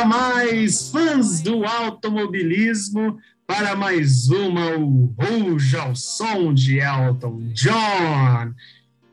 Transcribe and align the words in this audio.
chega 0.00 0.04
mais, 0.04 0.90
fãs 0.90 1.40
do 1.40 1.64
automobilismo, 1.64 3.18
para 3.46 3.76
mais 3.76 4.30
uma, 4.30 4.76
o 4.76 5.14
Ruge 5.18 5.76
ao 5.76 5.94
som 5.94 6.54
de 6.54 6.78
Elton 6.78 7.40
John. 7.52 8.54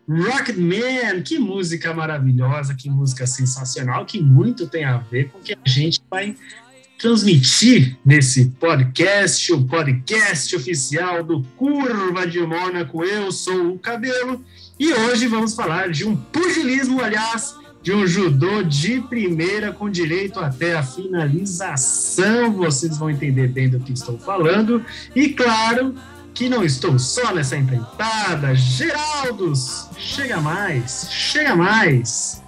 Rocketman, 0.08 1.22
que 1.24 1.38
música 1.38 1.94
maravilhosa, 1.94 2.74
que 2.74 2.90
música 2.90 3.28
sensacional, 3.28 4.06
que 4.06 4.22
muito 4.22 4.68
tem 4.68 4.86
a 4.86 4.98
ver 4.98 5.30
com 5.30 5.40
o 5.40 5.42
que 5.42 5.54
a 5.54 5.70
gente 5.70 6.00
vai 6.10 6.36
transmitir 6.98 7.98
nesse 8.06 8.46
podcast, 8.52 9.52
o 9.52 9.66
podcast 9.66 10.56
oficial 10.56 11.24
do 11.24 11.44
Curva 11.58 12.26
de 12.26 12.40
Mônaco. 12.40 13.04
Eu 13.04 13.32
sou 13.32 13.74
o 13.74 13.80
Cabelo 13.80 14.44
e 14.80 14.94
hoje 14.94 15.28
vamos 15.28 15.54
falar 15.54 15.90
de 15.90 16.08
um 16.08 16.16
pugilismo, 16.16 17.02
aliás, 17.02 17.56
de 17.88 17.94
um 17.94 18.06
judô 18.06 18.64
de 18.64 19.00
primeira 19.00 19.72
com 19.72 19.90
direito 19.90 20.42
até 20.42 20.76
a 20.76 20.84
finalização. 20.84 22.52
Vocês 22.52 22.98
vão 22.98 23.10
entender 23.10 23.48
bem 23.48 23.70
do 23.70 23.80
que 23.80 23.94
estou 23.94 24.20
falando. 24.20 24.84
E 25.16 25.30
claro 25.30 25.96
que 26.34 26.50
não 26.50 26.66
estou 26.66 27.00
só 27.00 27.34
nessa 27.34 27.56
empreitada. 27.56 28.54
Geraldos, 28.56 29.88
chega 29.98 30.42
mais, 30.42 31.08
chega 31.10 31.56
mais. 31.56 32.44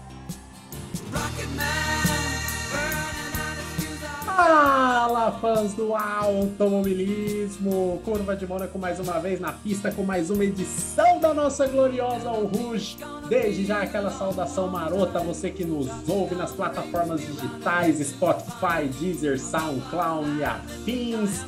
Fala, 4.39 5.33
fãs 5.33 5.73
do 5.73 5.93
automobilismo! 5.93 8.01
Curva 8.05 8.37
de 8.37 8.47
Mônaco 8.47 8.79
mais 8.79 8.97
uma 8.97 9.19
vez 9.19 9.37
na 9.37 9.51
pista 9.51 9.91
com 9.91 10.03
mais 10.03 10.29
uma 10.29 10.45
edição 10.45 11.19
da 11.19 11.33
nossa 11.33 11.67
gloriosa 11.67 12.29
Al 12.29 12.45
Rouge. 12.45 12.95
Desde 13.27 13.65
já 13.65 13.81
aquela 13.81 14.09
saudação 14.09 14.69
marota 14.69 15.19
você 15.19 15.49
que 15.49 15.65
nos 15.65 15.89
ouve 16.07 16.35
nas 16.35 16.53
plataformas 16.53 17.19
digitais 17.19 17.99
Spotify, 17.99 18.87
Deezer, 18.97 19.37
SoundCloud 19.37 20.37
e 20.37 20.43
afins. 20.45 21.43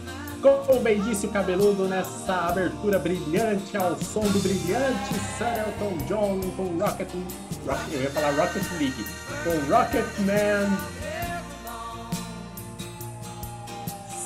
Disse 1.05 1.27
o 1.27 1.29
cabeludo 1.29 1.87
nessa 1.87 2.49
abertura 2.49 2.99
brilhante 2.99 3.77
ao 3.77 3.95
som 3.95 4.19
do 4.21 4.39
brilhante 4.39 5.13
Sir 5.37 5.63
Elton 5.65 5.95
John 6.07 6.41
com 6.57 6.77
Rocket, 6.77 7.07
Rocket 7.65 7.93
eu 7.93 8.01
ia 8.01 8.09
falar 8.09 8.31
Rocket 8.31 8.63
League, 8.79 9.05
com 9.45 9.51
Rocketman 9.71 10.67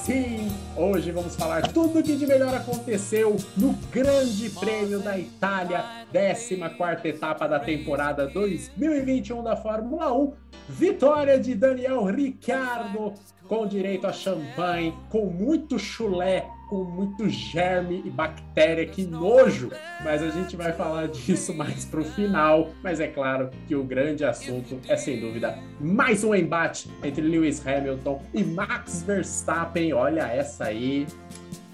Sim, 0.06 0.52
hoje 0.78 1.10
vamos 1.12 1.36
falar 1.36 1.64
tudo 1.74 1.98
o 1.98 2.04
que 2.04 2.16
de 2.16 2.28
melhor 2.28 2.54
aconteceu 2.54 3.38
no 3.58 3.74
Grande 3.92 4.52
Prêmio 4.52 5.00
da 5.00 5.18
Itália, 5.18 5.84
14 6.14 7.08
etapa 7.08 7.48
da 7.48 7.60
temporada 7.60 8.28
2021 8.28 9.42
da 9.42 9.56
Fórmula 9.56 10.14
1. 10.14 10.34
Vitória 10.70 11.40
de 11.40 11.56
Daniel 11.56 12.04
Ricciardo 12.04 13.16
com 13.48 13.66
direito 13.66 14.06
a 14.06 14.14
champanhe, 14.14 14.94
com 15.10 15.26
muito 15.26 15.80
chulé, 15.80 16.48
com 16.70 16.84
muito 16.84 17.30
germe 17.30 18.02
e 18.06 18.10
bactéria, 18.10 18.86
que 18.86 19.06
nojo! 19.06 19.72
Mas 20.04 20.22
a 20.22 20.30
gente 20.30 20.56
vai 20.56 20.74
falar 20.74 21.08
disso 21.08 21.54
mais 21.54 21.86
pro 21.86 22.04
final. 22.04 22.70
Mas 22.84 23.00
é 23.00 23.08
claro 23.08 23.50
que 23.68 23.76
o 23.76 23.84
grande 23.84 24.24
assunto 24.24 24.80
é 24.88 24.96
sem 24.96 25.20
dúvida 25.20 25.58
mais 25.80 26.24
um 26.24 26.34
embate 26.34 26.90
entre 27.04 27.22
Lewis 27.22 27.66
Hamilton 27.66 28.22
e 28.34 28.44
Max 28.44 29.04
Verstappen. 29.04 29.94
Olha 29.94 30.22
essa 30.22 30.66
aí, 30.66 31.08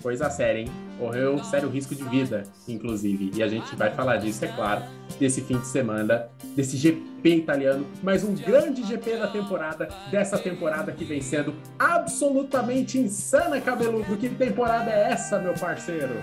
coisa 0.01 0.30
séria, 0.30 0.62
hein? 0.62 0.91
Correu 1.01 1.44
sério 1.44 1.67
risco 1.67 1.95
de 1.95 2.03
vida, 2.03 2.44
inclusive. 2.67 3.31
E 3.34 3.41
a 3.41 3.47
gente 3.47 3.75
vai 3.75 3.89
falar 3.89 4.17
disso, 4.17 4.45
é 4.45 4.47
claro, 4.50 4.84
desse 5.19 5.41
fim 5.41 5.57
de 5.57 5.66
semana, 5.66 6.28
desse 6.56 6.78
GP 6.78 7.38
italiano, 7.38 7.88
mais 8.03 8.23
um 8.23 8.35
grande 8.35 8.84
GP 8.84 9.17
da 9.17 9.28
temporada, 9.28 9.89
dessa 10.12 10.38
temporada 10.38 10.91
que 10.91 11.03
vem 11.03 11.19
sendo 11.19 11.56
absolutamente 11.79 13.00
insana, 13.00 13.59
cabeludo. 13.59 14.16
Que 14.16 14.29
temporada 14.29 14.91
é 14.91 15.12
essa, 15.12 15.39
meu 15.39 15.56
parceiro? 15.56 16.13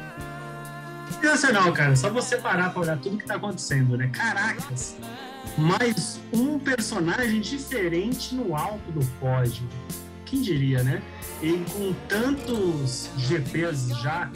Sensacional, 1.20 1.72
cara. 1.72 1.96
Só 1.96 2.08
você 2.08 2.36
parar 2.36 2.70
para 2.72 2.82
olhar 2.82 2.98
tudo 3.00 3.18
que 3.18 3.26
tá 3.26 3.34
acontecendo, 3.34 3.96
né? 3.96 4.08
Caracas! 4.14 4.94
Mais 5.58 6.20
um 6.32 6.56
personagem 6.56 7.40
diferente 7.40 8.32
no 8.32 8.54
alto 8.54 8.92
do 8.92 9.04
pódio. 9.18 9.68
Quem 10.24 10.40
diria, 10.40 10.84
né? 10.84 11.02
E 11.42 11.52
com 11.72 11.92
tantos 12.08 13.10
GPs 13.16 13.88
já 14.02 14.30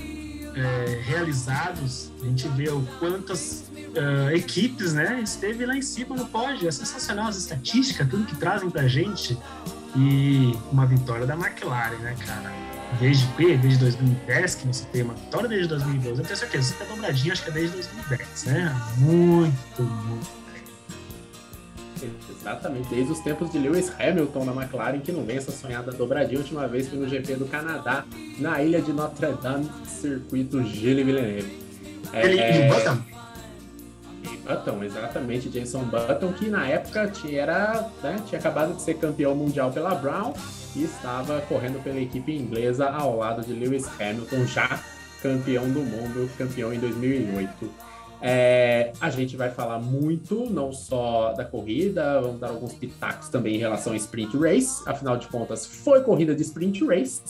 é, 0.54 1.00
realizados, 1.02 2.10
a 2.20 2.24
gente 2.24 2.48
vê 2.48 2.68
o 2.70 2.82
quantas 2.98 3.64
é, 3.94 4.36
equipes, 4.36 4.92
né, 4.92 5.20
esteve 5.22 5.66
lá 5.66 5.76
em 5.76 5.82
cima 5.82 6.16
no 6.16 6.26
pódio. 6.26 6.68
É 6.68 6.72
sensacional 6.72 7.28
as 7.28 7.36
estatísticas, 7.36 8.08
tudo 8.08 8.24
que 8.26 8.36
trazem 8.36 8.70
pra 8.70 8.86
gente. 8.88 9.38
E 9.94 10.56
uma 10.70 10.86
vitória 10.86 11.26
da 11.26 11.34
McLaren, 11.34 11.98
né, 11.98 12.16
cara? 12.26 12.50
Desde 12.98 13.26
P, 13.34 13.56
desde 13.56 13.78
2010, 13.80 14.54
que 14.54 14.72
se 14.74 14.86
tem 14.86 15.02
uma 15.02 15.14
vitória 15.14 15.48
desde 15.48 15.68
2012. 15.68 16.20
Eu 16.20 16.26
tenho 16.26 16.38
certeza, 16.38 16.68
você 16.68 16.74
tá 16.74 16.84
dobradinho, 16.84 17.32
acho 17.32 17.42
que 17.42 17.50
é 17.50 17.52
desde 17.52 17.74
2010, 17.76 18.44
né? 18.44 18.82
Muito, 18.98 19.82
muito 19.82 20.41
Exatamente, 22.42 22.88
desde 22.88 23.12
os 23.12 23.20
tempos 23.20 23.52
de 23.52 23.58
Lewis 23.58 23.92
Hamilton 24.00 24.44
na 24.44 24.52
McLaren, 24.52 24.98
que 24.98 25.12
não 25.12 25.24
vem 25.24 25.36
essa 25.36 25.52
sonhada 25.52 25.92
dobradinha. 25.92 26.40
A 26.40 26.42
última 26.42 26.66
vez 26.66 26.88
foi 26.88 26.98
no 26.98 27.08
GP 27.08 27.36
do 27.36 27.46
Canadá, 27.46 28.04
na 28.40 28.60
ilha 28.60 28.82
de 28.82 28.92
Notre 28.92 29.30
Dame, 29.40 29.70
circuito 29.86 30.60
Gilles 30.64 31.06
Villeneuve. 31.06 31.62
É, 32.12 32.26
Ele 32.26 32.66
o 32.66 32.74
Button? 32.74 33.12
Button, 34.44 34.82
exatamente, 34.82 35.48
Jason 35.48 35.84
Button, 35.84 36.32
que 36.32 36.48
na 36.48 36.66
época 36.66 37.06
tinha, 37.06 37.42
era, 37.42 37.88
né, 38.02 38.20
tinha 38.26 38.40
acabado 38.40 38.74
de 38.74 38.82
ser 38.82 38.94
campeão 38.94 39.36
mundial 39.36 39.70
pela 39.70 39.94
Brown 39.94 40.34
e 40.74 40.82
estava 40.82 41.40
correndo 41.42 41.80
pela 41.84 42.00
equipe 42.00 42.36
inglesa 42.36 42.88
ao 42.88 43.18
lado 43.18 43.46
de 43.46 43.52
Lewis 43.52 43.86
Hamilton, 44.00 44.44
já 44.46 44.80
campeão 45.22 45.70
do 45.70 45.80
mundo, 45.80 46.28
campeão 46.36 46.74
em 46.74 46.80
2008. 46.80 47.91
É, 48.22 48.92
a 49.00 49.10
gente 49.10 49.36
vai 49.36 49.50
falar 49.50 49.80
muito, 49.80 50.48
não 50.48 50.72
só 50.72 51.32
da 51.32 51.44
corrida, 51.44 52.20
vamos 52.20 52.38
dar 52.38 52.50
alguns 52.50 52.72
pitacos 52.72 53.28
também 53.28 53.56
em 53.56 53.58
relação 53.58 53.92
ao 53.92 53.96
sprint 53.96 54.36
race. 54.36 54.88
Afinal 54.88 55.16
de 55.16 55.26
contas, 55.26 55.66
foi 55.66 56.02
corrida 56.02 56.32
de 56.34 56.42
sprint 56.42 56.84
race. 56.86 57.20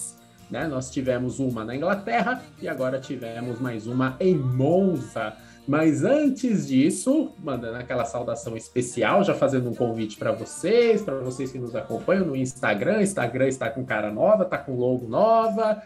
Né? 0.50 0.68
Nós 0.68 0.90
tivemos 0.90 1.38
uma 1.38 1.64
na 1.64 1.74
Inglaterra 1.74 2.42
e 2.60 2.68
agora 2.68 3.00
tivemos 3.00 3.58
mais 3.58 3.86
uma 3.86 4.16
em 4.20 4.34
Monza. 4.36 5.32
Mas 5.66 6.04
antes 6.04 6.66
disso, 6.66 7.32
mandando 7.38 7.78
aquela 7.78 8.04
saudação 8.04 8.54
especial, 8.54 9.24
já 9.24 9.32
fazendo 9.32 9.70
um 9.70 9.74
convite 9.74 10.18
para 10.18 10.32
vocês, 10.32 11.00
para 11.00 11.14
vocês 11.14 11.50
que 11.52 11.58
nos 11.58 11.74
acompanham 11.74 12.26
no 12.26 12.36
Instagram. 12.36 13.00
Instagram 13.00 13.48
está 13.48 13.70
com 13.70 13.82
cara 13.82 14.10
nova, 14.10 14.42
está 14.42 14.58
com 14.58 14.74
logo 14.74 15.08
nova. 15.08 15.82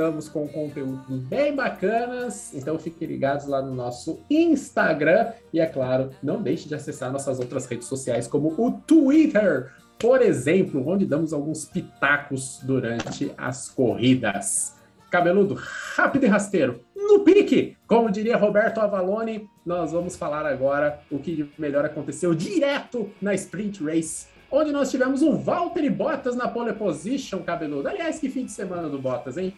Estamos 0.00 0.30
com 0.30 0.48
conteúdos 0.48 1.20
bem 1.24 1.54
bacanas, 1.54 2.54
então 2.54 2.78
fiquem 2.78 3.06
ligados 3.06 3.46
lá 3.46 3.60
no 3.60 3.74
nosso 3.74 4.18
Instagram 4.30 5.30
e 5.52 5.60
é 5.60 5.66
claro, 5.66 6.08
não 6.22 6.40
deixe 6.40 6.66
de 6.66 6.74
acessar 6.74 7.12
nossas 7.12 7.38
outras 7.38 7.66
redes 7.66 7.86
sociais 7.86 8.26
como 8.26 8.48
o 8.56 8.72
Twitter, 8.72 9.70
por 9.98 10.22
exemplo, 10.22 10.88
onde 10.88 11.04
damos 11.04 11.34
alguns 11.34 11.66
pitacos 11.66 12.60
durante 12.62 13.30
as 13.36 13.68
corridas. 13.68 14.74
Cabeludo, 15.10 15.54
rápido 15.94 16.24
e 16.24 16.28
rasteiro, 16.28 16.80
no 16.96 17.22
pique! 17.22 17.76
Como 17.86 18.10
diria 18.10 18.38
Roberto 18.38 18.78
Avalone, 18.78 19.50
nós 19.66 19.92
vamos 19.92 20.16
falar 20.16 20.46
agora 20.46 20.98
o 21.10 21.18
que 21.18 21.52
melhor 21.58 21.84
aconteceu 21.84 22.34
direto 22.34 23.10
na 23.20 23.34
Sprint 23.34 23.84
Race, 23.84 24.28
onde 24.50 24.72
nós 24.72 24.90
tivemos 24.90 25.20
o 25.20 25.36
Valtteri 25.36 25.90
Bottas 25.90 26.34
na 26.34 26.48
pole 26.48 26.72
position, 26.72 27.42
cabeludo. 27.42 27.86
Aliás, 27.86 28.18
que 28.18 28.30
fim 28.30 28.46
de 28.46 28.50
semana 28.50 28.88
do 28.88 28.98
Bottas, 28.98 29.36
hein? 29.36 29.52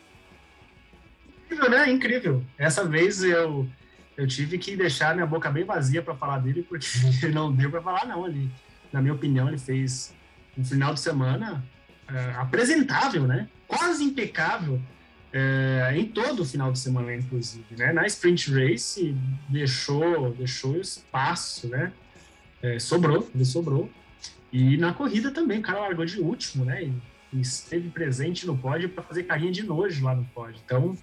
Incrível, 1.52 1.70
né? 1.70 1.90
Incrível. 1.90 2.44
Essa 2.56 2.84
vez 2.84 3.22
eu, 3.22 3.68
eu 4.16 4.26
tive 4.26 4.58
que 4.58 4.74
deixar 4.74 5.14
minha 5.14 5.26
boca 5.26 5.50
bem 5.50 5.64
vazia 5.64 6.02
para 6.02 6.14
falar 6.14 6.38
dele, 6.38 6.62
porque 6.62 6.86
não 7.28 7.52
deu 7.52 7.70
para 7.70 7.82
falar, 7.82 8.06
não. 8.06 8.26
Ele, 8.26 8.50
na 8.90 9.02
minha 9.02 9.14
opinião, 9.14 9.48
ele 9.48 9.58
fez 9.58 10.14
um 10.56 10.64
final 10.64 10.94
de 10.94 11.00
semana 11.00 11.62
é, 12.08 12.32
apresentável, 12.36 13.26
né? 13.26 13.48
Quase 13.66 14.02
impecável 14.02 14.80
é, 15.32 15.92
em 15.94 16.06
todo 16.06 16.40
o 16.40 16.44
final 16.44 16.72
de 16.72 16.78
semana, 16.78 17.14
inclusive, 17.14 17.76
né? 17.76 17.92
Na 17.92 18.06
sprint 18.06 18.50
race 18.52 19.14
deixou 19.48 20.32
deixou 20.32 20.76
espaço, 20.76 21.68
né? 21.68 21.92
É, 22.62 22.78
sobrou, 22.78 23.28
ele 23.34 23.44
sobrou. 23.44 23.90
E 24.52 24.76
na 24.76 24.92
corrida 24.92 25.30
também, 25.30 25.58
o 25.58 25.62
cara 25.62 25.80
largou 25.80 26.04
de 26.04 26.18
último, 26.20 26.64
né? 26.64 26.82
E 27.32 27.40
esteve 27.40 27.88
presente 27.88 28.46
no 28.46 28.56
pódio 28.56 28.88
para 28.90 29.02
fazer 29.02 29.24
carinha 29.24 29.50
de 29.50 29.62
nojo 29.62 30.04
lá 30.04 30.14
no 30.14 30.24
pódio. 30.26 30.60
Então, 30.64 30.96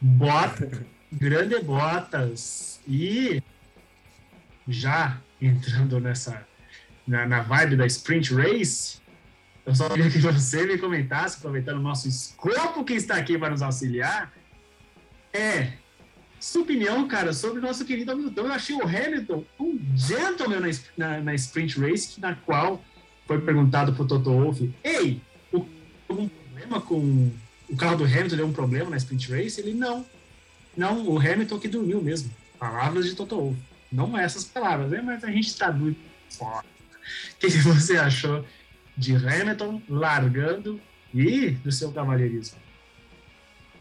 bota, 0.00 0.86
grande 1.12 1.58
botas 1.60 2.80
e 2.86 3.42
já 4.66 5.20
entrando 5.40 6.00
nessa 6.00 6.46
na, 7.06 7.26
na 7.26 7.40
vibe 7.40 7.76
da 7.76 7.86
sprint 7.86 8.34
race, 8.34 8.98
eu 9.66 9.74
só 9.74 9.88
queria 9.88 10.10
que 10.10 10.18
você 10.18 10.66
me 10.66 10.78
comentasse, 10.78 11.38
aproveitando 11.38 11.78
o 11.78 11.82
nosso 11.82 12.08
escopo 12.08 12.84
que 12.84 12.94
está 12.94 13.16
aqui 13.16 13.38
para 13.38 13.50
nos 13.50 13.62
auxiliar, 13.62 14.32
é 15.32 15.72
sua 16.38 16.62
opinião, 16.62 17.08
cara, 17.08 17.32
sobre 17.32 17.58
o 17.58 17.62
nosso 17.62 17.84
querido 17.86 18.12
Hamilton. 18.12 18.42
Eu 18.42 18.52
achei 18.52 18.76
o 18.76 18.82
Hamilton 18.82 19.44
um 19.58 19.80
gentleman 19.96 20.60
na, 20.60 20.68
na, 20.96 21.20
na 21.20 21.34
sprint 21.34 21.80
race, 21.80 22.20
na 22.20 22.34
qual 22.34 22.84
foi 23.26 23.40
perguntado 23.40 23.94
para 23.94 24.02
o 24.02 24.06
Toto 24.06 24.30
Wolff, 24.30 24.74
ei, 24.84 25.22
o, 25.50 25.66
algum 26.06 26.28
problema 26.28 26.80
com 26.82 27.32
o 27.74 27.76
carro 27.76 27.96
do 27.96 28.04
Hamilton 28.04 28.36
deu 28.36 28.46
um 28.46 28.52
problema 28.52 28.88
na 28.88 28.96
sprint 28.96 29.32
race? 29.32 29.60
Ele, 29.60 29.74
não. 29.74 30.06
Não, 30.76 31.08
o 31.08 31.18
Hamilton 31.18 31.58
que 31.58 31.66
dormiu 31.66 32.00
mesmo. 32.00 32.30
Palavras 32.58 33.04
de 33.04 33.14
Toto 33.14 33.36
Wolff. 33.36 33.58
Não 33.90 34.16
essas 34.16 34.44
palavras, 34.44 34.90
né? 34.90 35.02
mas 35.04 35.24
a 35.24 35.30
gente 35.30 35.48
está 35.48 35.70
doido 35.70 35.96
fora. 36.30 36.64
O 37.34 37.38
que 37.38 37.48
você 37.48 37.96
achou 37.96 38.44
de 38.96 39.14
Hamilton 39.14 39.82
largando 39.88 40.80
e 41.12 41.50
do 41.50 41.72
seu 41.72 41.92
cavalheirismo? 41.92 42.58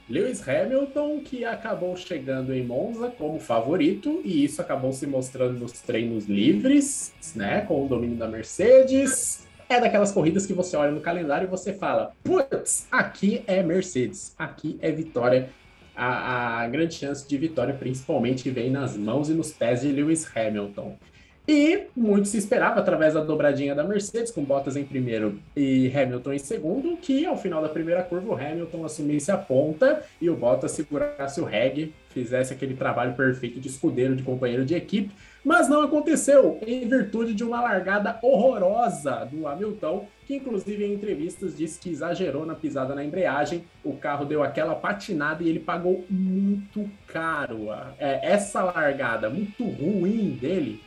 Lewis 0.09 0.45
Hamilton, 0.47 1.21
que 1.21 1.45
acabou 1.45 1.95
chegando 1.95 2.53
em 2.53 2.65
Monza 2.65 3.09
como 3.09 3.39
favorito, 3.39 4.21
e 4.25 4.43
isso 4.43 4.61
acabou 4.61 4.91
se 4.91 5.07
mostrando 5.07 5.59
nos 5.59 5.71
treinos 5.71 6.25
livres, 6.25 7.13
né, 7.35 7.61
com 7.61 7.85
o 7.85 7.87
domínio 7.87 8.17
da 8.17 8.27
Mercedes. 8.27 9.47
É 9.69 9.79
daquelas 9.79 10.11
corridas 10.11 10.45
que 10.45 10.53
você 10.53 10.75
olha 10.75 10.91
no 10.91 11.01
calendário 11.01 11.45
e 11.45 11.49
você 11.49 11.73
fala: 11.73 12.13
putz, 12.23 12.87
aqui 12.91 13.43
é 13.47 13.63
Mercedes, 13.63 14.33
aqui 14.37 14.77
é 14.81 14.91
vitória. 14.91 15.49
A, 15.95 16.61
a 16.61 16.67
grande 16.67 16.95
chance 16.95 17.27
de 17.27 17.37
vitória, 17.37 17.73
principalmente, 17.73 18.49
vem 18.49 18.71
nas 18.71 18.97
mãos 18.97 19.29
e 19.29 19.33
nos 19.33 19.51
pés 19.51 19.81
de 19.81 19.91
Lewis 19.91 20.27
Hamilton. 20.35 20.97
E 21.45 21.87
muito 21.93 22.29
se 22.29 22.37
esperava, 22.37 22.79
através 22.79 23.15
da 23.15 23.21
dobradinha 23.21 23.75
da 23.75 23.83
Mercedes, 23.83 24.31
com 24.31 24.45
Bottas 24.45 24.77
em 24.77 24.85
primeiro 24.85 25.39
e 25.53 25.91
Hamilton 25.93 26.33
em 26.33 26.39
segundo, 26.39 26.95
que 26.95 27.25
ao 27.25 27.35
final 27.35 27.61
da 27.61 27.67
primeira 27.67 28.01
curva 28.01 28.29
o 28.29 28.35
Hamilton 28.35 28.85
assumisse 28.85 29.29
a 29.29 29.37
ponta 29.37 30.01
e 30.21 30.29
o 30.29 30.37
Bottas 30.37 30.71
segurasse 30.71 31.41
o 31.41 31.43
reg, 31.43 31.93
fizesse 32.11 32.53
aquele 32.53 32.75
trabalho 32.75 33.13
perfeito 33.13 33.59
de 33.59 33.67
escudeiro, 33.67 34.15
de 34.15 34.23
companheiro 34.23 34.63
de 34.63 34.73
equipe. 34.73 35.11
Mas 35.43 35.67
não 35.67 35.81
aconteceu, 35.81 36.57
em 36.65 36.87
virtude 36.87 37.33
de 37.33 37.43
uma 37.43 37.59
largada 37.59 38.17
horrorosa 38.21 39.27
do 39.29 39.45
Hamilton, 39.45 40.07
que 40.25 40.35
inclusive 40.35 40.85
em 40.85 40.93
entrevistas 40.93 41.57
disse 41.57 41.77
que 41.77 41.89
exagerou 41.89 42.45
na 42.45 42.55
pisada 42.55 42.95
na 42.95 43.03
embreagem, 43.03 43.65
o 43.83 43.97
carro 43.97 44.23
deu 44.23 44.41
aquela 44.41 44.75
patinada 44.75 45.43
e 45.43 45.49
ele 45.49 45.59
pagou 45.59 46.05
muito 46.09 46.89
caro. 47.05 47.67
É, 47.99 48.31
essa 48.31 48.63
largada 48.63 49.29
muito 49.29 49.65
ruim 49.65 50.37
dele 50.39 50.79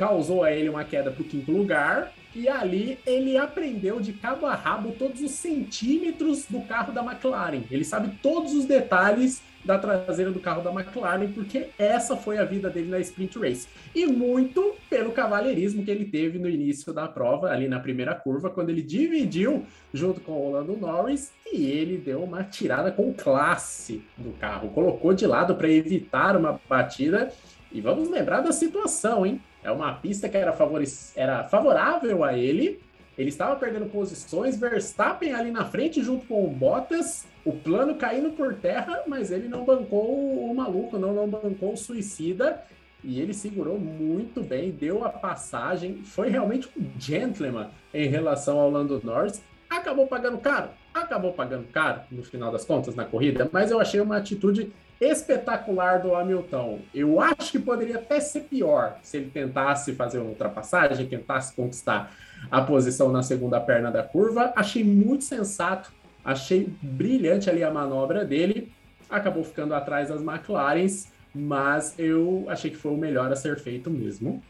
causou 0.00 0.42
a 0.42 0.50
ele 0.50 0.70
uma 0.70 0.82
queda 0.82 1.10
para 1.10 1.20
o 1.20 1.26
quinto 1.26 1.52
lugar. 1.52 2.10
E 2.34 2.48
ali 2.48 2.98
ele 3.04 3.36
aprendeu 3.36 4.00
de 4.00 4.14
cabo 4.14 4.46
a 4.46 4.54
rabo 4.54 4.92
todos 4.92 5.20
os 5.20 5.32
centímetros 5.32 6.46
do 6.48 6.62
carro 6.62 6.90
da 6.90 7.04
McLaren. 7.04 7.64
Ele 7.70 7.84
sabe 7.84 8.16
todos 8.22 8.54
os 8.54 8.64
detalhes 8.64 9.42
da 9.62 9.78
traseira 9.78 10.30
do 10.30 10.40
carro 10.40 10.62
da 10.62 10.70
McLaren, 10.72 11.30
porque 11.32 11.66
essa 11.78 12.16
foi 12.16 12.38
a 12.38 12.44
vida 12.44 12.70
dele 12.70 12.88
na 12.88 12.98
sprint 13.00 13.38
race. 13.38 13.68
E 13.94 14.06
muito 14.06 14.74
pelo 14.88 15.12
cavalheirismo 15.12 15.84
que 15.84 15.90
ele 15.90 16.06
teve 16.06 16.38
no 16.38 16.48
início 16.48 16.94
da 16.94 17.06
prova, 17.06 17.50
ali 17.50 17.68
na 17.68 17.78
primeira 17.78 18.14
curva, 18.14 18.48
quando 18.48 18.70
ele 18.70 18.80
dividiu 18.80 19.66
junto 19.92 20.20
com 20.22 20.32
o 20.32 20.52
Lando 20.52 20.78
Norris 20.78 21.30
e 21.52 21.66
ele 21.66 21.98
deu 21.98 22.22
uma 22.22 22.42
tirada 22.44 22.90
com 22.90 23.12
classe 23.12 24.02
do 24.16 24.30
carro, 24.38 24.70
colocou 24.70 25.12
de 25.12 25.26
lado 25.26 25.54
para 25.56 25.68
evitar 25.68 26.36
uma 26.38 26.58
batida. 26.66 27.30
E 27.70 27.80
vamos 27.82 28.08
lembrar 28.08 28.40
da 28.40 28.50
situação, 28.50 29.26
hein? 29.26 29.40
É 29.62 29.70
uma 29.70 29.92
pista 29.94 30.28
que 30.28 30.36
era, 30.36 30.52
favore... 30.52 30.84
era 31.14 31.44
favorável 31.44 32.24
a 32.24 32.36
ele. 32.36 32.80
Ele 33.18 33.28
estava 33.28 33.56
perdendo 33.56 33.86
posições, 33.86 34.58
Verstappen 34.58 35.34
ali 35.34 35.50
na 35.50 35.64
frente 35.66 36.02
junto 36.02 36.26
com 36.26 36.44
o 36.44 36.48
Bottas, 36.48 37.26
o 37.44 37.52
plano 37.52 37.94
caindo 37.96 38.30
por 38.30 38.54
terra, 38.54 39.02
mas 39.06 39.30
ele 39.30 39.46
não 39.46 39.64
bancou 39.64 40.50
o 40.50 40.54
maluco, 40.54 40.98
não, 40.98 41.12
não 41.12 41.28
bancou 41.28 41.74
o 41.74 41.76
suicida. 41.76 42.62
E 43.02 43.20
ele 43.20 43.34
segurou 43.34 43.78
muito 43.78 44.42
bem, 44.42 44.70
deu 44.70 45.04
a 45.04 45.10
passagem, 45.10 46.02
foi 46.04 46.28
realmente 46.28 46.68
um 46.78 46.86
gentleman 46.98 47.68
em 47.92 48.08
relação 48.08 48.58
ao 48.58 48.70
Lando 48.70 49.00
Norris. 49.02 49.42
Acabou 49.68 50.06
pagando 50.06 50.38
caro? 50.38 50.70
Acabou 50.92 51.32
pagando 51.32 51.66
caro 51.68 52.00
no 52.10 52.22
final 52.22 52.50
das 52.50 52.64
contas 52.64 52.94
na 52.94 53.04
corrida, 53.04 53.48
mas 53.52 53.70
eu 53.70 53.80
achei 53.80 54.00
uma 54.00 54.16
atitude 54.16 54.72
espetacular 55.00 56.02
do 56.02 56.14
Hamilton. 56.14 56.80
Eu 56.94 57.20
acho 57.20 57.52
que 57.52 57.58
poderia 57.58 57.96
até 57.96 58.20
ser 58.20 58.42
pior 58.42 58.98
se 59.02 59.16
ele 59.16 59.30
tentasse 59.30 59.94
fazer 59.94 60.18
uma 60.18 60.28
ultrapassagem, 60.28 61.06
tentasse 61.06 61.54
conquistar 61.54 62.14
a 62.50 62.60
posição 62.60 63.10
na 63.10 63.22
segunda 63.22 63.58
perna 63.60 63.90
da 63.90 64.02
curva. 64.02 64.52
Achei 64.54 64.84
muito 64.84 65.24
sensato, 65.24 65.90
achei 66.22 66.70
brilhante 66.82 67.48
ali 67.48 67.64
a 67.64 67.70
manobra 67.70 68.24
dele. 68.24 68.70
Acabou 69.08 69.42
ficando 69.42 69.74
atrás 69.74 70.08
das 70.08 70.20
McLarens, 70.20 71.08
mas 71.34 71.94
eu 71.98 72.44
achei 72.48 72.70
que 72.70 72.76
foi 72.76 72.92
o 72.92 72.96
melhor 72.96 73.32
a 73.32 73.36
ser 73.36 73.58
feito 73.58 73.90
mesmo. 73.90 74.42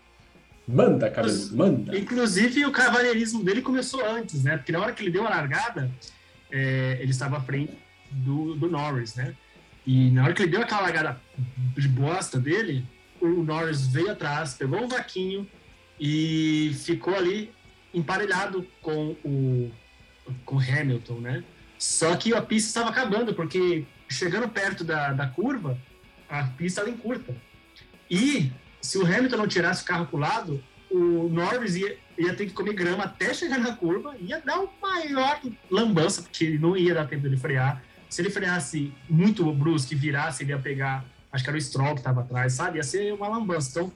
Manda, 0.66 1.10
cabelo, 1.10 1.36
manda. 1.52 1.98
Inclusive, 1.98 2.64
o 2.64 2.72
cavalheirismo 2.72 3.42
dele 3.42 3.62
começou 3.62 4.04
antes, 4.04 4.44
né? 4.44 4.56
Porque 4.56 4.70
na 4.70 4.80
hora 4.80 4.92
que 4.92 5.02
ele 5.02 5.10
deu 5.10 5.26
a 5.26 5.30
largada, 5.30 5.90
é, 6.50 6.98
ele 7.00 7.10
estava 7.10 7.38
à 7.38 7.40
frente 7.40 7.76
do, 8.10 8.54
do 8.54 8.68
Norris, 8.70 9.14
né? 9.14 9.34
E 9.86 10.10
na 10.10 10.24
hora 10.24 10.34
que 10.34 10.42
ele 10.42 10.50
deu 10.50 10.62
aquela 10.62 10.82
largada 10.82 11.20
de 11.76 11.88
bosta 11.88 12.38
dele, 12.38 12.84
o 13.20 13.28
Norris 13.42 13.86
veio 13.86 14.10
atrás, 14.10 14.54
pegou 14.54 14.84
o 14.84 14.88
vaquinho 14.88 15.48
e 15.98 16.74
ficou 16.84 17.14
ali 17.14 17.52
emparelhado 17.92 18.66
com 18.80 19.16
o, 19.24 19.70
com 20.44 20.58
Hamilton, 20.58 21.20
né? 21.20 21.44
Só 21.78 22.14
que 22.16 22.34
a 22.34 22.42
pista 22.42 22.68
estava 22.68 22.90
acabando, 22.90 23.34
porque 23.34 23.84
chegando 24.08 24.48
perto 24.48 24.84
da, 24.84 25.12
da 25.12 25.26
curva, 25.26 25.78
a 26.28 26.44
pista 26.44 26.82
era 26.82 26.92
curta. 26.92 27.34
E 28.10 28.52
se 28.80 28.98
o 28.98 29.04
Hamilton 29.04 29.36
não 29.36 29.48
tirasse 29.48 29.82
o 29.82 29.86
carro 29.86 30.06
para 30.06 30.16
o 30.16 30.20
lado, 30.20 30.64
o 30.90 31.28
Norris 31.28 31.76
ia, 31.76 31.96
ia 32.18 32.34
ter 32.34 32.46
que 32.46 32.52
comer 32.52 32.74
grama 32.74 33.04
até 33.04 33.32
chegar 33.32 33.58
na 33.58 33.74
curva, 33.74 34.16
ia 34.18 34.40
dar 34.40 34.60
uma 34.60 34.70
maior 34.80 35.40
lambança, 35.70 36.22
porque 36.22 36.58
não 36.58 36.76
ia 36.76 36.94
dar 36.94 37.06
tempo 37.06 37.28
de 37.28 37.36
frear 37.36 37.82
se 38.10 38.20
ele 38.20 38.28
freasse 38.28 38.92
muito 39.08 39.50
brusco 39.54 39.94
e 39.94 39.96
virasse, 39.96 40.42
ele 40.42 40.50
ia 40.50 40.58
pegar, 40.58 41.04
acho 41.32 41.44
que 41.44 41.48
era 41.48 41.56
o 41.56 41.60
Stroll 41.60 41.94
que 41.94 42.00
estava 42.00 42.22
atrás, 42.22 42.54
sabe? 42.54 42.78
Ia 42.78 42.82
ser 42.82 43.14
uma 43.14 43.28
lambança. 43.28 43.70
Então, 43.70 43.92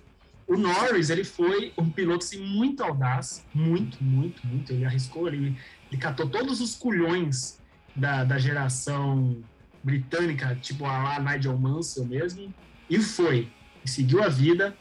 o 0.47 0.56
Norris, 0.56 1.11
ele 1.11 1.25
foi 1.25 1.73
um 1.76 1.90
piloto 1.90 2.25
assim, 2.25 2.38
muito 2.38 2.83
audaz, 2.83 3.44
muito, 3.52 4.02
muito, 4.02 4.47
muito. 4.47 4.73
Ele 4.73 4.85
arriscou, 4.85 5.26
ele, 5.26 5.59
ele 5.90 6.00
catou 6.00 6.28
todos 6.28 6.61
os 6.61 6.76
culhões 6.76 7.59
da, 7.97 8.23
da 8.23 8.38
geração 8.38 9.42
britânica, 9.83 10.56
tipo 10.62 10.85
a 10.85 11.02
lá 11.02 11.21
Nigel 11.21 11.59
Mansell 11.59 12.04
mesmo, 12.04 12.54
e 12.88 13.00
foi. 13.00 13.50
seguiu 13.85 14.23
a 14.23 14.28
vida 14.28 14.76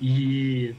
e 0.00 0.74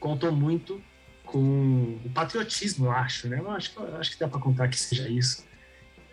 contou 0.00 0.32
muito 0.32 0.80
com 1.24 1.98
o 2.04 2.10
patriotismo, 2.10 2.86
eu 2.86 2.92
acho, 2.92 3.28
né? 3.28 3.38
Eu 3.38 3.50
acho, 3.50 3.72
eu 3.78 3.96
acho 3.96 4.12
que 4.12 4.18
dá 4.18 4.28
para 4.28 4.40
contar 4.40 4.68
que 4.68 4.78
seja 4.78 5.08
isso. 5.08 5.44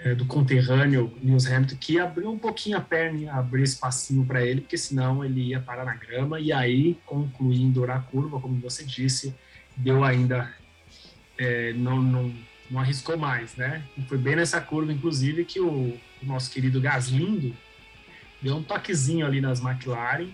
É, 0.04 0.16
do 0.16 0.26
conterrâneo 0.26 1.14
Lewis 1.24 1.46
Hamilton, 1.46 1.76
que 1.76 2.00
abriu 2.00 2.32
um 2.32 2.40
pouquinho 2.40 2.76
a 2.76 2.82
perna, 2.82 3.34
abriu 3.34 3.64
espacinho 3.64 4.26
para 4.26 4.44
ele, 4.44 4.62
porque 4.62 4.76
senão 4.76 5.24
ele 5.24 5.50
ia 5.50 5.60
parar 5.60 5.86
na 5.86 5.96
grama, 5.96 6.40
e 6.40 6.52
aí, 6.52 6.98
concluindo 7.06 7.84
a 7.84 8.00
curva, 8.00 8.40
como 8.40 8.60
você 8.60 8.84
disse, 8.84 9.32
deu 9.78 10.04
ainda, 10.04 10.52
é, 11.38 11.74
não, 11.74 12.02
não, 12.02 12.34
não 12.72 12.80
arriscou 12.80 13.16
mais, 13.16 13.56
né? 13.56 13.84
E 13.96 14.02
foi 14.02 14.18
bem 14.18 14.36
nessa 14.36 14.60
curva, 14.60 14.92
inclusive, 14.92 15.46
que 15.46 15.60
o, 15.60 15.70
o 15.70 16.26
nosso 16.26 16.50
querido 16.50 16.82
Gaslindo 16.82 17.56
deu 18.42 18.56
um 18.56 18.64
toquezinho 18.64 19.24
ali 19.24 19.40
nas 19.40 19.64
McLaren, 19.64 20.30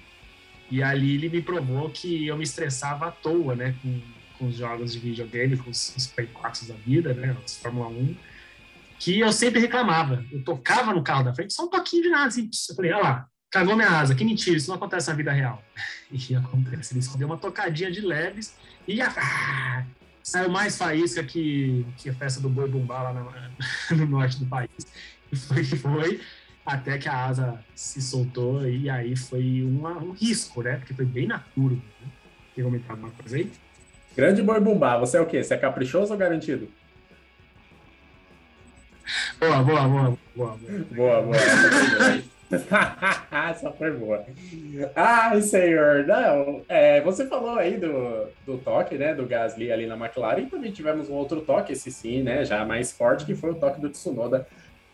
e 0.72 0.82
ali 0.82 1.16
ele 1.16 1.28
me 1.28 1.42
provou 1.42 1.90
que 1.90 2.26
eu 2.26 2.38
me 2.38 2.44
estressava 2.44 3.08
à 3.08 3.12
toa, 3.12 3.54
né? 3.54 3.76
Com, 3.82 4.00
com 4.38 4.48
os 4.48 4.56
jogos 4.56 4.94
de 4.94 5.00
videogame, 5.00 5.58
com 5.58 5.70
os, 5.70 5.94
os 5.94 6.08
Play 6.08 6.28
4 6.28 6.68
da 6.68 6.76
vida, 6.76 7.14
né? 7.14 7.36
Os 7.46 7.58
Fórmula 7.58 7.90
1 7.90 8.16
que 9.00 9.20
eu 9.20 9.32
sempre 9.32 9.60
reclamava. 9.60 10.24
Eu 10.32 10.44
tocava 10.44 10.94
no 10.94 11.04
carro 11.04 11.24
da 11.24 11.34
frente, 11.34 11.54
só 11.54 11.66
um 11.66 11.70
toquinho 11.70 12.04
de 12.04 12.10
nada, 12.10 12.28
assim. 12.28 12.50
Eu 12.70 12.76
falei, 12.76 12.92
olha 12.92 13.04
lá, 13.04 13.28
cagou 13.52 13.76
minha 13.76 13.90
asa, 13.90 14.16
que 14.16 14.26
mentira, 14.26 14.58
isso 14.58 14.70
não 14.70 14.76
acontece 14.76 15.10
na 15.10 15.16
vida 15.16 15.32
real. 15.32 15.64
E 16.10 16.34
acontece, 16.34 16.98
ele 16.98 17.06
deu 17.18 17.28
uma 17.28 17.36
tocadinha 17.36 17.92
de 17.92 18.00
leves 18.00 18.56
e 18.88 19.02
ah, 19.02 19.86
saiu 20.24 20.50
mais 20.50 20.78
faísca 20.78 21.22
que, 21.22 21.86
que 21.98 22.10
a 22.10 22.14
festa 22.14 22.40
do 22.40 22.48
boi 22.48 22.70
bumbá 22.70 23.04
lá 23.04 23.14
no, 23.14 23.30
no 23.98 24.06
norte 24.06 24.40
do 24.40 24.46
país. 24.46 24.70
E 25.30 25.36
foi 25.36 25.66
que 25.66 25.76
foi, 25.76 26.22
até 26.66 26.98
que 26.98 27.10
a 27.10 27.26
asa 27.26 27.60
se 27.76 28.02
soltou 28.02 28.66
e 28.66 28.90
aí 28.90 29.18
foi 29.18 29.64
uma, 29.64 29.98
um 29.98 30.12
risco, 30.12 30.62
né? 30.62 30.78
Porque 30.78 30.94
foi 30.94 31.04
bem 31.04 31.28
na 31.28 31.40
curva. 31.40 31.76
Né? 31.76 32.08
Quer 32.56 32.64
comentar 32.64 32.92
alguma 32.92 33.12
coisa 33.12 33.36
aí? 33.36 33.52
Grande 34.16 34.42
boi 34.42 34.60
bumbá, 34.62 34.98
você 34.98 35.18
é 35.18 35.22
o 35.22 35.26
quê? 35.26 35.44
Você 35.44 35.54
é 35.54 35.58
caprichoso 35.58 36.14
ou 36.14 36.18
garantido? 36.18 36.70
Boa, 39.40 39.64
boa, 39.64 39.88
boa, 39.88 40.18
boa. 40.36 40.58
Boa, 40.92 41.22
boa. 41.22 41.36
Essa 43.50 43.72
foi 43.78 43.92
boa. 43.92 44.26
Ai, 44.96 45.42
senhor, 45.42 46.06
não. 46.06 46.62
É, 46.68 47.02
você 47.02 47.28
falou 47.28 47.58
aí 47.58 47.78
do, 47.78 48.28
do 48.46 48.58
toque, 48.58 48.98
né, 48.98 49.14
do 49.14 49.26
Gasly 49.26 49.72
ali 49.72 49.86
na 49.86 49.96
McLaren, 49.96 50.42
e 50.42 50.46
também 50.48 50.72
tivemos 50.72 51.10
um 51.10 51.14
outro 51.14 51.42
toque, 51.42 51.74
esse 51.74 51.92
sim, 51.92 52.24
né, 52.24 52.46
já 52.46 52.66
mais 52.66 52.92
forte, 52.92 53.26
que 53.26 53.36
foi 53.36 53.52
o 53.52 53.56
toque 53.56 53.82
do 53.82 53.90
Tsunoda 53.90 54.48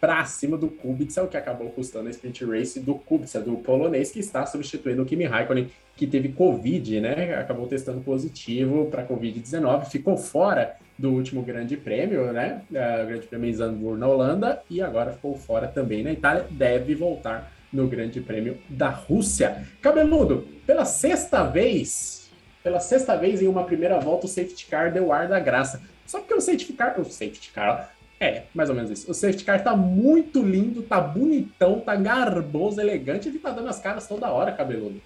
para 0.03 0.25
cima 0.25 0.58
do 0.58 0.67
Kubica, 0.67 1.24
o 1.24 1.29
que 1.29 1.38
acabou 1.38 1.70
custando 1.70 2.08
a 2.08 2.12
sprint 2.12 2.43
race 2.43 2.79
do 2.79 2.96
Kubica, 2.96 3.39
do 3.39 3.55
polonês, 3.55 4.12
que 4.12 4.20
está 4.20 4.46
substituindo 4.46 5.01
o 5.01 5.05
Kimi 5.05 5.24
Raikkonen, 5.24 5.72
que 5.96 6.05
teve 6.05 6.29
Covid, 6.29 7.00
né? 7.00 7.36
Acabou 7.36 7.67
testando 7.67 8.01
positivo 8.01 8.88
para 8.88 9.08
Covid-19, 9.08 9.86
ficou 9.86 10.17
fora 10.17 10.75
do 10.98 11.12
último 11.12 11.42
Grande 11.42 11.76
Prêmio, 11.76 12.32
né? 12.32 12.62
O 12.70 13.08
Grande 13.08 13.28
Prêmio 13.28 13.50
em 13.50 13.54
Zandvoort, 13.54 14.00
na 14.00 14.08
Holanda, 14.08 14.62
e 14.70 14.82
agora 14.82 15.12
ficou 15.12 15.36
fora 15.36 15.68
também 15.68 16.04
na 16.04 16.12
Itália, 16.12 16.46
deve 16.50 16.96
voltar 16.96 17.52
no 17.72 17.88
Grande 17.88 18.22
Prêmio 18.22 18.58
da 18.70 18.90
Rússia. 18.90 19.68
Cabeludo, 19.82 20.48
pela 20.66 20.86
sexta 20.86 21.44
vez, 21.44 22.32
pela 22.62 22.80
sexta 22.80 23.18
vez 23.18 23.42
em 23.42 23.48
uma 23.48 23.64
primeira 23.64 24.00
volta, 24.00 24.26
o 24.26 24.30
safety 24.30 24.68
car 24.68 24.92
deu 24.92 25.12
ar 25.12 25.28
da 25.28 25.40
graça. 25.40 25.82
Só 26.06 26.20
porque 26.20 26.34
o 26.34 26.42
safety 26.42 26.74
car, 26.74 27.00
o 27.00 27.06
safety 27.06 27.52
car, 27.52 27.92
é, 28.20 28.44
mais 28.54 28.70
ou 28.70 28.76
menos 28.76 28.92
isso. 28.92 29.10
O 29.10 29.14
safety 29.14 29.44
car 29.44 29.64
tá 29.64 29.76
muito 29.76 30.42
lindo, 30.42 30.84
tá 30.84 31.02
bonitão, 31.02 31.80
tá 31.80 31.96
garboso, 31.96 32.80
elegante. 32.80 33.28
Ele 33.28 33.40
tá 33.40 33.50
dando 33.50 33.68
as 33.68 33.80
caras 33.80 34.08
toda 34.08 34.32
hora, 34.32 34.52
cabeludo. 34.52 35.02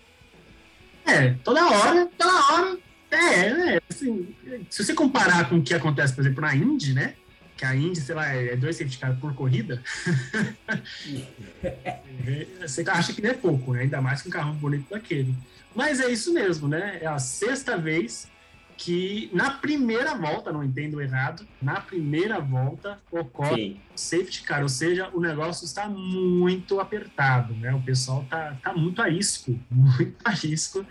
É, 1.05 1.33
toda 1.43 1.65
hora, 1.65 2.09
toda 2.17 2.53
hora. 2.53 2.77
É, 3.17 3.53
né? 3.53 3.79
Assim, 3.89 4.35
se 4.69 4.83
você 4.83 4.93
comparar 4.93 5.49
com 5.49 5.57
o 5.57 5.61
que 5.61 5.73
acontece, 5.73 6.13
por 6.13 6.21
exemplo, 6.21 6.41
na 6.41 6.55
Indy, 6.55 6.93
né? 6.93 7.15
Que 7.55 7.65
a 7.65 7.75
Indy, 7.75 7.99
sei 7.99 8.13
lá, 8.13 8.27
é 8.27 8.55
dois 8.55 8.75
safety 8.75 8.99
car 8.99 9.17
por 9.19 9.33
corrida. 9.33 9.81
você 12.61 12.87
acha 12.87 13.13
que 13.13 13.21
não 13.21 13.31
é 13.31 13.33
pouco, 13.33 13.73
né? 13.73 13.81
Ainda 13.81 13.99
mais 13.99 14.21
com 14.21 14.29
um 14.29 14.31
carro 14.31 14.53
bonito 14.53 14.91
daquele. 14.91 15.33
Mas 15.75 15.99
é 15.99 16.09
isso 16.09 16.33
mesmo, 16.33 16.67
né? 16.67 16.99
É 17.01 17.07
a 17.07 17.17
sexta 17.17 17.77
vez 17.77 18.29
que 18.77 19.29
na 19.33 19.49
primeira 19.49 20.13
volta, 20.13 20.53
não 20.53 20.63
entendo 20.63 21.01
errado, 21.01 21.45
na 21.59 21.81
primeira 21.81 22.39
volta 22.39 22.99
ocorre 23.11 23.55
Sim. 23.55 23.77
safety 23.95 24.43
car, 24.43 24.61
ou 24.61 24.69
seja, 24.69 25.09
o 25.13 25.19
negócio 25.19 25.65
está 25.65 25.89
muito 25.89 26.79
apertado, 26.79 27.55
né? 27.55 27.73
O 27.73 27.81
pessoal 27.81 28.23
tá, 28.29 28.55
tá 28.61 28.73
muito 28.73 29.01
a 29.01 29.09
risco, 29.09 29.59
muito 29.69 30.15
a 30.23 30.29
risco 30.29 30.85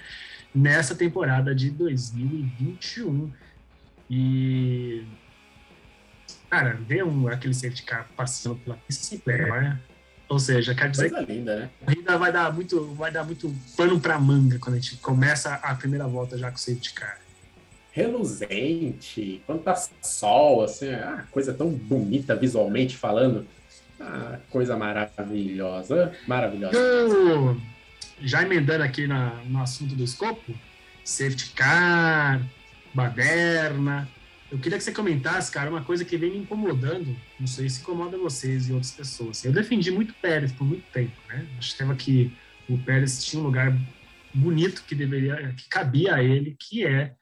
nessa 0.56 0.94
temporada 0.94 1.54
de 1.54 1.70
2021. 1.70 3.30
E 4.08 5.04
cara, 6.48 6.74
ver 6.74 7.04
um, 7.04 7.28
aquele 7.28 7.54
safety 7.54 7.82
car 7.82 8.08
passando 8.16 8.56
pela 8.56 8.76
pista 8.76 9.04
sempre 9.04 9.34
é, 9.34 9.50
né? 9.50 9.80
Ou 10.28 10.38
seja, 10.40 10.74
quer 10.74 10.90
dizer 10.90 11.10
Coisa 11.10 11.24
linda, 11.32 11.56
né? 11.56 11.70
a 11.82 11.84
corrida 11.84 12.18
vai 12.18 12.32
dar 12.32 12.52
muito, 12.52 12.94
vai 12.94 13.12
dar 13.12 13.24
muito 13.24 13.54
pano 13.76 14.00
para 14.00 14.18
manga 14.18 14.58
quando 14.58 14.74
a 14.74 14.78
gente 14.78 14.96
começa 14.96 15.54
a 15.54 15.74
primeira 15.74 16.06
volta 16.08 16.36
já 16.36 16.50
com 16.50 16.56
o 16.56 16.60
safety 16.60 16.94
car 16.94 17.18
reluzente, 17.96 19.42
quando 19.46 19.62
tá 19.62 19.74
sol, 20.02 20.62
assim, 20.62 20.90
ah, 20.90 21.24
coisa 21.30 21.54
tão 21.54 21.70
bonita 21.70 22.36
visualmente 22.36 22.94
falando. 22.94 23.46
Ah, 23.98 24.38
coisa 24.50 24.76
maravilhosa, 24.76 26.12
maravilhosa. 26.28 26.76
Eu, 26.76 27.56
já 28.20 28.42
emendando 28.42 28.82
aqui 28.82 29.06
na, 29.06 29.42
no 29.44 29.60
assunto 29.60 29.94
do 29.94 30.04
escopo, 30.04 30.54
safety 31.04 31.50
car, 31.50 32.42
baderna, 32.94 34.08
eu 34.50 34.58
queria 34.58 34.78
que 34.78 34.84
você 34.84 34.92
comentasse, 34.92 35.50
cara, 35.50 35.68
uma 35.68 35.82
coisa 35.82 36.04
que 36.04 36.16
vem 36.16 36.30
me 36.30 36.38
incomodando, 36.38 37.16
não 37.38 37.46
sei 37.46 37.68
se 37.68 37.80
incomoda 37.80 38.16
vocês 38.16 38.68
e 38.68 38.72
outras 38.72 38.92
pessoas. 38.92 39.44
Eu 39.44 39.52
defendi 39.52 39.90
muito 39.90 40.14
Pérez 40.14 40.52
por 40.52 40.64
muito 40.64 40.84
tempo, 40.92 41.14
né? 41.28 41.46
Achava 41.58 41.94
que 41.96 42.32
o 42.68 42.78
Pérez 42.78 43.24
tinha 43.24 43.42
um 43.42 43.46
lugar 43.46 43.76
bonito 44.32 44.84
que 44.84 44.94
deveria, 44.94 45.52
que 45.52 45.68
cabia 45.68 46.14
a 46.14 46.22
ele, 46.22 46.56
que 46.58 46.86
é 46.86 47.14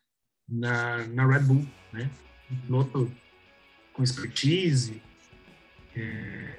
na, 0.49 0.99
na 1.09 1.27
Red 1.27 1.45
Bull, 1.45 1.67
né? 1.93 2.11
Um 2.51 2.57
piloto 2.57 3.13
com 3.95 4.03
expertise, 4.03 5.01
é, 5.97 6.59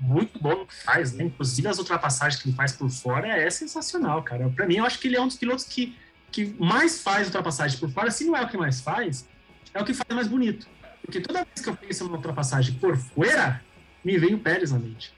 muito 0.00 0.38
bom 0.40 0.60
no 0.60 0.66
que 0.66 0.74
faz, 0.74 1.12
né? 1.12 1.24
Inclusive 1.24 1.68
as 1.68 1.78
ultrapassagens 1.78 2.40
que 2.42 2.48
ele 2.48 2.56
faz 2.56 2.72
por 2.72 2.90
fora 2.90 3.28
é 3.28 3.48
sensacional, 3.50 4.22
cara. 4.22 4.48
Para 4.50 4.66
mim, 4.66 4.76
eu 4.76 4.84
acho 4.84 4.98
que 4.98 5.08
ele 5.08 5.16
é 5.16 5.20
um 5.20 5.28
dos 5.28 5.36
pilotos 5.36 5.64
que, 5.64 5.96
que 6.30 6.54
mais 6.58 7.02
faz 7.02 7.26
ultrapassagem 7.26 7.78
por 7.78 7.90
fora. 7.90 8.10
Se 8.10 8.24
não 8.24 8.36
é 8.36 8.42
o 8.42 8.48
que 8.48 8.56
mais 8.56 8.80
faz, 8.80 9.28
é 9.72 9.80
o 9.80 9.84
que 9.84 9.94
faz 9.94 10.14
mais 10.14 10.26
bonito. 10.26 10.66
Porque 11.02 11.20
toda 11.20 11.44
vez 11.44 11.60
que 11.60 11.68
eu 11.68 11.76
penso 11.76 12.04
numa 12.04 12.16
ultrapassagem 12.16 12.74
por 12.74 12.96
fora, 12.96 13.62
me 14.04 14.18
vem 14.18 14.34
o 14.34 14.38
Pérez 14.38 14.70
na 14.70 14.78
mente. 14.78 15.12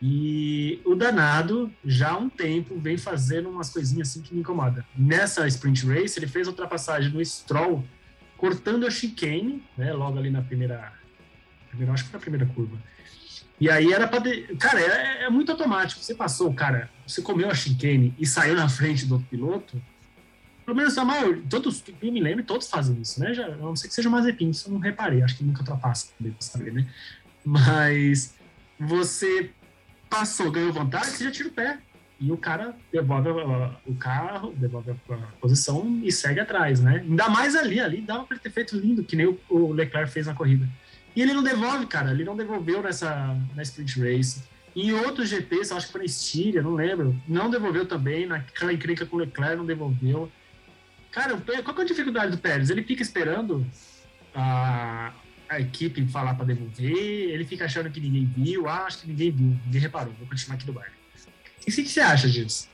E 0.00 0.80
o 0.84 0.94
danado, 0.94 1.72
já 1.84 2.10
há 2.10 2.16
um 2.16 2.28
tempo, 2.28 2.78
vem 2.78 2.96
fazendo 2.96 3.50
umas 3.50 3.70
coisinhas 3.70 4.08
assim 4.08 4.22
que 4.22 4.32
me 4.32 4.40
incomoda. 4.40 4.86
Nessa 4.96 5.46
sprint 5.48 5.84
race, 5.86 6.18
ele 6.18 6.28
fez 6.28 6.46
ultrapassagem 6.46 7.10
no 7.10 7.24
Stroll, 7.24 7.84
cortando 8.36 8.86
a 8.86 8.90
chicane, 8.90 9.62
né, 9.76 9.92
logo 9.92 10.16
ali 10.18 10.30
na 10.30 10.40
primeira, 10.40 10.92
primeira 11.68 11.92
acho 11.92 12.04
que 12.04 12.10
foi 12.10 12.18
na 12.18 12.22
primeira 12.22 12.46
curva. 12.46 12.78
E 13.60 13.68
aí 13.68 13.92
era 13.92 14.06
para. 14.06 14.22
Cara, 14.58 14.80
é, 14.80 15.24
é, 15.24 15.30
muito 15.30 15.50
automático. 15.50 16.02
Você 16.02 16.14
passou, 16.14 16.52
cara, 16.52 16.88
você 17.06 17.20
comeu 17.20 17.50
a 17.50 17.54
chicane 17.54 18.14
e 18.18 18.26
saiu 18.26 18.54
na 18.54 18.68
frente 18.68 19.06
do 19.06 19.14
outro 19.14 19.28
piloto. 19.28 19.82
Pelo 20.64 20.76
menos 20.76 20.98
a 20.98 21.04
maioria, 21.04 21.42
todos, 21.48 21.82
eu 22.02 22.12
me 22.12 22.20
lembro, 22.20 22.44
todos 22.44 22.68
fazem 22.68 23.00
isso, 23.00 23.18
né? 23.20 23.32
Já, 23.32 23.46
a 23.46 23.56
não 23.56 23.74
ser 23.74 23.88
que 23.88 23.94
seja 23.94 24.10
mais 24.10 24.24
Mazepin, 24.24 24.50
isso 24.50 24.68
eu 24.68 24.74
não 24.74 24.80
reparei, 24.80 25.22
acho 25.22 25.36
que 25.36 25.42
nunca 25.42 25.60
ultrapassa, 25.60 26.08
saber, 26.40 26.74
né? 26.74 26.86
Mas 27.42 28.34
você 28.78 29.50
passou, 30.10 30.50
ganhou 30.50 30.70
vantagem, 30.70 31.08
você 31.08 31.24
já 31.24 31.30
tira 31.30 31.48
o 31.48 31.52
pé. 31.52 31.78
E 32.20 32.32
o 32.32 32.36
cara 32.36 32.74
devolve 32.92 33.28
o 33.86 33.94
carro, 33.94 34.52
devolve 34.56 34.90
a 34.90 35.16
posição 35.40 36.00
e 36.02 36.10
segue 36.10 36.40
atrás, 36.40 36.80
né? 36.80 37.04
Ainda 37.08 37.28
mais 37.28 37.54
ali, 37.54 37.78
ali 37.78 38.00
dava 38.00 38.24
para 38.24 38.34
ele 38.34 38.42
ter 38.42 38.50
feito 38.50 38.76
lindo, 38.76 39.04
que 39.04 39.14
nem 39.14 39.38
o 39.48 39.72
Leclerc 39.72 40.12
fez 40.12 40.26
na 40.26 40.34
corrida. 40.34 40.68
E 41.18 41.22
ele 41.22 41.32
não 41.32 41.42
devolve, 41.42 41.84
cara, 41.86 42.12
ele 42.12 42.22
não 42.22 42.36
devolveu 42.36 42.80
nessa 42.80 43.36
na 43.56 43.62
sprint 43.62 43.98
race. 44.00 44.40
Em 44.76 44.92
outros 44.92 45.28
GPs, 45.28 45.72
acho 45.72 45.86
que 45.86 45.92
foi 45.92 46.02
na 46.02 46.04
Estíria, 46.04 46.62
não 46.62 46.74
lembro, 46.76 47.20
não 47.26 47.50
devolveu 47.50 47.86
também, 47.86 48.24
naquela 48.24 48.72
encrenca 48.72 49.04
com 49.04 49.16
o 49.16 49.18
Leclerc 49.18 49.56
não 49.56 49.66
devolveu. 49.66 50.30
Cara, 51.10 51.36
qual 51.36 51.76
é 51.76 51.82
a 51.82 51.84
dificuldade 51.84 52.30
do 52.30 52.38
Pérez? 52.38 52.70
Ele 52.70 52.84
fica 52.84 53.02
esperando 53.02 53.66
a, 54.32 55.12
a 55.48 55.58
equipe 55.58 56.06
falar 56.06 56.34
para 56.34 56.44
devolver, 56.44 57.32
ele 57.32 57.44
fica 57.44 57.64
achando 57.64 57.90
que 57.90 57.98
ninguém 57.98 58.24
viu, 58.36 58.68
ah, 58.68 58.84
acho 58.84 59.00
que 59.00 59.08
ninguém 59.08 59.32
viu, 59.32 59.56
ninguém 59.64 59.80
reparou, 59.80 60.14
vou 60.20 60.28
continuar 60.28 60.54
aqui 60.54 60.66
do 60.66 60.72
bar. 60.72 60.92
O 61.60 61.64
que 61.64 61.82
você 61.82 61.98
acha 61.98 62.28
disso? 62.28 62.68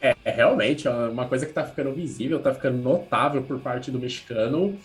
É, 0.00 0.16
é 0.24 0.30
realmente 0.30 0.88
é 0.88 0.90
uma 0.90 1.28
coisa 1.28 1.44
que 1.44 1.50
está 1.50 1.62
ficando 1.62 1.92
visível, 1.92 2.38
está 2.38 2.54
ficando 2.54 2.78
notável 2.78 3.42
por 3.42 3.60
parte 3.60 3.90
do 3.90 3.98
mexicano. 3.98 4.78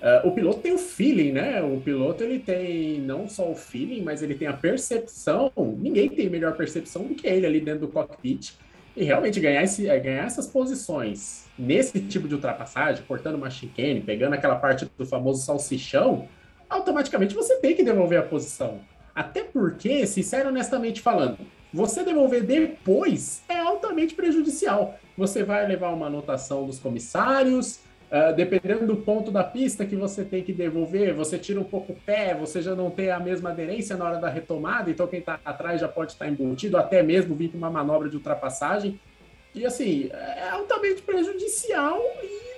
Uh, 0.00 0.28
o 0.28 0.30
piloto 0.30 0.60
tem 0.60 0.72
o 0.72 0.78
feeling, 0.78 1.32
né? 1.32 1.60
O 1.60 1.80
piloto 1.80 2.22
ele 2.22 2.38
tem 2.38 3.00
não 3.00 3.28
só 3.28 3.50
o 3.50 3.54
feeling, 3.54 4.02
mas 4.02 4.22
ele 4.22 4.34
tem 4.34 4.46
a 4.46 4.52
percepção. 4.52 5.52
Ninguém 5.78 6.08
tem 6.08 6.30
melhor 6.30 6.56
percepção 6.56 7.02
do 7.04 7.14
que 7.14 7.26
ele 7.26 7.44
ali 7.44 7.60
dentro 7.60 7.80
do 7.80 7.88
cockpit 7.88 8.52
E 8.96 9.02
realmente 9.02 9.40
ganhar, 9.40 9.62
esse, 9.64 9.88
é, 9.88 9.98
ganhar 9.98 10.24
essas 10.24 10.46
posições 10.46 11.46
nesse 11.58 12.00
tipo 12.00 12.28
de 12.28 12.34
ultrapassagem, 12.34 13.02
cortando 13.08 13.34
uma 13.34 13.50
chicane, 13.50 14.00
pegando 14.00 14.34
aquela 14.34 14.54
parte 14.56 14.88
do 14.96 15.04
famoso 15.04 15.44
salsichão, 15.44 16.28
automaticamente 16.70 17.34
você 17.34 17.56
tem 17.56 17.74
que 17.74 17.82
devolver 17.82 18.20
a 18.20 18.22
posição. 18.22 18.80
Até 19.12 19.42
porque, 19.42 20.06
sincero 20.06 20.48
honestamente 20.48 21.00
falando, 21.00 21.38
você 21.72 22.04
devolver 22.04 22.44
depois 22.44 23.42
é 23.48 23.58
altamente 23.58 24.14
prejudicial. 24.14 24.96
Você 25.16 25.42
vai 25.42 25.66
levar 25.66 25.90
uma 25.90 26.06
anotação 26.06 26.64
dos 26.64 26.78
comissários, 26.78 27.80
Uh, 28.10 28.34
dependendo 28.34 28.86
do 28.86 28.96
ponto 28.96 29.30
da 29.30 29.44
pista 29.44 29.84
que 29.84 29.94
você 29.94 30.24
tem 30.24 30.42
que 30.42 30.50
devolver, 30.50 31.12
você 31.12 31.36
tira 31.36 31.60
um 31.60 31.64
pouco 31.64 31.92
o 31.92 31.96
pé, 31.96 32.34
você 32.34 32.62
já 32.62 32.74
não 32.74 32.90
tem 32.90 33.10
a 33.10 33.20
mesma 33.20 33.50
aderência 33.50 33.98
na 33.98 34.06
hora 34.06 34.16
da 34.16 34.30
retomada, 34.30 34.90
então 34.90 35.06
quem 35.06 35.18
está 35.18 35.38
atrás 35.44 35.78
já 35.78 35.88
pode 35.88 36.12
estar 36.12 36.26
embutido, 36.26 36.78
até 36.78 37.02
mesmo 37.02 37.34
vir 37.34 37.50
com 37.50 37.58
uma 37.58 37.70
manobra 37.70 38.08
de 38.08 38.16
ultrapassagem. 38.16 38.98
E 39.54 39.66
assim, 39.66 40.08
é 40.10 40.48
altamente 40.48 41.02
prejudicial. 41.02 42.00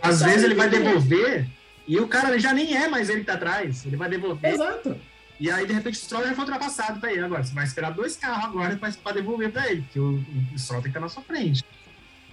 Às 0.01 0.23
vezes 0.23 0.45
ele 0.45 0.55
vai 0.55 0.69
devolver 0.69 1.47
e 1.87 1.99
o 1.99 2.07
cara 2.07 2.39
já 2.39 2.53
nem 2.53 2.77
é 2.77 2.87
mais 2.87 3.11
ele 3.11 3.21
que 3.21 3.27
tá 3.27 3.35
atrás, 3.35 3.85
ele 3.85 3.97
vai 3.97 4.09
devolver. 4.09 4.55
Exato. 4.55 4.97
E 5.41 5.51
aí, 5.51 5.67
de 5.67 5.73
repente, 5.73 5.95
o 5.95 5.97
Stroll 5.97 6.27
já 6.27 6.35
foi 6.35 6.45
ultrapassado 6.45 7.01
para 7.01 7.11
ele. 7.11 7.23
Agora, 7.23 7.43
você 7.43 7.55
vai 7.55 7.65
esperar 7.65 7.91
dois 7.93 8.15
carros 8.15 8.45
agora 8.45 8.79
para 9.03 9.13
devolver 9.13 9.51
para 9.51 9.71
ele, 9.71 9.81
porque 9.83 9.99
o, 9.99 10.23
o 10.55 10.59
Stroll 10.59 10.83
tem 10.83 10.93
que 10.93 10.99
estar 10.99 11.01
na 11.01 11.09
sua 11.09 11.23
frente. 11.23 11.65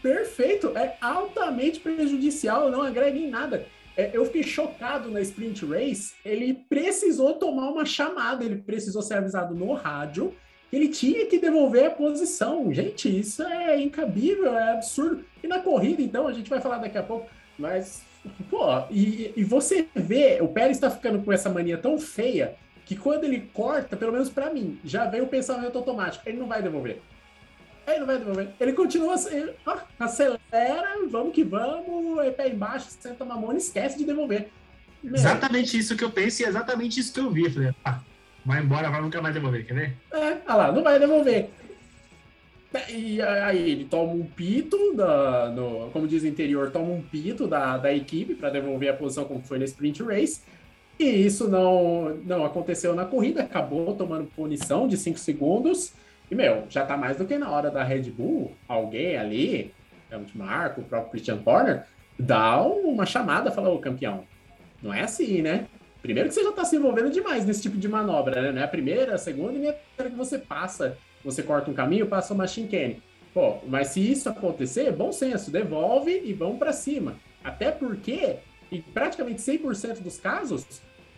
Perfeito, 0.08 0.78
é 0.78 0.96
altamente 1.02 1.80
prejudicial, 1.80 2.72
não 2.72 2.82
agrega 2.82 3.18
em 3.18 3.30
nada. 3.30 3.66
É, 3.96 4.12
eu 4.14 4.26
fiquei 4.26 4.44
chocado 4.44 5.10
na 5.10 5.20
sprint 5.22 5.66
race. 5.66 6.14
Ele 6.24 6.54
precisou 6.54 7.34
tomar 7.34 7.70
uma 7.70 7.86
chamada, 7.86 8.44
ele 8.44 8.58
precisou 8.58 9.02
ser 9.02 9.16
avisado 9.16 9.54
no 9.56 9.74
rádio 9.74 10.34
ele 10.72 10.90
tinha 10.90 11.26
que 11.26 11.40
devolver 11.40 11.86
a 11.86 11.90
posição. 11.90 12.74
Gente, 12.74 13.20
isso 13.20 13.44
é 13.44 13.80
incabível, 13.80 14.56
é 14.58 14.74
absurdo. 14.74 15.24
E 15.42 15.48
na 15.48 15.60
corrida, 15.60 16.02
então, 16.02 16.28
a 16.28 16.34
gente 16.34 16.50
vai 16.50 16.60
falar 16.60 16.80
daqui 16.80 16.98
a 16.98 17.04
pouco, 17.04 17.28
mas, 17.58 18.04
pô, 18.50 18.66
e, 18.92 19.32
e 19.36 19.44
você 19.44 19.88
vê, 19.96 20.40
o 20.42 20.48
Pérez 20.48 20.78
está 20.78 20.90
ficando 20.90 21.24
com 21.24 21.32
essa 21.32 21.50
mania 21.50 21.78
tão 21.78 21.98
feia 21.98 22.56
que 22.86 22.96
quando 22.96 23.24
ele 23.24 23.50
corta, 23.54 23.96
pelo 23.96 24.12
menos 24.12 24.30
para 24.30 24.52
mim, 24.52 24.80
já 24.84 25.06
vem 25.06 25.22
o 25.22 25.28
pensamento 25.28 25.78
automático, 25.78 26.28
ele 26.28 26.38
não 26.38 26.48
vai 26.48 26.62
devolver. 26.62 27.02
Ele 27.88 28.00
não 28.00 28.06
vai 28.06 28.18
devolver. 28.18 28.50
Ele 28.60 28.74
continua 28.74 29.14
assim, 29.14 29.50
ó, 29.66 29.78
acelera, 29.98 31.08
vamos 31.10 31.34
que 31.34 31.44
vamos, 31.44 32.20
é 32.20 32.32
pé 32.32 32.50
embaixo, 32.50 32.88
senta 32.90 33.24
uma 33.24 33.38
mão 33.38 33.54
e 33.54 33.58
esquece 33.58 33.98
de 33.98 34.04
devolver. 34.04 34.50
Meu. 35.02 35.16
Exatamente 35.16 35.78
isso 35.78 35.96
que 35.96 36.04
eu 36.04 36.12
pensei, 36.12 36.46
é 36.46 36.50
exatamente 36.50 37.00
isso 37.00 37.14
que 37.14 37.20
eu 37.20 37.32
vi. 37.32 37.50
Falei, 37.50 37.74
ah, 37.86 38.02
vai 38.46 38.62
embora, 38.62 38.90
vai 38.90 39.02
nunca 39.02 39.22
mais 39.22 39.34
devolver, 39.34 39.66
quer 39.66 39.74
ver? 39.74 39.98
É, 40.12 40.18
olha 40.18 40.56
lá, 40.56 40.72
não 40.72 40.84
vai 40.84 41.00
devolver. 41.00 41.50
E 42.90 43.22
aí 43.22 43.72
ele 43.72 43.86
toma 43.86 44.12
um 44.12 44.26
pito, 44.26 44.94
da, 44.94 45.50
no, 45.50 45.90
como 45.92 46.08
diz 46.08 46.24
o 46.24 46.28
interior, 46.28 46.70
toma 46.70 46.92
um 46.92 47.02
pito 47.02 47.48
da, 47.48 47.78
da 47.78 47.94
equipe 47.94 48.36
para 48.36 48.50
devolver 48.50 48.90
a 48.90 48.94
posição 48.94 49.24
como 49.24 49.42
foi 49.42 49.58
na 49.58 49.66
sprint 49.66 50.04
race. 50.04 50.42
E 51.00 51.06
isso 51.06 51.48
não, 51.48 52.16
não 52.26 52.44
aconteceu 52.44 52.94
na 52.94 53.06
corrida, 53.06 53.44
acabou 53.44 53.96
tomando 53.96 54.26
punição 54.36 54.88
de 54.88 54.98
5 54.98 55.18
segundos. 55.18 55.94
E, 56.30 56.36
meu, 56.36 56.66
já 56.70 56.86
tá 56.86 56.98
mais 56.98 57.18
do 57.18 57.26
que 57.26 57.38
na 57.38 57.50
hora 57.50 57.72
da 57.72 57.84
Red 57.84 58.12
Bull, 58.12 58.54
alguém 58.68 59.18
ali, 59.18 59.74
Helmut 60.12 60.38
Marko, 60.38 60.82
o 60.82 60.84
próprio 60.84 61.12
Christian 61.12 61.40
Horner, 61.46 61.86
dá 62.20 62.62
uma 62.62 63.06
chamada, 63.06 63.52
fala, 63.52 63.70
ô 63.70 63.80
campeão, 63.80 64.24
não 64.82 64.94
é 64.94 65.02
assim, 65.02 65.42
né? 65.42 65.68
Primeiro 66.02 66.30
que 66.30 66.36
você 66.36 66.44
já 66.44 66.52
tá 66.52 66.64
se 66.64 66.76
envolvendo 66.76 67.10
demais 67.10 67.46
nesse 67.46 67.62
tipo 67.62 67.78
de 67.78 67.88
manobra, 67.88 68.42
né? 68.42 68.52
Não 68.52 68.62
é 68.62 68.66
a 68.66 68.68
primeira, 68.68 69.16
a 69.16 69.18
segunda 69.18 69.54
e 69.54 69.60
nem 69.60 69.70
a 69.70 69.74
terceira 69.74 70.12
que 70.12 70.18
você 70.18 70.38
passa, 70.38 70.98
você 71.24 71.42
corta 71.42 71.72
um 71.72 71.74
caminho, 71.74 72.08
passa 72.08 72.34
uma 72.34 72.48
chicane. 72.48 73.02
Pô, 73.34 73.58
mas 73.68 73.90
se 73.90 74.12
isso 74.12 74.30
acontecer, 74.30 74.92
bom 74.92 75.12
senso, 75.12 75.52
devolve 75.52 76.22
e 76.24 76.34
vamos 76.34 76.58
para 76.58 76.74
cima. 76.74 77.16
Até 77.44 77.72
porque, 77.72 78.38
em 78.72 78.82
praticamente 78.82 79.42
100% 79.42 80.02
dos 80.02 80.20
casos, 80.20 80.66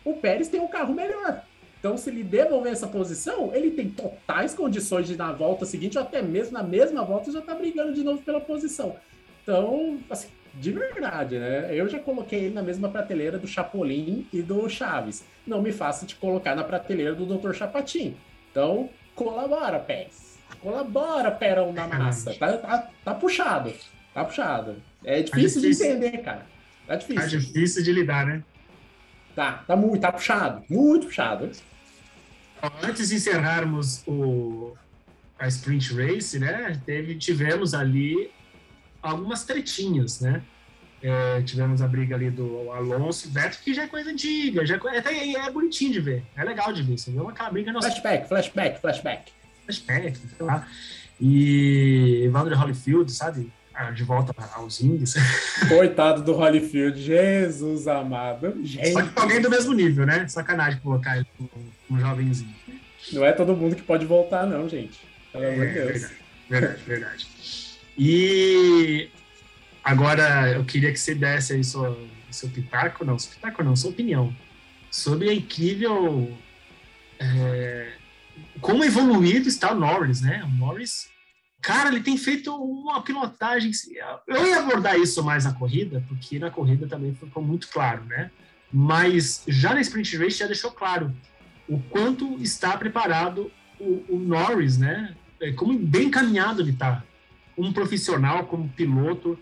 o 0.04 0.14
Pérez 0.14 0.48
tem 0.48 0.60
um 0.60 0.68
carro 0.68 0.94
melhor. 0.94 1.42
Então, 1.80 1.96
se 1.96 2.10
ele 2.10 2.22
devolver 2.22 2.70
essa 2.70 2.86
posição, 2.86 3.54
ele 3.54 3.70
tem 3.70 3.88
totais 3.88 4.54
condições 4.54 5.08
de 5.08 5.16
na 5.16 5.32
volta 5.32 5.64
seguinte, 5.64 5.96
ou 5.96 6.04
até 6.04 6.20
mesmo 6.20 6.52
na 6.52 6.62
mesma 6.62 7.02
volta, 7.02 7.32
já 7.32 7.40
tá 7.40 7.54
brigando 7.54 7.94
de 7.94 8.04
novo 8.04 8.20
pela 8.20 8.38
posição. 8.38 8.96
Então, 9.42 9.98
assim, 10.10 10.28
de 10.54 10.72
verdade, 10.72 11.38
né? 11.38 11.70
Eu 11.72 11.88
já 11.88 11.98
coloquei 11.98 12.44
ele 12.44 12.54
na 12.54 12.62
mesma 12.62 12.90
prateleira 12.90 13.38
do 13.38 13.46
Chapolin 13.46 14.26
e 14.30 14.42
do 14.42 14.68
Chaves. 14.68 15.24
Não 15.46 15.62
me 15.62 15.72
faça 15.72 16.04
te 16.04 16.16
colocar 16.16 16.54
na 16.54 16.62
prateleira 16.62 17.14
do 17.14 17.24
Dr. 17.24 17.54
Chapatin. 17.54 18.14
Então, 18.50 18.90
colabora, 19.14 19.78
Pés. 19.78 20.38
Colabora, 20.60 21.30
Perão 21.30 21.72
na 21.72 21.86
massa. 21.86 22.34
Tá, 22.34 22.58
tá, 22.58 22.90
tá 23.02 23.14
puxado. 23.14 23.72
Tá 24.12 24.22
puxado. 24.22 24.76
É 25.02 25.22
difícil, 25.22 25.62
tá 25.62 25.68
difícil, 25.68 25.86
de 25.86 26.06
entender, 26.06 26.18
cara. 26.18 26.46
Tá 26.86 26.96
difícil. 26.96 27.22
Tá 27.22 27.28
difícil 27.28 27.82
de 27.82 27.92
lidar, 27.92 28.26
né? 28.26 28.42
Tá, 29.34 29.64
tá 29.66 29.76
muito, 29.76 30.02
tá 30.02 30.12
puxado. 30.12 30.62
Muito 30.68 31.06
puxado. 31.06 31.50
Antes 32.82 33.08
de 33.08 33.16
encerrarmos 33.16 34.02
o, 34.06 34.74
a 35.38 35.48
sprint 35.48 35.94
race, 35.94 36.38
né, 36.38 36.80
teve, 36.84 37.14
tivemos 37.16 37.74
ali 37.74 38.30
algumas 39.02 39.44
tretinhas, 39.44 40.20
né? 40.20 40.42
É, 41.02 41.40
tivemos 41.42 41.80
a 41.80 41.88
briga 41.88 42.14
ali 42.14 42.30
do 42.30 42.70
Alonso 42.70 43.26
e 43.26 43.30
Vettel, 43.30 43.60
que 43.64 43.72
já 43.72 43.84
é 43.84 43.86
coisa 43.86 44.10
antiga, 44.10 44.66
já 44.66 44.76
é, 44.76 44.98
até 44.98 45.32
é 45.32 45.50
bonitinho 45.50 45.92
de 45.92 46.00
ver, 46.00 46.22
é 46.36 46.44
legal 46.44 46.72
de 46.74 46.82
ver. 46.82 46.98
Você 46.98 47.10
vê 47.10 47.18
uma 47.18 47.32
briga 47.50 47.72
nossa. 47.72 47.88
Flashback, 47.88 48.28
flashback, 48.28 48.80
flashback. 48.80 49.32
Flashback, 49.64 50.18
sei 50.18 50.46
lá. 50.46 50.68
E 51.18 52.22
Evander 52.24 52.58
Holyfield, 52.58 53.10
sabe? 53.10 53.50
Ah, 53.82 53.90
de 53.92 54.04
volta 54.04 54.34
aos 54.52 54.82
índios. 54.82 55.14
Coitado 55.66 56.22
do 56.22 56.34
Holyfield, 56.34 57.00
Jesus 57.00 57.88
amado. 57.88 58.54
Gente. 58.62 58.92
Só 58.92 59.00
que 59.00 59.18
alguém 59.18 59.40
do 59.40 59.48
mesmo 59.48 59.72
nível, 59.72 60.04
né? 60.04 60.28
Sacanagem 60.28 60.78
colocar 60.80 61.16
ele 61.16 61.26
um 61.90 61.98
jovenzinho. 61.98 62.54
Não 63.10 63.24
é 63.24 63.32
todo 63.32 63.56
mundo 63.56 63.74
que 63.74 63.82
pode 63.82 64.04
voltar, 64.04 64.46
não, 64.46 64.68
gente. 64.68 65.00
Pelo 65.32 65.46
amor 65.46 65.66
de 65.66 65.70
é, 65.70 65.72
Deus. 65.72 65.92
Verdade, 65.92 66.14
verdade, 66.50 66.82
verdade. 66.82 67.28
E 67.96 69.08
agora 69.82 70.52
eu 70.52 70.64
queria 70.66 70.92
que 70.92 71.00
você 71.00 71.14
desse 71.14 71.54
aí 71.54 71.64
sua, 71.64 71.98
seu 72.30 72.50
pitaco, 72.50 73.02
não, 73.02 73.18
seu 73.18 73.32
pitaco 73.32 73.64
não, 73.64 73.74
sua 73.74 73.92
opinião 73.92 74.36
sobre 74.90 75.30
a 75.30 75.34
incrível. 75.34 76.36
É, 77.18 77.92
como 78.60 78.84
evoluído 78.84 79.48
está 79.48 79.72
o 79.72 79.74
Norris, 79.74 80.20
né? 80.20 80.44
O 80.44 80.50
Norris 80.58 81.08
Cara, 81.60 81.90
ele 81.90 82.00
tem 82.00 82.16
feito 82.16 82.54
uma 82.54 83.02
pilotagem. 83.02 83.70
Eu 84.26 84.46
ia 84.46 84.60
abordar 84.60 84.98
isso 84.98 85.22
mais 85.22 85.44
na 85.44 85.52
corrida, 85.52 86.02
porque 86.08 86.38
na 86.38 86.50
corrida 86.50 86.86
também 86.86 87.14
ficou 87.14 87.42
muito 87.42 87.68
claro, 87.68 88.04
né? 88.04 88.30
Mas 88.72 89.44
já 89.46 89.74
na 89.74 89.80
sprint 89.80 90.16
race 90.16 90.38
já 90.38 90.46
deixou 90.46 90.70
claro 90.70 91.14
o 91.68 91.78
quanto 91.78 92.40
está 92.40 92.76
preparado 92.76 93.50
o, 93.78 94.04
o 94.08 94.18
Norris, 94.18 94.78
né? 94.78 95.14
É, 95.40 95.52
como 95.52 95.78
bem 95.78 96.06
encaminhado 96.06 96.62
ele 96.62 96.70
está. 96.70 97.04
Como 97.54 97.72
profissional, 97.72 98.46
como 98.46 98.68
piloto, 98.70 99.38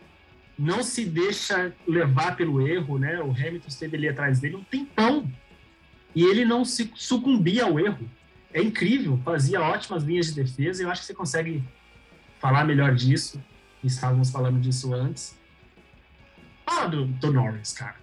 não 0.59 0.83
se 0.83 1.05
deixa 1.05 1.73
levar 1.87 2.37
pelo 2.37 2.67
erro, 2.67 2.99
né? 2.99 3.21
O 3.21 3.31
Hamilton 3.31 3.69
esteve 3.69 3.97
ali 3.97 4.09
atrás 4.09 4.41
dele 4.41 4.57
um 4.57 4.65
tempão 4.65 5.31
e 6.15 6.25
ele 6.25 6.45
não 6.45 6.65
se 6.65 6.91
sucumbia 6.97 7.65
ao 7.65 7.79
erro. 7.79 8.11
É 8.53 8.61
incrível, 8.61 9.21
fazia 9.25 9.61
ótimas 9.61 10.03
linhas 10.03 10.27
de 10.27 10.43
defesa. 10.43 10.83
Eu 10.83 10.91
acho 10.91 11.03
que 11.03 11.07
você 11.07 11.15
consegue 11.15 11.63
falar 12.39 12.65
melhor 12.65 12.95
disso. 12.95 13.43
Estávamos 13.83 14.31
falando 14.31 14.61
disso 14.61 14.93
antes. 14.95 15.39
Fala 16.67 16.89
do, 16.89 17.07
do 17.07 17.33
Norris, 17.33 17.73
cara. 17.73 17.97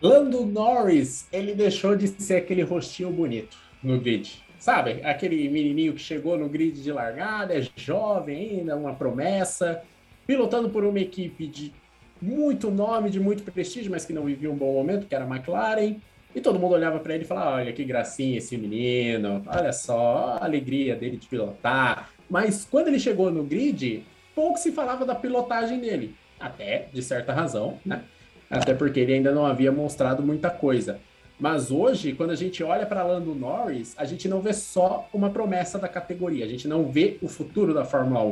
Lando 0.00 0.44
Norris, 0.44 1.28
ele 1.32 1.54
deixou 1.54 1.94
de 1.94 2.08
ser 2.08 2.36
aquele 2.36 2.62
rostinho 2.62 3.10
bonito 3.10 3.56
no 3.82 4.00
grid. 4.00 4.42
Sabe? 4.58 5.00
Aquele 5.04 5.48
menininho 5.48 5.92
que 5.92 6.00
chegou 6.00 6.38
no 6.38 6.48
grid 6.48 6.82
de 6.82 6.92
largada, 6.92 7.54
é 7.54 7.68
jovem 7.76 8.58
ainda, 8.58 8.76
uma 8.76 8.94
promessa, 8.94 9.82
pilotando 10.26 10.70
por 10.70 10.84
uma 10.84 11.00
equipe 11.00 11.46
de 11.46 11.72
muito 12.20 12.70
nome, 12.70 13.10
de 13.10 13.18
muito 13.18 13.42
prestígio, 13.42 13.90
mas 13.90 14.04
que 14.04 14.12
não 14.12 14.24
vivia 14.24 14.50
um 14.50 14.56
bom 14.56 14.72
momento, 14.72 15.06
que 15.06 15.14
era 15.14 15.24
a 15.24 15.28
McLaren. 15.28 15.96
E 16.34 16.40
todo 16.40 16.58
mundo 16.58 16.74
olhava 16.74 16.98
para 17.00 17.14
ele 17.14 17.24
e 17.24 17.26
falava: 17.26 17.56
Olha 17.56 17.72
que 17.72 17.84
gracinha 17.84 18.38
esse 18.38 18.56
menino, 18.56 19.42
olha 19.46 19.72
só 19.72 20.38
a 20.40 20.44
alegria 20.44 20.96
dele 20.96 21.16
de 21.16 21.26
pilotar, 21.26 22.10
mas 22.28 22.66
quando 22.68 22.88
ele 22.88 22.98
chegou 22.98 23.30
no 23.30 23.44
grid, 23.44 24.04
pouco 24.34 24.58
se 24.58 24.72
falava 24.72 25.04
da 25.04 25.14
pilotagem 25.14 25.80
dele. 25.80 26.14
Até, 26.38 26.88
de 26.92 27.02
certa 27.02 27.32
razão, 27.32 27.78
né? 27.84 28.02
Até 28.50 28.74
porque 28.74 29.00
ele 29.00 29.14
ainda 29.14 29.32
não 29.32 29.46
havia 29.46 29.70
mostrado 29.70 30.22
muita 30.22 30.50
coisa. 30.50 30.98
Mas 31.38 31.70
hoje, 31.70 32.12
quando 32.12 32.30
a 32.30 32.36
gente 32.36 32.62
olha 32.62 32.86
para 32.86 33.02
Lando 33.02 33.34
Norris, 33.34 33.94
a 33.96 34.04
gente 34.04 34.28
não 34.28 34.40
vê 34.40 34.52
só 34.52 35.08
uma 35.12 35.30
promessa 35.30 35.78
da 35.78 35.88
categoria, 35.88 36.44
a 36.44 36.48
gente 36.48 36.68
não 36.68 36.84
vê 36.84 37.18
o 37.22 37.28
futuro 37.28 37.72
da 37.72 37.84
Fórmula 37.84 38.22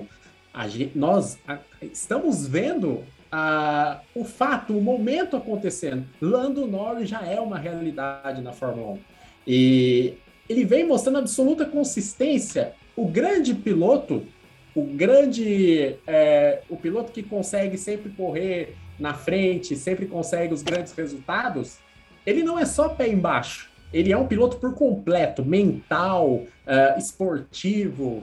1. 0.54 0.68
Gente, 0.68 0.98
nós 0.98 1.38
a, 1.46 1.58
estamos 1.82 2.46
vendo 2.46 3.04
a, 3.30 4.00
o 4.14 4.24
fato, 4.24 4.76
o 4.76 4.80
momento 4.80 5.36
acontecendo. 5.36 6.04
Lando 6.20 6.66
Norris 6.66 7.08
já 7.08 7.22
é 7.22 7.40
uma 7.40 7.58
realidade 7.58 8.42
na 8.42 8.52
Fórmula 8.52 8.92
1. 8.92 8.98
E 9.46 10.14
ele 10.48 10.64
vem 10.64 10.86
mostrando 10.86 11.18
absoluta 11.18 11.64
consistência 11.64 12.74
o 13.02 13.08
grande 13.08 13.54
piloto 13.54 14.26
o 14.74 14.84
grande, 14.84 15.96
é, 16.06 16.62
o 16.68 16.76
piloto 16.76 17.12
que 17.12 17.22
consegue 17.22 17.76
sempre 17.76 18.10
correr 18.10 18.76
na 18.98 19.14
frente, 19.14 19.74
sempre 19.74 20.06
consegue 20.06 20.54
os 20.54 20.62
grandes 20.62 20.92
resultados, 20.92 21.78
ele 22.24 22.42
não 22.42 22.58
é 22.58 22.64
só 22.64 22.88
pé 22.88 23.08
embaixo. 23.08 23.70
Ele 23.92 24.12
é 24.12 24.16
um 24.16 24.26
piloto 24.26 24.58
por 24.58 24.74
completo, 24.74 25.44
mental, 25.44 26.34
uh, 26.34 26.98
esportivo, 26.98 28.22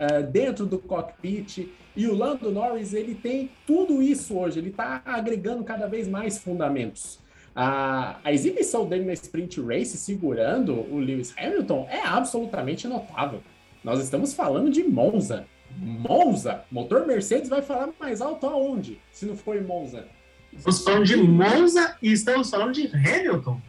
uh, 0.00 0.22
dentro 0.32 0.66
do 0.66 0.78
cockpit. 0.78 1.68
E 1.94 2.08
o 2.08 2.14
Lando 2.14 2.50
Norris, 2.50 2.92
ele 2.92 3.14
tem 3.14 3.50
tudo 3.64 4.02
isso 4.02 4.36
hoje. 4.36 4.58
Ele 4.58 4.70
está 4.70 5.00
agregando 5.04 5.62
cada 5.62 5.86
vez 5.86 6.08
mais 6.08 6.38
fundamentos. 6.38 7.20
A, 7.54 8.18
a, 8.24 8.32
exibição 8.32 8.84
dele 8.86 9.04
na 9.04 9.12
sprint 9.12 9.60
race 9.60 9.96
segurando 9.96 10.72
o 10.72 10.98
Lewis 10.98 11.32
Hamilton 11.36 11.86
é 11.88 12.00
absolutamente 12.00 12.88
notável. 12.88 13.40
Nós 13.82 14.02
estamos 14.02 14.34
falando 14.34 14.70
de 14.70 14.84
Monza. 14.84 15.46
Monza, 15.78 16.64
motor 16.70 17.06
Mercedes 17.06 17.48
vai 17.48 17.62
falar 17.62 17.90
mais 17.98 18.20
alto 18.20 18.46
aonde? 18.46 19.00
Se 19.12 19.24
não 19.24 19.36
for 19.36 19.56
em 19.56 19.62
Monza. 19.62 20.06
Estamos 20.52 20.82
falando 20.82 21.04
de 21.04 21.16
Monza 21.16 21.96
e 22.02 22.12
estamos 22.12 22.50
falando 22.50 22.72
de 22.72 22.86
Hamilton. 22.88 23.60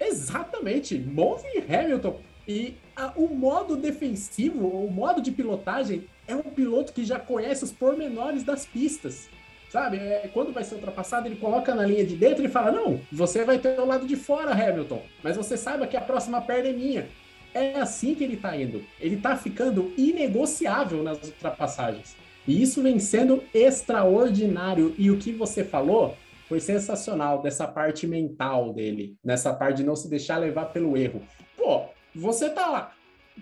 Exatamente, 0.00 0.98
Monza 0.98 1.44
e 1.54 1.58
Hamilton. 1.58 2.18
E 2.48 2.74
a, 2.96 3.12
o 3.14 3.28
modo 3.28 3.76
defensivo, 3.76 4.66
o 4.66 4.90
modo 4.90 5.20
de 5.20 5.30
pilotagem, 5.30 6.08
é 6.26 6.34
um 6.34 6.42
piloto 6.42 6.92
que 6.92 7.04
já 7.04 7.18
conhece 7.18 7.62
os 7.62 7.70
pormenores 7.70 8.42
das 8.42 8.66
pistas. 8.66 9.28
Sabe? 9.70 9.96
É, 9.96 10.28
quando 10.34 10.52
vai 10.52 10.64
ser 10.64 10.74
ultrapassado, 10.74 11.26
ele 11.26 11.36
coloca 11.36 11.74
na 11.74 11.86
linha 11.86 12.04
de 12.04 12.16
dentro 12.16 12.44
e 12.44 12.48
fala: 12.48 12.72
Não, 12.72 13.00
você 13.10 13.44
vai 13.44 13.58
ter 13.58 13.78
o 13.78 13.86
lado 13.86 14.06
de 14.06 14.16
fora, 14.16 14.50
Hamilton. 14.50 15.02
Mas 15.22 15.36
você 15.36 15.56
saiba 15.56 15.86
que 15.86 15.96
a 15.96 16.00
próxima 16.00 16.42
perna 16.42 16.68
é 16.68 16.72
minha. 16.72 17.08
É 17.54 17.80
assim 17.80 18.14
que 18.14 18.24
ele 18.24 18.34
está 18.34 18.56
indo. 18.56 18.82
Ele 19.00 19.16
está 19.16 19.36
ficando 19.36 19.92
inegociável 19.96 21.02
nas 21.02 21.22
ultrapassagens. 21.22 22.16
E 22.46 22.60
isso 22.62 22.82
vem 22.82 22.98
sendo 22.98 23.42
extraordinário. 23.54 24.94
E 24.98 25.10
o 25.10 25.18
que 25.18 25.32
você 25.32 25.62
falou 25.62 26.16
foi 26.48 26.60
sensacional 26.60 27.40
dessa 27.40 27.66
parte 27.66 28.06
mental 28.06 28.72
dele, 28.72 29.16
nessa 29.24 29.52
parte 29.52 29.78
de 29.78 29.84
não 29.84 29.96
se 29.96 30.08
deixar 30.08 30.38
levar 30.38 30.66
pelo 30.66 30.96
erro. 30.96 31.22
Pô, 31.56 31.84
você 32.14 32.50
tá 32.50 32.66
lá 32.68 32.92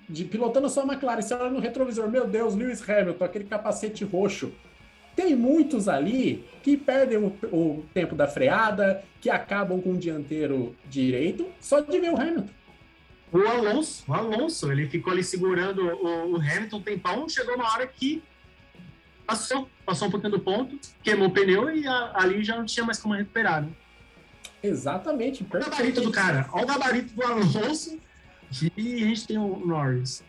de, 0.08 0.24
pilotando 0.24 0.68
sua 0.68 0.84
McLaren, 0.84 1.22
você 1.22 1.34
olha 1.34 1.50
no 1.50 1.60
retrovisor, 1.60 2.08
meu 2.08 2.26
Deus, 2.26 2.54
Lewis 2.54 2.88
Hamilton, 2.88 3.24
aquele 3.24 3.44
capacete 3.44 4.04
roxo. 4.04 4.52
Tem 5.16 5.34
muitos 5.34 5.88
ali 5.88 6.44
que 6.62 6.76
perdem 6.76 7.18
o, 7.18 7.34
o 7.52 7.84
tempo 7.92 8.14
da 8.14 8.26
freada, 8.26 9.02
que 9.20 9.28
acabam 9.28 9.80
com 9.80 9.92
o 9.92 9.98
dianteiro 9.98 10.74
direito, 10.88 11.46
só 11.60 11.80
de 11.80 11.98
ver 11.98 12.12
o 12.12 12.16
Hamilton. 12.16 12.52
O 13.32 13.46
Alonso, 13.46 14.04
o 14.08 14.14
Alonso, 14.14 14.72
ele 14.72 14.88
ficou 14.88 15.12
ali 15.12 15.22
segurando 15.22 15.86
o, 15.86 16.32
o 16.32 16.36
Hamilton 16.36 16.82
tempão, 16.82 17.28
chegou 17.28 17.54
uma 17.54 17.72
hora 17.72 17.86
que 17.86 18.22
passou, 19.24 19.68
passou 19.86 20.08
um 20.08 20.10
pouquinho 20.10 20.32
do 20.32 20.40
ponto, 20.40 20.76
queimou 21.02 21.28
o 21.28 21.30
pneu 21.30 21.74
e 21.74 21.86
a, 21.86 22.12
ali 22.14 22.42
já 22.42 22.56
não 22.56 22.64
tinha 22.64 22.84
mais 22.84 22.98
como 22.98 23.14
recuperar, 23.14 23.62
né? 23.62 23.70
Exatamente. 24.62 25.42
O 25.44 25.46
gabarito 25.46 26.00
do 26.00 26.10
cara, 26.10 26.48
olha 26.52 26.64
o 26.64 26.66
gabarito 26.66 27.14
do 27.14 27.22
Alonso 27.22 27.98
e 28.76 29.02
a 29.02 29.06
gente 29.06 29.26
tem 29.26 29.38
o 29.38 29.56
Norris. 29.64 30.24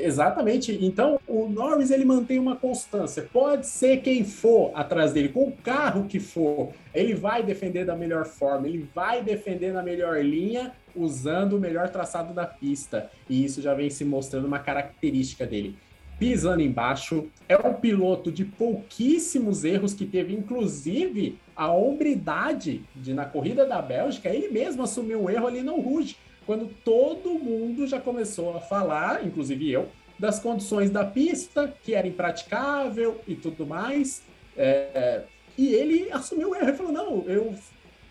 Exatamente. 0.00 0.78
Então, 0.80 1.18
o 1.26 1.48
Norris 1.48 1.90
ele 1.90 2.04
mantém 2.04 2.38
uma 2.38 2.54
constância. 2.54 3.28
Pode 3.32 3.66
ser 3.66 3.96
quem 3.96 4.22
for 4.22 4.70
atrás 4.72 5.12
dele, 5.12 5.30
com 5.30 5.48
o 5.48 5.52
carro 5.52 6.06
que 6.06 6.20
for, 6.20 6.70
ele 6.94 7.14
vai 7.14 7.42
defender 7.42 7.84
da 7.84 7.96
melhor 7.96 8.24
forma, 8.24 8.68
ele 8.68 8.88
vai 8.94 9.24
defender 9.24 9.72
na 9.72 9.82
melhor 9.82 10.24
linha, 10.24 10.72
usando 10.94 11.54
o 11.54 11.60
melhor 11.60 11.88
traçado 11.88 12.32
da 12.32 12.46
pista. 12.46 13.10
E 13.28 13.44
isso 13.44 13.60
já 13.60 13.74
vem 13.74 13.90
se 13.90 14.04
mostrando 14.04 14.46
uma 14.46 14.60
característica 14.60 15.44
dele. 15.44 15.76
Pisando 16.16 16.62
embaixo, 16.62 17.26
é 17.48 17.56
um 17.56 17.74
piloto 17.74 18.30
de 18.30 18.44
pouquíssimos 18.44 19.64
erros 19.64 19.94
que 19.94 20.06
teve, 20.06 20.32
inclusive, 20.32 21.38
a 21.56 21.72
hombridade 21.72 22.82
de, 22.94 23.12
na 23.12 23.24
corrida 23.24 23.66
da 23.66 23.82
Bélgica, 23.82 24.28
ele 24.28 24.48
mesmo 24.48 24.82
assumiu 24.82 25.24
um 25.24 25.30
erro 25.30 25.48
ali 25.48 25.62
no 25.62 25.80
Rouge 25.80 26.16
quando 26.48 26.70
todo 26.82 27.38
mundo 27.38 27.86
já 27.86 28.00
começou 28.00 28.56
a 28.56 28.60
falar, 28.60 29.22
inclusive 29.22 29.70
eu, 29.70 29.86
das 30.18 30.40
condições 30.40 30.88
da 30.88 31.04
pista, 31.04 31.70
que 31.84 31.94
era 31.94 32.08
impraticável 32.08 33.20
e 33.28 33.34
tudo 33.34 33.66
mais. 33.66 34.22
É, 34.56 35.24
e 35.58 35.74
ele 35.74 36.10
assumiu 36.10 36.52
o 36.52 36.54
erro 36.56 36.70
e 36.70 36.72
falou: 36.72 36.90
não, 36.90 37.24
eu, 37.26 37.54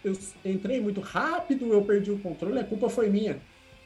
eu 0.04 0.15
entrei 0.45 0.80
muito 0.80 1.02
rápido, 1.02 1.73
eu 1.73 1.82
perdi 1.82 2.12
o 2.12 2.19
controle, 2.19 2.60
a 2.60 2.63
culpa 2.63 2.89
foi 2.89 3.10
minha. 3.10 3.39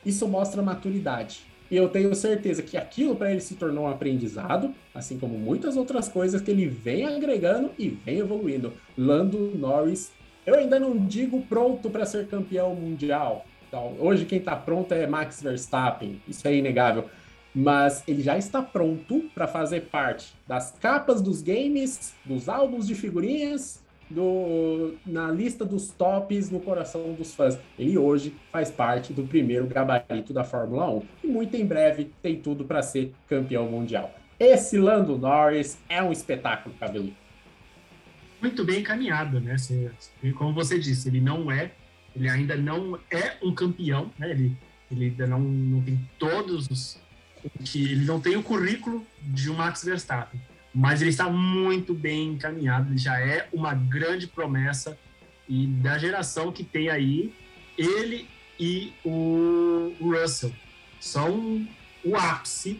Isso 0.05 0.27
mostra 0.27 0.61
maturidade. 0.61 1.45
E 1.71 1.77
eu 1.77 1.87
tenho 1.87 2.13
certeza 2.13 2.61
que 2.61 2.75
aquilo 2.75 3.15
para 3.15 3.31
ele 3.31 3.39
se 3.39 3.55
tornou 3.55 3.85
um 3.85 3.89
aprendizado, 3.89 4.75
assim 4.93 5.17
como 5.17 5.39
muitas 5.39 5.77
outras 5.77 6.09
coisas 6.09 6.41
que 6.41 6.51
ele 6.51 6.67
vem 6.67 7.05
agregando 7.05 7.71
e 7.79 7.87
vem 7.87 8.17
evoluindo. 8.17 8.73
Lando 8.97 9.57
Norris, 9.57 10.11
eu 10.45 10.55
ainda 10.55 10.77
não 10.77 10.97
digo 10.97 11.41
pronto 11.43 11.89
para 11.89 12.05
ser 12.05 12.27
campeão 12.27 12.75
mundial, 12.75 13.45
então, 13.71 13.95
hoje 13.99 14.25
quem 14.25 14.37
está 14.37 14.53
pronto 14.53 14.93
é 14.93 15.07
Max 15.07 15.41
Verstappen, 15.41 16.21
isso 16.27 16.45
é 16.45 16.53
inegável. 16.53 17.05
Mas 17.55 18.03
ele 18.05 18.21
já 18.21 18.37
está 18.37 18.61
pronto 18.61 19.29
para 19.33 19.47
fazer 19.47 19.83
parte 19.83 20.35
das 20.45 20.71
capas 20.71 21.21
dos 21.21 21.41
games, 21.41 22.13
dos 22.25 22.49
álbuns 22.49 22.85
de 22.85 22.95
figurinhas, 22.95 23.81
do, 24.09 24.95
na 25.05 25.31
lista 25.31 25.63
dos 25.63 25.87
tops 25.87 26.49
no 26.49 26.59
coração 26.59 27.13
dos 27.13 27.33
fãs. 27.33 27.57
Ele 27.79 27.97
hoje 27.97 28.35
faz 28.51 28.69
parte 28.69 29.13
do 29.13 29.23
primeiro 29.23 29.67
gabarito 29.67 30.33
da 30.33 30.43
Fórmula 30.43 30.89
1 30.89 31.03
e 31.23 31.27
muito 31.27 31.55
em 31.55 31.65
breve 31.65 32.11
tem 32.21 32.35
tudo 32.41 32.65
para 32.65 32.81
ser 32.81 33.13
campeão 33.29 33.71
mundial. 33.71 34.13
Esse 34.37 34.77
Lando 34.77 35.17
Norris 35.17 35.79
é 35.87 36.03
um 36.03 36.11
espetáculo, 36.11 36.75
Cabelo. 36.77 37.13
Muito 38.41 38.65
bem 38.65 38.81
encaminhado, 38.81 39.39
né? 39.39 39.55
Como 40.37 40.53
você 40.53 40.77
disse, 40.77 41.07
ele 41.07 41.21
não 41.21 41.49
é 41.49 41.71
ele 42.15 42.29
ainda 42.29 42.55
não 42.55 42.99
é 43.09 43.37
um 43.41 43.53
campeão, 43.53 44.11
né? 44.17 44.31
Ele, 44.31 44.57
ele 44.91 45.05
ainda 45.05 45.27
não, 45.27 45.39
não 45.39 45.81
tem 45.81 45.99
todos 46.19 46.69
os. 46.69 46.99
Que 47.65 47.83
ele 47.83 48.05
não 48.05 48.19
tem 48.19 48.37
o 48.37 48.43
currículo 48.43 49.05
de 49.21 49.49
um 49.49 49.55
Max 49.55 49.83
Verstappen, 49.83 50.39
mas 50.73 51.01
ele 51.01 51.09
está 51.09 51.27
muito 51.29 51.93
bem 51.93 52.33
encaminhado. 52.33 52.91
Ele 52.91 52.97
já 52.97 53.19
é 53.19 53.47
uma 53.51 53.73
grande 53.73 54.27
promessa 54.27 54.97
e 55.49 55.67
da 55.67 55.97
geração 55.97 56.51
que 56.51 56.63
tem 56.63 56.89
aí, 56.89 57.33
ele 57.77 58.27
e 58.59 58.93
o 59.03 59.93
Russell 59.99 60.53
são 60.99 61.67
o 62.03 62.15
ápice. 62.15 62.79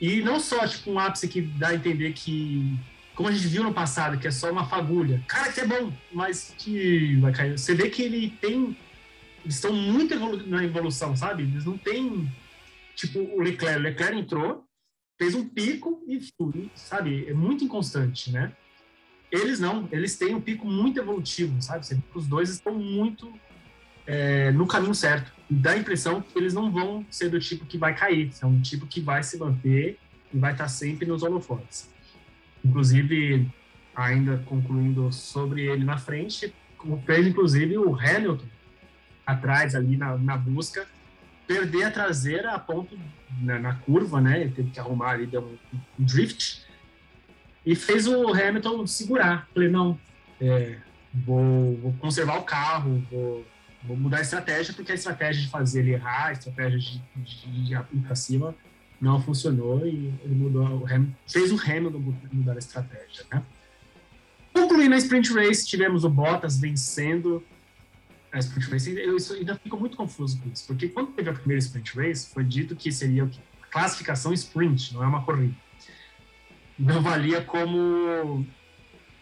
E 0.00 0.20
não 0.20 0.38
só 0.38 0.66
tipo 0.68 0.90
um 0.90 0.98
ápice 0.98 1.26
que 1.26 1.40
dá 1.40 1.68
a 1.68 1.74
entender 1.74 2.12
que 2.12 2.78
como 3.14 3.28
a 3.28 3.32
gente 3.32 3.46
viu 3.46 3.62
no 3.62 3.72
passado, 3.72 4.18
que 4.18 4.26
é 4.26 4.30
só 4.30 4.50
uma 4.50 4.66
fagulha. 4.66 5.22
Cara, 5.28 5.52
que 5.52 5.60
é 5.60 5.66
bom, 5.66 5.92
mas 6.12 6.54
que 6.58 7.16
vai 7.16 7.32
cair. 7.32 7.58
Você 7.58 7.74
vê 7.74 7.88
que 7.88 8.02
ele 8.02 8.30
tem. 8.40 8.76
Eles 9.44 9.56
estão 9.56 9.72
muito 9.72 10.14
evolu 10.14 10.46
na 10.46 10.64
evolução, 10.64 11.16
sabe? 11.16 11.44
Eles 11.44 11.64
não 11.64 11.78
têm. 11.78 12.30
Tipo, 12.96 13.20
o 13.20 13.40
Leclerc. 13.40 13.78
O 13.78 13.82
Leclerc 13.82 14.18
entrou, 14.18 14.64
fez 15.18 15.34
um 15.34 15.48
pico 15.48 16.02
e 16.08 16.20
sabe? 16.74 17.26
É 17.28 17.34
muito 17.34 17.64
inconstante, 17.64 18.32
né? 18.32 18.52
Eles 19.30 19.58
não, 19.58 19.88
eles 19.90 20.16
têm 20.16 20.34
um 20.34 20.40
pico 20.40 20.66
muito 20.66 20.98
evolutivo, 21.00 21.60
sabe? 21.60 21.84
Os 22.14 22.26
dois 22.26 22.50
estão 22.50 22.74
muito 22.74 23.32
é, 24.06 24.50
no 24.52 24.66
caminho 24.66 24.94
certo. 24.94 25.32
Dá 25.50 25.72
a 25.72 25.76
impressão 25.76 26.20
que 26.20 26.38
eles 26.38 26.54
não 26.54 26.70
vão 26.70 27.04
ser 27.10 27.28
do 27.30 27.40
tipo 27.40 27.66
que 27.66 27.76
vai 27.76 27.94
cair, 27.94 28.32
são 28.32 28.50
um 28.50 28.60
tipo 28.60 28.86
que 28.86 29.00
vai 29.00 29.22
se 29.22 29.36
manter 29.36 29.98
e 30.32 30.38
vai 30.38 30.52
estar 30.52 30.68
sempre 30.68 31.06
nos 31.06 31.22
holofotes. 31.22 31.93
Inclusive, 32.64 33.46
ainda 33.94 34.38
concluindo 34.46 35.12
sobre 35.12 35.66
ele 35.66 35.84
na 35.84 35.98
frente, 35.98 36.52
fez 37.04 37.26
inclusive 37.26 37.78
o 37.78 37.94
Hamilton 37.94 38.46
atrás 39.26 39.74
ali 39.74 39.96
na, 39.96 40.16
na 40.16 40.36
busca, 40.36 40.86
perder 41.46 41.84
a 41.84 41.90
traseira 41.90 42.52
a 42.52 42.58
ponto 42.58 42.98
na, 43.40 43.58
na 43.58 43.74
curva, 43.74 44.20
né? 44.20 44.42
Ele 44.42 44.50
teve 44.50 44.70
que 44.70 44.80
arrumar 44.80 45.10
ali, 45.10 45.26
deu 45.26 45.42
um, 45.42 45.78
um, 45.98 46.04
drift 46.04 46.64
e 47.64 47.74
fez 47.74 48.06
o 48.06 48.32
Hamilton 48.32 48.86
segurar. 48.86 49.48
Falei, 49.52 49.68
não, 49.68 49.98
é, 50.40 50.76
vou, 51.12 51.76
vou, 51.76 51.92
conservar 51.94 52.38
o 52.38 52.44
carro, 52.44 53.02
vou, 53.10 53.46
vou, 53.82 53.96
mudar 53.96 54.18
a 54.18 54.22
estratégia, 54.22 54.74
porque 54.74 54.92
a 54.92 54.94
estratégia 54.94 55.42
de 55.42 55.48
fazer 55.48 55.80
ele 55.80 55.92
errar, 55.92 56.28
a 56.28 56.32
estratégia 56.32 56.78
de, 56.78 57.02
de, 57.16 57.64
de 57.64 57.72
ir 57.74 58.02
para 58.02 58.14
cima, 58.14 58.54
não 59.04 59.22
funcionou 59.22 59.86
e 59.86 60.12
ele 60.24 60.34
mudou 60.34 60.62
o 60.62 60.86
Hamilton, 60.86 61.14
fez 61.28 61.52
o 61.52 61.60
Hamilton 61.60 62.14
mudar 62.32 62.54
a 62.54 62.58
estratégia, 62.58 63.24
né? 63.30 63.42
Concluindo 64.52 64.94
a 64.94 64.98
sprint 64.98 65.32
race, 65.32 65.66
tivemos 65.66 66.04
o 66.04 66.08
Bottas 66.08 66.58
vencendo 66.58 67.44
a 68.32 68.38
sprint 68.38 68.70
race. 68.70 68.98
Eu 68.98 69.16
isso, 69.16 69.34
ainda 69.34 69.56
fico 69.56 69.76
muito 69.76 69.96
confuso 69.96 70.40
com 70.40 70.48
isso, 70.48 70.66
porque 70.66 70.88
quando 70.88 71.12
teve 71.12 71.28
a 71.28 71.34
primeira 71.34 71.58
sprint 71.58 71.96
race, 71.96 72.30
foi 72.32 72.44
dito 72.44 72.74
que 72.74 72.90
seria 72.90 73.26
quê? 73.26 73.40
classificação 73.70 74.32
sprint, 74.32 74.94
não 74.94 75.02
é 75.02 75.06
uma 75.06 75.22
corrida. 75.24 75.54
Não 76.78 77.02
valia 77.02 77.42
como 77.42 78.46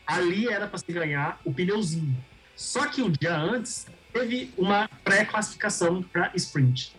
ali 0.07 0.47
era 0.47 0.67
para 0.67 0.79
se 0.79 0.93
ganhar 0.93 1.41
o 1.45 1.53
pneuzinho. 1.53 2.17
Só 2.55 2.87
que 2.87 3.03
um 3.03 3.11
dia 3.11 3.35
antes 3.35 3.87
teve 4.13 4.53
uma 4.59 4.89
pré-classificação 5.03 6.03
para 6.03 6.31
sprint. 6.35 6.95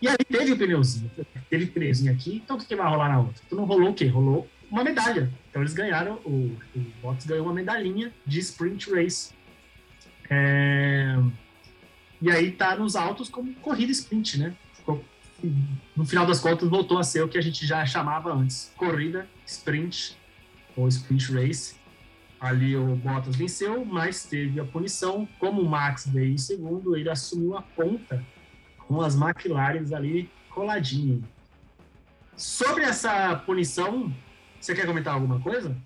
E 0.00 0.08
aí 0.08 0.16
teve 0.16 0.52
o 0.52 0.56
pneuzinho, 0.56 1.10
teve 1.50 1.66
pneuzinho 1.66 2.12
aqui, 2.12 2.36
então 2.36 2.56
o 2.56 2.60
que 2.60 2.76
vai 2.76 2.88
rolar 2.88 3.08
na 3.08 3.18
outra? 3.18 3.42
Então 3.44 3.58
não 3.58 3.64
rolou 3.64 3.90
o 3.90 3.94
quê? 3.94 4.06
Rolou 4.06 4.48
uma 4.70 4.84
medalha. 4.84 5.30
Então 5.50 5.62
eles 5.62 5.74
ganharam, 5.74 6.14
o, 6.24 6.56
o 6.74 6.80
Bottas 7.02 7.26
ganhou 7.26 7.46
uma 7.46 7.54
medalhinha 7.54 8.12
de 8.24 8.38
sprint 8.38 8.92
race. 8.92 9.32
É, 10.30 11.16
e 12.20 12.30
aí 12.30 12.52
tá 12.52 12.76
nos 12.76 12.94
autos 12.94 13.28
como 13.28 13.52
corrida 13.54 13.90
sprint, 13.90 14.38
né? 14.38 14.54
No 15.96 16.04
final 16.04 16.26
das 16.26 16.40
contas 16.40 16.68
voltou 16.68 16.98
a 16.98 17.04
ser 17.04 17.22
o 17.22 17.28
que 17.28 17.38
a 17.38 17.40
gente 17.40 17.64
já 17.64 17.86
chamava 17.86 18.32
antes, 18.32 18.72
corrida 18.76 19.28
sprint 19.46 20.16
ou 20.76 20.88
sprint 20.88 21.32
race. 21.32 21.76
Ali 22.40 22.76
o 22.76 22.94
Bottas 22.94 23.34
venceu, 23.34 23.84
mas 23.84 24.24
teve 24.24 24.60
a 24.60 24.64
punição. 24.64 25.28
Como 25.40 25.60
o 25.60 25.68
Max 25.68 26.06
veio 26.06 26.32
em 26.32 26.38
segundo, 26.38 26.96
ele 26.96 27.10
assumiu 27.10 27.56
a 27.56 27.62
ponta 27.62 28.24
com 28.88 29.02
as 29.02 29.14
McLarens 29.14 29.92
ali 29.92 30.30
coladinho. 30.50 31.22
Sobre 32.34 32.84
essa 32.84 33.36
punição, 33.44 34.12
você 34.58 34.74
quer 34.74 34.86
comentar 34.86 35.14
alguma 35.14 35.38
coisa? 35.40 35.76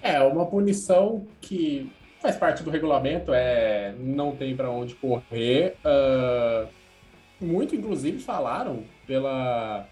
É, 0.00 0.20
uma 0.22 0.46
punição 0.46 1.26
que 1.40 1.92
faz 2.20 2.36
parte 2.36 2.62
do 2.62 2.70
regulamento, 2.70 3.32
é 3.34 3.94
não 3.98 4.36
tem 4.36 4.54
para 4.54 4.70
onde 4.70 4.94
correr. 4.94 5.76
Ah, 5.84 6.66
muito, 7.40 7.74
inclusive, 7.74 8.20
falaram 8.20 8.84
pela, 9.06 9.86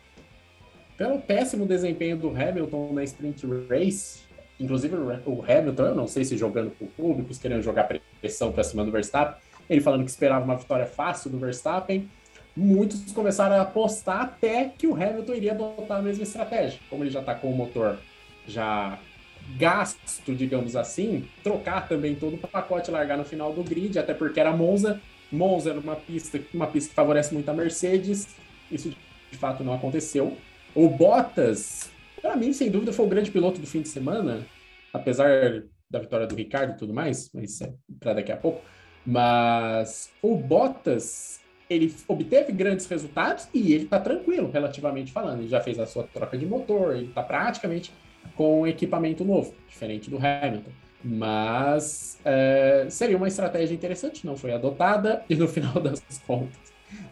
pelo 0.97 1.21
péssimo 1.21 1.67
desempenho 1.67 2.17
do 2.17 2.29
Hamilton 2.29 2.93
na 2.93 3.03
sprint 3.03 3.45
race. 3.69 4.21
Inclusive, 4.59 4.95
o 4.95 5.43
Hamilton, 5.43 5.85
eu 5.85 5.95
não 5.95 6.07
sei 6.07 6.25
se 6.25 6.37
jogando 6.37 6.71
com 6.71 6.85
o 6.85 6.89
público, 6.89 7.33
se 7.35 7.41
querendo 7.41 7.63
jogar 7.63 7.89
pressão 8.21 8.53
para 8.53 8.63
cima 8.63 8.85
do 8.85 8.93
Verstappen, 8.93 9.41
ele 9.71 9.81
falando 9.81 10.05
que 10.05 10.11
esperava 10.11 10.45
uma 10.45 10.57
vitória 10.57 10.85
fácil 10.85 11.31
do 11.31 11.39
Verstappen. 11.39 12.11
Muitos 12.57 13.13
começaram 13.13 13.55
a 13.55 13.63
apostar 13.63 14.23
até 14.23 14.65
que 14.77 14.89
o 14.89 14.95
Hamilton 14.95 15.35
iria 15.35 15.53
adotar 15.53 15.99
a 15.99 16.03
mesma 16.03 16.25
estratégia. 16.25 16.81
Como 16.91 17.05
ele 17.05 17.11
já 17.11 17.21
está 17.21 17.37
com 17.37 17.49
o 17.49 17.57
motor 17.57 17.97
já 18.49 18.99
gasto, 19.57 20.35
digamos 20.35 20.75
assim, 20.75 21.29
trocar 21.45 21.89
também 21.89 22.17
todo 22.17 22.35
o 22.35 22.39
pacote 22.39 22.91
e 22.91 22.93
largar 22.93 23.17
no 23.17 23.25
final 23.25 23.53
do 23.53 23.63
grid, 23.63 23.97
até 23.97 24.13
porque 24.13 24.41
era 24.41 24.53
Monza. 24.53 25.01
Monza 25.31 25.71
era 25.71 25.79
uma 25.79 25.95
pista, 25.95 26.41
uma 26.53 26.67
pista 26.67 26.91
que 26.91 26.95
favorece 26.97 27.33
muito 27.33 27.49
a 27.49 27.55
Mercedes. 27.55 28.27
Isso 28.71 28.93
de 29.31 29.39
fato 29.39 29.63
não 29.63 29.73
aconteceu. 29.73 30.37
O 30.75 30.89
Bottas, 30.89 31.89
para 32.21 32.37
mim, 32.37 32.53
sem 32.53 32.69
dúvida, 32.69 32.93
foi 32.93 33.07
o 33.07 33.09
grande 33.09 33.31
piloto 33.31 33.61
do 33.61 33.67
fim 33.69 33.83
de 33.83 33.89
semana, 33.89 34.45
apesar 34.93 35.63
da 35.89 36.01
vitória 36.01 36.27
do 36.27 36.35
Ricardo 36.35 36.73
e 36.73 36.77
tudo 36.77 36.93
mais, 36.93 37.31
mas 37.33 37.61
é 37.61 37.73
para 38.01 38.15
daqui 38.15 38.33
a 38.33 38.37
pouco. 38.37 38.63
Mas 39.07 40.11
o 40.23 40.37
Bottas, 40.37 41.41
ele 41.69 41.95
obteve 42.07 42.53
grandes 42.53 42.87
resultados 42.87 43.49
e 43.55 43.73
ele 43.73 43.87
tá 43.87 43.99
tranquilo, 43.99 44.51
relativamente 44.51 45.13
falando. 45.13 45.41
Ele 45.41 45.49
já 45.49 45.61
fez 45.61 45.79
a 45.79 45.87
sua 45.87 46.05
troca 46.05 46.37
de 46.37 46.47
motor, 46.47 46.97
ele 46.97 47.09
tá 47.09 47.23
praticamente 47.23 47.93
com 48.35 48.67
equipamento 48.67 49.25
novo, 49.25 49.55
diferente 49.69 50.11
do 50.11 50.19
Hamilton. 50.19 50.71
Mas 51.03 52.19
é, 52.25 52.87
seria 52.91 53.17
uma 53.17 53.29
estratégia 53.29 53.75
interessante, 53.75 54.27
não 54.27 54.37
foi 54.37 54.53
adotada, 54.53 55.25
e 55.31 55.35
no 55.35 55.49
final 55.49 55.75
das 55.81 56.03
contas, 56.27 56.59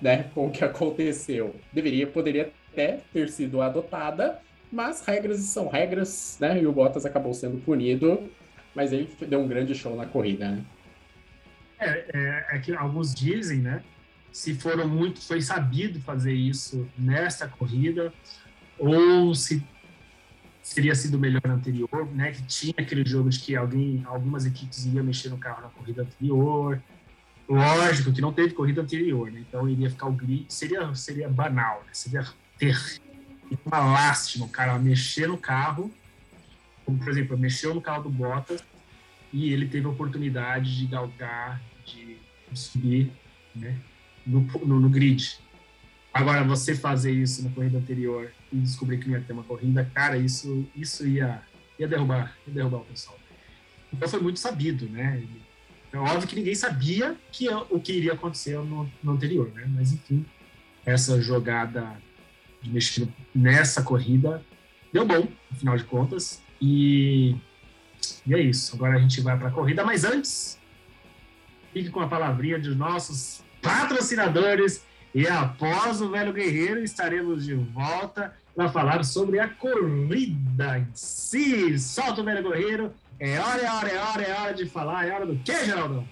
né, 0.01 0.25
com 0.35 0.49
o 0.49 0.51
que 0.51 0.63
aconteceu, 0.63 1.55
deveria, 1.73 2.07
poderia 2.07 2.53
até 2.71 2.99
ter 3.13 3.31
sido 3.31 3.63
adotada, 3.63 4.41
mas 4.71 5.01
regras 5.01 5.39
são 5.41 5.69
regras, 5.69 6.37
né, 6.39 6.61
e 6.61 6.67
o 6.67 6.73
Bottas 6.73 7.07
acabou 7.07 7.33
sendo 7.33 7.63
punido, 7.65 8.29
mas 8.75 8.93
ele 8.93 9.09
deu 9.27 9.41
um 9.41 9.49
grande 9.49 9.75
show 9.75 9.97
na 9.97 10.05
corrida, 10.05 10.51
né? 10.51 10.65
É, 11.79 12.07
é, 12.13 12.47
é 12.57 12.59
que 12.59 12.75
alguns 12.75 13.15
dizem, 13.15 13.59
né? 13.59 13.83
Se 14.33 14.55
foram 14.55 14.89
muito, 14.89 15.21
foi 15.21 15.41
sabido 15.41 16.01
fazer 16.01 16.33
isso 16.33 16.89
nessa 16.99 17.49
corrida, 17.49 18.13
ou 18.79 19.35
se 19.35 19.65
teria 20.75 20.95
sido 20.95 21.19
melhor 21.19 21.43
na 21.45 21.55
anterior, 21.55 22.09
né? 22.13 22.33
Que 22.33 22.43
tinha 22.43 22.75
aquele 22.77 23.05
jogo 23.09 23.31
de 23.31 23.39
que 23.39 23.57
alguém, 23.57 24.03
algumas 24.07 24.45
equipes 24.45 24.85
iam 24.87 25.05
mexer 25.05 25.29
no 25.31 25.39
carro 25.39 25.63
na 25.63 25.69
corrida 25.69 26.03
anterior. 26.03 26.81
Lógico 27.49 28.13
que 28.13 28.21
não 28.21 28.33
teve 28.33 28.53
corrida 28.53 28.83
anterior, 28.83 29.31
né? 29.31 29.41
Então 29.49 29.69
iria 29.69 29.89
ficar 29.89 30.07
o 30.07 30.13
grid, 30.13 30.47
seria 30.49 30.95
seria 30.95 31.29
banal, 31.29 31.83
né? 31.87 31.91
Seria 31.93 32.27
ter 32.59 32.77
uma 33.65 33.79
lástima 33.79 34.45
o 34.45 34.49
cara 34.49 34.79
mexer 34.79 35.27
no 35.27 35.39
carro, 35.39 35.91
como 36.85 36.99
por 36.99 37.09
exemplo, 37.09 37.39
mexeu 37.39 37.75
no 37.75 37.81
carro 37.81 38.03
do 38.03 38.11
Bottas 38.11 38.63
e 39.33 39.53
ele 39.53 39.67
teve 39.67 39.87
a 39.87 39.91
oportunidade 39.91 40.77
de 40.79 40.87
galgar, 40.87 41.61
de 41.85 42.17
subir, 42.55 43.11
né? 43.55 43.79
No, 44.27 44.41
no, 44.41 44.81
no 44.81 44.89
grid. 44.89 45.39
Agora, 46.13 46.43
você 46.43 46.75
fazer 46.75 47.13
isso 47.13 47.45
na 47.45 47.51
corrida 47.51 47.79
anterior 47.79 48.33
e 48.53 48.57
descobrir 48.57 48.99
que 48.99 49.09
não 49.09 49.17
ia 49.17 49.25
ter 49.25 49.33
uma 49.33 49.45
corrida, 49.45 49.91
cara, 49.95 50.17
isso, 50.17 50.67
isso 50.75 51.07
ia, 51.07 51.43
ia, 51.79 51.87
derrubar, 51.87 52.37
ia 52.47 52.55
derrubar 52.55 52.79
o 52.79 52.85
pessoal. 52.85 53.19
Então 53.93 54.09
foi 54.09 54.21
muito 54.21 54.39
sabido, 54.39 54.89
né? 54.89 55.23
É 55.93 55.97
óbvio 55.97 56.29
que 56.29 56.37
ninguém 56.37 56.55
sabia 56.55 57.17
que, 57.33 57.49
o 57.49 57.81
que 57.81 57.93
iria 57.93 58.13
acontecer 58.13 58.59
no, 58.59 58.91
no 59.03 59.13
anterior, 59.13 59.51
né? 59.55 59.67
Mas 59.75 59.93
enfim, 59.93 60.25
essa 60.85 61.21
jogada 61.21 61.97
de 62.63 62.71
mexer 62.71 63.09
nessa 63.35 63.83
corrida 63.83 64.45
deu 64.93 65.07
bom, 65.07 65.29
no 65.51 65.57
final 65.57 65.77
de 65.77 65.85
contas. 65.85 66.43
E, 66.61 67.37
e 68.27 68.35
é 68.35 68.41
isso. 68.41 68.77
Agora 68.77 68.97
a 68.97 68.99
gente 68.99 69.21
vai 69.21 69.39
para 69.39 69.49
a 69.49 69.51
corrida, 69.51 69.85
mas 69.85 70.05
antes, 70.05 70.59
fique 71.73 71.91
com 71.91 72.01
a 72.01 72.09
palavrinha 72.09 72.59
dos 72.59 72.77
nossos 72.77 73.43
patrocinadores 73.63 74.87
e 75.15 75.27
após 75.27 76.01
o 76.01 76.11
Velho 76.11 76.33
Guerreiro, 76.33 76.83
estaremos 76.83 77.45
de 77.45 77.55
volta 77.55 78.35
para 78.55 78.69
falar 78.69 79.05
sobre 79.05 79.41
a 79.41 79.49
corrida 79.49 80.79
em 80.79 80.89
si. 80.93 81.79
Solta 81.79 82.21
o 82.21 82.25
Velho 82.25 82.49
Guerreiro. 82.49 82.93
É 83.19 83.39
hora, 83.39 83.63
é 83.63 83.71
hora, 83.71 83.89
é 83.89 83.99
hora, 83.99 84.23
é 84.23 84.41
hora 84.41 84.55
de 84.55 84.67
falar. 84.67 85.09
É 85.09 85.13
hora 85.13 85.27
do 85.27 85.37
quê, 85.39 85.65
Geraldão? 85.65 86.07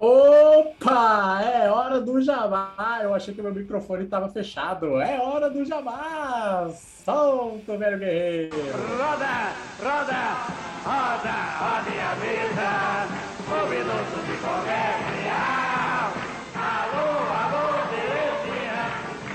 Opa! 0.00 1.42
É 1.42 1.68
hora 1.68 2.00
do 2.00 2.22
jabá! 2.22 3.00
Eu 3.02 3.12
achei 3.12 3.34
que 3.34 3.42
meu 3.42 3.52
microfone 3.52 4.04
estava 4.04 4.28
fechado. 4.28 5.00
É 5.00 5.20
hora 5.20 5.50
do 5.50 5.64
jabá! 5.64 6.70
Solta 7.04 7.72
o 7.72 7.78
Velho 7.78 7.98
Guerreiro! 7.98 8.56
Roda, 8.56 9.52
roda, 9.82 10.36
roda, 10.84 11.32
roda 11.58 11.90
a 12.00 12.14
vida. 12.14 13.08
Um 13.50 13.66
minuto 13.68 14.18
de 14.24 14.36
comercial. 14.38 16.12
Alô, 16.54 17.08
alô, 17.34 17.66
Terezinha. 17.90 18.80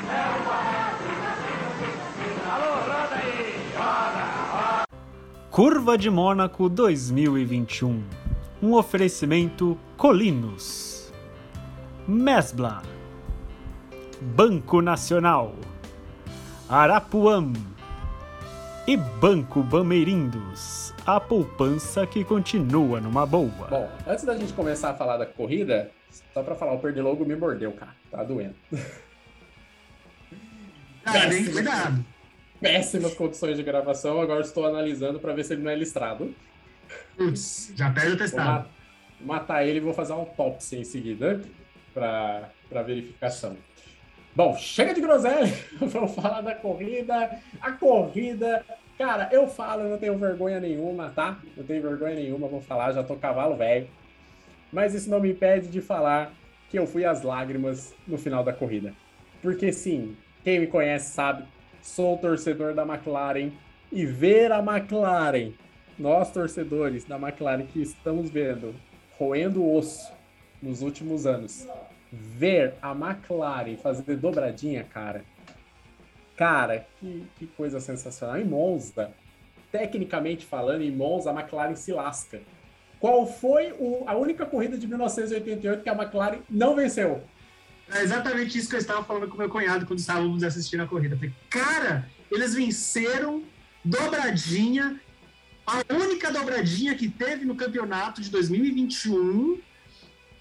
É 0.08 0.16
uma 0.40 0.60
Alô, 2.56 2.72
roda 2.86 3.16
aí, 3.16 3.36
roda. 3.76 4.86
Curva 5.52 5.98
de 5.98 6.10
Mônaco 6.10 6.70
2021. 6.70 8.23
Um 8.64 8.76
oferecimento 8.76 9.78
Colinos. 9.98 11.12
Mesbla. 12.08 12.82
Banco 14.22 14.82
Nacional. 14.82 15.54
Arapuã. 16.70 17.52
E 18.88 18.96
Banco 18.96 19.62
Bameirindos. 19.62 20.94
A 21.06 21.20
poupança 21.20 22.08
que 22.08 22.24
continua 22.24 23.02
numa 23.02 23.26
boa. 23.26 23.68
Bom, 23.70 23.92
antes 24.08 24.24
da 24.24 24.38
gente 24.38 24.54
começar 24.54 24.92
a 24.92 24.94
falar 24.94 25.18
da 25.18 25.26
corrida, 25.26 25.92
só 26.34 26.42
pra 26.42 26.56
falar, 26.56 26.72
o 26.72 26.80
Perdilogo 26.80 27.26
me 27.26 27.36
mordeu, 27.36 27.74
cara. 27.74 27.94
Tá 28.10 28.24
doendo. 28.24 28.56
Nem 31.30 31.52
cuidado. 31.52 32.06
Péssimas 32.62 33.14
condições 33.14 33.58
de 33.58 33.64
gravação, 33.64 34.22
agora 34.22 34.40
estou 34.40 34.66
analisando 34.66 35.20
pra 35.20 35.34
ver 35.34 35.44
se 35.44 35.52
ele 35.52 35.64
não 35.64 35.72
é 35.72 35.76
listrado. 35.76 36.34
Já 37.76 37.92
pede 37.92 38.08
o 38.08 38.10
Vou 38.12 38.18
testado. 38.18 38.68
ma- 39.22 39.36
matar 39.36 39.66
ele 39.66 39.78
e 39.78 39.82
vou 39.82 39.94
fazer 39.94 40.14
uma 40.14 40.22
autópsia 40.22 40.78
em 40.78 40.84
seguida 40.84 41.42
pra 41.94 42.50
verificação. 42.86 43.56
Bom, 44.36 44.58
chega 44.58 44.94
de 44.94 45.02
groselha, 45.02 45.54
vamos 45.80 46.16
falar 46.16 46.42
da 46.42 46.56
corrida. 46.56 47.38
A 47.62 47.72
corrida, 47.74 48.66
cara, 48.98 49.30
eu 49.32 49.48
falo, 49.48 49.84
eu 49.84 49.90
não 49.90 49.98
tenho 50.00 50.18
vergonha 50.18 50.60
nenhuma, 50.60 51.10
tá? 51.12 51.38
Não 51.56 51.64
tenho 51.64 51.82
vergonha 51.84 52.16
nenhuma, 52.16 52.48
vou 52.48 52.60
falar, 52.62 52.92
já 52.94 53.04
tô 53.04 53.16
cavalo 53.16 53.56
velho. 53.56 53.88
Mas 54.72 54.96
isso 54.96 55.08
não 55.10 55.20
me 55.20 55.32
impede 55.32 55.68
de 55.68 55.82
falar 55.82 56.34
que 56.72 56.80
eu 56.80 56.88
fui 56.88 57.06
às 57.06 57.22
lágrimas 57.22 57.94
no 58.08 58.18
final 58.18 58.44
da 58.44 58.52
corrida. 58.52 58.92
Porque 59.40 59.72
sim, 59.72 60.18
quem 60.44 60.60
me 60.60 60.66
conhece 60.68 61.12
sabe, 61.12 61.44
sou 61.80 62.18
torcedor 62.18 62.74
da 62.74 62.82
McLaren 62.84 63.52
e 63.92 64.04
ver 64.08 64.52
a 64.52 64.58
McLaren 64.60 65.52
nós 65.98 66.32
torcedores 66.32 67.04
da 67.06 67.18
McLaren 67.18 67.66
que 67.66 67.82
estamos 67.82 68.30
vendo 68.30 68.74
roendo 69.18 69.68
osso 69.70 70.12
nos 70.62 70.82
últimos 70.82 71.26
anos, 71.26 71.68
ver 72.12 72.74
a 72.82 72.92
McLaren 72.92 73.76
fazer 73.78 74.16
dobradinha, 74.18 74.84
cara, 74.84 75.24
cara, 76.36 76.86
que, 77.00 77.26
que 77.38 77.48
coisa 77.48 77.80
sensacional. 77.80 78.38
Em 78.40 78.46
Monza, 78.46 79.12
tecnicamente 79.72 80.46
falando, 80.46 80.82
em 80.84 80.92
Monza, 80.92 81.32
a 81.32 81.34
McLaren 81.34 81.76
se 81.76 81.92
lasca. 81.92 82.42
Qual 83.00 83.28
foi 83.28 83.74
o- 83.74 84.04
a 84.08 84.16
única 84.16 84.46
corrida 84.46 84.78
de 84.78 84.88
1988 84.88 85.84
que 85.84 85.90
a 85.90 85.94
McLaren 85.94 86.40
não 86.50 86.76
venceu? 86.76 87.22
É 87.94 88.02
exatamente 88.02 88.58
isso 88.58 88.70
que 88.70 88.76
eu 88.76 88.80
estava 88.80 89.04
falando 89.04 89.28
com 89.28 89.38
meu 89.38 89.50
cunhado 89.50 89.86
quando 89.86 90.00
estávamos 90.00 90.42
assistindo 90.44 90.84
a 90.84 90.88
corrida. 90.88 91.16
Falei, 91.18 91.34
cara, 91.50 92.10
eles 92.32 92.56
venceram 92.56 93.44
dobradinha, 93.84 95.00
a 95.66 95.82
única 95.94 96.32
dobradinha 96.32 96.96
que 96.96 97.10
teve 97.10 97.46
no 97.46 97.56
campeonato 97.56 98.22
de 98.22 98.30
2021, 98.30 99.60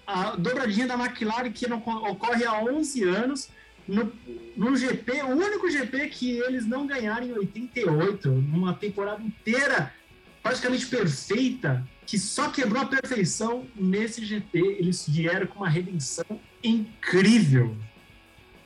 a 0.05 0.35
dobradinha 0.35 0.87
da 0.87 0.95
McLaren 0.95 1.51
que 1.51 1.67
não 1.67 1.77
ocorre 1.77 2.45
há 2.45 2.61
11 2.61 3.03
anos, 3.03 3.49
no, 3.87 4.11
no 4.55 4.75
GP, 4.75 5.23
o 5.23 5.29
único 5.29 5.69
GP 5.69 6.07
que 6.09 6.37
eles 6.39 6.65
não 6.65 6.87
ganharam 6.87 7.25
em 7.25 7.33
88, 7.33 8.29
numa 8.29 8.73
temporada 8.73 9.21
inteira 9.21 9.93
praticamente 10.41 10.85
perfeita, 10.87 11.87
que 12.05 12.19
só 12.19 12.49
quebrou 12.49 12.81
a 12.81 12.85
perfeição 12.85 13.65
nesse 13.75 14.25
GP. 14.25 14.59
Eles 14.59 15.07
vieram 15.07 15.47
com 15.47 15.59
uma 15.59 15.69
redenção 15.69 16.25
incrível. 16.61 17.75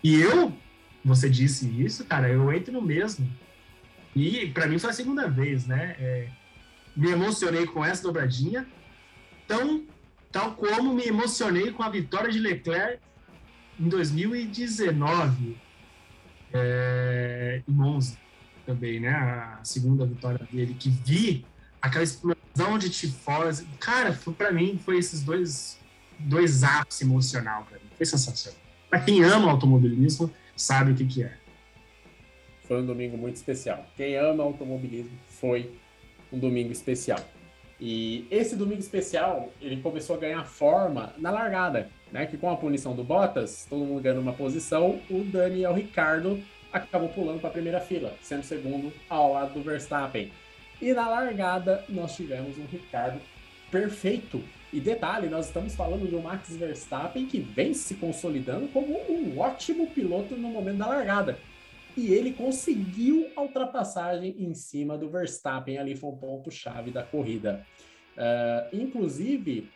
E 0.04 0.20
eu, 0.20 0.52
você 1.06 1.30
disse 1.30 1.68
isso, 1.82 2.04
cara, 2.06 2.30
eu 2.30 2.52
entro 2.52 2.74
no 2.74 2.82
mesmo. 2.82 3.30
E 4.16 4.48
para 4.48 4.68
mim 4.68 4.80
foi 4.80 4.90
a 4.90 4.94
segunda 4.94 5.30
vez, 5.30 5.68
né? 5.68 5.96
É, 6.00 6.28
me 6.98 7.12
emocionei 7.12 7.68
com 7.68 7.86
essa 7.86 8.02
dobradinha, 8.02 8.68
tão, 9.48 9.86
tal 10.32 10.56
como 10.56 10.94
me 10.94 11.06
emocionei 11.06 11.72
com 11.72 11.84
a 11.84 11.90
vitória 11.90 12.32
de 12.32 12.40
Leclerc 12.40 13.00
em 13.80 13.88
2019, 13.88 15.56
é, 16.52 17.62
em 17.68 17.72
Monza 17.72 18.18
também, 18.66 19.00
né? 19.00 19.10
A 19.10 19.60
segunda 19.64 20.06
vitória 20.06 20.46
dele, 20.52 20.74
que 20.74 20.90
vi 20.90 21.46
aquela 21.80 22.04
explosão 22.04 22.80
de 22.80 22.90
tifose. 22.90 23.68
Cara, 23.80 24.18
pra 24.36 24.52
mim, 24.52 24.80
foi 24.84 24.98
esses 24.98 25.22
dois, 25.22 25.80
dois 26.18 26.64
ápices 26.64 27.04
emocional 27.04 27.68
mim. 27.78 27.90
Foi 27.96 28.06
sensacional. 28.08 28.60
Pra 28.90 29.00
quem 29.00 29.24
ama 29.24 29.52
automobilismo, 29.52 30.34
sabe 30.56 30.92
o 30.94 30.96
que 30.96 31.06
que 31.06 31.24
é. 31.24 31.38
Foi 32.68 32.82
um 32.82 32.86
domingo 32.86 33.18
muito 33.18 33.36
especial. 33.36 33.86
Quem 33.96 34.18
ama 34.18 34.44
automobilismo 34.44 35.18
foi 35.28 35.72
um 36.32 36.40
domingo 36.40 36.72
especial. 36.72 37.20
E 37.80 38.28
esse 38.32 38.56
domingo 38.56 38.80
especial, 38.80 39.52
ele 39.62 39.82
começou 39.82 40.16
a 40.16 40.20
ganhar 40.20 40.44
forma 40.46 41.14
na 41.18 41.30
largada, 41.30 41.90
né? 42.12 42.26
Que 42.26 42.38
com 42.38 42.50
a 42.50 42.58
punição 42.58 42.96
do 42.96 43.04
Bottas, 43.04 43.68
todo 43.70 43.86
mundo 43.86 44.02
ganhando 44.02 44.22
uma 44.22 44.34
posição, 44.34 45.00
o 45.10 45.24
Daniel 45.24 45.74
Ricardo 45.74 46.42
acabou 46.74 47.10
pulando 47.10 47.40
para 47.40 47.50
a 47.50 47.54
primeira 47.54 47.80
fila, 47.80 48.14
sendo 48.22 48.44
segundo 48.44 48.92
ao 49.10 49.34
lado 49.34 49.54
do 49.54 49.62
Verstappen. 49.62 50.32
E 50.82 50.94
na 50.94 51.08
largada, 51.08 51.84
nós 51.90 52.16
tivemos 52.16 52.58
um 52.58 52.66
Ricardo 52.66 53.20
perfeito. 53.72 54.44
E 54.72 54.80
detalhe, 54.80 55.30
nós 55.30 55.48
estamos 55.48 55.76
falando 55.76 56.08
de 56.08 56.16
um 56.16 56.22
Max 56.22 56.56
Verstappen 56.56 57.26
que 57.26 57.40
vem 57.40 57.74
se 57.74 57.96
consolidando 57.96 58.68
como 58.68 59.00
um 59.10 59.40
ótimo 59.40 59.88
piloto 59.88 60.36
no 60.36 60.50
momento 60.50 60.78
da 60.78 60.88
largada. 60.88 61.38
E 61.98 62.14
ele 62.14 62.32
conseguiu 62.34 63.28
a 63.36 63.42
ultrapassagem 63.42 64.36
em 64.38 64.54
cima 64.54 64.96
do 64.96 65.10
Verstappen, 65.10 65.80
ali 65.80 65.96
foi 65.96 66.12
um 66.12 66.16
ponto-chave 66.16 66.92
da 66.92 67.02
corrida. 67.02 67.66
Uh, 68.16 68.76
inclusive, 68.76 69.68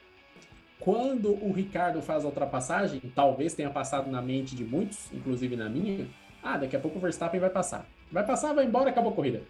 quando 0.79 1.31
o 1.31 1.51
Ricardo 1.51 1.99
faz 1.99 2.23
a 2.23 2.27
ultrapassagem, 2.27 3.01
talvez 3.15 3.55
tenha 3.55 3.71
passado 3.71 4.09
na 4.11 4.21
mente 4.21 4.55
de 4.55 4.63
muitos, 4.63 5.11
inclusive 5.11 5.55
na 5.55 5.67
minha, 5.67 6.07
ah, 6.43 6.57
daqui 6.57 6.75
a 6.75 6.79
pouco 6.79 6.99
o 6.99 7.01
Verstappen 7.01 7.39
vai 7.39 7.49
passar. 7.49 7.87
Vai 8.11 8.23
passar, 8.23 8.53
vai 8.53 8.65
embora, 8.65 8.91
acabou 8.91 9.11
a 9.11 9.15
corrida. 9.15 9.41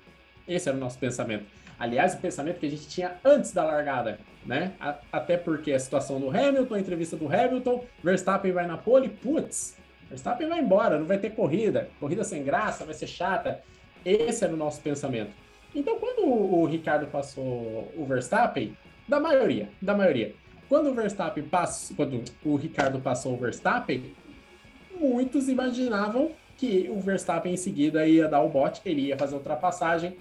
Esse 0.47 0.69
era 0.69 0.77
o 0.77 0.79
nosso 0.79 0.97
pensamento. 0.97 1.45
Aliás, 1.77 2.13
o 2.13 2.19
pensamento 2.19 2.59
que 2.59 2.65
a 2.65 2.69
gente 2.69 2.87
tinha 2.87 3.17
antes 3.25 3.51
da 3.51 3.65
largada, 3.65 4.19
né? 4.45 4.73
A, 4.79 4.97
até 5.11 5.35
porque 5.35 5.73
a 5.73 5.79
situação 5.79 6.19
do 6.19 6.29
Hamilton, 6.29 6.75
a 6.75 6.79
entrevista 6.79 7.17
do 7.17 7.27
Hamilton, 7.27 7.83
Verstappen 8.03 8.51
vai 8.51 8.67
na 8.67 8.77
pole, 8.77 9.09
putz, 9.09 9.77
Verstappen 10.11 10.47
vai 10.49 10.59
embora, 10.59 10.99
não 10.99 11.05
vai 11.05 11.17
ter 11.17 11.29
corrida, 11.31 11.89
corrida 11.99 12.23
sem 12.25 12.43
graça, 12.43 12.83
vai 12.83 12.93
ser 12.93 13.07
chata. 13.07 13.61
Esse 14.03 14.43
era 14.43 14.53
o 14.53 14.57
nosso 14.57 14.81
pensamento. 14.81 15.31
Então, 15.73 15.97
quando 15.97 16.25
o, 16.25 16.65
Ricardo 16.65 17.07
passou 17.07 17.89
o 17.95 18.05
Verstappen, 18.05 18.75
da 19.07 19.21
maioria, 19.21 19.69
da 19.81 19.95
maioria, 19.95 20.35
quando 20.67 20.89
o 20.89 20.93
Verstappen 20.93 21.43
passou, 21.43 21.95
quando 21.95 22.21
o 22.43 22.55
Ricardo 22.57 22.99
passou 22.99 23.33
o 23.33 23.37
Verstappen, 23.37 24.13
muitos 24.99 25.47
imaginavam 25.47 26.31
que 26.57 26.89
o 26.89 26.99
Verstappen 26.99 27.53
em 27.53 27.57
seguida 27.57 28.05
ia 28.05 28.27
dar 28.27 28.41
o 28.41 28.49
bote, 28.49 28.81
ele 28.85 29.07
ia 29.07 29.17
fazer 29.17 29.35
a 29.35 29.37
ultrapassagem, 29.37 30.17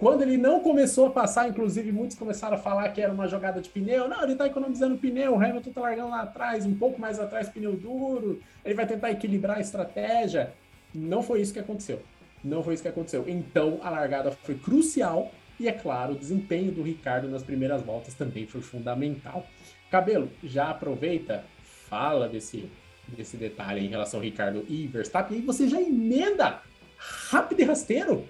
quando 0.00 0.22
ele 0.22 0.38
não 0.38 0.60
começou 0.60 1.08
a 1.08 1.10
passar, 1.10 1.46
inclusive 1.46 1.92
muitos 1.92 2.16
começaram 2.16 2.56
a 2.56 2.58
falar 2.58 2.88
que 2.88 3.02
era 3.02 3.12
uma 3.12 3.28
jogada 3.28 3.60
de 3.60 3.68
pneu. 3.68 4.08
Não, 4.08 4.22
ele 4.22 4.32
está 4.32 4.46
economizando 4.46 4.96
pneu, 4.96 5.34
o 5.34 5.36
Hamilton 5.36 5.68
está 5.68 5.80
largando 5.82 6.08
lá 6.08 6.22
atrás, 6.22 6.64
um 6.64 6.74
pouco 6.74 6.98
mais 6.98 7.20
atrás, 7.20 7.50
pneu 7.50 7.76
duro. 7.76 8.40
Ele 8.64 8.74
vai 8.74 8.86
tentar 8.86 9.10
equilibrar 9.10 9.58
a 9.58 9.60
estratégia. 9.60 10.54
Não 10.94 11.22
foi 11.22 11.42
isso 11.42 11.52
que 11.52 11.58
aconteceu. 11.58 12.00
Não 12.42 12.62
foi 12.62 12.72
isso 12.72 12.82
que 12.82 12.88
aconteceu. 12.88 13.26
Então 13.28 13.78
a 13.82 13.90
largada 13.90 14.30
foi 14.30 14.54
crucial 14.54 15.30
e, 15.60 15.68
é 15.68 15.72
claro, 15.72 16.14
o 16.14 16.18
desempenho 16.18 16.72
do 16.72 16.82
Ricardo 16.82 17.28
nas 17.28 17.42
primeiras 17.42 17.82
voltas 17.82 18.14
também 18.14 18.46
foi 18.46 18.62
fundamental. 18.62 19.46
Cabelo, 19.90 20.30
já 20.42 20.70
aproveita, 20.70 21.44
fala 21.62 22.26
desse, 22.26 22.70
desse 23.06 23.36
detalhe 23.36 23.84
em 23.84 23.90
relação 23.90 24.18
ao 24.20 24.24
Ricardo 24.24 24.64
e 24.66 24.86
Verstappen, 24.86 25.36
e 25.36 25.42
você 25.42 25.68
já 25.68 25.78
emenda 25.78 26.62
rápido 26.96 27.60
e 27.60 27.64
rasteiro 27.64 28.26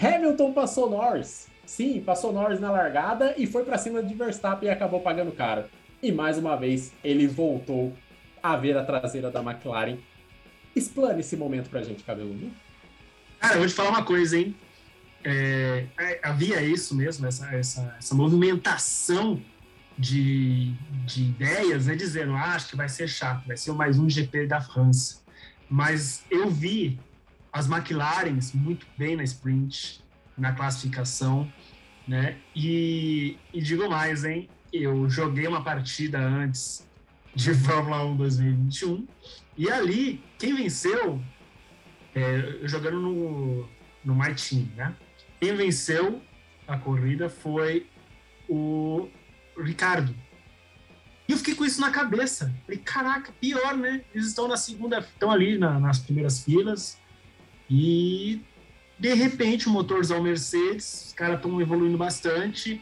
Hamilton 0.00 0.52
passou 0.52 0.90
Norris. 0.90 1.48
Sim, 1.66 2.00
passou 2.00 2.32
Norris 2.32 2.60
na 2.60 2.70
largada 2.70 3.34
e 3.36 3.46
foi 3.46 3.64
para 3.64 3.78
cima 3.78 4.02
de 4.02 4.14
Verstappen 4.14 4.68
e 4.68 4.72
acabou 4.72 5.00
pagando 5.00 5.32
caro. 5.32 5.64
E 6.02 6.12
mais 6.12 6.36
uma 6.36 6.56
vez 6.56 6.92
ele 7.02 7.26
voltou 7.26 7.92
a 8.42 8.56
ver 8.56 8.76
a 8.76 8.84
traseira 8.84 9.30
da 9.30 9.40
McLaren. 9.40 9.96
Explane 10.76 11.20
esse 11.20 11.36
momento 11.36 11.70
pra 11.70 11.82
gente, 11.82 12.02
Cabeludo. 12.02 12.50
Cara, 13.38 13.54
eu 13.54 13.60
vou 13.60 13.68
te 13.68 13.74
falar 13.74 13.90
uma 13.90 14.04
coisa, 14.04 14.36
hein? 14.36 14.54
É, 15.22 15.86
é, 15.98 16.20
havia 16.22 16.60
isso 16.60 16.94
mesmo, 16.94 17.26
essa, 17.26 17.46
essa, 17.54 17.96
essa 17.98 18.14
movimentação 18.14 19.40
de, 19.98 20.74
de 21.06 21.22
ideias, 21.22 21.86
né? 21.86 21.94
Dizendo, 21.94 22.34
ah, 22.34 22.54
acho 22.54 22.68
que 22.68 22.76
vai 22.76 22.88
ser 22.88 23.08
chato, 23.08 23.46
vai 23.46 23.56
ser 23.56 23.72
mais 23.72 23.98
um 23.98 24.08
GP 24.08 24.46
da 24.46 24.60
França. 24.60 25.22
Mas 25.70 26.22
eu 26.30 26.50
vi 26.50 26.98
as 27.54 27.70
McLarens 27.70 28.52
muito 28.52 28.84
bem 28.98 29.14
na 29.14 29.22
sprint, 29.22 30.02
na 30.36 30.52
classificação, 30.52 31.50
né? 32.06 32.36
E, 32.54 33.38
e 33.52 33.62
digo 33.62 33.88
mais, 33.88 34.24
hein? 34.24 34.48
Eu 34.72 35.08
joguei 35.08 35.46
uma 35.46 35.62
partida 35.62 36.18
antes 36.18 36.84
de 37.32 37.54
Fórmula 37.64 38.04
1 38.06 38.16
2021 38.16 39.06
e 39.56 39.70
ali 39.70 40.20
quem 40.36 40.56
venceu, 40.56 41.22
é, 42.12 42.58
jogando 42.64 42.98
no, 42.98 43.68
no 44.04 44.34
Team, 44.34 44.68
né? 44.74 44.92
Quem 45.40 45.54
venceu 45.54 46.20
a 46.66 46.76
corrida 46.76 47.30
foi 47.30 47.86
o 48.48 49.08
Ricardo. 49.56 50.12
E 51.28 51.32
eu 51.32 51.38
fiquei 51.38 51.54
com 51.54 51.64
isso 51.64 51.80
na 51.80 51.92
cabeça. 51.92 52.52
Falei, 52.66 52.80
caraca, 52.80 53.32
pior, 53.40 53.76
né? 53.76 54.02
Eles 54.12 54.26
estão 54.26 54.48
na 54.48 54.56
segunda, 54.56 54.98
estão 54.98 55.30
ali 55.30 55.56
na, 55.56 55.78
nas 55.78 56.00
primeiras 56.00 56.42
filas, 56.42 56.98
e 57.68 58.40
de 58.98 59.14
repente 59.14 59.66
o 59.66 59.70
motorzão 59.70 60.22
Mercedes, 60.22 61.06
os 61.06 61.12
caras 61.12 61.36
estão 61.36 61.60
evoluindo 61.60 61.96
bastante. 61.96 62.80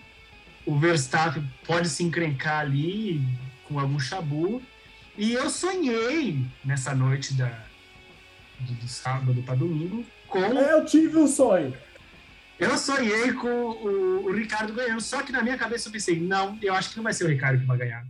O 0.65 0.79
Verstappen 0.79 1.45
pode 1.67 1.89
se 1.89 2.05
encrencar 2.05 2.61
ali 2.61 3.21
com 3.65 3.79
algum 3.79 3.99
chabu. 3.99 4.63
E 5.17 5.33
eu 5.33 5.51
sonhei 5.51 6.45
nessa 6.65 6.95
noite 6.95 7.35
da, 7.35 7.65
do, 8.61 8.73
do 8.75 8.89
sábado 8.89 9.43
para 9.43 9.55
domingo 9.55 10.05
com. 10.29 10.39
Eu 10.39 10.85
tive 10.85 11.17
um 11.19 11.27
sonho. 11.27 11.75
Eu 12.59 12.79
sonhei 12.79 13.33
com 13.33 13.49
o, 13.49 14.27
o, 14.27 14.33
Ricardo 14.33 14.73
ganhando, 14.73 15.01
só 15.01 15.23
que 15.23 15.33
na 15.33 15.43
minha 15.43 15.59
cabeça 15.59 15.89
eu 15.89 15.93
pensei, 15.93 16.21
não, 16.21 16.57
eu 16.63 16.73
acho 16.75 16.91
que 16.91 16.97
não 16.97 17.03
vai 17.03 17.13
ser 17.13 17.25
o 17.25 17.29
Ricardo 17.29 17.61
que 17.61 17.67
vai 17.67 17.77
ganhar. 17.77 18.07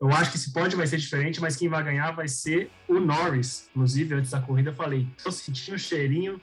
Eu 0.00 0.12
acho 0.12 0.30
que 0.30 0.36
esse 0.36 0.52
pódio 0.52 0.76
vai 0.76 0.86
ser 0.86 0.98
diferente, 0.98 1.40
mas 1.40 1.56
quem 1.56 1.68
vai 1.68 1.82
ganhar 1.82 2.10
vai 2.10 2.28
ser 2.28 2.70
o 2.86 3.00
Norris. 3.00 3.68
Inclusive, 3.70 4.14
antes 4.14 4.30
da 4.30 4.40
corrida, 4.40 4.70
eu 4.70 4.74
falei, 4.74 5.06
eu 5.24 5.32
senti 5.32 5.72
o 5.72 5.78
cheirinho 5.78 6.40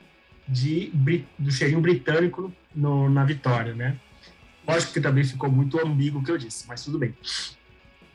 de, 0.48 0.90
do 1.38 1.50
cheirinho 1.50 1.80
britânico 1.80 2.52
no, 2.74 3.08
na 3.08 3.24
vitória, 3.24 3.74
né? 3.74 3.98
Lógico 4.66 4.94
que 4.94 5.00
também 5.00 5.24
ficou 5.24 5.50
muito 5.50 5.78
ambíguo 5.78 6.20
o 6.20 6.24
que 6.24 6.30
eu 6.30 6.38
disse, 6.38 6.66
mas 6.66 6.84
tudo 6.84 6.98
bem. 6.98 7.14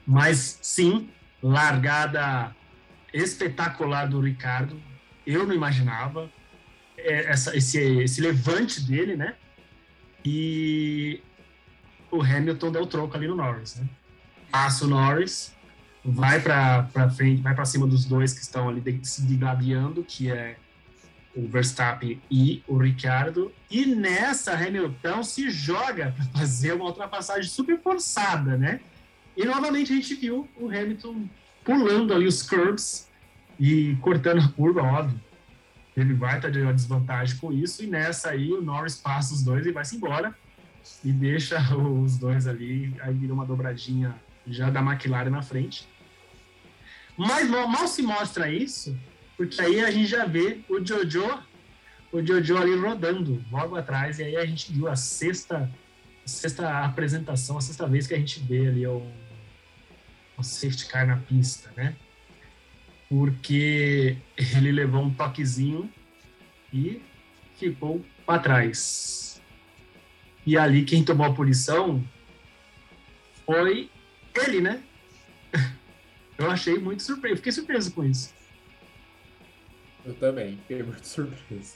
Mas 0.06 0.60
sim, 0.62 1.10
largada 1.42 2.54
espetacular 3.14 4.08
do 4.08 4.20
Ricardo. 4.20 4.82
Eu 5.26 5.46
não 5.46 5.56
imaginava 5.56 6.30
é, 6.98 7.32
essa, 7.32 7.56
esse, 7.56 7.80
esse 8.02 8.20
levante 8.20 8.82
dele, 8.82 9.16
né? 9.16 9.36
E 10.26 11.22
o 12.12 12.22
Hamilton 12.22 12.72
deu 12.72 12.86
troco 12.86 13.16
ali 13.16 13.28
no 13.28 13.36
Norris, 13.36 13.76
né? 13.76 13.88
Passa 14.52 14.86
o 14.86 14.88
Norris, 14.88 15.54
vai 16.04 16.40
para 16.40 17.10
frente, 17.16 17.42
vai 17.42 17.54
para 17.54 17.66
cima 17.66 17.86
dos 17.86 18.06
dois 18.06 18.34
que 18.34 18.42
estão 18.42 18.70
ali 18.70 19.00
se 19.04 19.26
digladiando, 19.26 20.04
que 20.04 20.32
é 20.32 20.58
o 21.36 21.48
Verstappen 21.48 22.20
e 22.30 22.64
o 22.68 22.78
Ricciardo, 22.78 23.52
e 23.70 23.86
nessa 23.86 24.54
Hamilton 24.54 25.24
se 25.24 25.50
joga 25.50 26.14
para 26.16 26.26
fazer 26.40 26.74
uma 26.74 26.86
ultrapassagem 26.86 27.50
super 27.50 27.80
forçada, 27.80 28.58
né? 28.58 28.80
E 29.38 29.46
novamente 29.46 29.94
a 29.94 29.96
gente 29.96 30.16
viu 30.16 30.50
o 30.58 30.68
Hamilton 30.68 31.30
pulando 31.64 32.14
ali 32.14 32.26
os 32.26 32.42
curbs 32.42 33.08
e 33.60 33.96
cortando 34.02 34.42
a 34.42 34.48
curva, 34.50 34.82
óbvio. 34.82 35.20
ele 35.96 36.14
vai 36.14 36.38
estar 36.38 36.50
de 36.50 36.62
uma 36.62 36.74
desvantagem 36.74 37.38
com 37.38 37.52
isso, 37.52 37.84
e 37.84 37.88
nessa 37.88 38.32
aí 38.32 38.52
o 38.52 38.62
Norris 38.62 38.96
passa 38.96 39.34
os 39.34 39.44
dois 39.44 39.66
e 39.66 39.72
vai-se 39.72 39.96
embora, 39.96 40.36
e 41.04 41.12
deixa 41.12 41.60
os 41.76 42.18
dois 42.18 42.48
ali, 42.48 42.94
aí 43.02 43.14
vira 43.14 43.34
uma 43.34 43.46
dobradinha 43.46 44.16
já 44.50 44.70
da 44.70 44.82
McLaren 44.82 45.30
na 45.30 45.42
frente. 45.42 45.88
Mas 47.18 47.50
mal, 47.50 47.68
mal 47.68 47.88
se 47.88 48.02
mostra 48.02 48.52
isso, 48.52 48.98
porque 49.36 49.62
aí 49.62 49.82
a 49.82 49.92
gente 49.92 50.08
já 50.08 50.26
vê 50.26 50.62
o 50.70 50.84
Jojo, 50.86 51.44
o 52.12 52.26
Jojo 52.26 52.58
ali 52.58 52.76
rodando 52.76 53.44
logo 53.52 53.76
atrás, 53.76 54.20
e 54.20 54.24
aí 54.24 54.36
a 54.38 54.46
gente 54.46 54.72
viu 54.72 54.88
a 54.88 54.96
sexta, 54.96 55.70
sexta 56.26 56.86
apresentação, 56.86 57.58
a 57.58 57.62
sexta 57.62 57.88
vez 57.88 58.08
que 58.08 58.14
a 58.14 58.18
gente 58.18 58.40
vê 58.40 58.68
ali 58.68 58.88
o, 58.88 59.06
o 60.38 60.44
safety 60.44 60.88
car 60.88 61.06
na 61.06 61.18
pista, 61.18 61.72
né? 61.76 61.96
Porque 63.10 64.18
ele 64.38 64.72
levou 64.72 65.04
um 65.04 65.14
toquezinho 65.14 65.92
e 66.72 67.02
ficou 67.58 68.06
para 68.26 68.40
trás. 68.40 69.42
E 70.46 70.58
ali 70.58 70.84
quem 70.84 71.04
tomou 71.04 71.26
a 71.26 71.34
punição 71.34 72.04
foi 73.46 73.90
ele, 74.40 74.62
né? 74.62 74.82
Eu 76.38 76.50
achei 76.50 76.78
muito 76.78 77.04
surpreso, 77.04 77.38
fiquei 77.38 77.52
surpreso 77.52 77.92
com 77.92 78.04
isso. 78.04 78.34
Eu 80.06 80.14
também, 80.16 80.58
fiquei 80.58 80.82
muito 80.82 81.06
surpreso. 81.06 81.76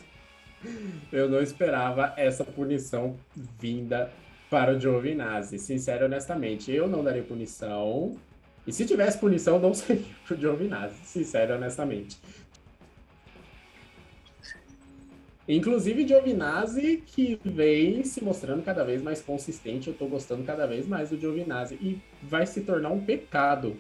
Eu 1.12 1.30
não 1.30 1.42
esperava 1.42 2.14
essa 2.16 2.44
punição 2.44 3.18
vinda 3.60 4.12
para 4.50 4.76
o 4.76 4.80
Giovinazzi. 4.80 5.60
Sincero, 5.60 6.06
honestamente, 6.06 6.72
eu 6.72 6.88
não 6.88 7.04
daria 7.04 7.24
punição. 7.24 8.16
E 8.66 8.72
se 8.72 8.86
tivesse 8.86 9.18
punição, 9.18 9.60
não 9.60 9.74
seria 9.76 10.06
para 10.26 10.38
o 10.38 10.40
Giovinazzi. 10.40 10.96
Sincero, 11.04 11.56
honestamente. 11.56 12.18
Inclusive 15.48 16.08
Giovinazzi, 16.08 17.04
que 17.06 17.38
vem 17.44 18.04
se 18.04 18.24
mostrando 18.24 18.64
cada 18.64 18.84
vez 18.84 19.02
mais 19.02 19.22
consistente, 19.22 19.90
eu 19.90 19.94
tô 19.94 20.06
gostando 20.08 20.44
cada 20.44 20.66
vez 20.66 20.88
mais 20.88 21.10
do 21.10 21.20
Giovinazzi. 21.20 21.76
E 21.82 22.00
vai 22.22 22.46
se 22.46 22.62
tornar 22.62 22.90
um 22.90 23.02
pecado. 23.02 23.76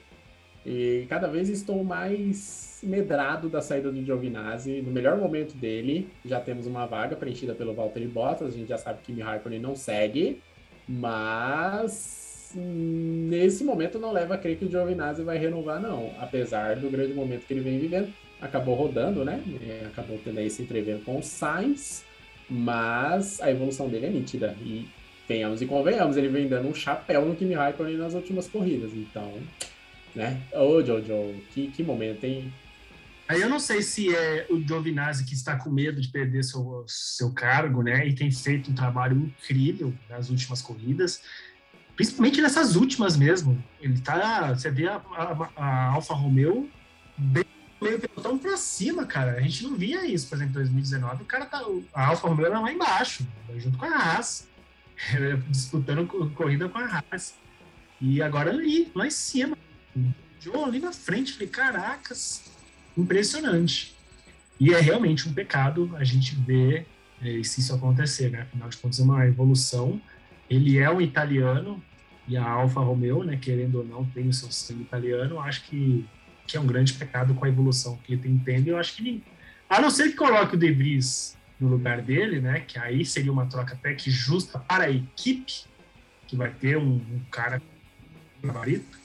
E 0.66 1.06
cada 1.10 1.28
vez 1.28 1.50
estou 1.50 1.84
mais 1.84 2.80
medrado 2.84 3.48
da 3.48 3.62
saída 3.62 3.92
do 3.92 4.04
Giovinazzi. 4.04 4.82
No 4.82 4.92
melhor 4.92 5.18
momento 5.18 5.56
dele, 5.56 6.10
já 6.26 6.40
temos 6.40 6.68
uma 6.68 6.86
vaga 6.86 7.16
preenchida 7.16 7.54
pelo 7.56 7.74
Valtteri 7.74 8.08
Bottas. 8.08 8.50
A 8.54 8.58
gente 8.58 8.68
já 8.68 8.78
sabe 8.78 9.00
que 9.00 9.06
Kimi 9.06 9.22
Raikkonen 9.22 9.60
não 9.60 9.76
segue. 9.76 10.42
Mas 10.88 12.52
nesse 12.56 13.64
momento 13.64 13.98
não 13.98 14.12
leva 14.12 14.36
a 14.36 14.38
crer 14.38 14.58
que 14.58 14.66
o 14.66 14.70
Giovinazzi 14.70 15.24
vai 15.24 15.38
renovar, 15.38 15.82
não. 15.82 16.12
Apesar 16.20 16.76
do 16.76 16.90
grande 16.90 17.14
momento 17.14 17.46
que 17.46 17.54
ele 17.54 17.62
vem 17.62 17.80
vivendo 17.80 18.14
acabou 18.42 18.76
rodando, 18.76 19.24
né? 19.24 19.42
Acabou 19.88 20.20
tendo 20.24 20.40
aí 20.40 20.48
esse 20.48 20.62
entrever 20.62 21.00
com 21.04 21.20
o 21.20 21.24
Sainz, 21.24 22.04
mas 22.50 23.42
a 23.42 23.50
evolução 23.50 23.88
dele 23.90 24.08
é 24.08 24.10
nítida. 24.10 24.56
E 24.62 24.88
venhamos 25.28 25.62
e 25.62 25.66
convenhamos, 25.66 26.18
ele 26.18 26.28
vem 26.28 26.48
dando 26.48 26.68
um 26.68 26.74
chapéu 26.74 27.26
no 27.26 27.36
Kimi 27.36 27.54
Raikkonen 27.54 27.98
nas 27.98 28.14
últimas 28.14 28.48
corridas. 28.48 28.92
Então, 28.94 29.32
né? 30.16 30.42
Ô, 30.54 30.84
Jojo, 30.84 31.36
que, 31.52 31.68
que 31.68 31.84
momento, 31.84 32.24
hein? 32.24 32.54
Aí 33.28 33.42
eu 33.42 33.50
não 33.50 33.60
sei 33.60 33.82
se 33.82 34.14
é 34.14 34.46
o 34.50 34.60
Giovinazzi 34.60 35.24
que 35.24 35.34
está 35.34 35.56
com 35.56 35.70
medo 35.70 36.02
de 36.02 36.10
perder 36.10 36.44
seu, 36.44 36.84
seu 36.88 37.32
cargo, 37.32 37.82
né? 37.82 38.06
E 38.06 38.14
tem 38.14 38.30
feito 38.30 38.70
um 38.70 38.76
trabalho 38.76 39.18
incrível 39.18 39.94
nas 40.10 40.30
últimas 40.30 40.62
corridas, 40.62 41.22
principalmente 41.96 42.42
nessas 42.42 42.76
últimas 42.76 43.16
mesmo. 43.16 43.64
Ele 43.82 44.00
tá, 44.02 44.54
você 44.54 44.70
vê 44.70 44.88
a, 44.88 44.98
a, 44.98 45.50
a 45.56 45.86
Alfa 45.94 46.14
Romeo 46.14 46.70
bem 47.18 47.46
meio 47.84 48.00
pelotão 48.00 48.38
pra 48.38 48.58
cima, 48.58 49.06
cara. 49.06 49.34
A 49.34 49.42
gente 49.42 49.64
não 49.64 49.76
via 49.76 50.06
isso, 50.06 50.28
por 50.28 50.36
exemplo, 50.36 50.54
em 50.54 50.64
2019. 50.64 51.24
O 51.24 51.26
cara 51.26 51.46
tá. 51.46 51.64
A 51.94 52.08
Alfa 52.08 52.28
Romeo 52.28 52.46
era 52.46 52.60
lá 52.60 52.72
embaixo, 52.72 53.28
junto 53.58 53.78
com 53.78 53.86
a 53.86 53.96
Haas. 53.96 54.48
disputando 55.50 56.08
corrida 56.34 56.70
com 56.70 56.78
a 56.78 57.04
Haas. 57.12 57.36
E 58.00 58.22
agora 58.22 58.52
ali, 58.52 58.92
lá 58.96 59.06
em 59.06 59.12
cima. 59.12 59.58
Ali 60.66 60.80
na 60.80 60.92
frente, 60.92 61.34
falei, 61.34 61.48
caracas, 61.48 62.52
impressionante. 62.98 63.96
E 64.60 64.74
é 64.74 64.80
realmente 64.80 65.28
um 65.28 65.34
pecado 65.34 65.90
a 65.96 66.04
gente 66.04 66.36
ver 66.36 66.86
é, 67.22 67.42
se 67.44 67.62
isso 67.62 67.74
acontecer, 67.74 68.30
né? 68.30 68.42
Afinal 68.42 68.70
de 68.70 68.78
contas, 68.78 69.00
é 69.00 69.04
uma 69.04 69.26
evolução. 69.26 70.02
Ele 70.50 70.78
é 70.78 70.90
um 70.90 71.00
italiano, 71.00 71.82
e 72.28 72.38
a 72.38 72.50
Alfa 72.50 72.80
Romeo, 72.80 73.24
né, 73.24 73.38
querendo 73.38 73.80
ou 73.80 73.86
não, 73.86 74.06
tem 74.06 74.28
o 74.28 74.34
seu 74.34 74.52
sangue 74.52 74.82
italiano. 74.82 75.40
Acho 75.40 75.64
que 75.64 76.06
que 76.46 76.58
é 76.58 76.60
um 76.60 76.68
grande 76.68 76.94
pecado 76.94 77.34
com 77.34 77.46
a 77.46 77.50
evolução 77.50 77.98
que 78.04 78.14
ele 78.14 78.22
tem 78.22 78.38
tendo. 78.38 78.68
Eu 78.68 78.78
acho 78.78 78.96
que, 78.96 79.24
a 79.70 79.82
não 79.82 79.90
ser 79.90 80.10
que 80.10 80.16
coloque 80.16 80.56
o 80.56 80.60
De 80.60 80.72
Vries 80.72 81.38
no 81.60 81.70
lugar 81.70 82.02
dele, 82.02 82.42
né, 82.42 82.60
que 82.60 82.78
aí 82.78 83.06
seria 83.06 83.32
uma 83.32 83.46
troca 83.46 83.74
até 83.74 83.94
que 83.94 84.12
justa 84.12 84.60
para 84.60 84.86
a 84.86 84.92
equipe, 84.92 85.64
que 86.28 86.36
vai 86.36 86.52
ter 86.52 86.78
um, 86.78 86.96
um 86.96 87.22
cara 87.32 87.62
gabarito, 88.44 89.00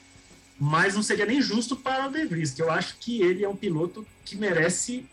mas 0.59 0.95
não 0.95 1.01
seria 1.01 1.25
nem 1.25 1.41
justo 1.41 1.75
para 1.75 2.07
o 2.07 2.11
De 2.11 2.25
Vries, 2.25 2.51
que 2.51 2.61
eu 2.61 2.69
acho 2.69 2.97
que 2.99 3.21
ele 3.21 3.43
é 3.43 3.49
um 3.49 3.55
piloto 3.55 4.05
que 4.25 4.35
merece 4.35 5.05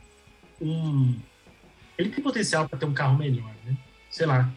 um. 0.60 1.14
Ele 1.96 2.10
tem 2.10 2.22
potencial 2.22 2.68
para 2.68 2.78
ter 2.78 2.84
um 2.84 2.92
carro 2.92 3.16
melhor, 3.16 3.54
né? 3.64 3.76
Sei 4.10 4.26
lá. 4.26 4.50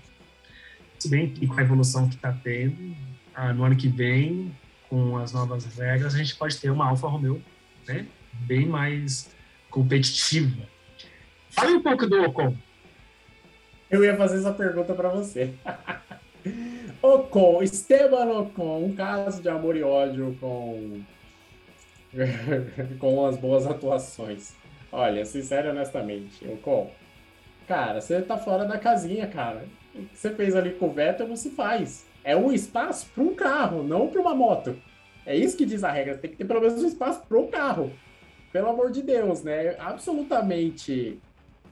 Se 0.97 1.07
bem 1.07 1.29
que 1.29 1.47
com 1.47 1.53
a 1.53 1.61
evolução 1.61 2.09
que 2.09 2.15
está 2.15 2.33
tendo, 2.33 2.95
ah, 3.33 3.53
no 3.53 3.63
ano 3.63 3.75
que 3.75 3.87
vem, 3.87 4.53
com 4.89 5.15
as 5.17 5.31
novas 5.31 5.65
regras, 5.77 6.15
a 6.15 6.17
gente 6.17 6.35
pode 6.35 6.57
ter 6.57 6.69
uma 6.71 6.89
Alfa 6.89 7.07
Romeo 7.07 7.41
né? 7.89 8.05
bem 8.45 8.65
mais 8.65 9.29
competitiva. 9.69 10.67
Fale 11.49 11.73
um 11.73 11.81
pouco 11.81 12.05
do 12.05 12.21
Ocon. 12.23 12.55
Eu 13.89 14.03
ia 14.03 14.15
fazer 14.15 14.37
essa 14.37 14.53
pergunta 14.53 14.93
para 14.93 15.09
você. 15.09 15.53
Ocon, 17.01 17.63
Esteban 17.63 18.25
Ocon, 18.39 18.85
um 18.85 18.95
caso 18.95 19.41
de 19.41 19.49
amor 19.49 19.75
e 19.75 19.83
ódio 19.83 20.37
com 20.39 21.01
com 22.99 23.25
as 23.25 23.37
boas 23.37 23.65
atuações. 23.65 24.53
Olha, 24.91 25.25
sincero 25.25 25.69
honestamente, 25.69 26.47
Ocon, 26.47 26.91
cara, 27.67 28.01
você 28.01 28.21
tá 28.21 28.37
fora 28.37 28.65
da 28.65 28.77
casinha, 28.77 29.27
cara. 29.27 29.65
O 29.93 30.03
que 30.03 30.17
você 30.17 30.29
fez 30.35 30.55
ali 30.55 30.71
com 30.71 30.87
o 30.87 30.93
Vettel 30.93 31.27
não 31.27 31.35
se 31.35 31.49
faz. 31.49 32.05
É 32.23 32.35
um 32.35 32.51
espaço 32.51 33.07
para 33.13 33.23
um 33.23 33.33
carro, 33.33 33.83
não 33.83 34.07
para 34.07 34.21
uma 34.21 34.35
moto. 34.35 34.77
É 35.29 35.35
isso 35.35 35.55
que 35.55 35.63
diz 35.63 35.83
a 35.83 35.91
regra. 35.91 36.17
Tem 36.17 36.31
que 36.31 36.37
ter 36.37 36.45
pelo 36.45 36.59
menos 36.59 36.81
um 36.81 36.87
espaço 36.87 37.21
para 37.29 37.37
o 37.37 37.47
carro. 37.49 37.93
Pelo 38.51 38.67
amor 38.67 38.89
de 38.89 39.03
Deus, 39.03 39.43
né? 39.43 39.75
Absolutamente 39.77 41.19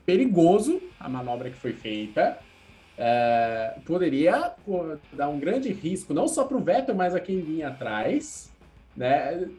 perigoso 0.05 0.79
a 0.99 1.09
manobra 1.09 1.49
que 1.49 1.57
foi 1.57 1.73
feita. 1.73 2.37
É, 2.95 3.73
poderia 3.83 4.53
dar 5.11 5.29
um 5.29 5.39
grande 5.39 5.73
risco, 5.73 6.13
não 6.13 6.27
só 6.27 6.43
para 6.43 6.55
o 6.55 6.59
Vettel, 6.59 6.93
mas 6.93 7.15
a 7.15 7.19
quem 7.19 7.41
vinha 7.41 7.69
atrás. 7.69 8.53
Né? 8.95 9.49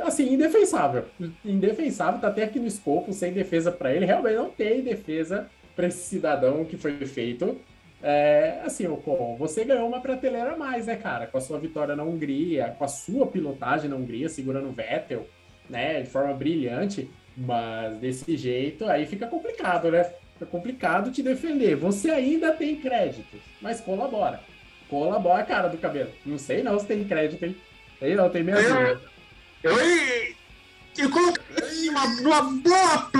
Assim, 0.00 0.32
indefensável. 0.32 1.04
Indefensável, 1.44 2.22
tá 2.22 2.28
até 2.28 2.44
aqui 2.44 2.58
no 2.58 2.66
escopo, 2.66 3.12
sem 3.12 3.34
defesa 3.34 3.70
para 3.70 3.94
ele. 3.94 4.06
Realmente 4.06 4.36
não 4.36 4.48
tem 4.48 4.80
defesa 4.80 5.46
para 5.76 5.88
esse 5.88 6.08
cidadão 6.08 6.64
que 6.64 6.78
foi 6.78 6.96
feito. 7.04 7.60
É, 8.02 8.60
assim, 8.64 8.86
Ocon, 8.88 9.36
você 9.36 9.64
ganhou 9.64 9.86
uma 9.86 10.00
prateleira 10.00 10.52
a 10.54 10.56
mais, 10.56 10.86
né, 10.86 10.96
cara? 10.96 11.26
Com 11.26 11.38
a 11.38 11.40
sua 11.40 11.58
vitória 11.58 11.94
na 11.94 12.02
Hungria, 12.02 12.74
com 12.76 12.84
a 12.84 12.88
sua 12.88 13.26
pilotagem 13.26 13.88
na 13.88 13.94
Hungria, 13.94 14.28
segurando 14.28 14.68
o 14.68 14.72
Vettel, 14.72 15.28
né, 15.70 16.02
de 16.02 16.10
forma 16.10 16.34
brilhante. 16.34 17.08
Mas 17.36 17.96
desse 17.98 18.36
jeito, 18.36 18.84
aí 18.86 19.06
fica 19.06 19.26
complicado, 19.26 19.90
né? 19.90 20.04
Fica 20.34 20.46
complicado 20.46 21.10
te 21.10 21.22
defender. 21.22 21.76
Você 21.76 22.10
ainda 22.10 22.52
tem 22.52 22.76
créditos, 22.76 23.40
mas 23.60 23.80
colabora. 23.80 24.40
Colabora, 24.88 25.44
cara 25.44 25.68
do 25.68 25.78
cabelo. 25.78 26.10
Não 26.26 26.36
sei 26.36 26.62
não 26.62 26.78
se 26.78 26.86
tem 26.86 27.04
crédito, 27.04 27.42
hein? 27.44 27.56
Sei 27.98 28.14
não, 28.14 28.28
tem 28.28 28.42
mesmo. 28.42 28.76
Eu, 28.78 28.98
eu, 29.62 30.34
eu 30.98 31.10
coloquei 31.10 31.88
uma, 31.88 32.04
uma 32.04 32.42
boa 32.42 33.10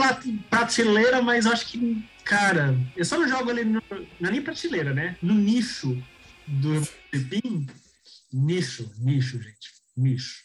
prateleira, 0.50 1.22
mas 1.22 1.46
acho 1.46 1.68
que 1.68 2.04
Cara, 2.24 2.76
eu 2.96 3.04
só 3.04 3.18
não 3.18 3.28
jogo 3.28 3.50
ali 3.50 3.64
no, 3.64 3.82
na 4.20 4.30
nem 4.30 4.42
prateleira, 4.42 4.94
né? 4.94 5.16
No 5.22 5.34
nicho 5.34 6.00
do 6.46 6.86
Pepim. 7.10 7.66
Nicho, 8.32 8.90
nicho, 8.98 9.40
gente. 9.40 9.72
Nicho. 9.96 10.42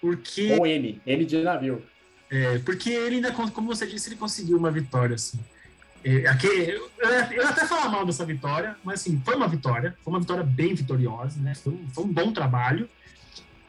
Porque. 0.00 0.56
Com 0.56 0.66
N, 0.66 1.00
N 1.04 1.24
de 1.24 1.42
navio. 1.42 1.82
É, 2.30 2.58
porque 2.60 2.90
ele 2.90 3.16
ainda, 3.16 3.30
como 3.30 3.66
você 3.66 3.86
disse, 3.86 4.08
ele 4.08 4.16
conseguiu 4.16 4.56
uma 4.56 4.70
vitória, 4.70 5.14
assim. 5.14 5.38
É, 6.04 6.26
aqui, 6.26 6.46
eu, 6.46 6.90
eu 7.30 7.46
até 7.46 7.64
falar 7.64 7.88
mal 7.88 8.04
dessa 8.04 8.24
vitória, 8.24 8.76
mas 8.82 9.00
assim, 9.00 9.20
foi 9.24 9.36
uma 9.36 9.46
vitória, 9.46 9.96
foi 10.02 10.12
uma 10.12 10.18
vitória 10.18 10.42
bem 10.42 10.74
vitoriosa, 10.74 11.40
né? 11.40 11.54
Foi 11.54 11.72
um, 11.72 11.88
foi 11.90 12.04
um 12.04 12.12
bom 12.12 12.32
trabalho, 12.32 12.88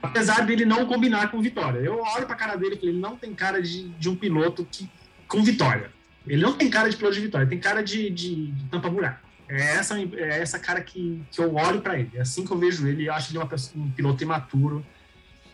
apesar 0.01 0.45
dele 0.45 0.65
não 0.65 0.87
combinar 0.87 1.29
com 1.29 1.41
vitória. 1.41 1.79
Eu 1.79 2.01
olho 2.01 2.25
pra 2.25 2.35
cara 2.35 2.55
dele 2.55 2.75
e 2.75 2.77
falei, 2.77 2.93
ele 2.93 2.99
não 2.99 3.15
tem 3.15 3.35
cara 3.35 3.61
de, 3.61 3.89
de 3.89 4.09
um 4.09 4.15
piloto 4.15 4.65
que, 4.65 4.89
com 5.27 5.43
vitória. 5.43 5.91
Ele 6.27 6.41
não 6.41 6.53
tem 6.53 6.69
cara 6.69 6.89
de 6.89 6.95
piloto 6.95 7.15
de 7.15 7.21
vitória, 7.21 7.47
tem 7.47 7.59
cara 7.59 7.83
de, 7.83 8.09
de, 8.09 8.53
tampa-buraco. 8.71 9.19
É 9.47 9.61
essa, 9.75 9.99
é 9.99 10.39
essa 10.39 10.57
cara 10.57 10.81
que, 10.81 11.21
que 11.29 11.41
eu 11.41 11.53
olho 11.55 11.81
para 11.81 11.99
ele. 11.99 12.11
É 12.15 12.21
assim 12.21 12.45
que 12.45 12.51
eu 12.51 12.57
vejo 12.57 12.87
ele. 12.87 13.07
Eu 13.07 13.13
acho 13.13 13.31
ele 13.31 13.37
uma 13.37 13.47
pessoa, 13.47 13.83
um 13.83 13.91
piloto 13.91 14.23
imaturo. 14.23 14.85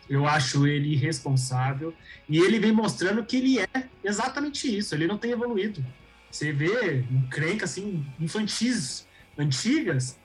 Eu 0.07 0.27
acho 0.27 0.67
ele 0.67 0.93
irresponsável. 0.93 1.93
E 2.27 2.37
ele 2.37 2.59
vem 2.59 2.71
mostrando 2.71 3.23
que 3.25 3.37
ele 3.37 3.59
é 3.59 3.67
exatamente 4.03 4.75
isso. 4.75 4.93
Ele 4.93 5.07
não 5.07 5.17
tem 5.17 5.31
evoluído. 5.31 5.83
Você 6.29 6.51
vê 6.51 7.03
um 7.11 7.23
crenca 7.29 7.65
assim, 7.65 8.05
infantis 8.19 9.07
antigas. 9.37 10.17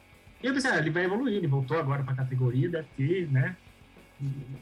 E 0.42 0.46
eu 0.46 0.52
pensei, 0.52 0.70
ah, 0.70 0.76
ele 0.76 0.90
vai 0.90 1.04
evoluir. 1.04 1.36
Ele 1.36 1.46
voltou 1.46 1.78
agora 1.78 2.02
para 2.02 2.12
a 2.12 2.16
categoria, 2.16 2.68
deve 2.68 2.88
ter, 2.96 3.30
né? 3.30 3.56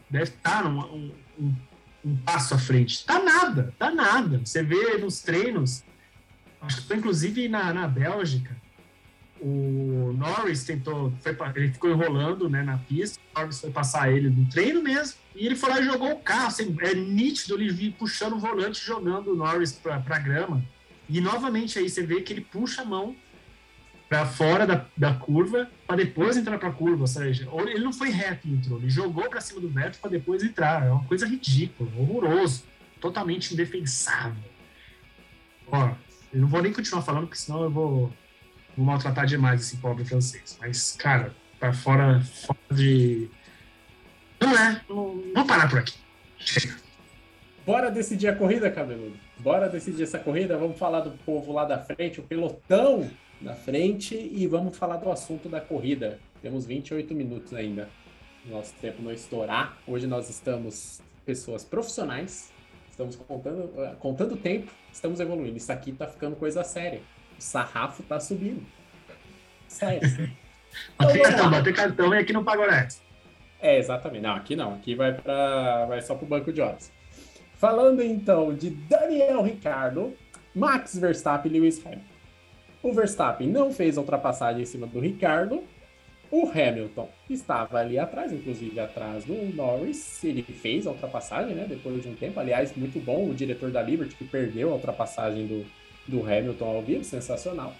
Deve 0.09 0.23
estar 0.23 0.63
num, 0.63 0.79
um, 0.79 1.11
um, 1.39 1.55
um 2.03 2.15
passo 2.15 2.53
à 2.53 2.57
frente. 2.57 3.05
Tá 3.05 3.21
nada, 3.21 3.73
tá 3.77 3.91
nada. 3.91 4.41
Você 4.43 4.63
vê 4.63 4.97
nos 4.97 5.21
treinos, 5.21 5.83
acho 6.61 6.85
que 6.85 6.93
inclusive 6.93 7.47
na, 7.47 7.73
na 7.73 7.87
Bélgica, 7.87 8.55
o 9.39 10.13
Norris 10.17 10.63
tentou, 10.63 11.13
foi, 11.19 11.35
ele 11.55 11.73
ficou 11.73 11.89
enrolando 11.89 12.49
né, 12.49 12.63
na 12.63 12.77
pista, 12.77 13.19
o 13.35 13.39
Norris 13.39 13.59
foi 13.59 13.71
passar 13.71 14.11
ele 14.11 14.29
no 14.29 14.45
treino 14.49 14.81
mesmo, 14.81 15.17
e 15.35 15.45
ele 15.45 15.55
foi 15.55 15.69
lá 15.69 15.81
e 15.81 15.85
jogou 15.85 16.13
o 16.13 16.19
carro, 16.19 16.47
assim, 16.47 16.75
é 16.79 16.93
nítido 16.93 17.55
ele 17.55 17.69
vir 17.69 17.91
puxando 17.93 18.33
o 18.33 18.39
volante, 18.39 18.83
jogando 18.83 19.31
o 19.31 19.35
Norris 19.35 19.73
para 19.73 19.95
a 19.95 20.19
grama. 20.19 20.63
E 21.09 21.19
novamente 21.19 21.77
aí 21.77 21.89
você 21.89 22.05
vê 22.05 22.21
que 22.21 22.31
ele 22.31 22.41
puxa 22.41 22.83
a 22.83 22.85
mão 22.85 23.15
para 24.13 24.27
fora 24.27 24.67
da, 24.67 24.85
da 24.95 25.15
curva 25.15 25.67
para 25.87 25.95
depois 25.95 26.37
entrar 26.37 26.59
para 26.59 26.69
a 26.69 26.71
curva, 26.71 27.01
ou 27.01 27.07
seja, 27.07 27.49
ele 27.67 27.83
não 27.83 27.91
foi 27.91 28.11
reto 28.11 28.47
entrou, 28.47 28.77
ele 28.77 28.87
jogou 28.87 29.27
para 29.27 29.41
cima 29.41 29.59
do 29.59 29.67
Beto 29.67 29.97
para 29.97 30.11
depois 30.11 30.43
entrar, 30.43 30.85
é 30.85 30.91
uma 30.91 31.03
coisa 31.05 31.25
ridícula, 31.25 31.89
horroroso, 31.97 32.63
totalmente 33.01 33.55
indefensável. 33.55 34.43
Ó, 35.65 35.89
eu 36.31 36.41
não 36.41 36.47
vou 36.47 36.61
nem 36.61 36.71
continuar 36.71 37.01
falando, 37.01 37.25
porque 37.25 37.39
senão 37.39 37.63
eu 37.63 37.71
vou 37.71 38.13
vou 38.77 38.85
maltratar 38.85 39.25
demais 39.25 39.61
esse 39.61 39.77
pobre 39.77 40.05
francês. 40.05 40.57
Mas, 40.61 40.91
cara, 40.91 41.33
tá 41.59 41.73
fora, 41.73 42.21
fora 42.21 42.59
de. 42.71 43.29
Não 44.39 44.55
é. 44.55 44.81
Não, 44.87 45.23
vou 45.33 45.45
parar 45.45 45.67
por 45.67 45.79
aqui. 45.79 45.95
Chega. 46.37 46.75
Bora 47.65 47.89
decidir 47.89 48.27
a 48.27 48.35
corrida, 48.35 48.69
cabeludo. 48.69 49.17
Bora 49.39 49.69
decidir 49.69 50.03
essa 50.03 50.19
corrida. 50.19 50.57
Vamos 50.57 50.77
falar 50.77 50.99
do 50.99 51.11
povo 51.25 51.51
lá 51.51 51.65
da 51.65 51.79
frente, 51.79 52.19
o 52.19 52.23
pelotão 52.23 53.09
da 53.43 53.53
frente, 53.53 54.15
e 54.15 54.47
vamos 54.47 54.77
falar 54.77 54.97
do 54.97 55.11
assunto 55.11 55.49
da 55.49 55.61
corrida. 55.61 56.19
Temos 56.41 56.65
28 56.65 57.13
minutos 57.13 57.53
ainda. 57.53 57.89
Nosso 58.45 58.73
tempo 58.81 59.01
não 59.01 59.11
estourar. 59.11 59.77
Hoje 59.87 60.07
nós 60.07 60.29
estamos 60.29 61.01
pessoas 61.25 61.63
profissionais. 61.63 62.51
Estamos 62.89 63.15
contando, 63.15 63.71
contando 63.99 64.37
tempo, 64.37 64.71
estamos 64.91 65.19
evoluindo. 65.19 65.57
Isso 65.57 65.71
aqui 65.71 65.91
tá 65.91 66.07
ficando 66.07 66.35
coisa 66.35 66.63
séria 66.63 67.01
sarrafo 67.43 68.03
tá 68.03 68.19
subindo. 68.19 68.65
Sério. 69.67 70.01
bater 70.97 71.19
então, 71.19 71.31
cartão, 71.31 71.51
bater 71.51 71.73
cartão 71.73 72.13
e 72.13 72.17
aqui 72.17 72.33
não 72.33 72.43
paga. 72.43 72.87
É, 73.59 73.77
exatamente. 73.77 74.21
Não, 74.21 74.35
aqui 74.35 74.55
não. 74.55 74.73
Aqui 74.75 74.95
vai, 74.95 75.13
pra, 75.13 75.85
vai 75.85 76.01
só 76.01 76.15
pro 76.15 76.25
banco 76.25 76.51
de 76.51 76.61
horas. 76.61 76.91
Falando 77.55 78.01
então 78.01 78.53
de 78.53 78.69
Daniel 78.69 79.41
Ricardo, 79.41 80.13
Max 80.53 80.97
Verstappen 80.97 81.51
e 81.51 81.59
Lewis 81.59 81.83
Hamilton. 81.85 82.12
O 82.83 82.91
Verstappen 82.91 83.47
não 83.47 83.71
fez 83.71 83.97
a 83.97 84.01
ultrapassagem 84.01 84.61
em 84.61 84.65
cima 84.65 84.85
do 84.85 84.99
Ricardo. 84.99 85.63
O 86.29 86.49
Hamilton 86.49 87.09
estava 87.29 87.77
ali 87.77 87.97
atrás, 87.97 88.33
inclusive 88.33 88.77
atrás 88.77 89.23
do 89.23 89.33
Norris. 89.55 90.21
Ele 90.21 90.43
fez 90.43 90.85
a 90.85 90.91
ultrapassagem, 90.91 91.55
né? 91.55 91.65
Depois 91.67 92.03
de 92.03 92.09
um 92.09 92.15
tempo. 92.15 92.39
Aliás, 92.39 92.75
muito 92.75 92.99
bom 92.99 93.29
o 93.29 93.33
diretor 93.33 93.71
da 93.71 93.81
Liberty 93.81 94.15
que 94.15 94.25
perdeu 94.25 94.71
a 94.71 94.73
ultrapassagem 94.73 95.47
do, 95.47 95.65
do 96.07 96.21
Hamilton 96.25 96.65
ao 96.65 96.81
vivo, 96.81 97.05
sensacional. 97.05 97.73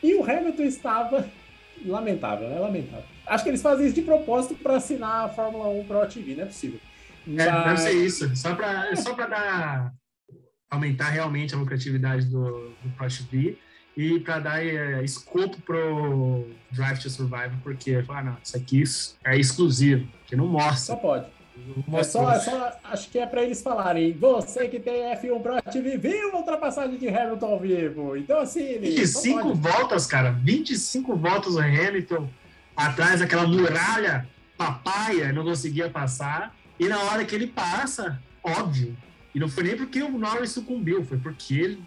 E 0.00 0.14
o 0.14 0.22
Hamilton 0.22 0.62
estava 0.62 1.28
lamentável, 1.84 2.48
né? 2.48 2.60
Lamentável. 2.60 3.06
Acho 3.26 3.42
que 3.42 3.50
eles 3.50 3.62
fazem 3.62 3.86
isso 3.86 3.96
de 3.96 4.02
propósito 4.02 4.54
para 4.54 4.76
assinar 4.76 5.24
a 5.24 5.28
Fórmula 5.28 5.68
1 5.70 5.84
Pro 5.86 6.06
TV, 6.06 6.36
não 6.36 6.44
é 6.44 6.46
possível. 6.46 6.78
Mas... 7.26 7.46
É, 7.46 7.64
deve 7.64 7.76
ser 7.78 7.92
isso, 7.94 8.36
só 8.36 8.54
para 8.54 8.94
só 8.94 9.12
para 9.12 9.26
dar 9.26 9.92
aumentar 10.70 11.08
realmente 11.08 11.54
a 11.54 11.58
lucratividade 11.58 12.26
do, 12.26 12.70
do 12.82 12.90
Pro 12.96 13.08
TV 13.08 13.58
e 13.96 14.20
para 14.20 14.38
dar 14.38 14.64
é, 14.64 15.02
escopo 15.02 15.56
pro 15.62 16.46
Drive 16.70 17.00
to 17.00 17.08
Survive, 17.08 17.56
porque 17.62 18.04
ah, 18.08 18.22
não, 18.22 18.36
isso 18.42 18.56
aqui 18.56 18.84
é 19.24 19.38
exclusivo, 19.38 20.06
que 20.26 20.36
não 20.36 20.46
mostra. 20.46 20.76
Só 20.76 20.96
pode. 20.96 21.26
É 21.94 22.02
só, 22.04 22.30
é 22.30 22.38
só, 22.38 22.72
acho 22.84 23.08
que 23.08 23.18
é 23.18 23.26
para 23.26 23.42
eles 23.42 23.62
falarem. 23.62 24.12
Você 24.12 24.68
que 24.68 24.78
tem 24.78 25.10
F1 25.16 25.40
Pro 25.40 25.62
TV, 25.72 25.96
viu 25.96 26.32
a 26.32 26.36
ultrapassagem 26.36 26.98
de 26.98 27.08
Hamilton 27.08 27.46
ao 27.46 27.58
vivo. 27.58 28.16
Então, 28.16 28.40
assim. 28.40 28.78
25 28.78 29.54
voltas, 29.54 30.06
cara. 30.06 30.30
25 30.30 31.16
voltas 31.16 31.54
o 31.54 31.60
Hamilton 31.60 32.28
atrás 32.76 33.20
daquela 33.20 33.46
muralha 33.46 34.28
papaya, 34.56 35.32
não 35.32 35.44
conseguia 35.44 35.88
passar. 35.88 36.54
E 36.78 36.86
na 36.88 37.00
hora 37.04 37.24
que 37.24 37.34
ele 37.34 37.46
passa, 37.46 38.20
óbvio. 38.42 38.96
E 39.36 39.38
não 39.38 39.50
foi 39.50 39.64
nem 39.64 39.76
porque 39.76 40.02
o 40.02 40.16
Norris 40.16 40.52
sucumbiu, 40.52 41.04
foi 41.04 41.18
porque 41.18 41.54
ele, 41.56 41.78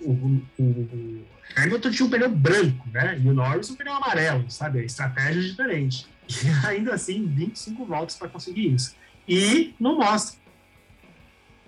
o, 0.00 0.12
o, 0.12 0.44
o, 0.60 1.24
Hamilton 1.56 1.90
tinha 1.90 2.06
um 2.06 2.10
pneu 2.10 2.30
branco, 2.30 2.88
né? 2.92 3.20
E 3.20 3.28
o 3.28 3.34
Norris 3.34 3.68
um 3.68 3.74
pneu 3.74 3.94
amarelo, 3.94 4.48
sabe? 4.48 4.78
A 4.78 4.84
estratégia 4.84 5.40
é 5.40 5.42
diferente. 5.42 6.06
E 6.28 6.48
ainda 6.64 6.94
assim, 6.94 7.26
25 7.26 7.84
voltas 7.84 8.14
para 8.14 8.28
conseguir 8.28 8.72
isso 8.72 8.94
e 9.28 9.74
não 9.80 9.98
mostra. 9.98 10.38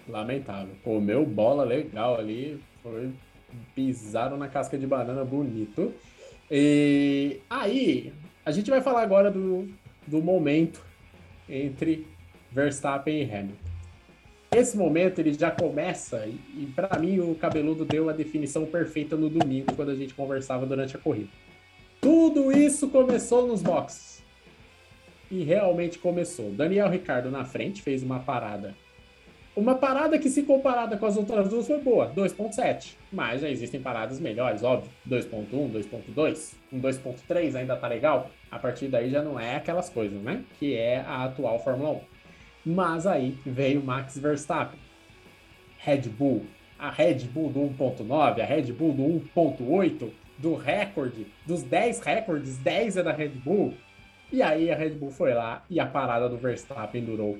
Lamentável. 0.07 0.77
Comeu 0.85 1.27
bola 1.27 1.64
legal 1.64 2.20
ali, 2.20 2.62
foi 2.81 3.11
pisaram 3.74 4.37
na 4.37 4.47
casca 4.47 4.79
de 4.79 4.87
banana 4.87 5.24
bonito. 5.24 5.93
E 6.49 7.41
aí, 7.51 8.12
a 8.45 8.53
gente 8.53 8.70
vai 8.70 8.81
falar 8.81 9.03
agora 9.03 9.29
do, 9.29 9.68
do 10.07 10.22
momento 10.22 10.85
entre 11.49 12.07
Verstappen 12.53 13.22
e 13.22 13.24
Hamilton. 13.24 13.66
Esse 14.51 14.77
momento 14.77 15.19
ele 15.19 15.33
já 15.33 15.51
começa, 15.51 16.27
e, 16.27 16.63
e 16.63 16.73
para 16.75 16.99
mim 16.99 17.19
o 17.21 17.35
cabeludo 17.35 17.85
deu 17.85 18.09
a 18.09 18.13
definição 18.13 18.65
perfeita 18.65 19.17
no 19.17 19.29
domingo, 19.29 19.75
quando 19.75 19.91
a 19.91 19.95
gente 19.95 20.15
conversava 20.15 20.65
durante 20.65 20.97
a 20.97 20.99
corrida. 20.99 21.31
Tudo 22.01 22.53
isso 22.53 22.89
começou 22.89 23.47
nos 23.47 23.63
boxes 23.63 24.25
e 25.31 25.43
realmente 25.43 25.99
começou. 25.99 26.51
Daniel 26.51 26.89
Ricardo 26.89 27.31
na 27.31 27.45
frente 27.45 27.83
fez 27.83 28.03
uma 28.03 28.21
parada. 28.21 28.75
Uma 29.57 29.75
parada 29.75 30.19
que, 30.19 30.29
se 30.29 30.43
comparada 30.43 30.99
com 30.99 31.07
as 31.07 31.17
outras 31.17 31.49
duas, 31.49 31.67
foi 31.67 31.81
boa, 31.81 32.13
2.7. 32.15 32.95
Mas 33.11 33.41
já 33.41 33.49
existem 33.49 33.81
paradas 33.81 34.21
melhores, 34.21 34.63
óbvio. 34.63 34.91
2.1, 35.09 35.73
2.2, 35.73 36.55
um 36.71 36.79
2.3 36.79 37.55
ainda 37.55 37.75
tá 37.75 37.89
legal. 37.89 38.31
A 38.51 38.59
partir 38.59 38.89
daí 38.89 39.11
já 39.11 39.23
não 39.23 39.41
é 39.41 39.57
aquelas 39.57 39.89
coisas, 39.89 40.21
né? 40.21 40.45
Que 40.59 40.75
é 40.77 40.99
a 40.99 41.25
atual 41.25 41.59
Fórmula 41.59 41.93
1. 41.93 42.01
Mas 42.67 43.07
aí 43.07 43.39
veio 43.47 43.81
Max 43.81 44.19
Verstappen. 44.19 44.81
Red 45.79 46.09
Bull. 46.09 46.45
A 46.77 46.91
Red 46.91 47.21
Bull 47.33 47.53
do 47.53 47.61
1.9, 47.61 48.41
a 48.41 48.45
Red 48.45 48.73
Bull 48.73 48.93
do 48.93 49.03
1.8, 49.03 50.11
do 50.37 50.55
recorde, 50.57 51.27
dos 51.47 51.62
10 51.62 52.01
recordes, 52.01 52.59
10 52.59 52.99
é 52.99 53.03
da 53.05 53.12
Red 53.12 53.29
Bull. 53.29 53.73
E 54.33 54.43
aí 54.43 54.71
a 54.71 54.77
Red 54.77 54.91
Bull 54.91 55.12
foi 55.12 55.33
lá 55.33 55.64
e 55.71 55.79
a 55.79 55.87
parada 55.87 56.29
do 56.29 56.37
Verstappen 56.37 57.05
durou 57.05 57.39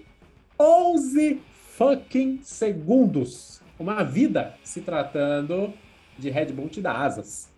11 0.59 1.43
fucking 1.77 2.41
segundos. 2.43 3.61
Uma 3.79 4.03
vida 4.05 4.55
se 4.63 4.81
tratando 4.81 5.75
de 6.17 6.31
Red 6.31 6.47
Bull 6.47 6.69
te 6.69 6.81
dá 6.81 6.93
asas. 6.93 7.51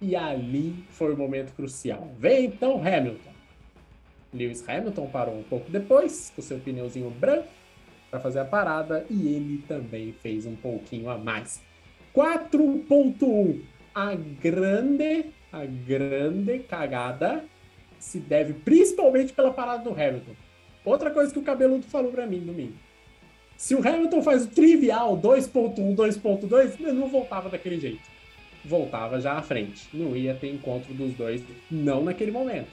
E 0.00 0.14
ali 0.14 0.84
foi 0.90 1.12
o 1.12 1.18
momento 1.18 1.52
crucial. 1.54 2.08
Vem 2.18 2.46
então 2.46 2.80
Hamilton. 2.80 3.35
Lewis 4.32 4.66
Hamilton 4.68 5.06
parou 5.08 5.38
um 5.38 5.42
pouco 5.42 5.70
depois, 5.70 6.32
com 6.34 6.42
seu 6.42 6.58
pneuzinho 6.58 7.10
branco, 7.10 7.48
para 8.10 8.20
fazer 8.20 8.40
a 8.40 8.44
parada, 8.44 9.06
e 9.10 9.28
ele 9.28 9.64
também 9.66 10.12
fez 10.22 10.46
um 10.46 10.56
pouquinho 10.56 11.10
a 11.10 11.18
mais. 11.18 11.62
4.1. 12.14 13.60
A 13.94 14.14
grande, 14.14 15.26
a 15.52 15.64
grande 15.64 16.58
cagada 16.60 17.44
se 17.98 18.18
deve 18.18 18.52
principalmente 18.52 19.32
pela 19.32 19.52
parada 19.52 19.82
do 19.82 19.90
Hamilton. 19.90 20.34
Outra 20.84 21.10
coisa 21.10 21.32
que 21.32 21.38
o 21.38 21.42
Cabeludo 21.42 21.84
falou 21.84 22.12
para 22.12 22.26
mim 22.26 22.40
domingo. 22.40 22.74
Se 23.56 23.74
o 23.74 23.86
Hamilton 23.86 24.22
faz 24.22 24.44
o 24.44 24.48
trivial 24.48 25.16
2.1, 25.16 25.96
2.2, 25.96 26.78
ele 26.78 26.92
não 26.92 27.08
voltava 27.08 27.48
daquele 27.48 27.80
jeito. 27.80 28.02
Voltava 28.64 29.20
já 29.20 29.32
à 29.32 29.42
frente. 29.42 29.88
Não 29.94 30.14
ia 30.14 30.34
ter 30.34 30.52
encontro 30.52 30.92
dos 30.92 31.14
dois, 31.14 31.42
não 31.70 32.04
naquele 32.04 32.30
momento. 32.30 32.68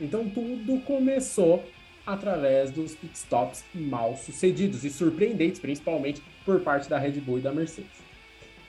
Então 0.00 0.28
tudo 0.28 0.80
começou 0.80 1.62
através 2.06 2.70
dos 2.70 2.94
pitstops 2.94 3.64
mal 3.74 4.16
sucedidos 4.16 4.84
e 4.84 4.90
surpreendentes, 4.90 5.60
principalmente 5.60 6.22
por 6.44 6.60
parte 6.60 6.88
da 6.88 6.98
Red 6.98 7.20
Bull 7.20 7.38
e 7.38 7.42
da 7.42 7.52
Mercedes. 7.52 8.00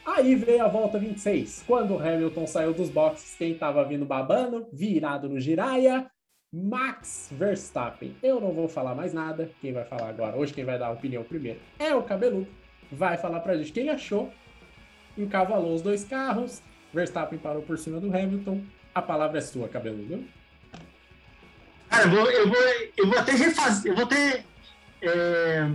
Aí 0.06 0.36
veio 0.36 0.64
a 0.64 0.68
volta 0.68 0.98
26, 0.98 1.64
quando 1.66 1.94
o 1.94 2.00
Hamilton 2.00 2.48
saiu 2.48 2.74
dos 2.74 2.90
boxes, 2.90 3.36
quem 3.38 3.52
estava 3.52 3.84
vindo 3.86 4.04
babando, 4.04 4.68
virado 4.74 5.30
no 5.30 5.40
giraia, 5.40 6.10
Max 6.52 7.30
Verstappen. 7.32 8.16
Eu 8.22 8.42
não 8.42 8.52
vou 8.52 8.68
falar 8.68 8.96
mais 8.96 9.14
nada, 9.14 9.50
quem 9.62 9.72
vai 9.72 9.86
falar 9.86 10.10
agora, 10.10 10.36
hoje 10.36 10.54
quem 10.54 10.66
vai 10.66 10.78
dar 10.78 10.88
a 10.88 10.92
opinião 10.92 11.24
primeiro 11.24 11.60
é 11.80 11.96
o 11.96 12.04
Cabeludo, 12.04 12.48
vai 12.92 13.18
falar 13.18 13.40
pra 13.42 13.56
gente 13.56 13.72
quem 13.72 13.90
achou, 13.90 14.32
encavalou 15.18 15.74
os 15.76 15.82
dois 15.82 16.04
carros, 16.04 16.62
Verstappen 16.94 17.40
parou 17.40 17.62
por 17.62 17.78
cima 17.78 18.00
do 18.00 18.08
Hamilton, 18.08 18.62
a 18.94 19.02
palavra 19.02 19.38
é 19.38 19.42
sua, 19.42 19.70
Cabeludo. 19.70 20.26
Cara, 21.92 22.06
eu 22.06 22.10
vou, 22.10 22.32
eu 22.32 22.48
vou, 22.48 22.58
eu 22.98 23.08
vou 23.08 23.20
até 23.20 23.34
refazer, 23.34 23.92
eu 23.92 23.96
vou 23.96 24.06
até 24.06 24.46
é, 25.02 25.70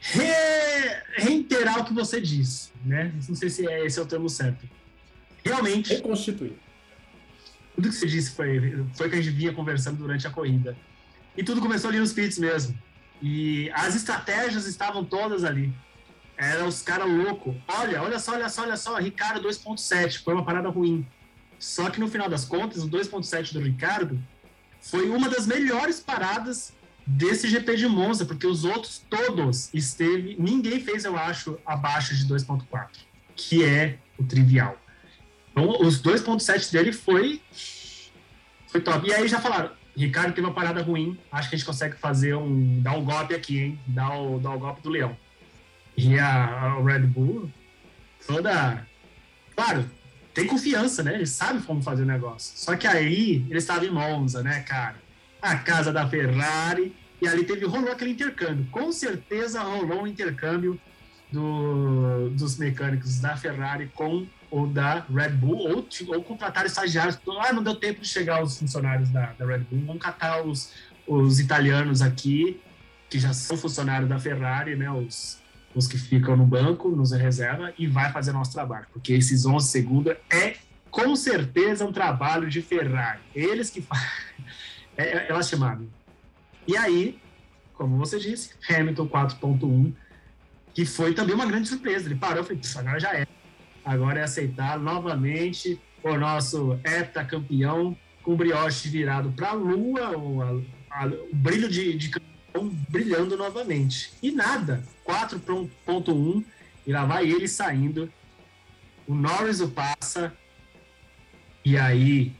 re- 0.00 1.02
reiterar 1.16 1.80
o 1.80 1.84
que 1.84 1.92
você 1.94 2.20
disse, 2.20 2.70
né? 2.84 3.12
Não 3.28 3.34
sei 3.34 3.48
se 3.50 3.66
é, 3.66 3.84
esse 3.86 3.98
é 3.98 4.02
o 4.02 4.06
termo 4.06 4.28
certo. 4.28 4.68
Realmente, 5.44 5.94
Reconstituir. 5.94 6.52
tudo 7.74 7.88
que 7.88 7.94
você 7.94 8.06
disse 8.06 8.32
foi, 8.32 8.84
foi 8.94 9.06
o 9.06 9.10
que 9.10 9.16
a 9.16 9.22
gente 9.22 9.34
vinha 9.34 9.52
conversando 9.52 9.96
durante 9.96 10.26
a 10.26 10.30
corrida. 10.30 10.76
E 11.36 11.42
tudo 11.42 11.60
começou 11.60 11.88
ali 11.90 11.98
nos 11.98 12.12
pits 12.12 12.38
mesmo. 12.38 12.78
E 13.22 13.70
as 13.72 13.94
estratégias 13.94 14.66
estavam 14.66 15.04
todas 15.04 15.42
ali. 15.44 15.72
Era 16.36 16.64
os 16.66 16.82
caras 16.82 17.08
loucos. 17.08 17.54
Olha, 17.66 18.02
olha 18.02 18.18
só, 18.18 18.32
olha 18.34 18.48
só, 18.48 18.62
olha 18.62 18.76
só. 18.76 18.96
Ricardo 18.98 19.40
2.7. 19.48 20.22
Foi 20.22 20.34
uma 20.34 20.44
parada 20.44 20.68
ruim. 20.68 21.06
Só 21.58 21.90
que 21.90 22.00
no 22.00 22.08
final 22.08 22.28
das 22.28 22.44
contas, 22.44 22.82
o 22.82 22.88
2.7 22.88 23.52
do 23.52 23.60
Ricardo 23.60 24.18
foi 24.80 25.08
uma 25.08 25.28
das 25.28 25.46
melhores 25.46 26.00
paradas 26.00 26.72
desse 27.06 27.48
GP 27.48 27.76
de 27.76 27.88
Monza, 27.88 28.24
porque 28.24 28.46
os 28.46 28.64
outros 28.64 29.02
todos 29.10 29.72
esteve. 29.72 30.36
Ninguém 30.38 30.80
fez, 30.80 31.04
eu 31.04 31.16
acho, 31.16 31.58
abaixo 31.64 32.14
de 32.14 32.26
2.4, 32.26 32.88
que 33.34 33.64
é 33.64 33.98
o 34.18 34.24
trivial. 34.24 34.78
Então, 35.50 35.80
os 35.80 36.00
2.7 36.00 36.70
dele 36.70 36.92
foi 36.92 37.42
foi 38.68 38.80
top. 38.80 39.08
E 39.08 39.12
aí 39.12 39.26
já 39.26 39.40
falaram, 39.40 39.70
Ricardo 39.96 40.34
teve 40.34 40.46
uma 40.46 40.54
parada 40.54 40.82
ruim, 40.82 41.18
acho 41.32 41.48
que 41.48 41.56
a 41.56 41.58
gente 41.58 41.66
consegue 41.66 41.96
fazer 41.96 42.34
um. 42.34 42.80
dar 42.80 42.92
um 42.92 43.04
golpe 43.04 43.34
aqui, 43.34 43.58
hein? 43.58 43.80
Dar 43.86 44.16
o, 44.16 44.38
dar 44.38 44.50
o 44.52 44.58
golpe 44.58 44.82
do 44.82 44.90
leão. 44.90 45.16
E 45.96 46.18
a, 46.18 46.28
a 46.28 46.82
Red 46.82 47.00
Bull, 47.00 47.50
toda. 48.26 48.86
Claro, 49.56 49.90
tem 50.38 50.46
confiança, 50.46 51.02
né? 51.02 51.14
Eles 51.14 51.30
sabem 51.30 51.60
como 51.62 51.82
fazer 51.82 52.02
o 52.02 52.06
negócio. 52.06 52.52
Só 52.56 52.76
que 52.76 52.86
aí 52.86 53.44
eles 53.50 53.64
estavam 53.64 53.84
em 53.84 53.90
Monza, 53.90 54.40
né, 54.42 54.60
cara? 54.60 54.96
A 55.42 55.56
casa 55.56 55.92
da 55.92 56.08
Ferrari. 56.08 56.94
E 57.20 57.26
ali 57.26 57.42
teve, 57.44 57.64
rolou 57.66 57.90
aquele 57.90 58.12
intercâmbio. 58.12 58.66
Com 58.70 58.92
certeza 58.92 59.60
rolou 59.60 60.02
um 60.02 60.06
intercâmbio 60.06 60.80
do, 61.32 62.30
dos 62.30 62.56
mecânicos 62.56 63.18
da 63.18 63.36
Ferrari 63.36 63.90
com 63.92 64.26
ou 64.50 64.66
da 64.66 65.04
Red 65.12 65.30
Bull, 65.30 65.58
ou, 65.58 65.88
ou 66.08 66.22
contratar 66.22 66.64
estagiários. 66.64 67.18
Ah, 67.40 67.52
não 67.52 67.62
deu 67.62 67.74
tempo 67.74 68.00
de 68.00 68.08
chegar 68.08 68.42
os 68.42 68.58
funcionários 68.58 69.10
da, 69.10 69.32
da 69.32 69.44
Red 69.44 69.58
Bull, 69.58 69.84
vamos 69.84 70.02
catar 70.02 70.42
os, 70.42 70.72
os 71.06 71.38
italianos 71.38 72.00
aqui, 72.00 72.58
que 73.10 73.18
já 73.18 73.34
são 73.34 73.58
funcionários 73.58 74.08
da 74.08 74.18
Ferrari, 74.18 74.74
né? 74.74 74.90
Os, 74.90 75.38
os 75.78 75.86
que 75.86 75.96
ficam 75.96 76.36
no 76.36 76.44
banco, 76.44 76.88
nos 76.90 77.12
reserva, 77.12 77.72
e 77.78 77.86
vai 77.86 78.10
fazer 78.10 78.32
nosso 78.32 78.52
trabalho. 78.52 78.86
Porque 78.92 79.12
esses 79.12 79.46
11 79.46 79.68
segundos 79.68 80.14
é 80.28 80.56
com 80.90 81.14
certeza 81.14 81.84
um 81.86 81.92
trabalho 81.92 82.48
de 82.50 82.60
Ferrari. 82.60 83.20
Eles 83.34 83.70
que 83.70 83.80
fazem. 83.80 84.06
É, 85.00 85.28
é, 85.28 85.28
é. 85.30 85.78
E 86.66 86.76
aí, 86.76 87.20
como 87.72 87.96
você 87.98 88.18
disse, 88.18 88.50
Hamilton 88.68 89.06
4.1, 89.08 89.92
que 90.74 90.84
foi 90.84 91.14
também 91.14 91.36
uma 91.36 91.46
grande 91.46 91.68
surpresa. 91.68 92.06
Ele 92.08 92.16
parou 92.16 92.42
e 92.42 92.44
falou, 92.44 92.56
"Putz, 92.60 92.76
agora 92.76 92.98
já 92.98 93.14
é. 93.14 93.24
Agora 93.84 94.18
é 94.18 94.24
aceitar 94.24 94.76
novamente 94.76 95.80
o 96.02 96.16
nosso 96.16 96.80
heptacampeão 96.84 97.96
com 98.24 98.32
o 98.32 98.36
brioche 98.36 98.88
virado 98.88 99.30
para 99.30 99.50
a 99.50 99.52
lua, 99.52 100.18
o, 100.18 100.42
a- 100.90 101.06
o 101.06 101.36
brilho 101.36 101.68
de, 101.68 101.96
de 101.96 102.08
campeão 102.08 102.37
brilhando 102.88 103.36
novamente. 103.36 104.12
E 104.22 104.30
nada, 104.30 104.82
4.1, 105.06 106.44
e 106.86 106.92
lá 106.92 107.04
vai 107.04 107.30
ele 107.30 107.48
saindo. 107.48 108.12
O 109.06 109.14
Norris 109.14 109.60
o 109.60 109.68
passa, 109.68 110.36
e 111.64 111.76
aí, 111.76 112.32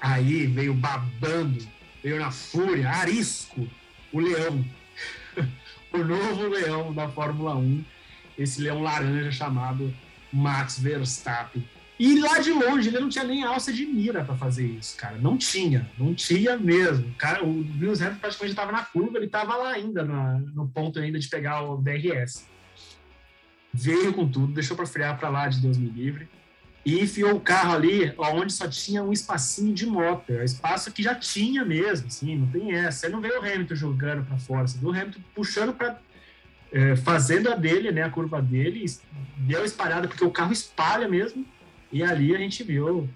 aí 0.00 0.46
veio 0.46 0.74
babando, 0.74 1.66
veio 2.02 2.18
na 2.18 2.30
fúria, 2.30 2.90
arisco, 2.90 3.68
o 4.12 4.20
leão. 4.20 4.64
o 5.92 5.98
novo 5.98 6.48
leão 6.48 6.92
da 6.92 7.08
Fórmula 7.08 7.56
1, 7.56 7.84
esse 8.38 8.60
leão 8.60 8.82
laranja 8.82 9.30
chamado 9.30 9.94
Max 10.32 10.78
Verstappen. 10.78 11.68
E 11.98 12.18
lá 12.20 12.38
de 12.40 12.50
longe, 12.50 12.88
ele 12.88 12.98
não 12.98 13.08
tinha 13.08 13.24
nem 13.24 13.44
alça 13.44 13.72
de 13.72 13.86
mira 13.86 14.24
para 14.24 14.34
fazer 14.34 14.66
isso, 14.66 14.96
cara. 14.96 15.16
Não 15.18 15.36
tinha, 15.36 15.88
não 15.96 16.14
tinha 16.14 16.56
mesmo. 16.56 17.14
Cara, 17.16 17.44
o 17.44 17.60
Lewis 17.78 18.00
Hamilton 18.00 18.20
praticamente 18.20 18.52
estava 18.52 18.72
na 18.72 18.82
curva, 18.84 19.18
ele 19.18 19.26
estava 19.26 19.54
lá 19.56 19.70
ainda, 19.72 20.02
na- 20.04 20.38
no 20.54 20.66
ponto 20.68 20.98
ainda 20.98 21.18
de 21.18 21.28
pegar 21.28 21.62
o 21.62 21.76
DRS. 21.76 22.46
Veio 23.72 24.12
com 24.12 24.28
tudo, 24.28 24.52
deixou 24.52 24.76
para 24.76 24.86
frear 24.86 25.18
para 25.18 25.28
lá, 25.28 25.48
de 25.48 25.60
Deus 25.60 25.78
me 25.78 25.88
livre, 25.88 26.28
e 26.84 26.98
enfiou 27.00 27.34
o 27.36 27.40
carro 27.40 27.74
ali, 27.74 28.12
onde 28.18 28.52
só 28.52 28.68
tinha 28.68 29.02
um 29.02 29.12
espacinho 29.12 29.72
de 29.72 29.86
moto, 29.86 30.30
é 30.32 30.44
espaço 30.44 30.90
que 30.92 31.02
já 31.02 31.14
tinha 31.14 31.64
mesmo, 31.64 32.08
assim, 32.08 32.36
não 32.36 32.48
tem 32.48 32.72
essa. 32.72 33.00
Você 33.00 33.08
não 33.08 33.20
vê 33.20 33.28
o 33.28 33.38
Hamilton 33.38 33.74
jogando 33.76 34.26
para 34.26 34.36
fora, 34.38 34.66
você 34.66 34.76
vê 34.78 34.86
o 34.86 34.90
Hamilton 34.90 35.20
puxando 35.34 35.72
para 35.72 35.98
é, 36.74 36.96
fazendo 36.96 37.52
a 37.52 37.54
dele, 37.54 37.92
né, 37.92 38.02
a 38.02 38.08
curva 38.10 38.40
dele, 38.40 38.84
deu 39.36 39.62
espalhada, 39.62 40.08
porque 40.08 40.24
o 40.24 40.30
carro 40.30 40.52
espalha 40.54 41.06
mesmo, 41.06 41.46
e 41.92 42.02
ali 42.02 42.34
a 42.34 42.38
gente 42.38 42.64
viu 42.64 43.08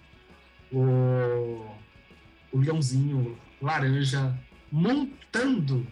o, 0.71 1.67
o 2.53 2.59
leãozinho 2.59 3.39
laranja 3.61 4.37
montando 4.71 5.87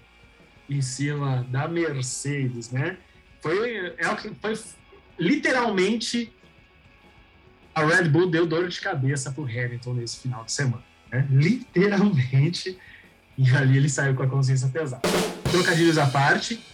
em 0.68 0.82
cima 0.82 1.46
da 1.50 1.66
Mercedes, 1.66 2.70
né? 2.70 2.98
Foi, 3.40 3.94
é 3.98 4.08
o 4.08 4.16
que 4.16 4.30
foi 4.34 4.54
literalmente 5.18 6.32
a 7.74 7.84
Red 7.84 8.08
Bull 8.08 8.30
deu 8.30 8.46
dor 8.46 8.68
de 8.68 8.80
cabeça 8.80 9.32
pro 9.32 9.44
Hamilton 9.44 9.94
nesse 9.94 10.20
final 10.20 10.44
de 10.44 10.52
semana, 10.52 10.84
né? 11.10 11.26
Literalmente, 11.30 12.78
e 13.36 13.50
ali 13.50 13.78
ele 13.78 13.88
saiu 13.88 14.14
com 14.14 14.22
a 14.22 14.28
consciência 14.28 14.68
pesada. 14.68 15.02
Trocadilhos 15.50 15.98
à 15.98 16.06
parte, 16.06 16.64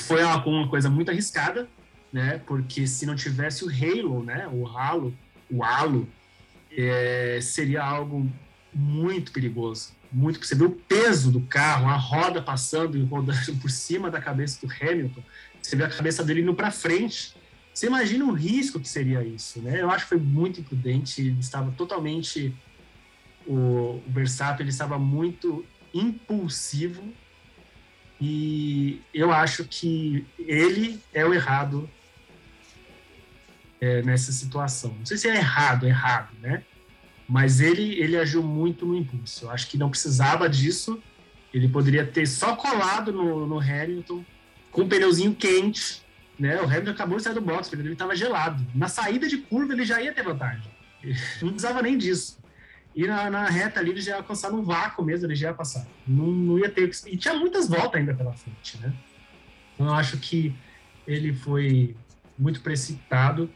foi 0.00 0.22
uma, 0.24 0.44
uma 0.44 0.68
coisa 0.68 0.90
muito 0.90 1.10
arriscada, 1.10 1.68
né? 2.12 2.40
Porque 2.46 2.86
se 2.86 3.06
não 3.06 3.16
tivesse 3.16 3.64
o 3.64 3.68
Halo, 3.68 4.22
né? 4.22 4.48
O 4.52 4.66
Halo, 4.66 5.14
o 5.50 5.64
Halo, 5.64 6.08
é, 6.70 7.38
seria 7.40 7.82
algo 7.82 8.30
muito 8.72 9.32
perigoso. 9.32 9.92
Muito, 10.10 10.44
você 10.44 10.54
vê 10.54 10.64
o 10.64 10.70
peso 10.70 11.32
do 11.32 11.40
carro, 11.40 11.88
a 11.88 11.96
roda 11.96 12.42
passando 12.42 12.98
e 12.98 13.02
rodando 13.02 13.54
por 13.60 13.70
cima 13.70 14.10
da 14.10 14.20
cabeça 14.20 14.64
do 14.64 14.72
Hamilton, 14.72 15.22
você 15.60 15.76
vê 15.76 15.84
a 15.84 15.88
cabeça 15.88 16.22
dele 16.22 16.42
indo 16.42 16.54
para 16.54 16.70
frente. 16.70 17.34
Você 17.72 17.86
imagina 17.86 18.24
o 18.26 18.32
risco 18.32 18.78
que 18.78 18.88
seria 18.88 19.24
isso, 19.24 19.60
né? 19.60 19.80
Eu 19.80 19.90
acho 19.90 20.04
que 20.04 20.10
foi 20.10 20.18
muito 20.18 20.60
imprudente, 20.60 21.22
ele 21.22 21.40
estava 21.40 21.70
totalmente 21.72 22.54
o, 23.46 23.54
o 23.54 24.02
Verstappen 24.08 24.64
ele 24.64 24.70
estava 24.70 24.98
muito 24.98 25.64
impulsivo 25.94 27.02
e 28.20 29.00
eu 29.12 29.32
acho 29.32 29.64
que 29.64 30.24
ele 30.38 31.00
é 31.12 31.24
o 31.24 31.34
errado 31.34 31.88
é, 33.82 34.00
nessa 34.00 34.30
situação. 34.30 34.94
Não 34.96 35.04
sei 35.04 35.16
se 35.16 35.28
é 35.28 35.34
errado, 35.34 35.88
errado, 35.88 36.30
né? 36.40 36.62
Mas 37.28 37.60
ele, 37.60 38.00
ele 38.00 38.16
agiu 38.16 38.40
muito 38.40 38.86
no 38.86 38.96
impulso. 38.96 39.46
Eu 39.46 39.50
acho 39.50 39.68
que 39.68 39.76
não 39.76 39.90
precisava 39.90 40.48
disso. 40.48 41.02
Ele 41.52 41.68
poderia 41.68 42.06
ter 42.06 42.24
só 42.26 42.54
colado 42.54 43.12
no, 43.12 43.44
no 43.44 43.58
Hamilton 43.58 44.24
com 44.70 44.82
um 44.82 44.88
pneuzinho 44.88 45.34
quente, 45.34 46.00
né? 46.38 46.60
O 46.62 46.64
Hamilton 46.64 46.92
acabou 46.92 47.16
de 47.16 47.24
sair 47.24 47.34
do 47.34 47.40
box, 47.40 47.70
dele 47.70 47.92
estava 47.92 48.14
gelado. 48.14 48.64
Na 48.72 48.86
saída 48.86 49.26
de 49.26 49.38
curva 49.38 49.72
ele 49.72 49.84
já 49.84 50.00
ia 50.00 50.12
ter 50.12 50.22
vantagem. 50.22 50.70
Ele 51.02 51.18
não 51.42 51.48
precisava 51.48 51.82
nem 51.82 51.98
disso. 51.98 52.38
E 52.94 53.04
na, 53.04 53.28
na 53.28 53.46
reta 53.46 53.80
ali 53.80 53.90
ele 53.90 54.00
já 54.00 54.12
ia 54.12 54.18
alcançar 54.18 54.52
no 54.52 54.62
vácuo 54.62 55.04
mesmo, 55.04 55.26
ele 55.26 55.34
já 55.34 55.48
ia 55.48 55.54
passar. 55.54 55.84
Não, 56.06 56.26
não 56.28 56.56
ia 56.56 56.70
ter. 56.70 56.88
E 57.08 57.16
tinha 57.16 57.34
muitas 57.34 57.68
voltas 57.68 57.96
ainda 57.96 58.14
pela 58.14 58.32
frente, 58.32 58.78
né? 58.78 58.92
Então 59.74 59.86
eu 59.86 59.94
acho 59.94 60.18
que 60.18 60.54
ele 61.04 61.32
foi 61.32 61.96
muito 62.38 62.60
precipitado 62.60 63.50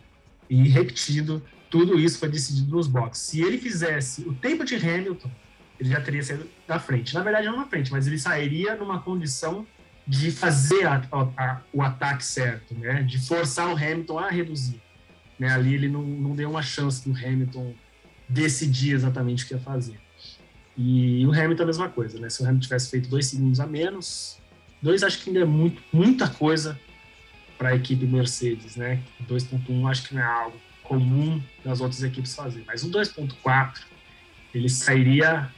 e 0.49 0.69
repetido. 0.69 1.43
Tudo 1.71 1.99
isso 1.99 2.19
foi 2.19 2.29
decidido 2.29 2.71
nos 2.75 2.87
boxes. 2.87 3.25
Se 3.27 3.41
ele 3.43 3.59
fizesse 3.59 4.23
o 4.23 4.33
tempo 4.33 4.65
de 4.65 4.77
Hamilton, 4.77 5.31
ele 5.79 5.91
já 5.91 6.01
teria 6.01 6.23
saído 6.23 6.49
da 6.67 6.79
frente. 6.79 7.13
Na 7.15 7.23
verdade, 7.23 7.47
não 7.47 7.57
na 7.57 7.67
frente, 7.67 7.91
mas 7.93 8.07
ele 8.07 8.19
sairia 8.19 8.75
numa 8.77 9.01
condição 9.01 9.67
de 10.07 10.31
fazer 10.31 10.87
a- 10.87 11.03
a- 11.37 11.61
o 11.73 11.83
ataque 11.83 12.25
certo, 12.25 12.75
né? 12.75 13.03
De 13.03 13.19
forçar 13.19 13.69
o 13.69 13.77
Hamilton 13.77 14.19
a 14.19 14.31
reduzir. 14.31 14.81
Né? 15.39 15.49
Ali 15.53 15.75
ele 15.75 15.89
não, 15.89 16.03
não 16.03 16.35
deu 16.37 16.49
uma 16.49 16.63
chance 16.63 17.03
para 17.03 17.13
o 17.13 17.17
Hamilton 17.17 17.75
decidir 18.29 18.95
exatamente 18.95 19.45
o 19.45 19.49
que 19.49 19.55
ia 19.55 19.61
fazer. 19.61 19.99
E 20.79 21.27
o 21.27 21.33
Hamilton 21.33 21.63
é 21.63 21.65
a 21.65 21.67
mesma 21.67 21.89
coisa, 21.89 22.19
né? 22.21 22.29
Se 22.31 22.43
o 22.43 22.45
Hamilton 22.47 22.63
tivesse 22.63 22.91
feito 22.91 23.09
dois 23.09 23.27
segundos 23.27 23.61
a 23.61 23.67
menos, 23.67 24.39
dois 24.81 25.03
acho 25.03 25.19
que 25.23 25.31
ainda 25.31 25.41
é 25.41 25.45
muito, 25.45 25.83
muita 25.93 26.29
coisa 26.29 26.79
para 27.57 27.71
a 27.71 27.77
equipe 27.77 28.07
Mercedes, 28.07 28.77
né? 28.77 29.03
2.1 29.29 29.91
acho 29.91 30.09
que 30.09 30.15
não 30.15 30.23
é 30.23 30.25
algo 30.25 30.61
comum 30.83 31.43
das 31.65 31.81
outras 31.81 32.03
equipes 32.03 32.35
fazer, 32.35 32.63
mas 32.67 32.85
o 32.85 32.91
2.4 32.91 33.85
ele 34.55 34.69
sairia 34.69 35.51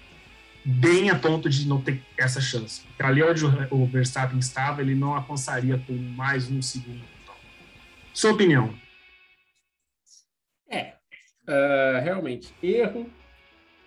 bem 0.65 1.11
a 1.11 1.19
ponto 1.19 1.49
de 1.49 1.67
não 1.67 1.81
ter 1.81 2.03
essa 2.17 2.41
chance. 2.41 2.83
Ali 2.99 3.23
onde 3.23 3.45
o 3.71 3.87
Verstappen 3.87 4.39
estava, 4.39 4.81
ele 4.81 4.95
não 4.95 5.15
avançaria 5.15 5.79
por 5.79 5.95
mais 5.95 6.51
um 6.51 6.61
segundo. 6.61 7.03
Então. 7.23 7.35
Sua 8.13 8.33
opinião? 8.33 8.75
É, 10.69 10.95
ah, 11.47 12.01
realmente, 12.03 12.53
erro, 12.63 13.09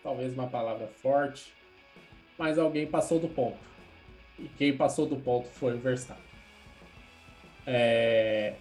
talvez 0.02 0.34
uma 0.34 0.48
palavra 0.48 0.88
forte, 0.88 1.54
mas 2.38 2.58
alguém 2.58 2.88
passou 2.88 3.20
do 3.20 3.28
ponto. 3.28 3.60
E 4.40 4.48
quem 4.58 4.76
passou 4.76 5.06
do 5.06 5.18
ponto 5.18 5.48
foi 5.50 5.76
o 5.76 5.80
Verstappen. 5.80 6.31
É... 7.66 8.54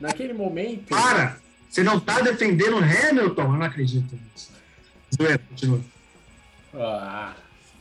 Naquele 0.00 0.32
momento. 0.32 0.88
Para! 0.88 1.38
Você 1.68 1.82
não 1.82 1.98
tá 2.00 2.20
defendendo 2.20 2.74
o 2.74 2.78
Hamilton? 2.78 3.42
Eu 3.42 3.52
não 3.52 3.62
acredito 3.62 4.14
nisso. 4.14 4.52
Zoeira, 5.14 5.38
continua. 5.38 5.80
Ah, 6.74 7.34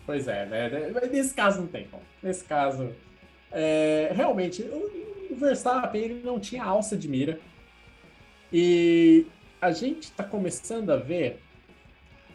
pois 0.06 0.28
é, 0.28 0.46
né? 0.46 0.70
Nesse 1.12 1.34
caso 1.34 1.62
não 1.62 1.68
tem 1.68 1.88
como. 1.88 2.04
Nesse 2.22 2.44
caso, 2.44 2.94
é, 3.52 4.12
realmente, 4.14 4.62
o, 4.64 5.36
Verstappen 5.36 6.02
ele 6.02 6.22
não 6.24 6.40
tinha 6.40 6.64
alça 6.64 6.98
de 6.98 7.08
mira. 7.08 7.40
E 8.52 9.26
a 9.62 9.72
gente 9.72 10.04
está 10.04 10.24
começando 10.24 10.90
a 10.92 10.98
ver. 10.98 11.42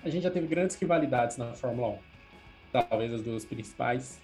A 0.02 0.08
gente 0.08 0.22
já 0.22 0.30
teve 0.30 0.46
grandes 0.46 0.76
rivalidades 0.76 1.36
na 1.36 1.52
Fórmula 1.52 1.88
1. 1.88 1.98
Talvez 2.72 3.12
as 3.12 3.22
duas 3.22 3.44
principais: 3.44 4.18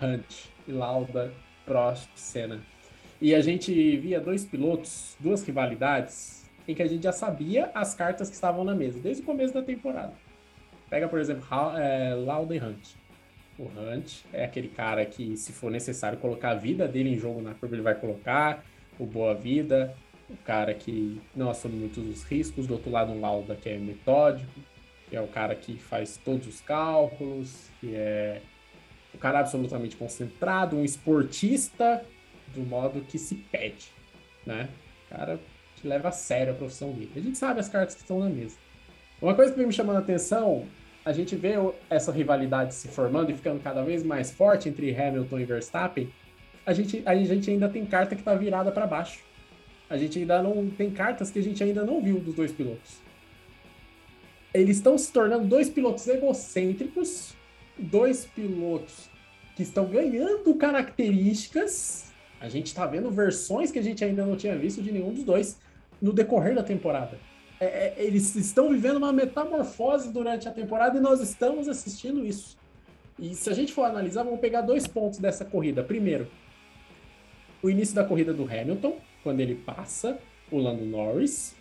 Hunt 0.00 0.46
e 0.66 0.72
Lauda, 0.72 1.32
Prost, 1.64 2.08
Senna. 2.14 2.60
E 3.22 3.36
a 3.36 3.40
gente 3.40 3.72
via 3.98 4.18
dois 4.18 4.44
pilotos, 4.44 5.16
duas 5.20 5.44
rivalidades, 5.44 6.44
em 6.66 6.74
que 6.74 6.82
a 6.82 6.88
gente 6.88 7.04
já 7.04 7.12
sabia 7.12 7.70
as 7.72 7.94
cartas 7.94 8.28
que 8.28 8.34
estavam 8.34 8.64
na 8.64 8.74
mesa, 8.74 8.98
desde 8.98 9.22
o 9.22 9.24
começo 9.24 9.54
da 9.54 9.62
temporada. 9.62 10.12
Pega, 10.90 11.06
por 11.06 11.20
exemplo, 11.20 11.46
é, 11.78 12.16
e 12.16 12.58
Hunt. 12.58 12.96
O 13.56 13.62
Hunt 13.62 14.24
é 14.32 14.44
aquele 14.44 14.66
cara 14.66 15.06
que, 15.06 15.36
se 15.36 15.52
for 15.52 15.70
necessário 15.70 16.18
colocar 16.18 16.50
a 16.50 16.54
vida 16.56 16.88
dele 16.88 17.10
em 17.10 17.16
jogo 17.16 17.40
na 17.40 17.54
curva, 17.54 17.76
ele 17.76 17.82
vai 17.82 17.94
colocar. 17.94 18.64
O 18.98 19.06
Boa 19.06 19.36
Vida, 19.36 19.94
o 20.28 20.36
cara 20.38 20.74
que 20.74 21.22
não 21.32 21.48
assume 21.48 21.76
muitos 21.76 22.04
os 22.04 22.24
riscos. 22.24 22.66
Do 22.66 22.74
outro 22.74 22.90
lado, 22.90 23.12
um 23.12 23.20
Lauda 23.20 23.54
que 23.54 23.68
é 23.68 23.78
metódico, 23.78 24.50
que 25.08 25.14
é 25.14 25.20
o 25.20 25.28
cara 25.28 25.54
que 25.54 25.78
faz 25.78 26.16
todos 26.16 26.48
os 26.48 26.60
cálculos, 26.60 27.70
que 27.80 27.94
é 27.94 28.42
o 29.14 29.18
cara 29.18 29.38
absolutamente 29.38 29.94
concentrado, 29.94 30.76
um 30.76 30.84
esportista 30.84 32.04
do 32.54 32.62
modo 32.62 33.00
que 33.02 33.18
se 33.18 33.34
pede, 33.34 33.88
né? 34.46 34.68
O 35.06 35.14
cara 35.14 35.40
que 35.76 35.88
leva 35.88 36.08
a 36.08 36.12
sério 36.12 36.52
a 36.52 36.56
profissão 36.56 36.92
dele. 36.92 37.10
A 37.16 37.20
gente 37.20 37.36
sabe 37.36 37.60
as 37.60 37.68
cartas 37.68 37.94
que 37.94 38.02
estão 38.02 38.20
na 38.20 38.28
mesa. 38.28 38.56
Uma 39.20 39.34
coisa 39.34 39.52
que 39.52 39.58
vem 39.58 39.66
me 39.66 39.72
chamando 39.72 39.96
a 39.96 40.00
atenção, 40.00 40.66
a 41.04 41.12
gente 41.12 41.34
vê 41.34 41.54
essa 41.90 42.12
rivalidade 42.12 42.74
se 42.74 42.88
formando 42.88 43.30
e 43.30 43.34
ficando 43.34 43.60
cada 43.60 43.82
vez 43.82 44.04
mais 44.04 44.30
forte 44.30 44.68
entre 44.68 44.94
Hamilton 44.94 45.38
e 45.40 45.44
Verstappen. 45.44 46.12
A 46.64 46.72
gente, 46.72 47.02
a 47.04 47.14
gente 47.16 47.50
ainda 47.50 47.68
tem 47.68 47.84
carta 47.84 48.14
que 48.14 48.20
está 48.20 48.34
virada 48.34 48.70
para 48.70 48.86
baixo. 48.86 49.20
A 49.90 49.96
gente 49.96 50.18
ainda 50.20 50.42
não 50.42 50.70
tem 50.70 50.90
cartas 50.90 51.30
que 51.30 51.38
a 51.38 51.42
gente 51.42 51.62
ainda 51.62 51.84
não 51.84 52.00
viu 52.00 52.20
dos 52.20 52.34
dois 52.34 52.52
pilotos. 52.52 53.00
Eles 54.54 54.76
estão 54.76 54.96
se 54.96 55.12
tornando 55.12 55.46
dois 55.46 55.68
pilotos 55.68 56.06
egocêntricos, 56.06 57.34
dois 57.76 58.24
pilotos 58.24 59.10
que 59.56 59.62
estão 59.62 59.86
ganhando 59.86 60.54
características 60.54 62.11
a 62.42 62.48
gente 62.48 62.66
está 62.66 62.84
vendo 62.86 63.08
versões 63.08 63.70
que 63.70 63.78
a 63.78 63.82
gente 63.82 64.04
ainda 64.04 64.26
não 64.26 64.36
tinha 64.36 64.58
visto 64.58 64.82
de 64.82 64.90
nenhum 64.90 65.14
dos 65.14 65.22
dois 65.22 65.60
no 66.00 66.12
decorrer 66.12 66.56
da 66.56 66.62
temporada. 66.62 67.16
É, 67.60 67.66
é, 67.66 67.94
eles 67.98 68.34
estão 68.34 68.70
vivendo 68.70 68.96
uma 68.96 69.12
metamorfose 69.12 70.12
durante 70.12 70.48
a 70.48 70.50
temporada 70.50 70.98
e 70.98 71.00
nós 71.00 71.20
estamos 71.20 71.68
assistindo 71.68 72.26
isso. 72.26 72.58
E 73.16 73.32
se 73.36 73.48
a 73.48 73.54
gente 73.54 73.72
for 73.72 73.84
analisar, 73.84 74.24
vamos 74.24 74.40
pegar 74.40 74.62
dois 74.62 74.88
pontos 74.88 75.20
dessa 75.20 75.44
corrida. 75.44 75.84
Primeiro, 75.84 76.26
o 77.62 77.70
início 77.70 77.94
da 77.94 78.02
corrida 78.02 78.34
do 78.34 78.42
Hamilton, 78.42 78.96
quando 79.22 79.38
ele 79.38 79.54
passa 79.54 80.18
o 80.50 80.58
Lando 80.58 80.84
Norris. 80.84 81.54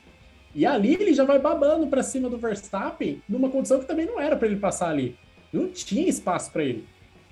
E 0.55 0.65
ali 0.65 0.95
ele 0.95 1.13
já 1.13 1.23
vai 1.23 1.37
babando 1.37 1.85
para 1.85 2.01
cima 2.01 2.27
do 2.27 2.39
Verstappen, 2.39 3.21
numa 3.29 3.49
condição 3.49 3.79
que 3.79 3.85
também 3.85 4.07
não 4.07 4.19
era 4.19 4.35
para 4.35 4.47
ele 4.47 4.57
passar 4.57 4.89
ali. 4.89 5.15
Não 5.53 5.67
tinha 5.67 6.09
espaço 6.09 6.51
para 6.51 6.63
ele. 6.63 6.87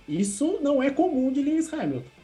Isso 0.08 0.60
não 0.62 0.84
é 0.84 0.92
comum 0.92 1.32
de 1.32 1.42
Lewis 1.42 1.74
Hamilton. 1.74 2.19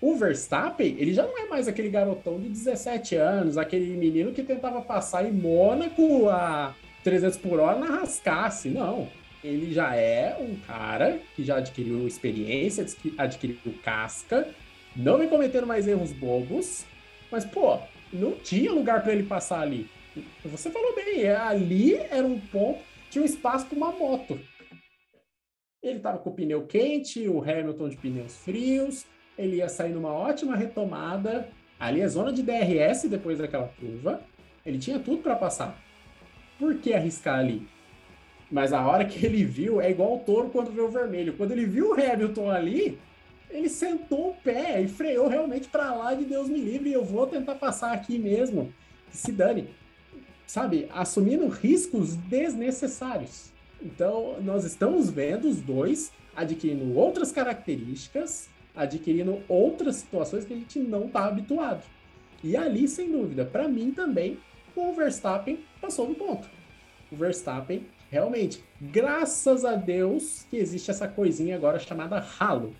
O 0.00 0.14
Verstappen, 0.14 0.94
ele 0.98 1.12
já 1.12 1.24
não 1.26 1.36
é 1.36 1.48
mais 1.48 1.66
aquele 1.66 1.88
garotão 1.88 2.38
de 2.38 2.48
17 2.48 3.16
anos, 3.16 3.58
aquele 3.58 3.96
menino 3.96 4.32
que 4.32 4.44
tentava 4.44 4.80
passar 4.80 5.24
em 5.24 5.32
Mônaco 5.32 6.28
a 6.28 6.74
300 7.02 7.36
por 7.38 7.58
hora 7.58 7.78
na 7.78 7.86
rascasse. 7.86 8.68
Não. 8.68 9.08
Ele 9.42 9.72
já 9.72 9.94
é 9.94 10.36
um 10.38 10.56
cara 10.66 11.20
que 11.34 11.44
já 11.44 11.56
adquiriu 11.56 12.06
experiência, 12.06 12.86
adquiriu 13.16 13.56
casca, 13.84 14.48
não 14.96 15.18
vem 15.18 15.28
cometendo 15.28 15.66
mais 15.66 15.86
erros 15.86 16.12
bobos, 16.12 16.84
mas, 17.30 17.44
pô, 17.44 17.78
não 18.12 18.32
tinha 18.32 18.72
lugar 18.72 19.02
para 19.02 19.12
ele 19.12 19.22
passar 19.24 19.60
ali. 19.60 19.88
Você 20.44 20.70
falou 20.70 20.94
bem, 20.94 21.22
é, 21.22 21.36
ali 21.36 21.94
era 21.94 22.26
um 22.26 22.40
ponto, 22.40 22.80
tinha 23.10 23.22
um 23.22 23.26
espaço 23.26 23.66
para 23.66 23.76
uma 23.76 23.92
moto. 23.92 24.40
Ele 25.82 25.98
estava 25.98 26.18
com 26.18 26.30
o 26.30 26.34
pneu 26.34 26.66
quente, 26.66 27.28
o 27.28 27.40
Hamilton 27.40 27.88
de 27.88 27.96
pneus 27.96 28.36
frios, 28.38 29.06
ele 29.38 29.56
ia 29.56 29.68
sair 29.68 29.92
numa 29.92 30.12
ótima 30.12 30.56
retomada. 30.56 31.48
Ali 31.78 32.00
é 32.00 32.08
zona 32.08 32.32
de 32.32 32.42
DRS 32.42 33.04
depois 33.08 33.38
daquela 33.38 33.68
curva. 33.68 34.20
Ele 34.66 34.78
tinha 34.78 34.98
tudo 34.98 35.22
para 35.22 35.36
passar. 35.36 35.80
Por 36.58 36.74
que 36.74 36.92
arriscar 36.92 37.38
ali? 37.38 37.66
Mas 38.50 38.72
a 38.72 38.84
hora 38.84 39.04
que 39.04 39.24
ele 39.24 39.44
viu, 39.44 39.80
é 39.80 39.90
igual 39.90 40.16
o 40.16 40.18
touro 40.18 40.50
quando 40.50 40.72
vê 40.72 40.80
o 40.80 40.90
vermelho. 40.90 41.34
Quando 41.34 41.52
ele 41.52 41.64
viu 41.64 41.90
o 41.90 41.92
Hamilton 41.94 42.50
ali, 42.50 42.98
ele 43.48 43.68
sentou 43.68 44.30
o 44.30 44.34
pé 44.34 44.80
e 44.82 44.88
freou 44.88 45.28
realmente 45.28 45.68
para 45.68 45.94
lá 45.94 46.14
de 46.14 46.24
Deus 46.24 46.48
me 46.48 46.58
livre. 46.58 46.92
Eu 46.92 47.04
vou 47.04 47.26
tentar 47.26 47.54
passar 47.54 47.92
aqui 47.92 48.18
mesmo. 48.18 48.72
Se 49.12 49.30
dane. 49.30 49.68
Sabe? 50.46 50.88
Assumindo 50.92 51.46
riscos 51.46 52.16
desnecessários. 52.16 53.52
Então, 53.80 54.40
nós 54.42 54.64
estamos 54.64 55.08
vendo 55.08 55.48
os 55.48 55.60
dois 55.60 56.10
adquirindo 56.34 56.96
outras 56.96 57.30
características 57.30 58.48
adquirindo 58.78 59.42
outras 59.48 59.96
situações 59.96 60.44
que 60.44 60.54
a 60.54 60.56
gente 60.56 60.78
não 60.78 61.06
está 61.06 61.26
habituado. 61.26 61.82
E 62.42 62.56
ali, 62.56 62.86
sem 62.86 63.10
dúvida, 63.10 63.44
para 63.44 63.66
mim 63.66 63.90
também, 63.90 64.38
o 64.76 64.92
Verstappen 64.92 65.58
passou 65.80 66.06
do 66.06 66.14
ponto. 66.14 66.48
O 67.10 67.16
Verstappen, 67.16 67.84
realmente, 68.08 68.62
graças 68.80 69.64
a 69.64 69.74
Deus 69.74 70.46
que 70.48 70.56
existe 70.56 70.92
essa 70.92 71.08
coisinha 71.08 71.56
agora 71.56 71.80
chamada 71.80 72.24
Halo. 72.38 72.72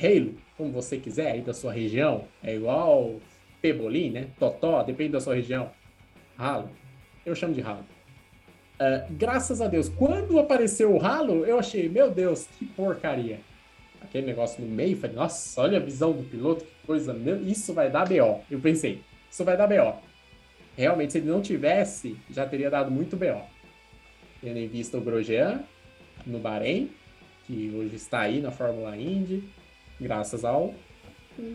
Halo, 0.00 0.34
como 0.56 0.72
você 0.72 0.98
quiser, 0.98 1.30
aí 1.30 1.40
da 1.40 1.54
sua 1.54 1.72
região. 1.72 2.24
É 2.42 2.56
igual 2.56 3.20
Pebolim, 3.62 4.10
né? 4.10 4.28
Totó, 4.40 4.82
depende 4.82 5.12
da 5.12 5.20
sua 5.20 5.36
região. 5.36 5.70
Halo. 6.36 6.68
Eu 7.24 7.36
chamo 7.36 7.54
de 7.54 7.62
Halo. 7.62 7.84
Uh, 8.80 9.12
graças 9.12 9.60
a 9.60 9.68
Deus, 9.68 9.88
quando 9.88 10.38
apareceu 10.38 10.92
o 10.94 11.04
Halo, 11.04 11.44
eu 11.44 11.58
achei, 11.58 11.88
meu 11.88 12.10
Deus, 12.10 12.46
que 12.58 12.64
porcaria 12.64 13.40
aquele 14.00 14.26
negócio 14.26 14.64
no 14.64 14.70
meio, 14.70 14.96
falei, 14.96 15.16
nossa, 15.16 15.60
olha 15.60 15.78
a 15.78 15.80
visão 15.80 16.12
do 16.12 16.22
piloto, 16.22 16.64
que 16.64 16.86
coisa, 16.86 17.16
isso 17.46 17.72
vai 17.72 17.90
dar 17.90 18.08
BO. 18.08 18.42
Eu 18.50 18.60
pensei, 18.60 19.02
isso 19.30 19.44
vai 19.44 19.56
dar 19.56 19.66
BO. 19.66 20.00
Realmente, 20.76 21.12
se 21.12 21.18
ele 21.18 21.28
não 21.28 21.42
tivesse, 21.42 22.16
já 22.30 22.46
teria 22.46 22.70
dado 22.70 22.90
muito 22.90 23.16
BO. 23.16 23.42
Tendo 24.40 24.58
em 24.58 24.68
vista 24.68 24.96
o 24.96 25.00
Grosjean 25.00 25.60
no 26.24 26.38
Bahrein, 26.38 26.90
que 27.46 27.72
hoje 27.74 27.96
está 27.96 28.20
aí 28.20 28.40
na 28.40 28.50
Fórmula 28.50 28.96
Indy, 28.96 29.44
graças 30.00 30.44
ao 30.44 30.74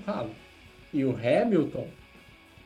ralo. 0.05 0.31
E 0.93 1.03
o 1.05 1.11
Hamilton, 1.11 1.87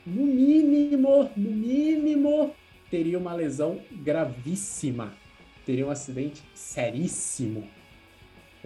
no 0.05 0.25
mínimo, 0.25 1.29
no 1.35 1.51
mínimo, 1.51 2.55
teria 2.89 3.17
uma 3.17 3.33
lesão 3.33 3.79
gravíssima. 3.91 5.13
Teria 5.65 5.85
um 5.85 5.91
acidente 5.91 6.41
seríssimo 6.53 7.67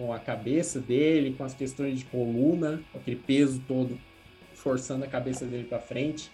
com 0.02 0.12
a 0.12 0.18
cabeça 0.18 0.80
dele, 0.80 1.32
com 1.38 1.44
as 1.44 1.54
questões 1.54 2.00
de 2.00 2.04
coluna, 2.06 2.82
aquele 2.92 3.16
peso 3.16 3.62
todo 3.68 3.96
forçando 4.52 5.04
a 5.04 5.06
cabeça 5.06 5.46
dele 5.46 5.62
para 5.62 5.78
frente. 5.78 6.28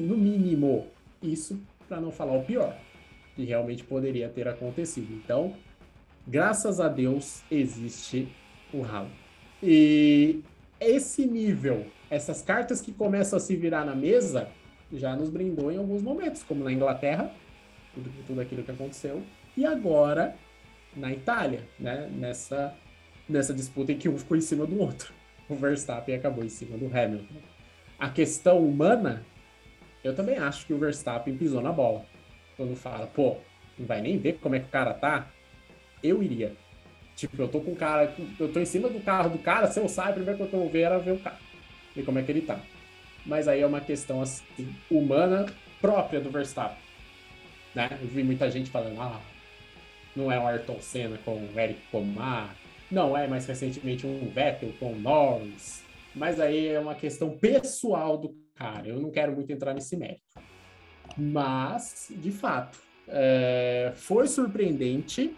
No 0.00 0.16
mínimo, 0.16 0.86
isso 1.22 1.60
para 1.86 2.00
não 2.00 2.10
falar 2.10 2.32
o 2.32 2.42
pior, 2.42 2.74
que 3.36 3.44
realmente 3.44 3.84
poderia 3.84 4.30
ter 4.30 4.48
acontecido. 4.48 5.12
Então, 5.12 5.54
graças 6.26 6.80
a 6.80 6.88
Deus 6.88 7.42
existe 7.50 8.28
o 8.72 8.80
ralo. 8.80 9.10
E 9.62 10.40
esse 10.80 11.26
nível, 11.26 11.84
essas 12.08 12.40
cartas 12.40 12.80
que 12.80 12.92
começam 12.92 13.36
a 13.36 13.40
se 13.40 13.54
virar 13.56 13.84
na 13.84 13.94
mesa, 13.94 14.48
já 14.90 15.14
nos 15.14 15.28
brindou 15.28 15.70
em 15.70 15.76
alguns 15.76 16.00
momentos, 16.00 16.42
como 16.42 16.64
na 16.64 16.72
Inglaterra, 16.72 17.30
tudo, 17.94 18.10
tudo 18.26 18.40
aquilo 18.40 18.62
que 18.62 18.70
aconteceu. 18.70 19.22
E 19.54 19.66
agora 19.66 20.34
na 20.96 21.12
Itália, 21.12 21.66
né? 21.78 22.08
Nessa, 22.12 22.74
nessa 23.28 23.52
disputa 23.52 23.92
em 23.92 23.98
que 23.98 24.08
um 24.08 24.18
ficou 24.18 24.36
em 24.36 24.40
cima 24.40 24.66
do 24.66 24.78
outro. 24.78 25.12
O 25.46 25.54
Verstappen 25.56 26.14
acabou 26.14 26.42
em 26.42 26.48
cima 26.48 26.78
do 26.78 26.86
Hamilton. 26.86 27.34
A 27.98 28.08
questão 28.08 28.58
humana, 28.64 29.26
eu 30.02 30.14
também 30.14 30.38
acho 30.38 30.66
que 30.66 30.72
o 30.72 30.78
Verstappen 30.78 31.36
pisou 31.36 31.60
na 31.60 31.70
bola. 31.70 32.06
Quando 32.56 32.74
fala, 32.74 33.06
pô, 33.08 33.36
não 33.78 33.86
vai 33.86 34.00
nem 34.00 34.16
ver 34.16 34.38
como 34.40 34.54
é 34.54 34.60
que 34.60 34.68
o 34.68 34.70
cara 34.70 34.94
tá, 34.94 35.28
eu 36.02 36.22
iria. 36.22 36.56
Tipo, 37.14 37.42
eu 37.42 37.48
tô 37.48 37.60
com 37.60 37.72
o 37.72 37.76
cara, 37.76 38.12
eu 38.40 38.50
tô 38.50 38.58
em 38.58 38.64
cima 38.64 38.88
do 38.88 39.00
carro 39.00 39.28
do 39.28 39.38
cara, 39.38 39.66
se 39.66 39.78
eu 39.78 39.86
sair, 39.86 40.10
a 40.10 40.12
primeira 40.14 40.36
coisa 40.36 40.50
que 40.50 40.56
eu 40.56 40.60
vou 40.60 40.70
ver 40.70 40.80
era 40.80 40.98
ver 40.98 41.12
o 41.12 41.18
carro. 41.18 41.38
Ver 41.94 42.04
como 42.04 42.18
é 42.18 42.22
que 42.22 42.32
ele 42.32 42.40
tá. 42.40 42.58
Mas 43.26 43.46
aí 43.46 43.60
é 43.60 43.66
uma 43.66 43.80
questão 43.80 44.20
assim, 44.20 44.44
humana 44.90 45.46
própria 45.80 46.20
do 46.20 46.30
Verstappen. 46.30 46.78
Né? 47.74 47.98
Eu 48.00 48.08
vi 48.08 48.22
muita 48.22 48.50
gente 48.50 48.70
falando, 48.70 49.00
ah, 49.00 49.20
não 50.14 50.30
é 50.30 50.38
o 50.38 50.46
Ayrton 50.46 50.80
Senna 50.80 51.18
com 51.24 51.36
o 51.36 51.60
Eric 51.60 51.80
Pomar, 51.90 52.54
Não 52.90 53.16
é 53.16 53.26
mais 53.26 53.46
recentemente 53.46 54.06
um 54.06 54.28
Vettel 54.28 54.72
com 54.78 54.92
o 54.92 54.98
Norris. 54.98 55.82
Mas 56.14 56.38
aí 56.38 56.68
é 56.68 56.78
uma 56.78 56.94
questão 56.94 57.30
pessoal 57.30 58.16
do 58.16 58.36
cara. 58.54 58.86
Eu 58.86 59.00
não 59.00 59.10
quero 59.10 59.32
muito 59.32 59.50
entrar 59.50 59.74
nesse 59.74 59.96
mérito. 59.96 60.22
Mas, 61.16 62.10
de 62.10 62.30
fato, 62.30 62.78
é, 63.08 63.92
foi 63.96 64.26
surpreendente. 64.28 65.34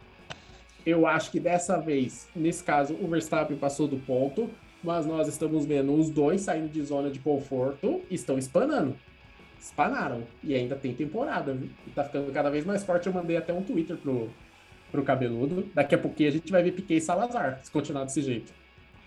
Eu 0.84 1.06
acho 1.06 1.30
que 1.30 1.40
dessa 1.40 1.78
vez, 1.78 2.28
nesse 2.34 2.62
caso, 2.62 2.94
o 2.94 3.08
Verstappen 3.08 3.56
passou 3.56 3.88
do 3.88 3.96
ponto, 3.96 4.50
mas 4.82 5.06
nós 5.06 5.26
estamos 5.26 5.64
vendo 5.64 5.94
os 5.94 6.10
dois 6.10 6.42
saindo 6.42 6.68
de 6.68 6.82
zona 6.82 7.10
de 7.10 7.18
conforto 7.18 8.02
estão 8.10 8.38
espanando. 8.38 8.96
Espanaram. 9.58 10.22
E 10.44 10.54
ainda 10.54 10.76
tem 10.76 10.94
temporada, 10.94 11.52
viu? 11.54 11.70
E 11.86 11.90
tá 11.90 12.04
ficando 12.04 12.30
cada 12.32 12.50
vez 12.50 12.64
mais 12.64 12.84
forte. 12.84 13.06
Eu 13.06 13.12
mandei 13.12 13.36
até 13.36 13.52
um 13.52 13.62
Twitter 13.62 13.96
pro, 13.96 14.30
pro 14.90 15.02
cabeludo. 15.02 15.68
Daqui 15.74 15.94
a 15.94 15.98
pouquinho 15.98 16.28
a 16.28 16.32
gente 16.32 16.50
vai 16.50 16.62
ver 16.62 16.72
Piquet 16.72 16.96
e 16.96 17.00
Salazar, 17.00 17.60
se 17.62 17.70
continuar 17.70 18.04
desse 18.04 18.22
jeito. 18.22 18.52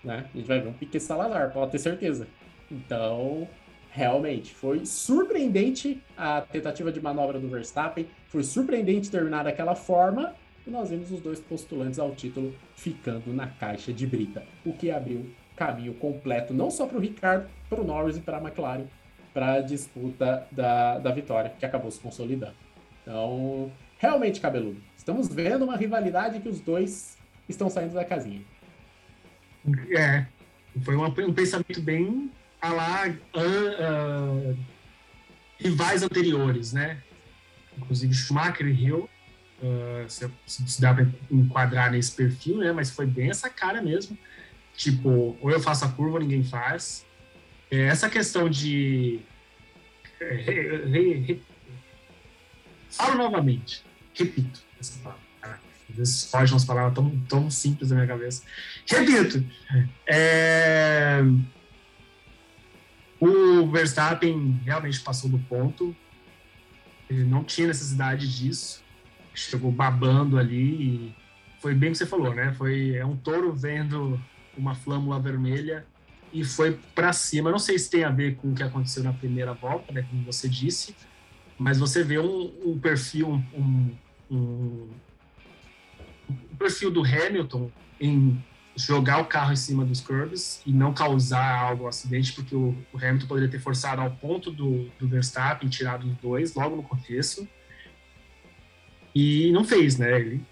Né? 0.02 0.26
A 0.32 0.36
gente 0.36 0.46
vai 0.46 0.60
ver 0.60 0.68
um 0.68 0.72
Piquet 0.72 1.00
Salazar, 1.00 1.52
pode 1.52 1.72
ter 1.72 1.78
certeza. 1.78 2.26
Então, 2.70 3.48
realmente, 3.90 4.54
foi 4.54 4.86
surpreendente 4.86 6.02
a 6.16 6.40
tentativa 6.40 6.92
de 6.92 7.00
manobra 7.00 7.38
do 7.38 7.48
Verstappen. 7.48 8.06
Foi 8.28 8.42
surpreendente 8.42 9.10
terminar 9.10 9.44
daquela 9.44 9.74
forma. 9.74 10.34
E 10.66 10.70
nós 10.70 10.90
vimos 10.90 11.10
os 11.10 11.20
dois 11.20 11.40
postulantes 11.40 11.98
ao 11.98 12.14
título 12.14 12.54
ficando 12.76 13.32
na 13.32 13.48
caixa 13.48 13.92
de 13.92 14.06
brita. 14.06 14.42
O 14.64 14.72
que 14.72 14.90
abriu 14.90 15.30
caminho 15.56 15.92
completo, 15.94 16.54
não 16.54 16.70
só 16.70 16.86
para 16.86 16.96
o 16.96 17.00
Ricardo, 17.00 17.46
para 17.68 17.80
o 17.80 17.84
Norris 17.84 18.16
e 18.16 18.20
para 18.20 18.38
a 18.38 18.40
McLaren, 18.40 18.86
para 19.34 19.54
a 19.54 19.60
disputa 19.60 20.46
da, 20.50 20.98
da 20.98 21.12
vitória, 21.12 21.52
que 21.58 21.66
acabou 21.66 21.90
se 21.90 22.00
consolidando. 22.00 22.54
Então, 23.02 23.70
realmente, 23.98 24.40
cabeludo, 24.40 24.80
estamos 25.00 25.28
vendo 25.28 25.64
uma 25.64 25.76
rivalidade 25.76 26.40
que 26.40 26.48
os 26.48 26.60
dois 26.60 27.16
estão 27.48 27.70
saindo 27.70 27.94
da 27.94 28.04
casinha. 28.04 28.42
É, 29.96 30.26
foi 30.84 30.94
uma, 30.94 31.08
um 31.08 31.32
pensamento 31.32 31.80
bem 31.80 32.30
a 32.60 32.68
lá 32.68 33.08
uh, 33.08 34.50
uh, 34.52 34.58
rivais 35.58 36.02
anteriores, 36.02 36.74
né? 36.74 37.02
Inclusive 37.78 38.12
Schumacher 38.12 38.66
e 38.66 38.72
Hill, 38.72 39.08
uh, 39.62 40.04
se, 40.06 40.30
se 40.46 40.80
dá 40.80 40.92
para 40.92 41.06
enquadrar 41.30 41.90
nesse 41.90 42.12
perfil, 42.12 42.58
né? 42.58 42.70
Mas 42.70 42.90
foi 42.90 43.06
bem 43.06 43.30
essa 43.30 43.48
cara 43.48 43.80
mesmo. 43.80 44.18
Tipo, 44.76 45.34
ou 45.40 45.50
eu 45.50 45.60
faço 45.60 45.86
a 45.86 45.88
curva 45.88 46.20
ninguém 46.20 46.44
faz. 46.44 47.06
É, 47.70 47.86
essa 47.86 48.10
questão 48.10 48.50
de. 48.50 49.20
É, 50.20 51.36
falo 52.90 53.16
novamente, 53.16 53.82
repito. 54.14 54.68
Às 54.80 55.96
vezes 55.96 56.30
fogem 56.30 56.54
umas 56.54 56.64
palavras 56.64 56.94
tão, 56.94 57.10
tão 57.28 57.50
simples 57.50 57.90
na 57.90 57.96
minha 57.96 58.06
cabeça. 58.06 58.42
Repito, 58.86 59.44
é, 60.06 61.20
o 63.18 63.70
Verstappen 63.70 64.60
realmente 64.64 65.00
passou 65.00 65.28
do 65.28 65.38
ponto. 65.38 65.94
Ele 67.08 67.24
não 67.24 67.42
tinha 67.42 67.66
necessidade 67.66 68.28
disso. 68.28 68.82
Chegou 69.34 69.70
babando 69.70 70.38
ali 70.38 70.82
e 70.82 71.16
foi 71.60 71.74
bem 71.74 71.90
o 71.90 71.92
que 71.92 71.98
você 71.98 72.06
falou, 72.06 72.34
né? 72.34 72.52
Foi 72.52 72.94
é 72.94 73.04
um 73.04 73.16
touro 73.16 73.52
vendo 73.52 74.20
uma 74.56 74.74
flâmula 74.74 75.20
vermelha 75.20 75.84
e 76.32 76.44
foi 76.44 76.78
para 76.94 77.12
cima. 77.12 77.50
Não 77.50 77.58
sei 77.58 77.78
se 77.78 77.90
tem 77.90 78.04
a 78.04 78.10
ver 78.10 78.36
com 78.36 78.50
o 78.50 78.54
que 78.54 78.62
aconteceu 78.62 79.02
na 79.02 79.12
primeira 79.12 79.52
volta, 79.52 79.92
né, 79.92 80.04
como 80.08 80.24
você 80.24 80.48
disse, 80.48 80.94
mas 81.58 81.78
você 81.78 82.02
vê 82.02 82.18
um, 82.18 82.52
um 82.64 82.78
perfil, 82.78 83.28
um, 83.28 83.44
um, 83.54 83.90
um, 84.30 84.88
perfil 86.58 86.90
do 86.90 87.02
Hamilton 87.02 87.70
em 88.00 88.42
jogar 88.76 89.18
o 89.18 89.26
carro 89.26 89.52
em 89.52 89.56
cima 89.56 89.84
dos 89.84 90.00
curbs 90.00 90.62
e 90.64 90.72
não 90.72 90.94
causar 90.94 91.58
algo, 91.58 91.84
um 91.84 91.88
acidente, 91.88 92.32
porque 92.32 92.54
o, 92.54 92.76
o, 92.92 92.96
Hamilton 92.96 93.26
poderia 93.26 93.50
ter 93.50 93.58
forçado 93.58 94.00
ao 94.00 94.10
ponto 94.10 94.50
do, 94.50 94.88
do 94.98 95.08
Verstappen, 95.08 95.68
tirado 95.68 96.06
os 96.06 96.16
dois 96.18 96.54
logo 96.54 96.76
no 96.76 96.82
começo, 96.82 97.48
e 99.14 99.50
não 99.52 99.64
fez, 99.64 99.98
né? 99.98 100.20
Ele 100.20 100.42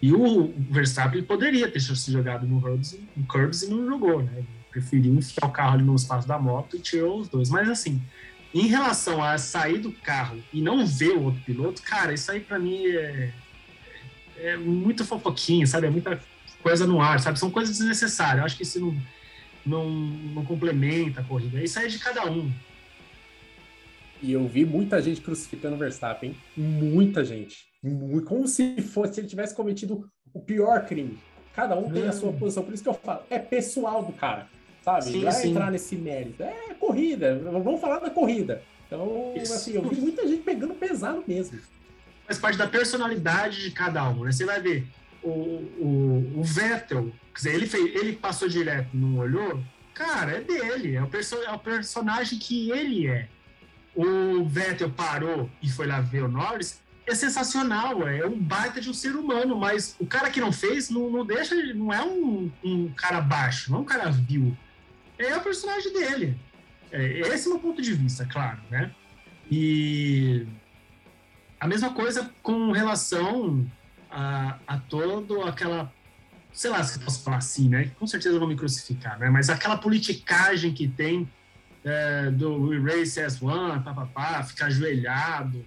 e 0.00 0.12
o 0.12 0.52
Verstappen 0.70 1.22
poderia 1.22 1.70
ter 1.70 1.80
se 1.80 2.12
jogado 2.12 2.46
no 2.46 2.60
Curbs, 2.60 2.98
no 3.16 3.26
Curbs 3.26 3.62
e 3.62 3.70
não 3.70 3.86
jogou, 3.86 4.22
né? 4.22 4.32
Ele 4.36 4.48
preferiu 4.70 5.14
enfiar 5.14 5.46
o 5.46 5.50
carro 5.50 5.74
ali 5.74 5.82
no 5.82 5.94
espaço 5.94 6.28
da 6.28 6.38
moto 6.38 6.76
e 6.76 6.80
tirou 6.80 7.18
os 7.18 7.28
dois. 7.28 7.48
Mas 7.48 7.68
assim, 7.68 8.02
em 8.60 8.68
relação 8.68 9.22
a 9.22 9.36
sair 9.36 9.78
do 9.78 9.92
carro 9.92 10.42
e 10.52 10.62
não 10.62 10.86
ver 10.86 11.12
o 11.12 11.24
outro 11.24 11.42
piloto, 11.42 11.82
cara, 11.82 12.14
isso 12.14 12.30
aí 12.30 12.40
para 12.40 12.58
mim 12.58 12.86
é, 12.86 13.32
é 14.38 14.56
muito 14.56 15.04
fofoquinha, 15.04 15.66
sabe? 15.66 15.86
É 15.86 15.90
muita 15.90 16.20
coisa 16.62 16.86
no 16.86 17.00
ar, 17.00 17.20
sabe? 17.20 17.38
São 17.38 17.50
coisas 17.50 17.76
desnecessárias. 17.76 18.38
Eu 18.38 18.44
acho 18.44 18.56
que 18.56 18.62
isso 18.62 18.80
não, 18.80 18.96
não, 19.64 19.90
não 19.90 20.44
complementa 20.44 21.20
a 21.20 21.24
corrida. 21.24 21.62
Isso 21.62 21.78
aí 21.78 21.86
é 21.86 21.88
de 21.88 21.98
cada 21.98 22.24
um. 22.30 22.50
E 24.22 24.32
eu 24.32 24.48
vi 24.48 24.64
muita 24.64 25.02
gente 25.02 25.20
crucificando 25.20 25.76
o 25.76 25.78
Verstappen. 25.78 26.34
Muita 26.56 27.24
gente. 27.24 27.66
Muito, 27.82 28.26
como 28.26 28.48
se 28.48 28.80
fosse 28.80 29.14
se 29.14 29.20
ele 29.20 29.28
tivesse 29.28 29.54
cometido 29.54 30.08
o 30.32 30.40
pior 30.40 30.86
crime. 30.86 31.18
Cada 31.54 31.76
um 31.76 31.90
tem 31.90 32.08
a 32.08 32.12
sua 32.12 32.30
hum. 32.30 32.38
posição. 32.38 32.64
Por 32.64 32.74
isso 32.74 32.82
que 32.82 32.88
eu 32.88 32.94
falo, 32.94 33.22
é 33.30 33.38
pessoal 33.38 34.04
do 34.04 34.12
cara. 34.12 34.48
Sabe? 34.86 35.04
Sim, 35.04 35.24
Vai 35.24 35.32
sim. 35.32 35.50
entrar 35.50 35.72
nesse 35.72 35.96
mérito. 35.96 36.44
É 36.44 36.72
corrida. 36.78 37.36
Vamos 37.42 37.80
falar 37.80 37.98
da 37.98 38.08
corrida. 38.08 38.62
Então, 38.86 39.34
isso. 39.34 39.52
assim, 39.52 39.74
eu 39.74 39.82
vi 39.82 40.00
muita 40.00 40.24
gente 40.28 40.44
pegando 40.44 40.74
pesado 40.74 41.24
mesmo. 41.26 41.58
Faz 42.24 42.38
parte 42.38 42.56
da 42.56 42.68
personalidade 42.68 43.62
de 43.62 43.72
cada 43.72 44.08
um, 44.08 44.24
né? 44.24 44.30
Você 44.30 44.44
vai 44.44 44.60
ver 44.60 44.86
o, 45.24 45.30
o, 45.30 46.32
o 46.36 46.44
Vettel, 46.44 47.12
quer 47.34 47.38
dizer, 47.38 47.54
ele, 47.54 47.66
fez, 47.66 47.96
ele 47.96 48.12
passou 48.12 48.48
direto, 48.48 48.90
não 48.94 49.18
olhou. 49.18 49.60
Cara, 49.92 50.36
é 50.36 50.40
dele, 50.40 50.94
é 50.94 51.02
o, 51.02 51.08
perso 51.08 51.34
é 51.36 51.50
o 51.50 51.58
personagem 51.58 52.38
que 52.38 52.70
ele 52.70 53.08
é 53.08 53.28
o 53.96 54.44
Vettel 54.44 54.90
parou 54.90 55.50
e 55.62 55.70
foi 55.70 55.86
lá 55.86 56.00
ver 56.00 56.22
o 56.22 56.28
Norris, 56.28 56.82
é 57.06 57.14
sensacional, 57.14 58.06
é 58.06 58.26
um 58.26 58.38
baita 58.38 58.80
de 58.80 58.90
um 58.90 58.94
ser 58.94 59.16
humano, 59.16 59.56
mas 59.56 59.96
o 59.98 60.06
cara 60.06 60.28
que 60.28 60.40
não 60.40 60.52
fez 60.52 60.90
não, 60.90 61.08
não 61.08 61.24
deixa, 61.24 61.54
não 61.72 61.92
é 61.92 62.02
um, 62.02 62.50
um, 62.62 62.88
cara 62.90 63.20
baixo, 63.20 63.70
não 63.70 63.78
é 63.78 63.82
um 63.82 63.84
cara 63.84 64.10
vil, 64.10 64.56
é 65.18 65.36
o 65.36 65.40
personagem 65.40 65.92
dele. 65.92 66.38
É, 66.90 67.20
esse 67.20 67.46
é 67.46 67.50
o 67.50 67.54
meu 67.54 67.62
ponto 67.62 67.82
de 67.82 67.92
vista, 67.92 68.26
claro, 68.26 68.60
né? 68.70 68.94
E 69.50 70.46
a 71.58 71.66
mesma 71.66 71.92
coisa 71.92 72.30
com 72.42 72.70
relação 72.72 73.66
a, 74.10 74.58
a 74.66 74.78
todo 74.78 75.42
aquela, 75.42 75.92
sei 76.52 76.70
lá 76.70 76.82
se 76.82 76.98
eu 76.98 77.04
posso 77.04 77.22
falar 77.22 77.38
assim, 77.38 77.68
né? 77.68 77.90
Com 77.98 78.06
certeza 78.06 78.38
vão 78.38 78.48
me 78.48 78.56
crucificar, 78.56 79.18
né? 79.18 79.30
Mas 79.30 79.50
aquela 79.50 79.76
politicagem 79.76 80.72
que 80.72 80.86
tem 80.86 81.28
é, 81.84 82.30
do 82.30 82.74
Erase 82.74 83.20
S1, 83.20 83.82
papapá, 83.82 84.42
ficar 84.42 84.66
ajoelhado 84.66 85.64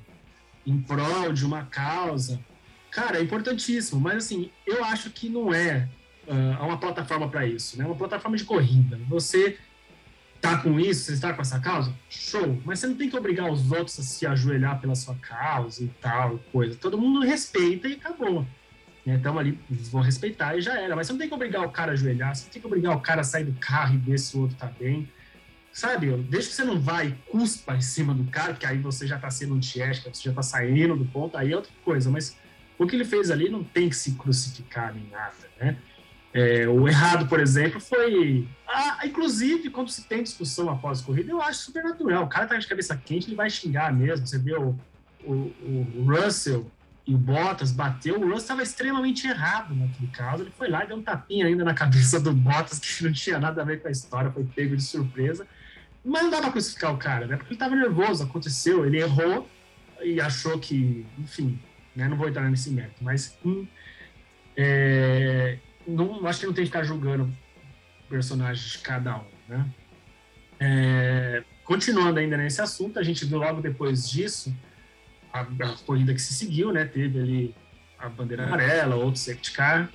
em 0.65 0.79
prol 0.81 1.31
de 1.31 1.45
uma 1.45 1.65
causa. 1.65 2.39
Cara, 2.91 3.19
é 3.19 3.23
importantíssimo, 3.23 3.99
mas 4.01 4.25
assim, 4.25 4.51
eu 4.65 4.83
acho 4.83 5.09
que 5.11 5.29
não 5.29 5.53
é 5.53 5.87
uh, 6.29 6.63
uma 6.63 6.77
plataforma 6.77 7.27
para 7.27 7.45
isso, 7.45 7.77
né? 7.77 7.85
Uma 7.85 7.95
plataforma 7.95 8.37
de 8.37 8.43
corrida. 8.43 8.99
Você 9.09 9.57
tá 10.39 10.57
com 10.57 10.79
isso, 10.79 11.05
você 11.05 11.13
está 11.13 11.33
com 11.33 11.41
essa 11.41 11.59
causa, 11.59 11.93
show, 12.09 12.61
mas 12.63 12.79
você 12.79 12.87
não 12.87 12.95
tem 12.95 13.09
que 13.09 13.17
obrigar 13.17 13.51
os 13.51 13.71
outros 13.71 13.99
a 13.99 14.03
se 14.03 14.25
ajoelhar 14.25 14.79
pela 14.79 14.95
sua 14.95 15.15
causa 15.15 15.83
e 15.83 15.87
tal, 16.01 16.39
coisa. 16.51 16.77
Todo 16.77 16.97
mundo 16.97 17.25
respeita 17.25 17.87
e 17.87 17.93
acabou. 17.93 18.45
Então 19.05 19.39
ali, 19.39 19.59
vou 19.91 20.01
respeitar 20.01 20.55
e 20.55 20.61
já 20.61 20.79
era. 20.79 20.95
Mas 20.95 21.07
você 21.07 21.13
não 21.13 21.19
tem 21.19 21.27
que 21.27 21.33
obrigar 21.33 21.65
o 21.65 21.71
cara 21.71 21.91
a 21.91 21.93
ajoelhar, 21.93 22.35
você 22.35 22.45
não 22.45 22.51
tem 22.51 22.61
que 22.61 22.67
obrigar 22.67 22.95
o 22.95 23.01
cara 23.01 23.21
a 23.21 23.23
sair 23.23 23.45
do 23.45 23.53
carro 23.59 23.95
e 23.95 23.97
ver 23.97 24.19
se 24.19 24.37
o 24.37 24.41
outro 24.41 24.55
tá 24.55 24.67
bem. 24.79 25.09
Sabe, 25.71 26.11
desde 26.23 26.49
que 26.49 26.55
você 26.55 26.63
não 26.63 26.79
vai 26.79 27.07
e 27.07 27.11
cuspa 27.31 27.75
em 27.75 27.81
cima 27.81 28.13
do 28.13 28.23
cara, 28.25 28.53
que 28.53 28.65
aí 28.65 28.77
você 28.79 29.05
já 29.05 29.17
tá 29.19 29.29
sendo 29.29 29.55
antiética, 29.55 30.13
você 30.13 30.23
já 30.23 30.33
tá 30.33 30.41
saindo 30.41 30.95
do 30.95 31.05
ponto, 31.05 31.37
aí 31.37 31.53
é 31.53 31.55
outra 31.55 31.71
coisa. 31.85 32.09
Mas 32.09 32.35
o 32.77 32.87
que 32.87 32.95
ele 32.95 33.05
fez 33.05 33.29
ali 33.29 33.49
não 33.49 33.63
tem 33.63 33.87
que 33.87 33.95
se 33.95 34.13
crucificar 34.13 34.93
nem 34.93 35.07
nada, 35.09 35.35
né? 35.59 35.77
É, 36.33 36.67
o 36.67 36.87
errado, 36.87 37.27
por 37.27 37.39
exemplo, 37.39 37.79
foi. 37.79 38.47
Ah, 38.67 38.99
inclusive, 39.03 39.69
quando 39.69 39.89
se 39.89 40.07
tem 40.07 40.21
discussão 40.21 40.69
após 40.69 41.01
corrida, 41.01 41.31
eu 41.31 41.41
acho 41.41 41.61
super 41.61 41.83
natural. 41.83 42.25
O 42.25 42.29
cara 42.29 42.45
tá 42.45 42.57
de 42.57 42.67
cabeça 42.67 42.95
quente, 42.95 43.27
ele 43.27 43.35
vai 43.35 43.49
xingar 43.49 43.91
mesmo. 43.91 44.27
Você 44.27 44.37
vê 44.37 44.53
o, 44.53 44.75
o, 45.23 45.33
o 45.33 46.05
Russell 46.07 46.69
e 47.07 47.15
o 47.15 47.17
Bottas 47.17 47.71
bateu, 47.71 48.17
o 48.17 48.23
Russell 48.23 48.37
estava 48.37 48.61
extremamente 48.61 49.27
errado 49.27 49.73
naquele 49.73 50.11
caso. 50.11 50.43
Ele 50.43 50.51
foi 50.51 50.69
lá 50.69 50.83
e 50.83 50.87
deu 50.87 50.97
um 50.97 51.01
tapinha 51.01 51.47
ainda 51.47 51.63
na 51.63 51.73
cabeça 51.73 52.19
do 52.19 52.31
Bottas, 52.31 52.77
que 52.79 53.03
não 53.03 53.11
tinha 53.11 53.39
nada 53.39 53.63
a 53.63 53.65
ver 53.65 53.81
com 53.81 53.87
a 53.87 53.91
história, 53.91 54.29
foi 54.29 54.43
pego 54.43 54.75
de 54.75 54.83
surpresa. 54.83 55.47
Mas 56.05 56.23
não 56.23 56.29
dá 56.29 56.39
pra 56.39 56.51
crucificar 56.51 56.93
o 56.93 56.97
cara, 56.97 57.25
né? 57.25 57.35
Porque 57.37 57.53
ele 57.53 57.59
tava 57.59 57.75
nervoso, 57.75 58.23
aconteceu, 58.23 58.85
ele 58.85 58.99
errou 58.99 59.49
e 60.01 60.21
achou 60.21 60.59
que, 60.59 61.05
enfim, 61.17 61.59
né? 61.95 62.07
Não 62.07 62.15
vou 62.15 62.29
entrar 62.29 62.47
nesse 62.47 62.69
mérito, 62.69 63.03
mas 63.03 63.35
hum, 63.43 63.67
é, 64.55 65.57
não, 65.89 66.25
acho 66.27 66.39
que 66.39 66.45
não 66.45 66.53
tem 66.53 66.63
que 66.63 66.69
ficar 66.69 66.83
julgando 66.83 67.31
personagens 68.09 68.71
de 68.71 68.77
cada 68.79 69.17
um, 69.17 69.25
né? 69.47 69.65
É, 70.59 71.43
continuando 71.63 72.19
ainda 72.19 72.35
nesse 72.35 72.61
assunto, 72.61 72.99
a 72.99 73.03
gente 73.03 73.25
viu 73.25 73.37
logo 73.37 73.61
depois 73.61 74.09
disso 74.09 74.55
a, 75.31 75.41
a 75.41 75.75
corrida 75.85 76.13
que 76.13 76.21
se 76.21 76.33
seguiu, 76.33 76.71
né? 76.71 76.85
Teve 76.85 77.19
ali 77.19 77.55
a 77.97 78.09
bandeira 78.09 78.45
amarela, 78.45 78.95
outro 78.95 79.19
safety 79.19 79.51
car. 79.51 79.89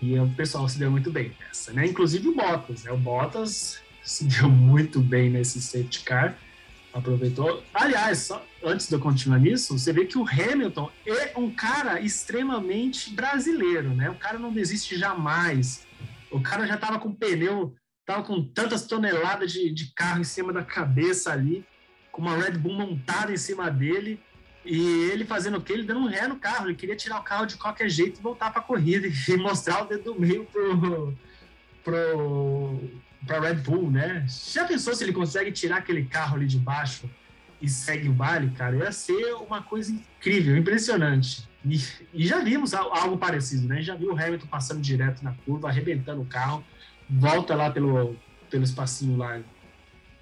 E 0.00 0.18
o 0.18 0.28
pessoal 0.30 0.68
se 0.68 0.78
deu 0.78 0.90
muito 0.90 1.10
bem 1.10 1.32
nessa, 1.40 1.72
né? 1.72 1.86
Inclusive 1.86 2.28
o 2.28 2.34
Bottas, 2.34 2.84
né? 2.84 2.92
O 2.92 2.96
Bottas 2.96 3.82
se 4.02 4.24
deu 4.24 4.48
muito 4.50 5.00
bem 5.00 5.30
nesse 5.30 5.60
safety 5.60 6.00
car, 6.00 6.38
aproveitou. 6.98 7.62
Aliás, 7.72 8.18
só 8.18 8.44
antes 8.62 8.88
de 8.88 8.94
eu 8.94 9.00
continuar 9.00 9.38
nisso, 9.38 9.78
você 9.78 9.92
vê 9.92 10.04
que 10.04 10.18
o 10.18 10.26
Hamilton 10.26 10.90
é 11.06 11.32
um 11.36 11.50
cara 11.50 12.00
extremamente 12.00 13.10
brasileiro, 13.10 13.90
né? 13.90 14.10
O 14.10 14.16
cara 14.16 14.38
não 14.38 14.52
desiste 14.52 14.98
jamais. 14.98 15.86
O 16.30 16.40
cara 16.40 16.66
já 16.66 16.74
estava 16.74 16.98
com 16.98 17.14
pneu, 17.14 17.74
estava 18.00 18.22
com 18.22 18.42
tantas 18.42 18.86
toneladas 18.86 19.52
de, 19.52 19.70
de 19.72 19.92
carro 19.94 20.20
em 20.20 20.24
cima 20.24 20.52
da 20.52 20.62
cabeça 20.62 21.32
ali, 21.32 21.64
com 22.10 22.22
uma 22.22 22.36
Red 22.36 22.52
Bull 22.52 22.74
montada 22.74 23.32
em 23.32 23.36
cima 23.36 23.70
dele. 23.70 24.20
E 24.64 25.08
ele 25.10 25.24
fazendo 25.24 25.56
o 25.56 25.62
quê? 25.62 25.72
Ele 25.72 25.84
dando 25.84 26.00
um 26.00 26.08
ré 26.08 26.26
no 26.26 26.36
carro. 26.36 26.66
Ele 26.66 26.74
queria 26.74 26.96
tirar 26.96 27.20
o 27.20 27.22
carro 27.22 27.46
de 27.46 27.56
qualquer 27.56 27.88
jeito 27.88 28.18
e 28.18 28.22
voltar 28.22 28.50
para 28.50 28.60
a 28.60 28.64
corrida 28.64 29.06
e 29.08 29.36
mostrar 29.36 29.82
o 29.82 29.86
dedo 29.86 30.12
do 30.12 30.20
meio 30.20 30.44
pro, 30.46 31.16
pro, 31.82 32.80
pra 33.26 33.40
Red 33.40 33.56
Bull, 33.56 33.90
né? 33.90 34.24
Já 34.28 34.64
pensou 34.64 34.94
se 34.94 35.04
ele 35.04 35.12
consegue 35.12 35.52
tirar 35.52 35.78
aquele 35.78 36.04
carro 36.04 36.36
ali 36.36 36.46
de 36.46 36.58
baixo 36.58 37.08
e 37.60 37.68
segue 37.68 38.08
o 38.08 38.12
baile, 38.12 38.50
cara? 38.50 38.76
Ia 38.76 38.92
ser 38.92 39.34
uma 39.34 39.62
coisa 39.62 39.92
incrível, 39.92 40.56
impressionante. 40.56 41.48
E, 41.64 41.80
e 42.14 42.26
já 42.26 42.40
vimos 42.40 42.72
algo 42.72 43.18
parecido, 43.18 43.66
né? 43.66 43.82
Já 43.82 43.94
viu 43.94 44.12
o 44.12 44.18
Hamilton 44.18 44.46
passando 44.46 44.80
direto 44.80 45.22
na 45.22 45.32
curva, 45.44 45.68
arrebentando 45.68 46.22
o 46.22 46.26
carro, 46.26 46.64
volta 47.10 47.54
lá 47.54 47.70
pelo, 47.70 48.16
pelo 48.48 48.64
espacinho 48.64 49.16
lá 49.16 49.40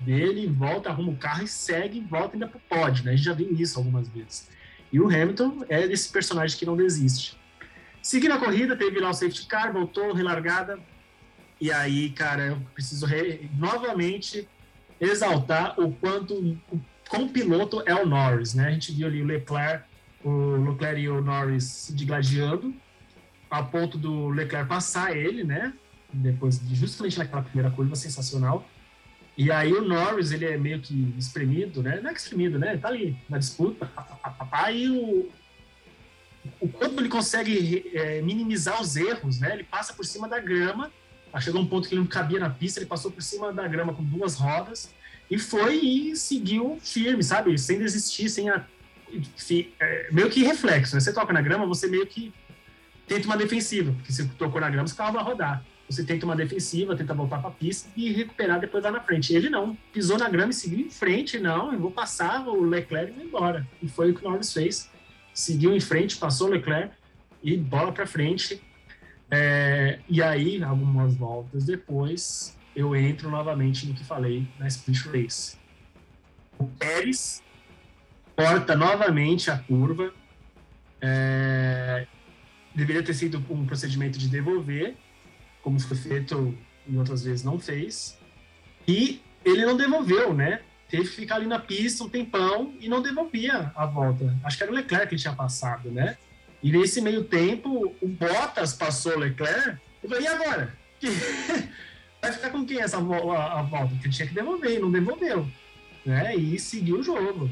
dele, 0.00 0.46
volta, 0.46 0.90
arruma 0.90 1.12
o 1.12 1.16
carro 1.16 1.44
e 1.44 1.48
segue, 1.48 2.00
volta 2.00 2.34
ainda 2.34 2.48
pro 2.48 2.60
pódio, 2.60 3.04
né? 3.04 3.12
A 3.12 3.16
gente 3.16 3.24
já 3.24 3.32
viu 3.32 3.50
isso 3.52 3.78
algumas 3.78 4.08
vezes. 4.08 4.48
E 4.92 5.00
o 5.00 5.06
Hamilton 5.06 5.64
é 5.68 5.84
esse 5.84 6.10
personagem 6.10 6.56
que 6.56 6.64
não 6.64 6.76
desiste. 6.76 7.36
Seguindo 8.02 8.32
a 8.32 8.38
corrida, 8.38 8.76
teve 8.76 9.00
lá 9.00 9.10
o 9.10 9.14
safety 9.14 9.46
car, 9.46 9.72
voltou, 9.72 10.12
relargada. 10.12 10.78
E 11.60 11.72
aí, 11.72 12.10
cara, 12.10 12.46
eu 12.48 12.60
preciso 12.74 13.06
re... 13.06 13.50
novamente 13.56 14.48
exaltar 15.00 15.78
o 15.80 15.92
quanto, 15.92 16.34
o, 16.70 16.80
como 17.08 17.28
piloto 17.30 17.82
é 17.86 17.94
o 17.94 18.06
Norris, 18.06 18.54
né? 18.54 18.68
A 18.68 18.70
gente 18.70 18.92
viu 18.92 19.06
ali 19.06 19.22
o 19.22 19.26
Leclerc, 19.26 19.84
o 20.24 20.70
Leclerc 20.70 21.00
e 21.00 21.08
o 21.08 21.20
Norris 21.20 21.64
se 21.64 21.94
digladiando, 21.94 22.74
a 23.50 23.62
ponto 23.62 23.96
do 23.96 24.28
Leclerc 24.28 24.68
passar 24.68 25.16
ele, 25.16 25.44
né? 25.44 25.72
Depois, 26.12 26.60
justamente 26.72 27.18
naquela 27.18 27.42
primeira 27.42 27.70
curva 27.70 27.94
sensacional. 27.94 28.66
E 29.36 29.50
aí 29.52 29.72
o 29.72 29.82
Norris, 29.82 30.32
ele 30.32 30.46
é 30.46 30.56
meio 30.56 30.80
que 30.80 31.14
espremido, 31.18 31.82
né? 31.82 32.00
Não 32.00 32.10
é 32.10 32.12
espremido, 32.14 32.58
né? 32.58 32.70
Ele 32.72 32.78
tá 32.78 32.88
ali 32.88 33.16
na 33.28 33.36
disputa. 33.36 33.90
Aí 34.50 34.88
o, 34.88 35.30
o 36.58 36.68
quanto 36.68 37.00
ele 37.00 37.08
consegue 37.08 37.90
é, 37.92 38.22
minimizar 38.22 38.80
os 38.80 38.96
erros, 38.96 39.38
né? 39.38 39.52
Ele 39.52 39.64
passa 39.64 39.92
por 39.92 40.06
cima 40.06 40.26
da 40.26 40.40
grama. 40.40 40.90
Chegou 41.40 41.60
um 41.60 41.66
ponto 41.66 41.88
que 41.88 41.94
ele 41.94 42.00
não 42.00 42.08
cabia 42.08 42.38
na 42.38 42.50
pista, 42.50 42.80
ele 42.80 42.86
passou 42.86 43.10
por 43.10 43.22
cima 43.22 43.52
da 43.52 43.66
grama 43.66 43.92
com 43.92 44.02
duas 44.02 44.36
rodas 44.36 44.94
e 45.30 45.38
foi 45.38 45.76
e 45.76 46.16
seguiu 46.16 46.78
firme, 46.82 47.22
sabe? 47.22 47.56
Sem 47.58 47.78
desistir, 47.78 48.28
sem 48.28 48.48
a, 48.48 48.64
é, 49.80 50.08
meio 50.10 50.30
que 50.30 50.42
reflexo, 50.42 50.94
né? 50.94 51.00
Você 51.00 51.12
toca 51.12 51.32
na 51.32 51.40
grama, 51.40 51.66
você 51.66 51.86
meio 51.86 52.06
que 52.06 52.32
tenta 53.06 53.26
uma 53.26 53.36
defensiva, 53.36 53.92
porque 53.92 54.12
se 54.12 54.26
tocou 54.30 54.60
na 54.60 54.70
grama, 54.70 54.88
o 54.88 54.94
carro 54.94 55.12
vai 55.12 55.22
rodar 55.22 55.64
você 55.88 56.04
tenta 56.04 56.26
uma 56.26 56.34
defensiva, 56.34 56.96
tenta 56.96 57.14
voltar 57.14 57.38
para 57.38 57.48
a 57.48 57.52
pista 57.52 57.88
e 57.96 58.12
recuperar 58.12 58.60
depois 58.60 58.82
lá 58.82 58.90
na 58.90 59.00
frente. 59.00 59.32
Ele 59.32 59.48
não, 59.48 59.76
pisou 59.92 60.18
na 60.18 60.28
grama 60.28 60.50
e 60.50 60.54
seguiu 60.54 60.80
em 60.80 60.90
frente, 60.90 61.38
não, 61.38 61.72
eu 61.72 61.78
vou 61.78 61.90
passar 61.90 62.46
o 62.46 62.62
Leclerc 62.62 63.12
e 63.12 63.14
vou 63.14 63.24
embora. 63.24 63.66
E 63.80 63.88
foi 63.88 64.10
o 64.10 64.14
que 64.14 64.26
o 64.26 64.30
Norris 64.30 64.52
fez. 64.52 64.90
Seguiu 65.32 65.74
em 65.74 65.80
frente, 65.80 66.16
passou 66.16 66.48
o 66.48 66.50
Leclerc 66.50 66.92
e 67.42 67.56
bola 67.56 67.92
para 67.92 68.06
frente. 68.06 68.60
É, 69.30 69.98
e 70.08 70.22
aí, 70.22 70.62
algumas 70.62 71.16
voltas 71.16 71.64
depois, 71.64 72.56
eu 72.74 72.94
entro 72.94 73.30
novamente 73.30 73.86
no 73.86 73.94
que 73.94 74.04
falei 74.04 74.46
na 74.58 74.68
Split 74.68 75.04
Race. 75.06 75.56
O 76.58 76.66
Pérez 76.66 77.42
corta 78.36 78.76
novamente 78.76 79.50
a 79.50 79.58
curva. 79.58 80.12
É, 81.00 82.06
deveria 82.74 83.02
ter 83.02 83.14
sido 83.14 83.44
um 83.50 83.66
procedimento 83.66 84.18
de 84.18 84.28
devolver, 84.28 84.94
como 85.62 85.80
foi 85.80 85.96
feito 85.96 86.56
em 86.88 86.96
outras 86.96 87.24
vezes 87.24 87.44
não 87.44 87.58
fez. 87.58 88.18
E 88.86 89.20
ele 89.44 89.64
não 89.64 89.76
devolveu, 89.76 90.32
né? 90.32 90.60
Teve 90.88 91.04
que 91.04 91.16
ficar 91.16 91.36
ali 91.36 91.46
na 91.46 91.58
pista 91.58 92.04
um 92.04 92.08
tempão 92.08 92.74
e 92.78 92.88
não 92.88 93.02
devolvia 93.02 93.72
a 93.74 93.86
volta. 93.86 94.36
Acho 94.44 94.56
que 94.56 94.62
era 94.62 94.72
o 94.72 94.74
Leclerc 94.74 95.08
que 95.08 95.16
tinha 95.16 95.34
passado, 95.34 95.90
né? 95.90 96.16
E 96.66 96.72
nesse 96.72 97.00
meio 97.00 97.22
tempo, 97.22 97.94
o 98.00 98.08
Bottas 98.08 98.72
passou 98.72 99.12
o 99.12 99.18
Leclerc. 99.20 99.78
Eu 100.02 100.08
falei, 100.08 100.24
e 100.24 100.26
agora? 100.26 100.76
Vai 102.20 102.32
ficar 102.32 102.50
com 102.50 102.66
quem 102.66 102.80
essa 102.82 102.96
a, 102.96 103.60
a 103.60 103.62
volta? 103.62 103.94
Porque 103.94 104.08
tinha 104.08 104.26
que 104.26 104.34
devolver 104.34 104.72
e 104.72 104.80
não 104.80 104.90
devolveu. 104.90 105.46
Né? 106.04 106.34
E 106.34 106.58
seguiu 106.58 106.98
o 106.98 107.02
jogo. 107.04 107.48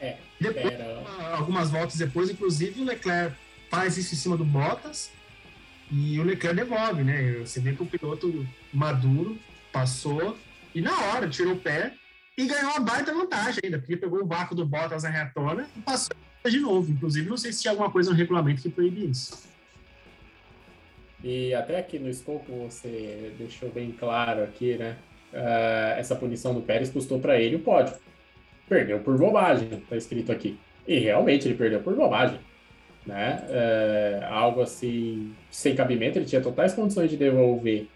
É, 0.00 0.16
depois, 0.40 0.74
era... 0.74 1.36
algumas 1.36 1.70
voltas 1.70 1.96
depois, 1.96 2.28
inclusive, 2.28 2.80
o 2.80 2.84
Leclerc 2.84 3.36
faz 3.70 3.96
isso 3.96 4.14
em 4.14 4.18
cima 4.18 4.36
do 4.36 4.44
Bottas 4.44 5.12
e 5.92 6.18
o 6.18 6.24
Leclerc 6.24 6.56
devolve, 6.56 7.04
né? 7.04 7.34
Você 7.34 7.60
vê 7.60 7.72
que 7.72 7.84
o 7.84 7.86
piloto 7.86 8.44
maduro 8.72 9.38
passou 9.70 10.36
e 10.74 10.80
na 10.80 11.00
hora 11.02 11.28
tirou 11.28 11.52
o 11.52 11.60
pé 11.60 11.92
e 12.36 12.46
ganhou 12.46 12.70
uma 12.72 12.80
baita 12.80 13.12
vantagem 13.12 13.60
ainda, 13.64 13.78
porque 13.78 13.96
pegou 13.96 14.22
o 14.22 14.26
vácuo 14.26 14.54
do 14.54 14.66
Bottas 14.66 15.02
na 15.02 15.10
retona 15.10 15.66
e 15.76 15.80
passou 15.80 16.16
de 16.46 16.60
novo. 16.60 16.90
Inclusive, 16.90 17.28
não 17.28 17.36
sei 17.36 17.52
se 17.52 17.62
tinha 17.62 17.72
alguma 17.72 17.90
coisa 17.90 18.10
no 18.10 18.16
regulamento 18.16 18.62
que 18.62 18.68
proíbe 18.68 19.10
isso. 19.10 19.46
E 21.24 21.54
até 21.54 21.78
aqui 21.78 21.98
no 21.98 22.08
escopo 22.08 22.68
você 22.68 23.34
deixou 23.38 23.70
bem 23.70 23.90
claro 23.90 24.44
aqui, 24.44 24.76
né? 24.76 24.96
Uh, 25.32 25.98
essa 25.98 26.14
punição 26.14 26.54
do 26.54 26.62
Pérez 26.62 26.90
custou 26.90 27.18
para 27.18 27.40
ele 27.40 27.56
o 27.56 27.60
pódio. 27.60 27.94
Perdeu 28.68 29.00
por 29.00 29.16
bobagem, 29.18 29.68
tá 29.88 29.96
escrito 29.96 30.30
aqui. 30.30 30.58
E 30.86 30.98
realmente 30.98 31.48
ele 31.48 31.56
perdeu 31.56 31.80
por 31.80 31.94
bobagem 31.94 32.38
né? 33.06 33.44
É, 33.48 34.26
algo 34.28 34.60
assim 34.60 35.32
sem 35.50 35.74
cabimento. 35.74 36.18
Ele 36.18 36.26
tinha 36.26 36.40
totais 36.40 36.74
condições 36.74 37.08
de 37.08 37.16
devolver 37.16 37.86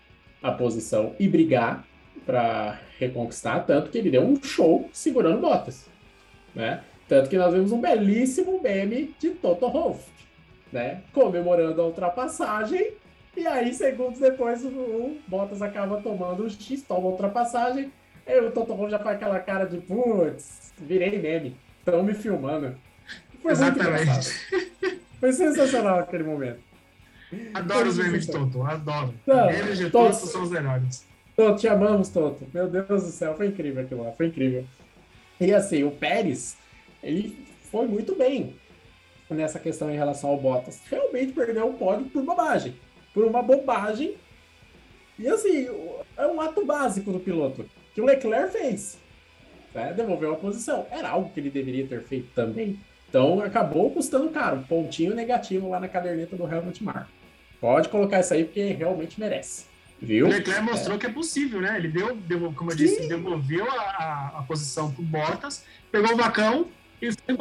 a 0.43 0.53
posição 0.53 1.15
e 1.19 1.29
brigar 1.29 1.85
para 2.27 2.79
reconquistar, 2.99 3.65
tanto 3.67 3.91
que 3.91 3.99
ele 3.99 4.11
deu 4.11 4.23
um 4.23 4.41
show 4.43 4.89
segurando 4.93 5.41
botas, 5.41 5.89
né? 6.55 6.83
Tanto 7.09 7.29
que 7.29 7.37
nós 7.37 7.53
vimos 7.53 7.73
um 7.73 7.81
belíssimo 7.81 8.61
meme 8.63 9.15
de 9.19 9.31
Toto 9.31 9.69
Wolff, 9.69 10.05
né? 10.73 11.03
Comemorando 11.13 11.81
a 11.83 11.87
ultrapassagem 11.87 12.93
e 13.37 13.47
aí 13.47 13.73
segundos 13.75 14.21
depois 14.21 14.65
o 14.65 15.17
Bottas 15.27 15.63
acaba 15.63 16.01
tomando 16.01 16.45
o 16.45 16.51
X, 16.51 16.83
toma 16.83 17.09
a 17.09 17.11
ultrapassagem 17.11 17.93
e 18.27 18.41
o 18.41 18.51
Toto 18.53 18.75
Wolff 18.75 18.91
já 18.91 18.99
faz 18.99 19.17
aquela 19.17 19.41
cara 19.41 19.65
de 19.65 19.79
putz, 19.79 20.73
virei 20.79 21.19
meme, 21.19 21.57
estão 21.79 22.03
me 22.03 22.15
filmando. 22.15 22.77
Foi 23.43 23.53
Exatamente. 23.53 24.71
Foi 25.19 25.33
sensacional 25.33 26.01
aquele 26.01 26.25
momento. 26.25 26.61
Adoro 27.55 27.89
os 27.89 27.99
memes 27.99 28.27
de 28.27 28.33
Toto, 28.33 28.63
adoro. 28.63 29.15
Não, 29.27 29.47
memes 29.47 29.79
de 29.79 29.91
Toto 29.91 30.15
são 30.15 30.43
os 30.43 30.51
melhores. 30.51 31.10
Toto, 31.41 31.59
te 31.59 31.69
amamos, 31.69 32.11
Toto. 32.11 32.47
Meu 32.53 32.69
Deus 32.69 32.87
do 32.87 33.09
céu, 33.09 33.35
foi 33.35 33.47
incrível 33.47 33.83
aquilo 33.83 34.05
lá, 34.05 34.13
foi 34.13 34.27
incrível. 34.27 34.63
E 35.41 35.55
assim, 35.55 35.83
o 35.83 35.91
Pérez, 35.91 36.55
ele 37.03 37.47
foi 37.71 37.87
muito 37.87 38.15
bem 38.15 38.55
nessa 39.31 39.59
questão 39.59 39.91
em 39.91 39.97
relação 39.97 40.29
ao 40.29 40.37
Bottas. 40.37 40.83
Realmente 40.91 41.33
perdeu 41.33 41.67
o 41.67 41.73
pódio 41.73 42.11
por 42.11 42.23
bobagem. 42.23 42.75
Por 43.15 43.25
uma 43.25 43.43
bobagem. 43.43 44.17
E 45.19 45.27
assim, 45.29 45.67
é 46.15 46.27
um 46.27 46.43
ato 46.43 46.63
básico 46.67 47.11
do 47.11 47.19
piloto, 47.19 47.65
que 47.95 48.03
o 48.03 48.05
Leclerc 48.05 48.53
fez. 48.53 48.99
Né? 49.75 49.95
Devolveu 49.95 50.35
a 50.35 50.37
posição. 50.37 50.87
Era 50.91 51.09
algo 51.09 51.31
que 51.31 51.41
ele 51.41 51.49
deveria 51.49 51.87
ter 51.87 52.03
feito 52.03 52.29
também. 52.35 52.79
Então 53.09 53.41
acabou 53.41 53.91
custando 53.91 54.29
caro, 54.29 54.59
um 54.59 54.63
pontinho 54.63 55.15
negativo 55.15 55.71
lá 55.71 55.81
na 55.81 55.89
caderneta 55.89 56.37
do 56.37 56.47
Helmut 56.47 56.85
Marko. 56.85 57.11
Pode 57.59 57.89
colocar 57.89 58.21
isso 58.21 58.35
aí 58.35 58.45
porque 58.45 58.63
realmente 58.73 59.19
merece. 59.19 59.70
Viu? 60.01 60.27
O 60.27 60.31
Leclerc 60.31 60.63
mostrou 60.63 60.97
é. 60.97 60.99
que 60.99 61.07
é 61.07 61.11
possível, 61.11 61.61
né? 61.61 61.77
Ele 61.77 61.89
deu, 61.89 62.17
deu 62.17 62.53
como 62.55 62.71
eu 62.71 62.77
Sim. 62.77 62.85
disse, 62.85 63.09
devolveu 63.09 63.71
a, 63.71 64.39
a, 64.39 64.45
posição 64.49 64.91
pro 64.91 65.03
Bottas, 65.03 65.65
pegou 65.93 66.15
o 66.15 66.17
vacão 66.17 66.69
e 67.03 67.13
foi. 67.13 67.37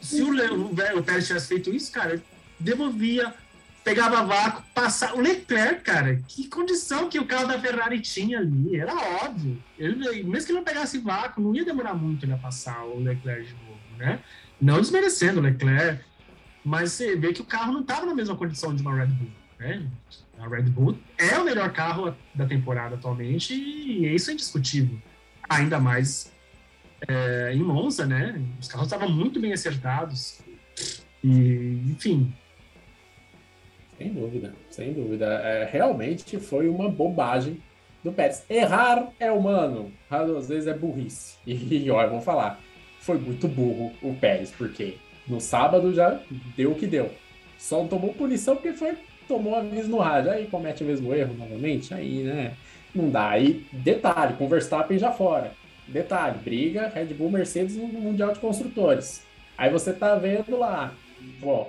Se 0.00 0.22
o, 0.22 0.30
o, 0.30 0.98
o 0.98 1.02
Pérez 1.02 1.26
tivesse 1.26 1.48
feito 1.48 1.72
isso, 1.72 1.90
cara, 1.92 2.20
devolvia, 2.58 3.32
pegava 3.84 4.24
vácuo, 4.24 4.64
passava. 4.74 5.16
O 5.16 5.20
Leclerc, 5.20 5.82
cara, 5.82 6.20
que 6.26 6.48
condição 6.48 7.08
que 7.08 7.20
o 7.20 7.26
carro 7.26 7.46
da 7.46 7.58
Ferrari 7.58 8.00
tinha 8.00 8.40
ali, 8.40 8.76
era 8.76 8.94
óbvio. 9.24 9.62
Ele, 9.78 10.24
mesmo 10.24 10.46
que 10.46 10.52
ele 10.52 10.58
não 10.58 10.64
pegasse 10.64 10.98
vácuo, 10.98 11.40
não 11.40 11.54
ia 11.54 11.64
demorar 11.64 11.94
muito 11.94 12.26
ele 12.26 12.32
a 12.32 12.38
passar 12.38 12.84
o 12.84 12.98
Leclerc 12.98 13.46
de 13.46 13.54
novo, 13.54 13.80
né? 13.96 14.18
Não 14.60 14.80
desmerecendo 14.80 15.38
o 15.38 15.42
Leclerc, 15.42 16.02
mas 16.64 16.92
você 16.92 17.14
vê 17.14 17.32
que 17.32 17.42
o 17.42 17.44
carro 17.44 17.72
não 17.72 17.82
estava 17.82 18.06
na 18.06 18.14
mesma 18.14 18.36
condição 18.36 18.74
de 18.74 18.82
uma 18.82 18.94
Red 18.94 19.06
Bull. 19.06 19.30
Né? 19.58 19.86
A 20.38 20.48
Red 20.48 20.64
Bull 20.64 20.98
é 21.18 21.38
o 21.38 21.44
melhor 21.44 21.72
carro 21.72 22.14
da 22.34 22.46
temporada 22.46 22.96
atualmente 22.96 23.54
e 23.54 24.14
isso 24.14 24.30
é 24.30 24.34
indiscutível. 24.34 24.98
Ainda 25.48 25.78
mais 25.78 26.32
é, 27.06 27.52
em 27.54 27.62
Monza, 27.62 28.06
né? 28.06 28.40
Os 28.60 28.68
carros 28.68 28.86
estavam 28.86 29.08
muito 29.08 29.40
bem 29.40 29.52
acertados. 29.52 30.40
E, 31.22 31.80
enfim, 31.86 32.34
Sem 33.98 34.12
dúvida, 34.12 34.54
sem 34.70 34.92
dúvida. 34.92 35.26
É, 35.26 35.68
realmente 35.70 36.38
foi 36.38 36.68
uma 36.68 36.88
bobagem 36.90 37.62
do 38.02 38.12
Pérez. 38.12 38.44
Errar 38.50 39.08
é 39.18 39.30
humano, 39.32 39.92
às 40.10 40.48
vezes 40.48 40.66
é 40.66 40.74
burrice. 40.74 41.36
E 41.46 41.90
olha, 41.90 42.08
vou 42.08 42.20
falar, 42.20 42.60
foi 43.00 43.18
muito 43.18 43.48
burro 43.48 43.92
o 44.02 44.14
Pérez, 44.14 44.50
porque 44.50 44.98
no 45.26 45.40
sábado 45.40 45.94
já 45.94 46.20
deu 46.56 46.72
o 46.72 46.74
que 46.74 46.86
deu. 46.86 47.10
Só 47.56 47.78
não 47.78 47.88
tomou 47.88 48.12
punição 48.12 48.56
porque 48.56 48.72
foi, 48.72 48.96
tomou 49.26 49.54
aviso 49.54 49.88
no 49.88 49.98
rádio. 49.98 50.30
Aí 50.30 50.46
comete 50.46 50.82
o 50.82 50.86
mesmo 50.86 51.14
erro 51.14 51.34
novamente, 51.34 51.92
aí, 51.92 52.22
né? 52.22 52.54
Não 52.94 53.10
dá. 53.10 53.30
Aí, 53.30 53.66
detalhe, 53.72 54.34
com 54.34 54.48
Verstappen 54.48 54.98
já 54.98 55.10
fora. 55.10 55.52
Detalhe, 55.86 56.38
briga 56.38 56.88
Red 56.88 57.06
Bull 57.06 57.30
Mercedes 57.30 57.76
no 57.76 57.86
Mundial 57.86 58.32
de 58.32 58.40
Construtores. 58.40 59.22
Aí 59.56 59.70
você 59.70 59.92
tá 59.92 60.14
vendo 60.14 60.58
lá, 60.58 60.94
ó, 61.42 61.66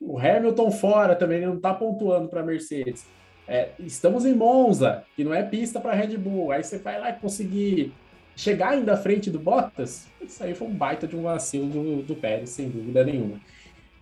o 0.00 0.18
Hamilton 0.18 0.70
fora 0.70 1.14
também 1.14 1.40
não 1.40 1.58
tá 1.58 1.74
pontuando 1.74 2.28
para 2.28 2.42
Mercedes. 2.42 3.06
É, 3.46 3.70
estamos 3.78 4.24
em 4.26 4.34
Monza, 4.34 5.04
que 5.16 5.24
não 5.24 5.34
é 5.34 5.42
pista 5.42 5.80
para 5.80 5.94
Red 5.94 6.16
Bull. 6.16 6.52
Aí 6.52 6.62
você 6.62 6.78
vai 6.78 7.00
lá 7.00 7.10
e 7.10 7.14
conseguir 7.14 7.92
chegar 8.36 8.70
ainda 8.70 8.92
à 8.92 8.96
frente 8.96 9.30
do 9.30 9.38
Bottas. 9.38 10.06
Isso 10.20 10.42
aí 10.42 10.54
foi 10.54 10.68
um 10.68 10.74
baita 10.74 11.06
de 11.06 11.16
um 11.16 11.22
vacilo 11.22 11.66
do, 11.66 12.02
do 12.02 12.14
Pérez, 12.14 12.50
sem 12.50 12.68
dúvida 12.68 13.04
nenhuma. 13.04 13.40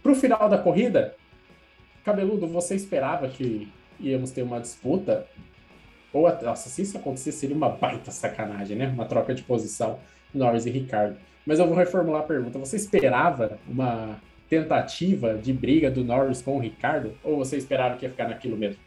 Para 0.02 0.12
o 0.12 0.16
final 0.16 0.48
da 0.48 0.58
corrida, 0.58 1.14
Cabeludo, 2.06 2.46
você 2.46 2.76
esperava 2.76 3.26
que 3.26 3.68
íamos 3.98 4.30
ter 4.30 4.42
uma 4.42 4.60
disputa? 4.60 5.26
Ou, 6.12 6.22
nossa, 6.40 6.68
se 6.68 6.82
isso 6.82 6.96
acontecer, 6.96 7.32
seria 7.32 7.56
uma 7.56 7.68
baita 7.68 8.12
sacanagem, 8.12 8.76
né? 8.76 8.86
Uma 8.86 9.06
troca 9.06 9.34
de 9.34 9.42
posição, 9.42 9.98
Norris 10.32 10.66
e 10.66 10.70
Ricardo. 10.70 11.16
Mas 11.44 11.58
eu 11.58 11.66
vou 11.66 11.76
reformular 11.76 12.22
a 12.22 12.24
pergunta. 12.24 12.60
Você 12.60 12.76
esperava 12.76 13.58
uma 13.66 14.20
tentativa 14.48 15.34
de 15.34 15.52
briga 15.52 15.90
do 15.90 16.04
Norris 16.04 16.40
com 16.40 16.56
o 16.56 16.60
Ricardo? 16.60 17.12
Ou 17.24 17.38
você 17.38 17.56
esperava 17.56 17.96
que 17.96 18.06
ia 18.06 18.10
ficar 18.10 18.28
naquilo 18.28 18.56
mesmo? 18.56 18.80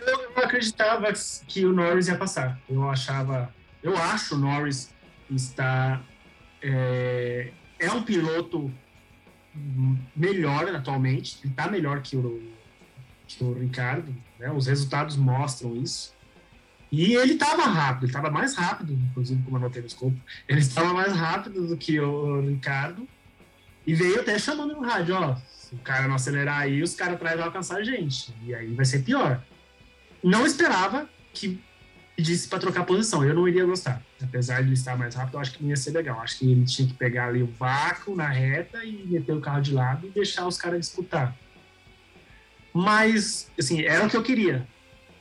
Eu 0.00 0.30
não 0.30 0.44
acreditava 0.44 1.12
que 1.46 1.66
o 1.66 1.74
Norris 1.74 2.08
ia 2.08 2.16
passar. 2.16 2.58
Eu 2.70 2.88
achava, 2.88 3.52
eu 3.82 3.94
acho 3.94 4.34
o 4.34 4.38
Norris 4.38 4.94
está 5.30 6.00
é, 6.62 7.50
é 7.78 7.92
um 7.92 8.02
piloto 8.02 8.72
melhor 10.14 10.74
atualmente. 10.74 11.38
Ele 11.42 11.52
está 11.52 11.68
melhor 11.68 12.02
que 12.02 12.16
o, 12.16 12.42
que 13.26 13.42
o 13.42 13.52
Ricardo. 13.52 14.14
Né? 14.38 14.50
Os 14.50 14.66
resultados 14.66 15.16
mostram 15.16 15.76
isso. 15.76 16.16
E 16.90 17.14
ele 17.14 17.34
estava 17.34 17.64
rápido, 17.64 18.04
ele 18.04 18.10
estava 18.10 18.30
mais 18.30 18.54
rápido, 18.54 18.94
inclusive 18.94 19.42
como 19.42 19.58
eu 19.58 19.60
notei 19.60 19.82
no 19.82 19.88
escopo, 19.88 20.16
ele 20.48 20.60
estava 20.60 20.94
mais 20.94 21.12
rápido 21.12 21.66
do 21.66 21.76
que 21.76 22.00
o 22.00 22.40
Ricardo. 22.40 23.06
E 23.86 23.94
veio 23.94 24.20
até 24.20 24.38
chamando 24.38 24.74
no 24.74 24.80
rádio, 24.80 25.14
ó, 25.14 25.36
se 25.54 25.74
o 25.74 25.78
cara 25.78 26.08
não 26.08 26.14
acelerar 26.14 26.60
aí, 26.60 26.82
os 26.82 26.94
caras 26.94 27.14
atrás 27.14 27.36
vão 27.36 27.44
alcançar 27.44 27.76
a 27.76 27.84
gente. 27.84 28.34
E 28.42 28.54
aí 28.54 28.72
vai 28.74 28.84
ser 28.86 29.02
pior. 29.02 29.42
Não 30.22 30.46
esperava 30.46 31.08
que 31.32 31.60
pedisse 32.16 32.48
para 32.48 32.58
trocar 32.58 32.84
posição. 32.84 33.24
Eu 33.24 33.34
não 33.34 33.46
iria 33.46 33.64
gostar. 33.64 34.02
Apesar 34.22 34.62
de 34.62 34.68
ele 34.68 34.74
estar 34.74 34.96
mais 34.96 35.14
rápido, 35.14 35.34
eu 35.34 35.40
acho 35.40 35.52
que 35.52 35.62
não 35.62 35.70
ia 35.70 35.76
ser 35.76 35.92
legal. 35.92 36.20
Acho 36.20 36.38
que 36.38 36.50
ele 36.50 36.64
tinha 36.64 36.88
que 36.88 36.94
pegar 36.94 37.28
ali 37.28 37.42
o 37.42 37.46
vácuo 37.46 38.16
na 38.16 38.28
reta 38.28 38.84
e 38.84 39.06
meter 39.06 39.32
o 39.32 39.40
carro 39.40 39.60
de 39.60 39.72
lado 39.72 40.06
e 40.06 40.10
deixar 40.10 40.46
os 40.46 40.56
caras 40.56 40.80
disputar. 40.80 41.36
Mas, 42.72 43.50
assim, 43.58 43.82
era 43.82 44.06
o 44.06 44.10
que 44.10 44.16
eu 44.16 44.22
queria. 44.22 44.66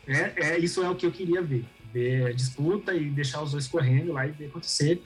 É, 0.07 0.33
é, 0.35 0.57
isso 0.57 0.83
é 0.83 0.89
o 0.89 0.95
que 0.95 1.05
eu 1.05 1.11
queria 1.11 1.41
ver. 1.41 1.65
Ver 1.93 2.27
a 2.27 2.33
disputa 2.33 2.93
e 2.93 3.09
deixar 3.09 3.41
os 3.41 3.51
dois 3.51 3.67
correndo 3.67 4.13
lá 4.13 4.25
e 4.25 4.31
ver 4.31 4.47
acontecer. 4.47 5.01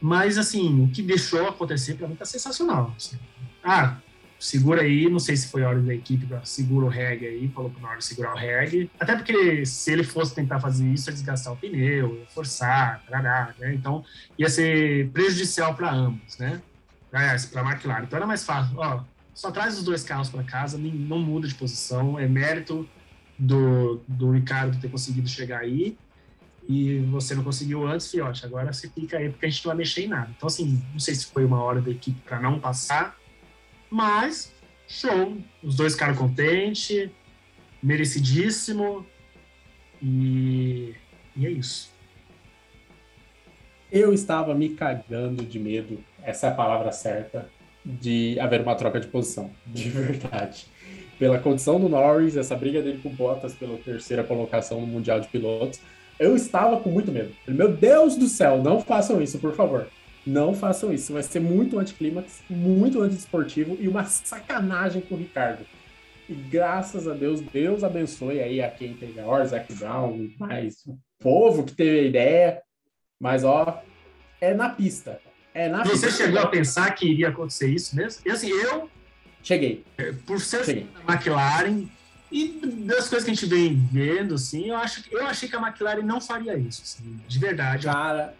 Mas, 0.00 0.38
assim, 0.38 0.84
o 0.84 0.88
que 0.88 1.02
deixou 1.02 1.48
acontecer 1.48 1.94
para 1.94 2.06
mim 2.06 2.14
tá 2.14 2.24
sensacional. 2.24 2.94
Assim. 2.96 3.18
Ah, 3.62 3.96
segura 4.38 4.82
aí, 4.82 5.08
não 5.10 5.18
sei 5.18 5.36
se 5.36 5.48
foi 5.48 5.64
a 5.64 5.68
hora 5.68 5.80
da 5.80 5.94
equipe 5.94 6.26
segura 6.44 6.86
o 6.86 6.88
reg 6.88 7.26
aí, 7.26 7.48
falou 7.48 7.70
pro 7.70 7.80
Norris 7.80 8.04
segurar 8.04 8.34
o 8.34 8.36
reg. 8.36 8.90
Até 8.98 9.16
porque 9.16 9.66
se 9.66 9.92
ele 9.92 10.04
fosse 10.04 10.34
tentar 10.34 10.60
fazer 10.60 10.86
isso, 10.86 11.10
ia 11.10 11.12
desgastar 11.12 11.52
o 11.52 11.56
pneu, 11.56 12.24
forçar, 12.28 13.02
tarará, 13.04 13.54
né? 13.58 13.74
Então 13.74 14.04
ia 14.38 14.48
ser 14.48 15.08
prejudicial 15.10 15.74
para 15.74 15.92
ambos, 15.92 16.38
né? 16.38 16.62
Para 17.10 17.32
a 17.32 17.70
McLaren. 17.70 18.04
Então 18.04 18.16
era 18.16 18.26
mais 18.26 18.44
fácil, 18.44 18.78
ó, 18.78 19.02
só 19.34 19.50
traz 19.50 19.78
os 19.78 19.84
dois 19.84 20.02
carros 20.02 20.28
para 20.28 20.42
casa, 20.42 20.78
não 20.78 21.18
muda 21.18 21.46
de 21.46 21.54
posição, 21.54 22.18
é 22.18 22.26
mérito 22.26 22.88
do, 23.38 24.00
do 24.06 24.32
Ricardo 24.32 24.80
ter 24.80 24.88
conseguido 24.88 25.28
chegar 25.28 25.60
aí 25.60 25.96
e 26.68 26.98
você 27.10 27.34
não 27.34 27.42
conseguiu 27.42 27.86
antes, 27.86 28.10
fiote, 28.10 28.44
agora 28.44 28.72
você 28.72 28.90
fica 28.90 29.16
aí 29.16 29.30
porque 29.30 29.46
a 29.46 29.48
gente 29.48 29.64
não 29.64 29.70
vai 29.70 29.78
mexer 29.78 30.04
em 30.04 30.08
nada. 30.08 30.30
Então, 30.36 30.46
assim, 30.46 30.82
não 30.92 30.98
sei 30.98 31.14
se 31.14 31.26
foi 31.26 31.44
uma 31.44 31.62
hora 31.62 31.80
da 31.80 31.90
equipe 31.90 32.20
para 32.20 32.38
não 32.38 32.60
passar, 32.60 33.16
mas, 33.90 34.52
show. 34.86 35.36
Os 35.62 35.76
dois 35.76 35.94
ficaram 35.94 36.14
contentes, 36.14 37.10
merecidíssimo. 37.82 39.06
E, 40.02 40.94
e 41.36 41.46
é 41.46 41.50
isso. 41.50 41.92
Eu 43.90 44.12
estava 44.12 44.54
me 44.54 44.70
cagando 44.70 45.44
de 45.44 45.58
medo, 45.58 45.98
essa 46.22 46.48
é 46.48 46.50
a 46.50 46.54
palavra 46.54 46.92
certa, 46.92 47.48
de 47.84 48.38
haver 48.38 48.60
uma 48.60 48.74
troca 48.74 49.00
de 49.00 49.06
posição, 49.06 49.50
de 49.66 49.88
verdade. 49.88 50.66
Pela 51.18 51.38
condição 51.38 51.80
do 51.80 51.88
Norris, 51.88 52.36
essa 52.36 52.54
briga 52.54 52.82
dele 52.82 53.00
com 53.02 53.08
Bottas 53.08 53.54
pela 53.54 53.76
terceira 53.78 54.22
colocação 54.22 54.80
no 54.80 54.86
Mundial 54.86 55.20
de 55.20 55.28
Pilotos, 55.28 55.80
eu 56.18 56.36
estava 56.36 56.78
com 56.80 56.90
muito 56.90 57.10
medo. 57.10 57.34
Meu 57.46 57.72
Deus 57.72 58.16
do 58.16 58.26
céu, 58.26 58.62
não 58.62 58.80
façam 58.80 59.22
isso, 59.22 59.38
por 59.38 59.54
favor. 59.54 59.88
Não 60.28 60.52
façam 60.54 60.92
isso. 60.92 61.14
Vai 61.14 61.22
ser 61.22 61.40
muito 61.40 61.78
anticlímax, 61.78 62.42
muito 62.50 63.00
antidesportivo 63.00 63.76
e 63.80 63.88
uma 63.88 64.04
sacanagem 64.04 65.00
com 65.00 65.14
o 65.14 65.18
Ricardo. 65.18 65.64
E 66.28 66.34
graças 66.34 67.08
a 67.08 67.14
Deus, 67.14 67.40
Deus 67.40 67.82
abençoe 67.82 68.38
aí 68.40 68.60
a 68.60 68.70
quem 68.70 68.92
teve 68.92 69.18
a 69.18 69.26
hora, 69.26 69.46
Zac 69.46 69.72
Brown, 69.72 70.28
mais 70.38 70.84
o 70.86 70.98
povo 71.18 71.64
que 71.64 71.74
teve 71.74 72.00
a 72.00 72.02
ideia. 72.02 72.62
Mas, 73.18 73.42
ó, 73.42 73.82
é 74.38 74.52
na 74.52 74.68
pista. 74.68 75.18
É 75.54 75.68
na 75.68 75.82
Você 75.82 76.06
pista. 76.06 76.24
chegou 76.24 76.40
a 76.40 76.46
pensar 76.46 76.90
que 76.94 77.06
iria 77.10 77.30
acontecer 77.30 77.68
isso 77.68 77.96
mesmo? 77.96 78.20
E 78.26 78.30
assim, 78.30 78.50
eu. 78.50 78.90
Cheguei. 79.42 79.82
Por 80.26 80.40
ser 80.40 80.64
Cheguei. 80.64 80.86
da 81.06 81.14
McLaren 81.14 81.86
e 82.30 82.60
das 82.84 83.08
coisas 83.08 83.24
que 83.24 83.30
a 83.30 83.34
gente 83.34 83.46
vem 83.46 83.74
vendo, 83.90 84.34
assim, 84.34 84.68
eu, 84.68 84.76
acho, 84.76 85.02
eu 85.10 85.24
achei 85.26 85.48
que 85.48 85.56
a 85.56 85.60
McLaren 85.66 86.02
não 86.02 86.20
faria 86.20 86.56
isso, 86.58 86.82
assim, 86.84 87.18
de 87.26 87.38
verdade. 87.38 87.86
Cara, 87.86 88.34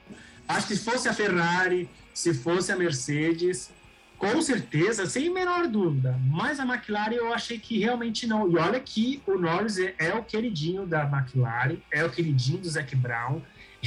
Acho 0.49 0.67
que 0.67 0.77
se 0.77 0.83
fosse 0.83 1.09
a 1.09 1.13
Ferrari, 1.13 1.89
se 2.15 2.33
fosse 2.33 2.73
a 2.73 2.77
Mercedes, 2.77 3.71
com 4.19 4.43
certeza, 4.43 5.07
sem 5.07 5.31
menor 5.31 5.69
dúvida. 5.69 6.19
Mas 6.27 6.59
a 6.59 6.65
McLaren 6.65 7.15
eu 7.15 7.33
achei 7.33 7.59
que 7.59 7.79
realmente 7.79 8.27
não. 8.27 8.51
E 8.51 8.57
olha 8.57 8.81
que 8.81 9.23
o 9.27 9.39
Norris 9.39 9.79
é, 9.79 9.95
é 9.99 10.15
o 10.15 10.25
queridinho 10.25 10.85
da 10.85 11.05
McLaren, 11.05 11.77
é 11.93 12.05
o 12.05 12.11
queridinho 12.11 12.59
do 12.59 12.69
Zac 12.69 12.95
Brown, 12.97 13.41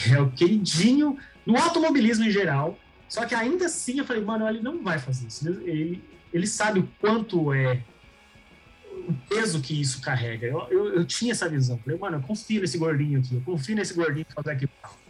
é 0.09 0.21
o 0.21 0.31
queridinho 0.31 1.17
do 1.45 1.57
automobilismo 1.57 2.23
em 2.23 2.31
geral. 2.31 2.79
Só 3.09 3.25
que 3.25 3.35
ainda 3.35 3.65
assim 3.65 3.99
eu 3.99 4.05
falei, 4.05 4.23
mano, 4.23 4.47
ele 4.47 4.61
não 4.61 4.81
vai 4.81 4.97
fazer 4.97 5.27
isso. 5.27 5.45
Ele, 5.49 6.01
ele 6.31 6.47
sabe 6.47 6.79
o 6.79 6.89
quanto 6.99 7.53
é 7.53 7.83
o 9.07 9.13
peso 9.27 9.59
que 9.59 9.79
isso 9.81 9.99
carrega. 9.99 10.47
Eu, 10.47 10.67
eu, 10.69 10.93
eu 10.93 11.05
tinha 11.05 11.33
essa 11.33 11.49
visão. 11.49 11.77
Falei, 11.79 11.99
mano, 11.99 12.17
eu 12.17 12.21
confio 12.21 12.61
nesse 12.61 12.77
gordinho 12.77 13.19
aqui, 13.19 13.35
eu 13.35 13.41
confio 13.41 13.75
nesse 13.75 13.93
gordinho 13.93 14.25
que 14.25 14.33
é 14.37 14.39
o 14.39 14.43
Zac 14.43 14.65
Brown. 14.65 15.00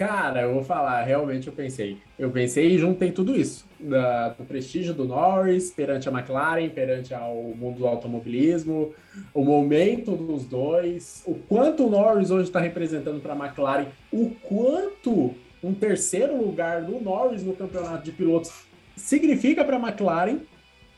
Cara, 0.00 0.40
eu 0.40 0.54
vou 0.54 0.64
falar, 0.64 1.02
realmente 1.02 1.46
eu 1.46 1.52
pensei. 1.52 1.98
Eu 2.18 2.30
pensei 2.30 2.68
e 2.68 2.78
juntei 2.78 3.12
tudo 3.12 3.38
isso. 3.38 3.66
Da, 3.78 4.30
do 4.30 4.44
prestígio 4.44 4.94
do 4.94 5.04
Norris 5.04 5.72
perante 5.72 6.08
a 6.08 6.10
McLaren, 6.10 6.70
perante 6.70 7.12
ao 7.12 7.34
mundo 7.34 7.80
do 7.80 7.86
automobilismo, 7.86 8.94
o 9.34 9.44
momento 9.44 10.16
dos 10.16 10.46
dois, 10.46 11.22
o 11.26 11.34
quanto 11.34 11.86
o 11.86 11.90
Norris 11.90 12.30
hoje 12.30 12.44
está 12.44 12.60
representando 12.60 13.20
para 13.20 13.34
a 13.34 13.36
McLaren, 13.36 13.88
o 14.10 14.30
quanto 14.40 15.34
um 15.62 15.74
terceiro 15.74 16.34
lugar 16.34 16.80
do 16.80 16.98
Norris 16.98 17.44
no 17.44 17.54
campeonato 17.54 18.02
de 18.02 18.12
pilotos 18.12 18.50
significa 18.96 19.66
para 19.66 19.76
a 19.76 19.80
McLaren. 19.80 20.38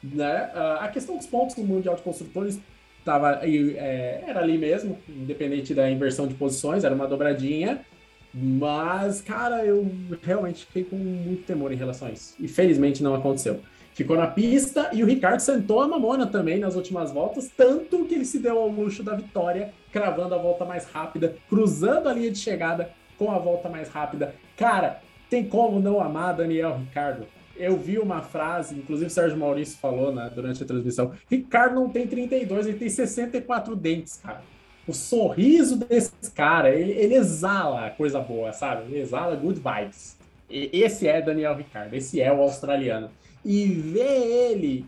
Né? 0.01 0.49
A 0.79 0.87
questão 0.87 1.16
dos 1.16 1.27
pontos 1.27 1.57
no 1.57 1.65
Mundial 1.65 1.97
de 1.97 2.03
Construtores 2.03 2.61
tava, 3.05 3.41
é, 3.43 4.23
era 4.24 4.39
ali 4.39 4.57
mesmo, 4.57 4.97
independente 5.09 5.74
da 5.74 5.91
inversão 5.91 6.29
de 6.29 6.35
posições, 6.35 6.85
era 6.85 6.95
uma 6.95 7.09
dobradinha. 7.09 7.85
Mas, 8.35 9.21
cara, 9.21 9.65
eu 9.65 9.91
realmente 10.23 10.65
fiquei 10.65 10.85
com 10.85 10.97
muito 10.97 11.45
temor 11.45 11.71
em 11.73 11.77
relação 11.77 12.09
a 12.09 12.11
isso. 12.11 12.35
E 12.39 12.49
felizmente 12.49 13.03
não 13.03 13.15
aconteceu. 13.15 13.61
Ficou 13.95 14.17
na 14.17 14.27
pista 14.27 14.89
e 14.93 15.03
o 15.03 15.07
Ricardo 15.07 15.41
sentou 15.41 15.83
a 15.83 15.89
mamona 15.89 16.27
também 16.27 16.59
nas 16.59 16.75
últimas 16.75 17.13
voltas, 17.13 17.51
tanto 17.55 18.07
que 18.07 18.15
ele 18.15 18.25
se 18.25 18.39
deu 18.39 18.59
ao 18.59 18.69
luxo 18.69 19.03
da 19.03 19.15
vitória, 19.15 19.75
cravando 19.93 20.35
a 20.35 20.39
volta 20.39 20.65
mais 20.65 20.87
rápida, 20.87 21.37
cruzando 21.47 22.09
a 22.09 22.13
linha 22.15 22.31
de 22.31 22.39
chegada 22.39 22.91
com 23.19 23.31
a 23.31 23.39
volta 23.39 23.69
mais 23.69 23.91
rápida. 23.91 24.35
Cara, 24.57 25.03
tem 25.29 25.45
como 25.45 25.79
não 25.79 26.01
amar 26.01 26.35
Daniel 26.35 26.79
Ricardo? 26.79 27.27
Eu 27.55 27.77
vi 27.77 27.99
uma 27.99 28.23
frase, 28.23 28.75
inclusive 28.75 29.09
o 29.09 29.11
Sérgio 29.11 29.37
Maurício 29.37 29.77
falou 29.79 30.11
né, 30.11 30.31
durante 30.35 30.63
a 30.63 30.67
transmissão: 30.67 31.13
Ricardo 31.31 31.75
não 31.75 31.91
tem 31.91 32.07
32, 32.07 32.67
ele 32.67 32.79
tem 32.79 32.89
64 32.89 33.77
dentes, 33.77 34.17
cara 34.17 34.43
o 34.87 34.93
sorriso 34.93 35.77
desse 35.77 36.13
cara, 36.35 36.71
ele, 36.71 36.93
ele, 36.93 37.15
exala 37.15 37.91
coisa 37.91 38.19
boa, 38.21 38.53
sabe? 38.53 38.85
Ele 38.91 39.01
exala 39.01 39.37
good 39.37 39.61
vibes. 39.61 40.17
E, 40.51 40.71
esse 40.73 41.07
é 41.07 41.23
Daniel 41.23 41.57
Ricardo, 41.57 41.95
esse 41.95 42.21
é 42.21 42.33
o 42.33 42.41
australiano. 42.41 43.11
E 43.45 43.67
ver 43.67 44.51
ele 44.51 44.87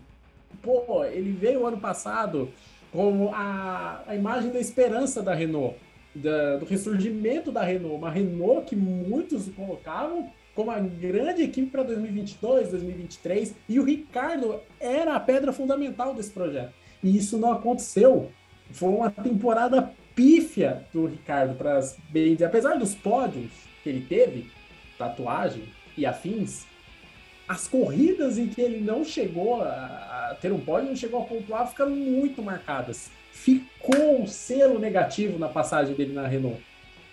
pô, 0.65 1.03
ele 1.05 1.31
veio 1.31 1.65
ano 1.65 1.77
passado 1.77 2.49
como 2.91 3.29
a, 3.33 4.03
a 4.07 4.15
imagem 4.15 4.51
da 4.51 4.59
esperança 4.59 5.21
da 5.21 5.33
Renault, 5.33 5.75
da, 6.13 6.57
do 6.57 6.65
ressurgimento 6.65 7.51
da 7.51 7.61
Renault, 7.61 7.97
uma 7.97 8.09
Renault 8.09 8.65
que 8.65 8.75
muitos 8.75 9.49
colocavam 9.49 10.29
como 10.55 10.71
a 10.71 10.79
grande 10.79 11.43
equipe 11.43 11.69
para 11.69 11.83
2022, 11.83 12.69
2023, 12.69 13.53
e 13.67 13.79
o 13.79 13.83
Ricardo 13.83 14.61
era 14.79 15.15
a 15.15 15.19
pedra 15.19 15.51
fundamental 15.51 16.15
desse 16.15 16.31
projeto. 16.31 16.73
E 17.03 17.17
isso 17.17 17.37
não 17.37 17.51
aconteceu. 17.51 18.31
Foi 18.71 18.89
uma 18.89 19.09
temporada 19.09 19.91
pífia 20.15 20.85
do 20.93 21.05
Ricardo 21.05 21.55
para 21.55 21.77
as 21.77 21.97
bem 22.09 22.37
apesar 22.43 22.75
dos 22.75 22.95
pódios 22.95 23.51
que 23.83 23.89
ele 23.89 24.05
teve, 24.07 24.49
tatuagem 24.97 25.63
e 25.97 26.05
afins, 26.05 26.65
as 27.47 27.67
corridas 27.67 28.37
em 28.37 28.47
que 28.47 28.59
ele 28.59 28.81
não 28.81 29.03
chegou 29.03 29.61
a, 29.61 30.35
ter 30.41 30.51
um 30.51 30.59
pódio, 30.59 30.89
não 30.89 30.95
chegou 30.95 31.21
a 31.21 31.25
pontuar, 31.25 31.67
ficaram 31.67 31.91
muito 31.91 32.41
marcadas. 32.41 33.11
Ficou 33.31 34.21
um 34.21 34.25
selo 34.25 34.79
negativo 34.79 35.37
na 35.37 35.47
passagem 35.47 35.93
dele 35.93 36.13
na 36.13 36.25
Renault. 36.25 36.61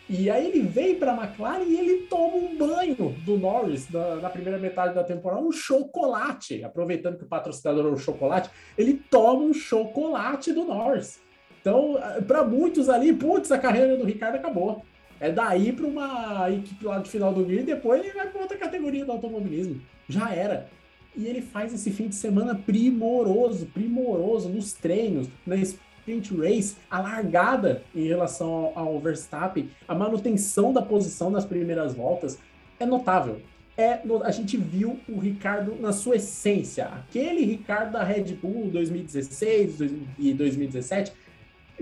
E 0.08 0.28
aí 0.28 0.48
ele 0.48 0.62
vem 0.62 0.94
para 0.96 1.12
a 1.12 1.24
McLaren 1.24 1.64
e 1.64 1.78
ele 1.78 2.06
toma 2.06 2.36
um 2.36 2.56
banho 2.56 3.14
do 3.24 3.38
Norris 3.38 3.88
na, 3.88 4.16
na, 4.16 4.30
primeira 4.30 4.58
metade 4.58 4.94
da 4.94 5.04
temporada, 5.04 5.42
um 5.42 5.52
chocolate. 5.52 6.64
Aproveitando 6.64 7.18
que 7.18 7.24
o 7.24 7.28
patrocinador 7.28 7.86
é 7.86 7.94
o 7.94 7.96
chocolate, 7.96 8.50
ele 8.76 9.00
toma 9.10 9.42
um 9.42 9.54
chocolate 9.54 10.52
do 10.52 10.64
Norris. 10.64 11.20
Então, 11.62 11.96
para 12.26 12.42
muitos 12.42 12.88
ali, 12.88 13.12
putz, 13.12 13.50
a 13.50 13.58
carreira 13.58 13.96
do 13.96 14.04
Ricardo 14.04 14.34
acabou. 14.34 14.84
É 15.20 15.30
daí 15.30 15.72
para 15.72 15.86
uma 15.86 16.50
equipe 16.50 16.84
lá 16.84 16.98
do 16.98 17.08
final 17.08 17.32
do 17.32 17.44
grid 17.44 17.62
e 17.62 17.66
depois 17.66 18.00
ele 18.00 18.12
vai 18.12 18.26
para 18.26 18.42
outra 18.42 18.58
categoria 18.58 19.04
do 19.04 19.12
automobilismo. 19.12 19.80
Já 20.08 20.34
era. 20.34 20.68
E 21.16 21.26
ele 21.26 21.40
faz 21.40 21.72
esse 21.72 21.92
fim 21.92 22.08
de 22.08 22.16
semana 22.16 22.56
primoroso, 22.56 23.66
primoroso 23.66 24.48
nos 24.48 24.72
treinos, 24.72 25.28
na 25.46 25.54
sprint 25.54 26.34
race, 26.36 26.76
a 26.90 26.98
largada 26.98 27.84
em 27.94 28.08
relação 28.08 28.72
ao, 28.74 28.78
ao 28.78 28.98
Verstappen, 28.98 29.70
a 29.86 29.94
manutenção 29.94 30.72
da 30.72 30.82
posição 30.82 31.30
nas 31.30 31.44
primeiras 31.44 31.94
voltas 31.94 32.38
é 32.80 32.84
notável. 32.84 33.40
É, 33.76 34.00
a 34.24 34.30
gente 34.30 34.56
viu 34.56 34.98
o 35.08 35.18
Ricardo 35.18 35.76
na 35.80 35.92
sua 35.92 36.16
essência. 36.16 36.86
Aquele 36.86 37.44
Ricardo 37.44 37.92
da 37.92 38.02
Red 38.02 38.34
Bull 38.34 38.68
2016 38.70 39.80
e 40.18 40.34
2017, 40.34 41.12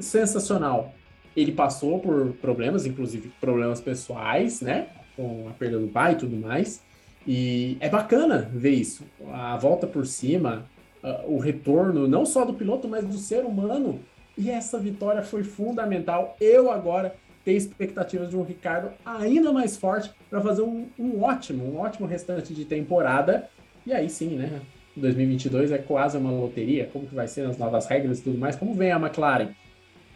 sensacional. 0.01 0.93
Ele 1.37 1.53
passou 1.53 2.01
por 2.01 2.33
problemas, 2.41 2.87
inclusive 2.87 3.31
problemas 3.41 3.81
pessoais, 3.81 4.61
né? 4.61 4.89
Com 5.17 5.47
a 5.49 5.53
perda 5.53 5.79
do 5.79 5.89
pai 5.89 6.13
e 6.13 6.17
tudo 6.17 6.37
mais. 6.37 6.83
E 7.27 7.77
é 7.81 7.89
bacana 7.89 8.51
ver 8.53 8.73
isso. 8.73 9.05
A 9.33 9.57
volta 9.57 9.87
por 9.87 10.07
cima, 10.07 10.65
uh, 11.03 11.33
o 11.33 11.39
retorno, 11.39 12.09
não 12.09 12.25
só 12.25 12.45
do 12.45 12.55
piloto, 12.55 12.89
mas 12.89 13.07
do 13.07 13.17
ser 13.19 13.45
humano. 13.45 14.01
E 14.37 14.51
essa 14.51 14.79
vitória 14.79 15.23
foi 15.23 15.45
fundamental. 15.45 16.37
Eu 16.41 16.71
agora 16.71 17.15
tenho 17.45 17.57
expectativas 17.57 18.31
de 18.31 18.37
um 18.37 18.43
Ricardo 18.43 18.91
ainda 19.05 19.53
mais 19.53 19.77
forte 19.77 20.11
para 20.29 20.41
fazer 20.41 20.63
um, 20.63 20.87
um 20.99 21.23
ótimo, 21.23 21.65
um 21.65 21.79
ótimo 21.79 22.07
restante 22.07 22.55
de 22.55 22.65
temporada. 22.65 23.49
E 23.87 23.93
aí 23.93 24.09
sim, 24.09 24.37
né? 24.37 24.61
2022 24.97 25.73
é 25.73 25.79
quase 25.79 26.17
uma 26.17 26.31
loteria. 26.31 26.89
Como 26.93 27.07
que 27.07 27.15
vai 27.15 27.29
ser 27.29 27.47
nas 27.47 27.59
novas 27.59 27.87
regras 27.87 28.19
e 28.19 28.23
tudo 28.23 28.39
mais? 28.39 28.57
Como 28.57 28.75
vem 28.75 28.93
a 28.93 28.97
McLaren? 28.97 29.49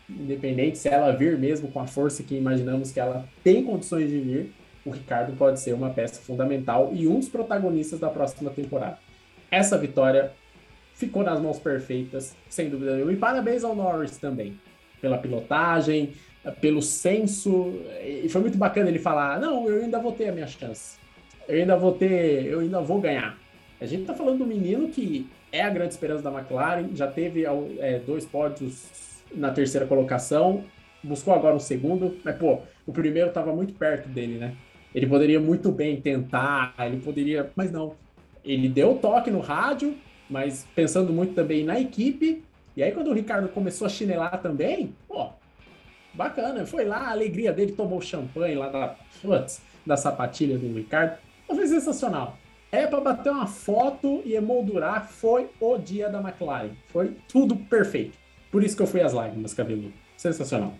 Independente 0.09 0.79
se 0.79 0.89
ela 0.89 1.13
vir 1.13 1.39
mesmo 1.39 1.69
com 1.69 1.81
a 1.81 1.87
força 1.87 2.23
que 2.23 2.35
imaginamos 2.35 2.93
que 2.93 3.01
ela 3.01 3.27
tem 3.43 3.65
condições 3.65 4.11
de 4.11 4.19
vir, 4.19 4.53
o 4.85 4.91
Ricardo 4.91 5.35
pode 5.37 5.61
ser 5.61 5.73
uma 5.73 5.91
peça 5.91 6.21
fundamental 6.21 6.91
e 6.93 7.09
um 7.09 7.19
dos 7.19 7.29
protagonistas 7.29 8.01
da 8.01 8.11
próxima 8.11 8.51
temporada. 8.51 8.99
Essa 9.51 9.79
vitória 9.79 10.33
ficou 10.95 11.23
nas 11.23 11.41
mãos 11.41 11.59
perfeitas, 11.59 12.37
sem 12.49 12.69
dúvida 12.69 12.95
nenhuma. 12.95 13.13
E 13.13 13.17
parabéns 13.17 13.65
ao 13.65 13.75
Norris 13.75 14.19
também, 14.19 14.59
pela 15.01 15.17
pilotagem, 15.17 16.13
pelo 16.61 16.83
senso. 16.83 17.73
E 18.03 18.29
foi 18.29 18.43
muito 18.43 18.59
bacana 18.59 18.91
ele 18.91 18.99
falar: 18.99 19.41
não, 19.41 19.69
eu 19.69 19.83
ainda 19.83 19.99
vou 19.99 20.13
ter 20.13 20.29
a 20.29 20.33
minha 20.33 20.47
chance. 20.47 20.99
Eu 21.49 21.61
ainda 21.61 21.77
vou 21.77 21.93
ter, 21.93 22.47
eu 22.47 22.61
ainda 22.61 22.81
vou 22.81 23.01
ganhar. 23.01 23.39
A 23.81 23.87
gente 23.87 24.05
tá 24.05 24.15
falando 24.15 24.39
do 24.39 24.47
menino 24.47 24.89
que 24.89 25.27
é 25.51 25.63
a 25.63 25.71
grande 25.71 25.93
esperança 25.93 26.23
da 26.23 26.33
McLaren, 26.33 26.89
já 26.95 27.07
teve 27.07 27.45
é, 27.79 27.99
dois 27.99 28.25
pódios 28.25 29.14
na 29.37 29.51
terceira 29.51 29.87
colocação, 29.87 30.65
buscou 31.03 31.35
agora 31.35 31.55
um 31.55 31.61
segundo, 31.61 32.17
mas 32.25 32.37
pô, 32.37 32.61
o 32.87 32.93
primeiro 32.93 33.29
estava 33.29 33.55
muito 33.55 33.75
perto 33.75 34.09
dele, 34.09 34.39
né? 34.39 34.55
Ele 34.95 35.07
poderia 35.07 35.41
muito 35.41 35.73
bem 35.73 36.01
tentar, 36.01 36.75
ele 36.79 37.01
poderia, 37.01 37.51
mas 37.57 37.73
não. 37.73 37.95
Ele 38.45 38.69
deu 38.69 38.95
toque 38.97 39.31
no 39.31 39.41
rádio, 39.41 39.97
mas 40.31 40.67
pensando 40.75 41.13
muito 41.13 41.35
também 41.35 41.65
na 41.65 41.81
equipe. 41.81 42.45
E 42.77 42.83
aí, 42.83 42.93
quando 42.93 43.09
o 43.09 43.15
Ricardo 43.15 43.49
começou 43.49 43.87
a 43.87 43.91
chinelar 43.91 44.41
também, 44.41 44.95
pô, 45.09 45.31
bacana. 46.13 46.65
Foi 46.65 46.85
lá, 46.85 47.09
a 47.09 47.11
alegria 47.11 47.53
dele, 47.53 47.73
tomou 47.73 48.01
champanhe 48.01 48.55
lá 48.55 48.69
da, 48.69 48.97
putz, 49.21 49.63
da 49.85 49.97
sapatilha 49.97 50.57
do 50.57 50.73
Ricardo. 50.75 51.19
Foi 51.47 51.67
sensacional. 51.67 52.37
É 52.71 52.87
para 52.87 53.01
bater 53.01 53.31
uma 53.31 53.47
foto 53.47 54.23
e 54.25 54.35
emoldurar. 54.35 55.09
Foi 55.09 55.49
o 55.61 55.77
dia 55.79 56.09
da 56.09 56.21
McLaren. 56.21 56.71
Foi 56.87 57.17
tudo 57.29 57.57
perfeito. 57.57 58.19
Por 58.55 58.63
isso 58.63 58.77
que 58.77 58.83
eu 58.83 58.87
fui 58.87 59.01
às 59.01 59.13
lágrimas, 59.13 59.53
cabelo. 59.53 59.93
Sensacional. 60.17 60.79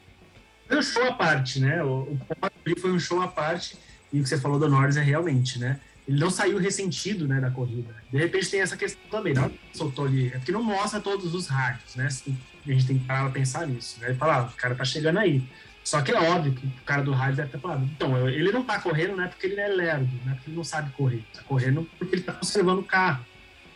Foi 0.69 0.79
um 0.79 0.83
show 0.83 1.03
à 1.09 1.13
parte, 1.13 1.59
né? 1.59 1.83
O, 1.83 2.03
o 2.03 2.81
foi 2.81 2.93
um 2.93 3.01
show 3.01 3.21
à 3.21 3.27
parte. 3.27 3.77
E 4.13 4.21
o 4.21 4.23
que 4.23 4.29
você 4.29 4.39
falou 4.39 4.61
do 4.61 4.69
Norris 4.69 4.97
é 4.97 5.03
realmente, 5.03 5.59
né? 5.59 5.81
Ele 6.07 6.21
não 6.21 6.31
saiu 6.31 6.57
ressentido, 6.59 7.27
né, 7.27 7.41
da 7.41 7.51
corrida. 7.51 7.93
De 8.13 8.17
repente 8.17 8.49
tem 8.49 8.61
essa 8.61 8.77
questão 8.77 9.03
também, 9.11 9.35
não 9.35 9.51
soltou 9.73 10.05
ali, 10.05 10.29
é 10.29 10.37
porque 10.39 10.53
não 10.53 10.63
mostra 10.63 11.01
todos 11.01 11.35
os 11.35 11.49
rádios, 11.49 11.97
né? 11.97 12.07
A 12.07 12.71
gente 12.71 12.87
tem 12.87 12.97
que 12.97 13.07
parar 13.07 13.23
pra 13.23 13.31
pensar 13.31 13.67
nisso, 13.67 13.99
né? 14.01 14.15
Falar, 14.15 14.37
ah, 14.37 14.43
o 14.45 14.53
cara 14.53 14.77
tá 14.77 14.85
chegando 14.85 15.19
aí. 15.19 15.43
Só 15.83 16.01
que 16.01 16.13
é 16.13 16.31
óbvio 16.31 16.53
que 16.53 16.65
o 16.65 16.85
cara 16.87 17.03
do 17.03 17.11
rádio 17.11 17.39
deve 17.39 17.49
ter 17.49 17.59
falado, 17.59 17.83
então, 17.83 18.29
ele 18.29 18.53
não 18.53 18.63
tá 18.63 18.79
correndo 18.79 19.17
não 19.17 19.25
é 19.25 19.27
porque 19.27 19.49
ele 19.49 19.61
é 19.61 19.67
lerdo, 19.67 20.09
não 20.25 20.31
é 20.31 20.37
porque 20.37 20.51
ele 20.51 20.57
não 20.57 20.65
sabe 20.65 20.93
correr. 20.93 21.25
Tá 21.35 21.43
correndo 21.43 21.91
porque 21.99 22.15
ele 22.15 22.23
tá 22.23 22.35
conservando 22.35 22.83
o 22.83 22.85
carro, 22.85 23.27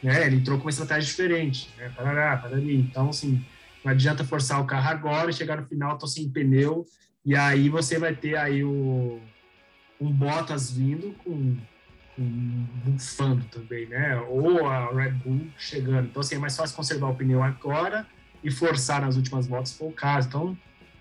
né? 0.00 0.24
Ele 0.24 0.36
entrou 0.36 0.56
com 0.56 0.66
uma 0.66 0.70
estratégia 0.70 1.02
diferente, 1.02 1.68
né? 1.76 1.90
Parará, 1.96 2.36
parari. 2.36 2.76
Então, 2.76 3.08
assim, 3.08 3.44
não 3.88 3.92
adianta 3.92 4.22
forçar 4.22 4.60
o 4.60 4.66
carro 4.66 4.90
agora 4.90 5.30
e 5.30 5.34
chegar 5.34 5.56
no 5.56 5.66
final, 5.66 5.96
tô 5.96 6.06
sem 6.06 6.28
pneu, 6.28 6.84
e 7.24 7.34
aí 7.34 7.70
você 7.70 7.98
vai 7.98 8.14
ter 8.14 8.36
aí 8.36 8.62
o 8.62 9.18
um 9.98 10.12
Bottas 10.12 10.70
vindo 10.70 11.14
com, 11.24 11.56
com 12.14 12.66
bufando 12.84 13.44
também, 13.46 13.86
né? 13.86 14.16
Ou 14.28 14.68
a 14.68 14.94
Red 14.94 15.12
Bull 15.12 15.46
chegando. 15.56 16.08
Então, 16.08 16.20
assim, 16.20 16.34
é 16.34 16.38
mais 16.38 16.54
fácil 16.54 16.76
conservar 16.76 17.08
o 17.08 17.14
pneu 17.14 17.42
agora 17.42 18.06
e 18.44 18.50
forçar 18.50 19.00
nas 19.00 19.16
últimas 19.16 19.46
voltas, 19.46 19.72
for 19.72 19.88
o 19.88 19.92
caso. 19.92 20.28
Então, 20.28 20.58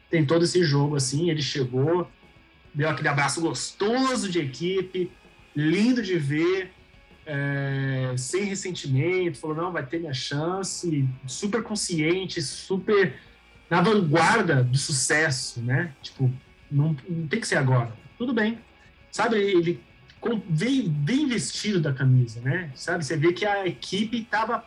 tem 0.09 0.25
todo 0.25 0.45
esse 0.45 0.63
jogo, 0.63 0.95
assim, 0.95 1.29
ele 1.29 1.41
chegou, 1.41 2.09
deu 2.73 2.89
aquele 2.89 3.09
abraço 3.09 3.41
gostoso 3.41 4.31
de 4.31 4.39
equipe, 4.39 5.11
lindo 5.53 6.01
de 6.01 6.17
ver, 6.17 6.71
é, 7.27 8.15
sem 8.17 8.45
ressentimento, 8.45 9.37
falou, 9.37 9.55
não, 9.55 9.71
vai 9.71 9.85
ter 9.85 9.99
minha 9.99 10.13
chance, 10.13 11.07
super 11.27 11.61
consciente, 11.61 12.41
super 12.41 13.19
na 13.69 13.81
vanguarda 13.81 14.63
do 14.63 14.77
sucesso, 14.77 15.61
né? 15.61 15.93
Tipo, 16.01 16.33
não, 16.71 16.95
não 17.07 17.27
tem 17.27 17.41
que 17.41 17.47
ser 17.47 17.57
agora. 17.57 17.91
Tudo 18.17 18.33
bem, 18.33 18.57
sabe, 19.11 19.37
ele 19.37 19.83
veio 20.49 20.89
bem 20.89 21.27
vestido 21.27 21.81
da 21.81 21.93
camisa, 21.93 22.39
né? 22.41 22.71
Sabe, 22.73 23.05
você 23.05 23.17
vê 23.17 23.33
que 23.33 23.45
a 23.45 23.67
equipe 23.67 24.21
estava 24.21 24.65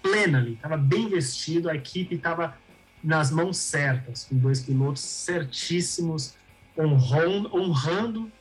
plena 0.00 0.38
ali, 0.38 0.54
estava 0.54 0.76
bem 0.76 1.08
vestido, 1.08 1.68
a 1.68 1.74
equipe 1.74 2.14
estava 2.14 2.56
nas 3.02 3.30
mãos 3.32 3.56
certas, 3.56 4.24
com 4.24 4.36
dois 4.36 4.60
pilotos 4.60 5.02
certíssimos, 5.02 6.34
honrando, 6.78 7.54
honrando 7.54 8.32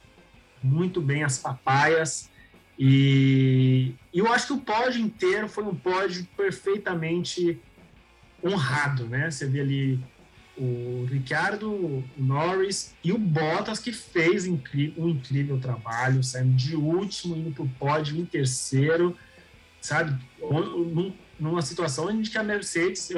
muito 0.64 1.02
bem 1.02 1.24
as 1.24 1.40
papaias. 1.40 2.31
E, 2.78 3.94
eu 4.14 4.32
acho 4.32 4.48
que 4.48 4.54
o 4.54 4.62
pódio 4.62 5.02
inteiro 5.02 5.48
foi 5.48 5.64
um 5.64 5.76
pódio 5.76 6.28
perfeitamente 6.36 7.60
honrado, 8.44 9.06
né? 9.08 9.30
Você 9.30 9.46
vê 9.46 9.62
ali 9.62 10.00
o 10.58 11.08
Ricardo 11.10 11.72
o 11.72 12.04
Norris 12.18 12.94
e 13.04 13.12
o 13.12 13.18
Bottas, 13.18 13.80
que 13.80 13.92
fez 13.92 14.48
um 14.48 14.60
incrível 15.10 15.60
trabalho, 15.60 16.24
saindo 16.24 16.54
de 16.56 16.76
último, 16.76 17.36
indo 17.36 17.52
para 17.52 17.64
o 17.64 17.70
pódio 17.70 18.18
em 18.18 18.26
terceiro, 18.26 19.16
sabe? 19.82 20.20
numa 21.40 21.64
situação 21.64 22.12
em 22.12 22.22
que 22.22 22.38
a 22.38 22.44
Mercedes, 22.44 23.10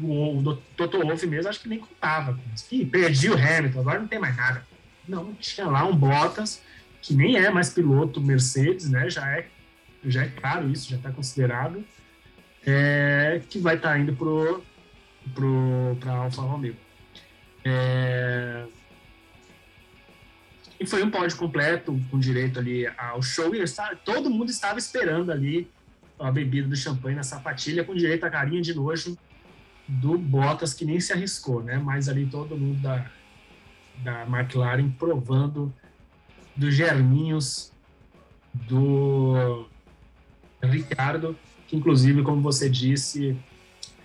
o, 0.00 0.56
Toto 0.76 1.00
Wolff 1.00 1.26
mesmo, 1.26 1.48
acho 1.48 1.60
que 1.60 1.68
nem 1.68 1.80
contava. 1.80 2.38
Que 2.68 2.86
perdi 2.86 3.28
o 3.28 3.34
Hamilton, 3.34 3.80
agora 3.80 3.98
não 3.98 4.06
tem 4.06 4.20
mais 4.20 4.36
nada. 4.36 4.64
Não, 5.08 5.34
tinha 5.34 5.66
lá 5.66 5.84
um 5.84 5.94
Bottas, 5.94 6.62
que 7.02 7.12
nem 7.14 7.36
é 7.36 7.50
mais 7.50 7.68
piloto 7.68 8.20
Mercedes, 8.20 8.88
né? 8.88 9.10
Já 9.10 9.28
é, 9.36 9.48
já 10.04 10.22
é 10.22 10.28
claro 10.28 10.70
isso, 10.70 10.88
já 10.88 10.96
está 10.96 11.10
considerado, 11.10 11.84
é, 12.64 13.42
que 13.50 13.58
vai 13.58 13.74
estar 13.74 13.90
tá 13.90 13.98
indo 13.98 14.14
pro 14.14 14.64
para 16.00 16.12
Alfa 16.12 16.42
Romeo. 16.42 16.76
É... 17.64 18.64
E 20.80 20.86
foi 20.86 21.02
um 21.02 21.10
pódio 21.10 21.36
completo, 21.36 22.00
com 22.10 22.18
direito 22.18 22.58
ali 22.58 22.88
ao 22.98 23.22
show, 23.22 23.54
e 23.54 23.60
estava, 23.60 23.94
todo 23.94 24.28
mundo 24.28 24.50
estava 24.50 24.78
esperando 24.80 25.30
ali 25.30 25.70
a 26.18 26.30
bebida 26.30 26.68
do 26.68 26.74
champanhe 26.74 27.14
na 27.14 27.22
sapatilha 27.22 27.84
com 27.84 27.94
direito 27.94 28.24
à 28.24 28.30
carinha 28.30 28.60
de 28.60 28.74
nojo 28.74 29.16
do 29.86 30.18
Bottas, 30.18 30.74
que 30.74 30.84
nem 30.84 30.98
se 30.98 31.12
arriscou, 31.12 31.62
né? 31.62 31.78
Mas 31.78 32.08
ali 32.08 32.26
todo 32.26 32.56
mundo 32.56 32.80
da, 32.80 33.06
da 33.98 34.22
McLaren 34.26 34.90
provando 34.90 35.72
dos 36.56 36.74
germinhos 36.74 37.72
do 38.52 39.66
Ricardo, 40.62 41.36
que 41.66 41.76
inclusive, 41.76 42.22
como 42.22 42.40
você 42.40 42.68
disse, 42.68 43.36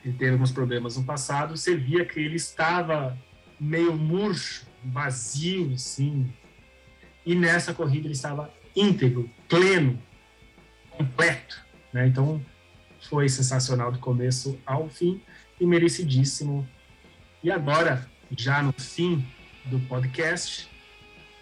ele 0.03 0.13
teve 0.17 0.31
alguns 0.31 0.51
problemas 0.51 0.97
no 0.97 1.03
passado, 1.03 1.57
você 1.57 1.75
via 1.75 2.05
que 2.05 2.19
ele 2.19 2.35
estava 2.35 3.17
meio 3.59 3.95
murcho, 3.95 4.65
vazio, 4.83 5.73
assim, 5.73 6.31
e 7.25 7.35
nessa 7.35 7.73
corrida 7.73 8.07
ele 8.07 8.13
estava 8.13 8.51
íntegro, 8.75 9.29
pleno, 9.49 9.99
completo, 10.91 11.61
né? 11.91 12.07
Então, 12.07 12.43
foi 13.09 13.27
sensacional 13.29 13.91
do 13.91 13.99
começo 13.99 14.57
ao 14.65 14.89
fim 14.89 15.21
e 15.59 15.65
merecidíssimo. 15.65 16.67
E 17.43 17.51
agora, 17.51 18.09
já 18.35 18.61
no 18.61 18.73
fim 18.73 19.25
do 19.65 19.79
podcast, 19.81 20.69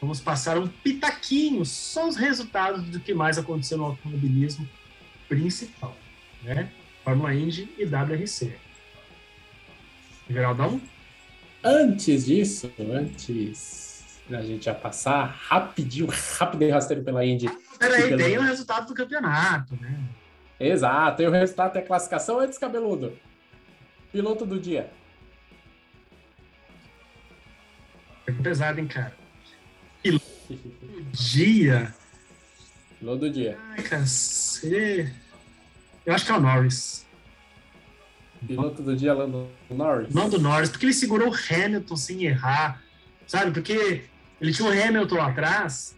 vamos 0.06 0.22
passar 0.22 0.58
um 0.60 0.68
pitaquinho, 0.68 1.66
só 1.66 2.08
os 2.08 2.16
resultados 2.16 2.84
do 2.84 3.00
que 3.00 3.14
mais 3.14 3.40
aconteceu 3.40 3.78
no 3.80 3.86
automobilismo 3.86 4.70
principal, 5.28 5.98
né? 6.44 6.72
Fórmula 7.04 7.34
Indy 7.34 7.68
e 7.78 7.86
WRC. 7.86 8.56
Geraldão? 10.30 10.80
Antes 11.64 12.26
disso, 12.26 12.72
antes 12.80 14.22
da 14.30 14.44
gente 14.44 14.66
já 14.66 14.76
passar 14.76 15.26
rapidinho, 15.26 16.08
rápido 16.38 16.64
e 16.64 16.70
rasteiro 16.70 17.04
pela 17.04 17.26
Indy. 17.26 17.50
Peraí, 17.80 18.10
pelo... 18.10 18.24
tem 18.24 18.38
o 18.38 18.42
resultado 18.42 18.88
do 18.88 18.94
campeonato, 18.94 19.76
né? 19.82 20.00
Exato, 20.60 21.22
e 21.24 21.28
o 21.28 21.32
resultado 21.32 21.78
é 21.78 21.82
classificação 21.82 22.40
antes, 22.40 22.60
cabeludo. 22.60 23.18
Piloto 24.12 24.46
do 24.46 24.60
dia. 24.60 24.90
É 28.28 28.32
pesado, 28.32 28.80
hein, 28.80 28.88
cara? 28.88 29.25
Piloto 30.06 30.22
do 30.48 31.12
dia. 31.12 31.96
Piloto 33.00 33.20
do 33.22 33.30
dia. 33.32 33.58
Ai, 33.72 33.82
cacete. 33.82 35.12
Eu 36.06 36.14
acho 36.14 36.26
que 36.26 36.32
é 36.32 36.36
o 36.36 36.40
Norris. 36.40 37.06
Piloto 38.46 38.84
do 38.84 38.96
dia, 38.96 39.16
Lando 39.16 39.50
Norris. 39.68 40.14
Lando 40.14 40.40
Norris, 40.40 40.70
porque 40.70 40.86
ele 40.86 40.94
segurou 40.94 41.30
o 41.30 41.34
Hamilton 41.34 41.96
sem 41.96 42.26
errar, 42.26 42.84
sabe? 43.26 43.50
Porque 43.50 44.04
ele 44.40 44.54
tinha 44.54 44.70
o 44.70 44.72
Hamilton 44.72 45.16
lá 45.16 45.30
atrás 45.30 45.96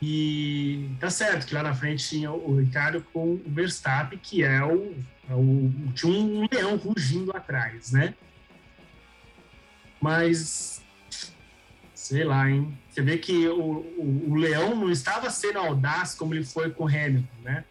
e 0.00 0.88
tá 1.00 1.10
certo 1.10 1.46
que 1.46 1.54
lá 1.54 1.64
na 1.64 1.74
frente 1.74 2.08
tinha 2.08 2.30
o 2.30 2.56
Ricardo 2.56 3.04
com 3.12 3.34
o 3.34 3.42
Verstappen, 3.46 4.18
que 4.22 4.44
é 4.44 4.64
o, 4.64 4.94
é 5.28 5.34
o 5.34 5.72
tinha 5.94 6.12
um 6.12 6.46
leão 6.52 6.76
rugindo 6.76 7.36
atrás, 7.36 7.90
né? 7.90 8.14
Mas 10.00 10.80
sei 12.12 12.24
lá, 12.24 12.50
hein? 12.50 12.76
Você 12.90 13.02
vê 13.02 13.18
que 13.18 13.48
o, 13.48 13.84
o, 13.98 14.30
o 14.30 14.34
leão 14.34 14.74
não 14.74 14.90
estava 14.90 15.30
sendo 15.30 15.58
audaz 15.58 16.14
como 16.14 16.34
ele 16.34 16.44
foi 16.44 16.70
com 16.70 16.84
o 16.84 16.88
Hamilton, 16.88 17.42
né? 17.42 17.64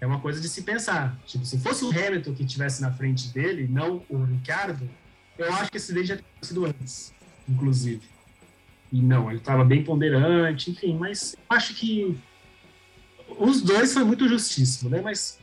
é 0.00 0.06
uma 0.06 0.20
coisa 0.20 0.40
de 0.40 0.48
se 0.48 0.62
pensar. 0.62 1.18
Tipo, 1.26 1.44
se 1.44 1.58
fosse 1.58 1.84
o 1.84 1.90
Hamilton 1.90 2.34
que 2.34 2.44
estivesse 2.44 2.82
na 2.82 2.92
frente 2.92 3.28
dele, 3.28 3.66
não 3.68 4.02
o 4.08 4.24
Ricardo, 4.24 4.88
eu 5.38 5.52
acho 5.54 5.70
que 5.70 5.78
esse 5.78 5.86
acidente 5.86 6.08
já 6.08 6.16
teria 6.16 6.30
sido 6.42 6.66
antes, 6.66 7.14
inclusive. 7.48 8.02
E 8.92 9.00
não, 9.00 9.30
ele 9.30 9.38
estava 9.38 9.64
bem 9.64 9.82
ponderante, 9.82 10.70
enfim, 10.70 10.96
mas 10.96 11.34
eu 11.34 11.56
acho 11.56 11.74
que 11.74 12.16
os 13.38 13.62
dois 13.62 13.92
foi 13.92 14.04
muito 14.04 14.28
justíssimo, 14.28 14.90
né? 14.90 15.00
Mas 15.00 15.38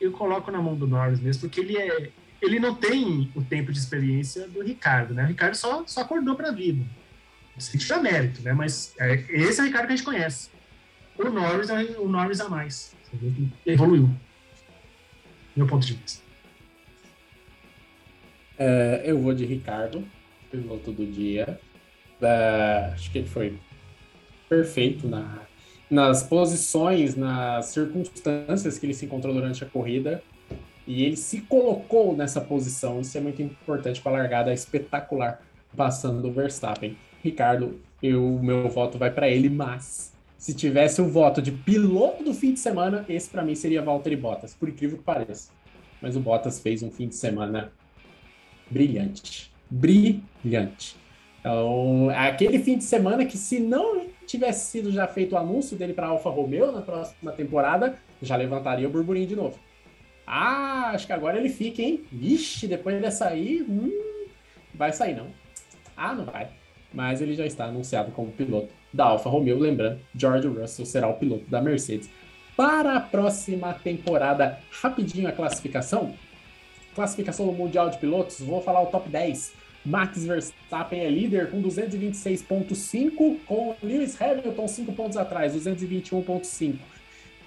eu 0.00 0.12
coloco 0.12 0.50
na 0.50 0.60
mão 0.60 0.76
do 0.76 0.86
Norris 0.86 1.20
mesmo, 1.20 1.42
porque 1.42 1.60
ele 1.60 1.76
é 1.76 2.10
ele 2.42 2.60
não 2.60 2.74
tem 2.74 3.32
o 3.34 3.42
tempo 3.42 3.72
de 3.72 3.78
experiência 3.78 4.46
do 4.46 4.62
Ricardo, 4.62 5.14
né? 5.14 5.24
O 5.24 5.26
Ricardo 5.26 5.54
só, 5.54 5.84
só 5.86 6.02
acordou 6.02 6.36
para 6.36 6.50
a 6.50 6.52
vida. 6.52 6.84
Isso 7.56 7.76
tiver 7.78 8.00
mérito, 8.00 8.42
né? 8.42 8.52
Mas 8.52 8.94
é, 8.98 9.14
esse 9.28 9.60
é 9.60 9.62
o 9.62 9.66
Ricardo 9.66 9.86
que 9.86 9.92
a 9.94 9.96
gente 9.96 10.04
conhece. 10.04 10.50
O 11.18 11.24
Norris 11.30 11.70
é 11.70 11.98
o 11.98 12.08
Norris 12.08 12.40
a 12.40 12.48
mais. 12.48 12.94
Evoluiu. 13.64 14.10
Meu 15.56 15.66
ponto 15.66 15.86
de 15.86 15.94
vista. 15.94 16.22
É, 18.58 19.02
eu 19.04 19.18
vou 19.18 19.34
de 19.34 19.46
Ricardo, 19.46 20.06
piloto 20.50 20.92
do 20.92 21.06
dia. 21.06 21.58
É, 22.20 22.90
acho 22.92 23.10
que 23.10 23.18
ele 23.18 23.28
foi 23.28 23.58
perfeito 24.48 25.08
na, 25.08 25.40
nas 25.90 26.22
posições, 26.22 27.16
nas 27.16 27.66
circunstâncias 27.66 28.78
que 28.78 28.86
ele 28.86 28.94
se 28.94 29.06
encontrou 29.06 29.32
durante 29.32 29.64
a 29.64 29.66
corrida. 29.66 30.22
E 30.86 31.04
ele 31.04 31.16
se 31.16 31.40
colocou 31.40 32.16
nessa 32.16 32.40
posição. 32.40 33.00
Isso 33.00 33.16
é 33.16 33.20
muito 33.20 33.42
importante 33.42 34.00
para 34.00 34.12
a 34.12 34.20
largada 34.20 34.52
espetacular, 34.52 35.42
passando 35.76 36.22
do 36.22 36.30
Verstappen. 36.30 36.96
Ricardo, 37.26 37.80
o 38.02 38.42
meu 38.42 38.68
voto 38.68 38.98
vai 38.98 39.10
para 39.10 39.28
ele, 39.28 39.48
mas 39.48 40.12
se 40.38 40.54
tivesse 40.54 41.00
o 41.00 41.08
voto 41.08 41.42
de 41.42 41.50
piloto 41.50 42.22
do 42.22 42.32
fim 42.32 42.52
de 42.52 42.60
semana, 42.60 43.04
esse 43.08 43.28
para 43.28 43.42
mim 43.42 43.54
seria 43.54 43.82
Valtteri 43.82 44.16
Bottas, 44.16 44.54
por 44.54 44.68
incrível 44.68 44.98
que 44.98 45.04
pareça. 45.04 45.50
Mas 46.00 46.16
o 46.16 46.20
Bottas 46.20 46.60
fez 46.60 46.82
um 46.82 46.90
fim 46.90 47.08
de 47.08 47.16
semana 47.16 47.72
brilhante. 48.70 49.52
Brilhante. 49.68 50.96
Então, 51.40 52.10
aquele 52.10 52.58
fim 52.58 52.78
de 52.78 52.84
semana 52.84 53.24
que 53.24 53.36
se 53.36 53.58
não 53.60 54.06
tivesse 54.26 54.70
sido 54.70 54.92
já 54.92 55.06
feito 55.06 55.32
o 55.32 55.38
anúncio 55.38 55.76
dele 55.76 55.92
para 55.92 56.08
Alfa 56.08 56.28
Romeo 56.28 56.72
na 56.72 56.82
próxima 56.82 57.32
temporada, 57.32 57.96
já 58.20 58.36
levantaria 58.36 58.86
o 58.86 58.90
burburinho 58.90 59.26
de 59.26 59.36
novo. 59.36 59.58
Ah, 60.26 60.90
acho 60.92 61.06
que 61.06 61.12
agora 61.12 61.38
ele 61.38 61.48
fica, 61.48 61.80
hein? 61.80 62.04
Vixe, 62.10 62.66
depois 62.66 63.00
dessa 63.00 63.28
aí, 63.28 63.62
hum, 63.62 63.92
vai 64.74 64.92
sair 64.92 65.14
não. 65.14 65.28
Ah, 65.96 66.14
não 66.14 66.24
vai. 66.24 66.50
Mas 66.96 67.20
ele 67.20 67.34
já 67.34 67.44
está 67.44 67.66
anunciado 67.66 68.10
como 68.12 68.32
piloto 68.32 68.72
da 68.90 69.04
Alfa 69.04 69.28
Romeo. 69.28 69.58
Lembrando, 69.58 70.00
George 70.14 70.48
Russell 70.48 70.86
será 70.86 71.06
o 71.06 71.12
piloto 71.12 71.44
da 71.50 71.60
Mercedes. 71.60 72.08
Para 72.56 72.96
a 72.96 73.00
próxima 73.00 73.74
temporada, 73.74 74.58
rapidinho 74.80 75.28
a 75.28 75.32
classificação. 75.32 76.14
Classificação 76.94 77.44
do 77.44 77.52
Mundial 77.52 77.90
de 77.90 77.98
Pilotos, 77.98 78.40
vou 78.40 78.62
falar 78.62 78.80
o 78.80 78.86
top 78.86 79.10
10. 79.10 79.52
Max 79.84 80.24
Verstappen 80.24 81.00
é 81.00 81.10
líder 81.10 81.50
com 81.50 81.62
226,5, 81.62 83.40
com 83.44 83.76
Lewis 83.82 84.18
Hamilton 84.18 84.66
5 84.66 84.92
pontos 84.94 85.18
atrás, 85.18 85.54
221,5. 85.54 86.78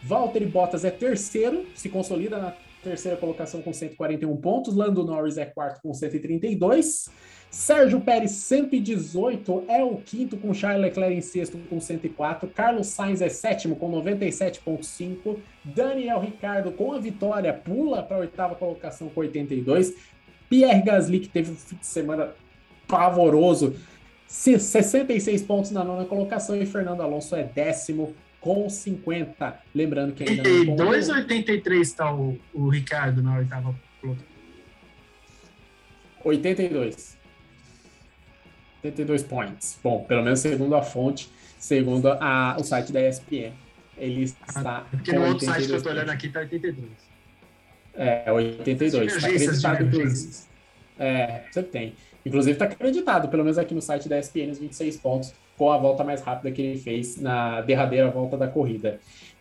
Valtteri 0.03 0.45
Bottas 0.45 0.85
é 0.85 0.91
terceiro, 0.91 1.65
se 1.73 1.89
consolida 1.89 2.37
na 2.37 2.53
terceira 2.83 3.17
colocação 3.17 3.63
com 3.63 3.73
141 3.73 4.37
pontos. 4.37 4.75
Lando 4.75 5.03
Norris 5.03 5.39
é 5.39 5.45
quarto 5.45 5.81
com 5.81 5.91
132. 5.91 7.09
Sérgio 7.51 7.99
Pérez, 7.99 8.31
118, 8.31 9.65
é 9.67 9.83
o 9.83 9.95
quinto, 9.97 10.37
com 10.37 10.53
Charles 10.53 10.81
Leclerc 10.81 11.15
em 11.15 11.21
sexto, 11.21 11.57
com 11.67 11.79
104. 11.79 12.47
Carlos 12.49 12.87
Sainz 12.87 13.21
é 13.21 13.29
sétimo, 13.29 13.75
com 13.75 13.91
97,5. 13.91 15.37
Daniel 15.63 16.19
Ricardo, 16.19 16.71
com 16.71 16.93
a 16.93 16.99
vitória, 16.99 17.51
pula 17.51 18.03
para 18.03 18.17
a 18.17 18.19
oitava 18.19 18.53
colocação, 18.53 19.09
com 19.09 19.21
82. 19.21 19.95
Pierre 20.47 20.83
Gasly, 20.83 21.21
que 21.21 21.27
teve 21.27 21.51
um 21.51 21.55
fim 21.55 21.75
de 21.75 21.87
semana 21.87 22.35
pavoroso, 22.87 23.75
66 24.27 25.41
pontos 25.41 25.71
na 25.71 25.83
nona 25.83 26.05
colocação. 26.05 26.55
E 26.55 26.65
Fernando 26.67 27.01
Alonso 27.01 27.35
é 27.35 27.43
décimo, 27.43 28.15
com 28.39 28.69
50. 28.69 29.59
Lembrando 29.73 30.13
que 30.13 30.23
ainda 30.23 30.43
não. 30.43 30.75
82 30.75 31.09
ou 31.09 31.15
83 31.15 31.87
está 31.87 32.13
o, 32.13 32.37
o 32.53 32.69
Ricardo 32.69 33.23
na 33.23 33.37
oitava 33.37 33.75
colocação? 33.99 34.29
82. 36.23 37.18
82 38.83 39.23
points. 39.23 39.79
Bom, 39.83 40.03
pelo 40.03 40.23
menos 40.23 40.39
segundo 40.39 40.75
a 40.75 40.81
fonte, 40.81 41.29
segundo 41.57 42.09
a, 42.09 42.55
o 42.59 42.63
site 42.63 42.91
da 42.91 43.07
ESPN. 43.07 43.53
Ele 43.97 44.23
está. 44.23 44.85
Porque 44.89 45.11
no 45.11 45.27
outro 45.27 45.45
site 45.45 45.65
que 45.65 45.71
eu 45.73 45.77
estou 45.77 45.91
olhando 45.91 46.09
aqui 46.09 46.27
está 46.27 46.39
82. 46.39 46.89
É, 47.95 48.31
82. 48.31 49.15
Está 49.15 49.27
acreditado, 49.27 49.83
inclusive. 49.83 50.49
É, 50.97 51.43
você 51.51 51.63
tem. 51.63 51.93
Inclusive 52.25 52.53
está 52.53 52.65
acreditado, 52.65 53.27
pelo 53.29 53.43
menos 53.43 53.57
aqui 53.57 53.73
no 53.73 53.81
site 53.81 54.07
da 54.07 54.19
ESPN, 54.19 54.51
os 54.51 54.59
26 54.59 54.97
pontos 54.97 55.33
com 55.57 55.71
a 55.71 55.77
volta 55.77 56.03
mais 56.03 56.21
rápida 56.21 56.51
que 56.51 56.61
ele 56.61 56.79
fez 56.79 57.19
na 57.19 57.61
derradeira 57.61 58.09
volta 58.09 58.37
da 58.37 58.47
corrida. 58.47 58.99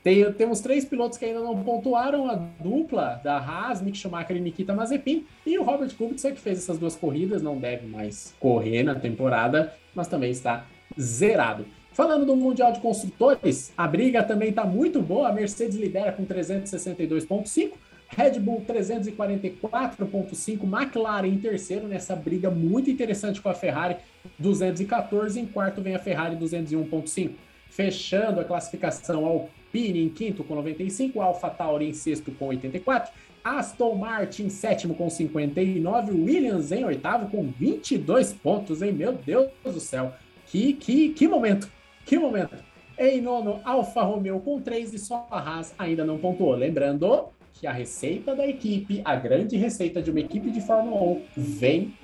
Tem, 0.08 0.32
temos 0.32 0.60
três 0.60 0.86
pilotos 0.86 1.18
que 1.18 1.26
ainda 1.26 1.40
não 1.40 1.62
pontuaram, 1.62 2.30
a 2.30 2.34
dupla 2.34 3.20
da 3.22 3.36
Haas, 3.36 3.82
Mick 3.82 3.98
Schumacher 3.98 4.38
e 4.38 4.40
Nikita 4.40 4.72
Mazepin, 4.72 5.26
e 5.44 5.58
o 5.58 5.62
Robert 5.62 5.94
Kubica, 5.94 6.32
que 6.32 6.40
fez 6.40 6.60
essas 6.60 6.78
duas 6.78 6.96
corridas, 6.96 7.42
não 7.42 7.58
deve 7.58 7.86
mais 7.86 8.34
correr 8.40 8.82
na 8.82 8.94
temporada, 8.94 9.70
mas 9.94 10.08
também 10.08 10.30
está 10.30 10.64
zerado. 10.98 11.66
Falando 11.92 12.24
do 12.24 12.34
Mundial 12.34 12.72
de 12.72 12.80
Construtores, 12.80 13.70
a 13.76 13.86
briga 13.86 14.22
também 14.22 14.48
está 14.48 14.64
muito 14.64 15.02
boa, 15.02 15.28
a 15.28 15.32
Mercedes 15.32 15.76
lidera 15.76 16.10
com 16.10 16.24
362,5, 16.24 17.72
Red 18.08 18.40
Bull 18.40 18.64
344,5, 18.66 20.62
McLaren 20.62 21.28
em 21.28 21.36
terceiro 21.36 21.86
nessa 21.86 22.16
briga 22.16 22.48
muito 22.48 22.88
interessante 22.88 23.42
com 23.42 23.50
a 23.50 23.54
Ferrari 23.54 23.96
214, 24.38 25.38
em 25.38 25.44
quarto 25.44 25.82
vem 25.82 25.94
a 25.94 25.98
Ferrari 25.98 26.34
201,5 26.36 27.32
fechando 27.70 28.40
a 28.40 28.44
classificação 28.44 29.24
ao 29.24 29.50
Alpine 29.68 30.02
em 30.02 30.08
quinto 30.08 30.42
com 30.42 30.54
95, 30.54 31.20
Alpha 31.20 31.50
Tauri 31.50 31.88
em 31.88 31.92
sexto 31.92 32.32
com 32.32 32.48
84, 32.48 33.12
Aston 33.44 33.94
Martin 33.94 34.44
em 34.44 34.48
sétimo 34.48 34.94
com 34.94 35.08
59, 35.08 36.12
Williams 36.12 36.72
em 36.72 36.84
oitavo 36.84 37.30
com 37.30 37.50
22 37.50 38.32
pontos, 38.32 38.82
hein? 38.82 38.92
Meu 38.92 39.12
Deus 39.12 39.50
do 39.64 39.80
céu. 39.80 40.12
Que, 40.46 40.72
que, 40.72 41.10
que 41.10 41.28
momento, 41.28 41.70
que 42.04 42.18
momento. 42.18 42.56
Em 42.98 43.20
nono, 43.20 43.60
Alfa 43.64 44.02
Romeo 44.02 44.40
com 44.40 44.60
3 44.60 44.94
e 44.94 44.98
só 44.98 45.26
a 45.30 45.38
Haas 45.38 45.74
ainda 45.78 46.04
não 46.04 46.18
pontuou. 46.18 46.54
Lembrando 46.54 47.26
que 47.52 47.66
a 47.66 47.72
receita 47.72 48.34
da 48.34 48.46
equipe, 48.46 49.02
a 49.04 49.14
grande 49.14 49.56
receita 49.56 50.02
de 50.02 50.10
uma 50.10 50.20
equipe 50.20 50.50
de 50.50 50.60
Fórmula 50.60 51.00
1, 51.02 51.22
vem 51.36 51.94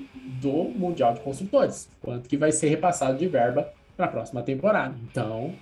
do 0.40 0.64
Mundial 0.64 1.14
de 1.14 1.20
Construtores. 1.20 1.88
Quanto 2.00 2.28
que 2.28 2.36
vai 2.36 2.52
ser 2.52 2.68
repassado 2.68 3.18
de 3.18 3.26
verba 3.26 3.72
para 3.96 4.06
a 4.06 4.08
próxima 4.08 4.42
temporada. 4.42 4.94
Então, 5.10 5.54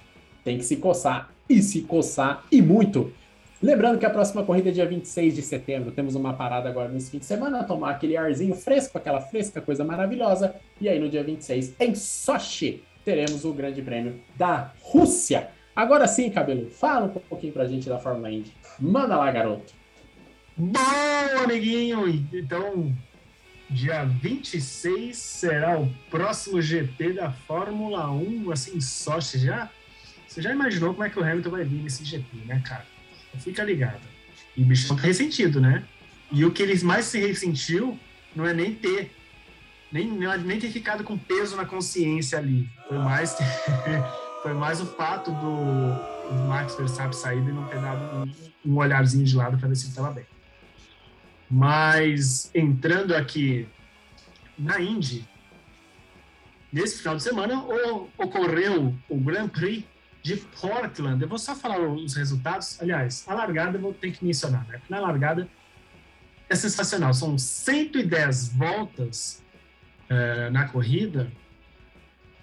tem 0.44 0.58
que 0.58 0.64
se 0.64 0.76
coçar 0.76 1.30
e 1.52 1.62
se 1.62 1.82
coçar 1.82 2.44
e 2.50 2.62
muito. 2.62 3.12
Lembrando 3.62 3.98
que 3.98 4.06
a 4.06 4.10
próxima 4.10 4.42
corrida 4.42 4.70
é 4.70 4.72
dia 4.72 4.86
26 4.86 5.36
de 5.36 5.42
setembro. 5.42 5.92
Temos 5.92 6.16
uma 6.16 6.32
parada 6.34 6.68
agora 6.68 6.88
nesse 6.88 7.10
fim 7.10 7.18
de 7.18 7.26
semana, 7.26 7.62
tomar 7.62 7.90
aquele 7.90 8.16
arzinho 8.16 8.56
fresco, 8.56 8.98
aquela 8.98 9.20
fresca, 9.20 9.60
coisa 9.60 9.84
maravilhosa. 9.84 10.54
E 10.80 10.88
aí 10.88 10.98
no 10.98 11.08
dia 11.08 11.22
26, 11.22 11.74
em 11.78 11.94
Sochi, 11.94 12.82
teremos 13.04 13.44
o 13.44 13.52
Grande 13.52 13.80
Prêmio 13.80 14.18
da 14.36 14.72
Rússia. 14.80 15.50
Agora 15.76 16.08
sim, 16.08 16.28
Cabelo, 16.28 16.68
fala 16.70 17.06
um 17.06 17.08
pouquinho 17.08 17.52
pra 17.52 17.66
gente 17.66 17.88
da 17.88 17.98
Fórmula 17.98 18.32
Indy. 18.32 18.52
Manda 18.80 19.16
lá, 19.16 19.30
garoto. 19.30 19.72
Bom, 20.56 20.78
amiguinho, 21.44 22.08
então 22.32 22.92
dia 23.70 24.04
26 24.04 25.16
será 25.16 25.78
o 25.78 25.88
próximo 26.10 26.60
GP 26.60 27.14
da 27.14 27.30
Fórmula 27.30 28.10
1, 28.10 28.50
assim, 28.50 28.80
Sochi 28.80 29.38
já. 29.38 29.70
Você 30.32 30.40
já 30.40 30.50
imaginou 30.50 30.94
como 30.94 31.04
é 31.04 31.10
que 31.10 31.18
o 31.18 31.22
Hamilton 31.22 31.50
vai 31.50 31.62
vir 31.62 31.82
nesse 31.82 32.02
GP, 32.02 32.46
né, 32.46 32.62
cara? 32.64 32.86
Fica 33.38 33.62
ligado. 33.62 34.00
E 34.56 34.62
o 34.62 34.64
bicho 34.64 34.88
tá 34.88 34.94
ressentido, 34.94 35.60
né? 35.60 35.84
E 36.30 36.42
o 36.46 36.50
que 36.50 36.62
ele 36.62 36.82
mais 36.82 37.04
se 37.04 37.20
ressentiu 37.20 37.98
não 38.34 38.46
é 38.46 38.54
nem 38.54 38.74
ter, 38.74 39.14
nem, 39.92 40.10
nem 40.10 40.58
ter 40.58 40.70
ficado 40.70 41.04
com 41.04 41.18
peso 41.18 41.54
na 41.54 41.66
consciência 41.66 42.38
ali. 42.38 42.66
Foi 42.88 42.96
mais, 42.96 43.36
foi 44.42 44.54
mais 44.54 44.80
o 44.80 44.86
fato 44.86 45.30
do, 45.32 46.46
Max 46.48 46.76
Verstappen 46.76 47.12
sair 47.12 47.36
e 47.36 47.52
não 47.52 47.68
ter 47.68 47.78
dado 47.78 48.00
um, 48.00 48.72
um 48.72 48.76
olharzinho 48.78 49.26
de 49.26 49.36
lado 49.36 49.58
para 49.58 49.68
ver 49.68 49.76
se 49.76 49.84
ele 49.84 49.90
estava 49.90 50.12
bem. 50.12 50.24
Mas 51.50 52.50
entrando 52.54 53.14
aqui 53.14 53.68
na 54.58 54.80
Indy, 54.80 55.28
nesse 56.72 57.00
final 57.00 57.16
de 57.16 57.22
semana 57.22 57.62
ocorreu 58.16 58.96
o 59.10 59.16
Grand 59.18 59.48
Prix 59.48 59.91
de 60.22 60.36
Portland. 60.36 61.20
Eu 61.20 61.28
vou 61.28 61.38
só 61.38 61.54
falar 61.54 61.80
os 61.80 62.14
resultados. 62.14 62.80
Aliás, 62.80 63.24
a 63.26 63.34
largada 63.34 63.76
eu 63.76 63.82
vou 63.82 63.92
ter 63.92 64.12
que 64.12 64.24
mencionar, 64.24 64.66
né? 64.68 64.80
Na 64.88 65.00
largada 65.00 65.48
é 66.48 66.54
sensacional. 66.54 67.12
São 67.12 67.36
110 67.36 68.54
voltas 68.54 69.42
uh, 70.08 70.50
na 70.50 70.68
corrida 70.68 71.30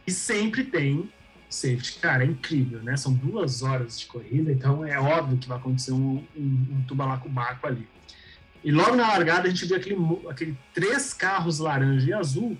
e 0.06 0.12
sempre 0.12 0.64
tem 0.64 1.10
safety. 1.50 2.00
Cara, 2.00 2.24
é 2.24 2.28
incrível, 2.28 2.82
né? 2.84 2.98
São 2.98 3.14
duas 3.14 3.64
horas 3.64 4.00
de 4.00 4.06
corrida, 4.08 4.52
então 4.52 4.86
é 4.86 5.00
óbvio 5.00 5.38
que 5.38 5.48
vai 5.48 5.58
acontecer 5.58 5.92
um, 5.92 6.24
um, 6.36 6.68
um 6.72 6.84
tubalacubaco 6.88 7.66
ali. 7.66 7.88
E 8.64 8.72
logo 8.72 8.96
na 8.96 9.08
largada 9.08 9.48
a 9.48 9.50
gente 9.50 9.66
viu 9.66 9.78
aquele, 9.78 9.98
aquele 10.30 10.58
três 10.74 11.14
carros 11.14 11.60
laranja 11.60 12.10
e 12.10 12.14
azul 12.14 12.58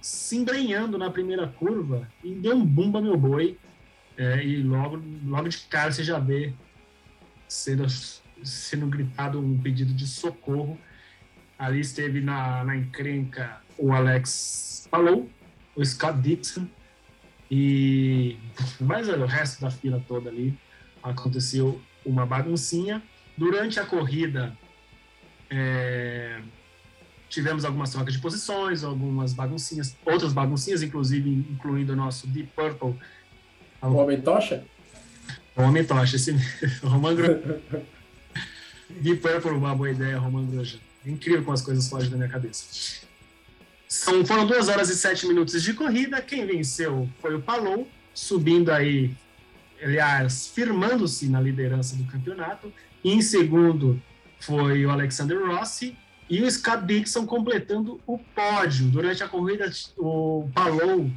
se 0.00 0.36
embrenhando 0.36 0.96
na 0.96 1.10
primeira 1.10 1.46
curva 1.46 2.08
e 2.22 2.34
deu 2.34 2.56
um 2.56 2.64
bumba 2.64 3.02
meu 3.02 3.16
boi. 3.16 3.58
É, 4.16 4.42
e 4.44 4.62
logo, 4.62 5.02
logo 5.24 5.48
de 5.48 5.58
cara 5.68 5.92
você 5.92 6.02
já 6.02 6.18
vê 6.18 6.52
sendo, 7.48 7.86
sendo 8.42 8.86
gritado 8.86 9.40
um 9.40 9.58
pedido 9.58 9.92
de 9.92 10.06
socorro. 10.06 10.78
Ali 11.58 11.80
esteve 11.80 12.20
na, 12.20 12.64
na 12.64 12.76
encrenca 12.76 13.60
o 13.78 13.92
Alex 13.92 14.86
Palou, 14.90 15.30
o 15.74 15.84
Scott 15.84 16.20
Dixon 16.20 16.66
e 17.50 18.36
mais 18.80 19.08
o 19.08 19.24
resto 19.24 19.60
da 19.60 19.70
fila 19.70 20.02
toda 20.06 20.30
ali. 20.30 20.58
Aconteceu 21.02 21.80
uma 22.04 22.26
baguncinha. 22.26 23.02
Durante 23.36 23.78
a 23.78 23.84
corrida, 23.84 24.56
é, 25.50 26.40
tivemos 27.28 27.64
algumas 27.64 27.90
trocas 27.90 28.14
de 28.14 28.20
posições, 28.20 28.82
algumas 28.82 29.32
baguncinhas, 29.32 29.96
outras 30.04 30.32
baguncinhas, 30.32 30.82
inclusive 30.82 31.28
incluindo 31.28 31.92
o 31.92 31.96
nosso 31.96 32.26
Deep 32.26 32.50
Purple. 32.54 32.98
O 33.82 33.94
Homem 33.94 34.20
Tocha? 34.20 34.64
O 35.56 35.62
Homem 35.62 35.84
Tocha, 35.84 36.16
esse 36.16 36.32
Roman 36.82 37.14
Grosjean. 37.14 37.60
Deep 38.88 39.20
Purple, 39.20 39.52
uma 39.52 39.74
boa 39.74 39.90
ideia, 39.90 40.18
Roman 40.18 40.46
Grosjean. 40.46 40.80
Incrível 41.04 41.42
como 41.42 41.54
as 41.54 41.62
coisas 41.62 41.88
fogem 41.88 42.10
da 42.10 42.16
minha 42.16 42.28
cabeça. 42.28 43.04
São, 43.88 44.24
foram 44.26 44.46
duas 44.46 44.68
horas 44.68 44.88
e 44.88 44.96
sete 44.96 45.26
minutos 45.26 45.62
de 45.62 45.72
corrida. 45.72 46.20
Quem 46.20 46.46
venceu 46.46 47.08
foi 47.20 47.34
o 47.34 47.42
Palou, 47.42 47.88
subindo 48.12 48.70
aí, 48.70 49.14
aliás, 49.80 50.48
firmando-se 50.48 51.28
na 51.28 51.40
liderança 51.40 51.94
do 51.96 52.04
campeonato. 52.04 52.72
E 53.04 53.12
em 53.12 53.22
segundo, 53.22 54.02
foi 54.40 54.84
o 54.84 54.90
Alexander 54.90 55.38
Rossi 55.46 55.96
e 56.28 56.42
o 56.42 56.50
Scott 56.50 56.84
Dixon 56.84 57.24
completando 57.24 58.00
o 58.06 58.18
pódio. 58.18 58.86
Durante 58.88 59.22
a 59.22 59.28
corrida, 59.28 59.70
o 59.96 60.48
Palou 60.52 61.10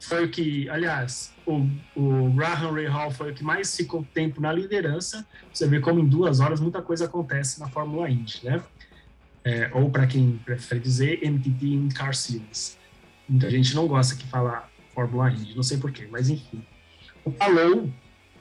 foi 0.00 0.24
o 0.24 0.30
que, 0.30 0.68
aliás, 0.68 1.32
o, 1.44 1.66
o 1.96 2.30
Graham 2.30 2.72
Ray 2.72 2.86
Hall 2.86 3.10
foi 3.10 3.32
o 3.32 3.34
que 3.34 3.42
mais 3.42 3.76
ficou 3.76 4.06
tempo 4.14 4.40
na 4.40 4.52
liderança. 4.52 5.26
Você 5.52 5.66
vê 5.66 5.80
como 5.80 6.00
em 6.00 6.06
duas 6.06 6.40
horas 6.40 6.60
muita 6.60 6.80
coisa 6.80 7.06
acontece 7.06 7.58
na 7.58 7.68
Fórmula 7.68 8.08
Indy, 8.08 8.40
né? 8.44 8.62
É, 9.44 9.70
ou 9.72 9.90
para 9.90 10.06
quem 10.06 10.40
prefere 10.44 10.80
dizer, 10.80 11.20
MTT 11.22 11.66
in 11.66 11.88
Car 11.88 12.14
Series. 12.14 12.78
Muita 13.28 13.50
gente 13.50 13.74
não 13.74 13.86
gosta 13.86 14.14
que 14.16 14.26
fala 14.26 14.68
Fórmula 14.94 15.30
Indy, 15.30 15.54
não 15.54 15.62
sei 15.62 15.78
porquê, 15.78 16.08
mas 16.10 16.28
enfim. 16.28 16.64
O 17.24 17.30
Palou, 17.30 17.90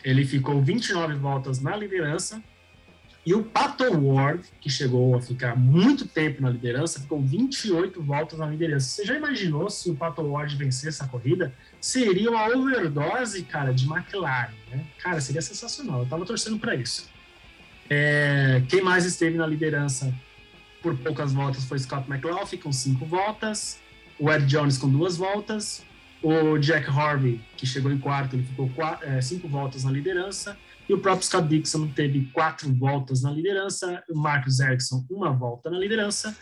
ele 0.03 0.25
ficou 0.25 0.61
29 0.61 1.15
voltas 1.15 1.59
na 1.59 1.75
liderança, 1.75 2.41
e 3.27 3.33
o 3.33 3.43
Pato 3.43 3.83
Ward, 3.83 4.41
que 4.61 4.69
chegou 4.69 5.13
a 5.13 5.21
ficar 5.21 5.53
muito 5.53 6.07
tempo 6.07 6.41
na 6.41 6.49
liderança, 6.49 7.01
ficou 7.01 7.21
28 7.21 8.01
voltas 8.01 8.39
na 8.39 8.45
liderança. 8.45 8.87
Você 8.87 9.03
já 9.03 9.17
imaginou 9.17 9.69
se 9.69 9.91
o 9.91 9.95
Pato 9.97 10.21
Ward 10.21 10.55
vencesse 10.55 10.87
essa 10.87 11.09
corrida? 11.09 11.53
Seria 11.81 12.31
uma 12.31 12.47
overdose, 12.47 13.43
cara, 13.43 13.73
de 13.73 13.85
McLaren, 13.85 14.53
né? 14.71 14.85
Cara, 14.99 15.19
seria 15.19 15.41
sensacional. 15.41 16.03
Eu 16.03 16.05
tava 16.05 16.23
torcendo 16.25 16.57
para 16.57 16.73
isso. 16.73 17.09
É, 17.89 18.63
quem 18.69 18.81
mais 18.81 19.03
esteve 19.03 19.35
na 19.37 19.45
liderança 19.45 20.15
por 20.81 20.95
poucas 20.95 21.33
voltas 21.33 21.65
foi 21.65 21.79
Scott 21.79 22.09
McLaughlin, 22.09 22.57
com 22.59 22.71
cinco 22.71 23.05
voltas. 23.05 23.77
O 24.17 24.31
Ed 24.31 24.45
Jones 24.45 24.77
com 24.77 24.87
duas 24.87 25.17
voltas. 25.17 25.83
O 26.23 26.57
Jack 26.59 26.89
Harvey, 26.89 27.41
que 27.57 27.65
chegou 27.65 27.91
em 27.91 27.97
quarto, 27.97 28.37
ele 28.37 28.43
ficou 28.43 28.69
quatro, 28.69 29.05
é, 29.05 29.19
cinco 29.19 29.49
voltas 29.49 29.83
na 29.83 29.91
liderança. 29.91 30.57
E 30.88 30.93
o 30.93 30.99
próprio 30.99 31.26
Scott 31.26 31.47
Dixon 31.47 31.88
teve 31.89 32.30
quatro 32.34 32.73
voltas 32.73 33.22
na 33.22 33.31
liderança, 33.31 34.03
o 34.09 34.18
Marcus 34.18 34.59
Ericsson 34.59 35.05
uma 35.09 35.31
volta 35.31 35.69
na 35.69 35.77
liderança, 35.77 36.35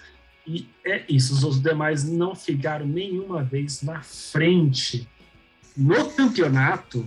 e 0.46 0.70
é 0.86 1.04
isso. 1.10 1.48
Os 1.48 1.60
demais 1.60 2.04
não 2.04 2.36
ficaram 2.36 2.86
nenhuma 2.86 3.44
vez 3.44 3.82
na 3.82 4.02
frente. 4.04 5.10
No 5.76 6.12
campeonato, 6.12 7.06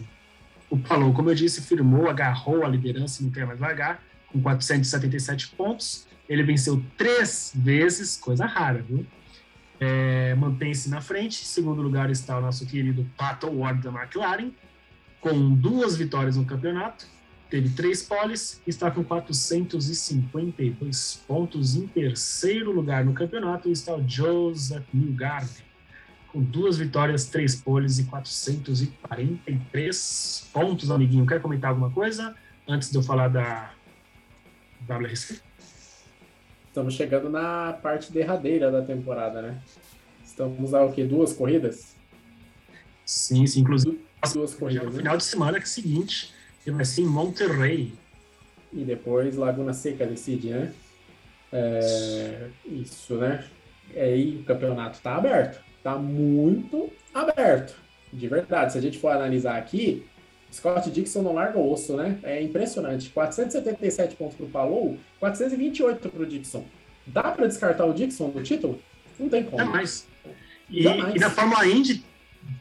o 0.69 0.77
Palou, 0.77 1.13
como 1.15 1.31
eu 1.31 1.35
disse, 1.35 1.63
firmou, 1.63 2.09
agarrou 2.09 2.65
a 2.65 2.69
liderança 2.69 3.23
e 3.23 3.27
não 3.27 3.47
mais 3.47 3.61
largar, 3.61 4.03
com 4.27 4.43
477 4.43 5.49
pontos. 5.51 6.07
Ele 6.29 6.43
venceu 6.43 6.85
três 6.97 7.53
vezes, 7.55 8.17
coisa 8.17 8.45
rara, 8.45 8.83
viu? 8.83 9.07
É, 9.79 10.35
Mantém-se 10.35 10.91
na 10.91 11.01
frente. 11.01 11.43
Em 11.43 11.47
segundo 11.47 11.81
lugar 11.81 12.11
está 12.11 12.37
o 12.37 12.41
nosso 12.41 12.67
querido 12.67 13.09
Pato 13.17 13.47
Ward 13.47 13.81
da 13.81 13.91
McLaren, 13.91 14.51
com 15.21 15.55
duas 15.55 15.97
vitórias 15.97 16.37
no 16.37 16.45
campeonato 16.45 17.07
teve 17.49 17.71
três 17.71 18.03
poles, 18.03 18.61
está 18.67 18.91
com 18.91 19.03
452 19.03 21.25
pontos 21.27 21.77
em 21.77 21.87
terceiro 21.87 22.71
lugar 22.73 23.03
no 23.05 23.15
campeonato. 23.15 23.71
Está 23.71 23.95
o 23.95 24.07
Joseph 24.07 24.85
Newgarden, 24.93 25.65
com 26.33 26.43
duas 26.43 26.77
vitórias, 26.77 27.25
três 27.27 27.55
poles 27.57 27.99
e 27.99 28.05
443 28.05 30.51
pontos, 30.53 30.91
amiguinho. 30.91 31.27
Quer 31.27 31.41
comentar 31.41 31.71
alguma 31.71 31.91
coisa 31.91 32.37
antes 32.67 32.91
de 32.91 32.97
eu 32.97 33.03
falar 33.03 33.29
da 33.29 33.73
WRC? 34.89 35.41
Estamos 36.67 36.95
chegando 36.95 37.31
na 37.31 37.73
parte 37.73 38.13
derradeira 38.13 38.71
da 38.71 38.83
temporada, 38.83 39.41
né? 39.43 39.61
Estamos 40.25 40.73
a 40.75 40.85
o 40.85 40.93
quê? 40.93 41.05
Duas 41.05 41.33
corridas? 41.33 41.97
Sim, 43.05 43.45
sim, 43.47 43.61
inclusive 43.63 44.01
duas 44.33 44.55
corridas. 44.55 44.85
No 44.85 44.93
né? 44.93 44.99
final 44.99 45.17
de 45.17 45.25
semana 45.25 45.59
que 45.59 45.65
é 45.65 45.67
seguinte 45.67 46.33
que 46.69 46.77
vai 46.77 46.85
ser 46.85 47.03
em 47.03 47.07
Monterrey. 47.07 47.93
E 48.73 48.85
depois 48.85 49.37
Laguna 49.37 49.73
Seca 49.73 50.07
decide, 50.07 50.51
né? 50.51 50.73
É, 51.51 52.49
isso, 52.67 53.15
né? 53.15 53.45
E 53.95 53.99
aí 53.99 54.37
o 54.37 54.45
campeonato 54.45 55.01
tá 55.01 55.17
aberto. 55.17 55.63
Tá 55.83 55.97
muito 55.97 56.93
aberto. 57.15 57.75
De 58.13 58.29
verdade. 58.29 58.73
Se 58.73 58.79
a 58.79 58.83
gente 58.83 58.99
for 58.99 59.09
analisar 59.09 59.57
aqui, 59.57 60.07
Scott 60.53 60.91
Dixon 60.91 61.23
não 61.23 61.35
larga 61.35 61.59
o 61.59 61.73
osso, 61.73 61.97
né? 61.97 62.19
É 62.23 62.43
impressionante. 62.43 63.09
477 63.11 64.17
pontos 64.17 64.37
pro 64.37 64.47
Palou, 64.47 64.99
428 65.21 66.09
pro 66.11 66.27
Dixon. 66.27 66.65
Dá 67.07 67.31
para 67.31 67.47
descartar 67.47 67.87
o 67.87 67.95
Dixon 67.95 68.29
do 68.31 68.43
título? 68.43 68.79
Não 69.19 69.29
tem 69.29 69.45
como. 69.45 69.57
Jamais. 69.57 70.07
E, 70.69 70.83
Jamais. 70.83 71.15
e 71.15 71.19
na 71.19 71.31
Fórmula 71.31 71.67
Indy, 71.67 72.05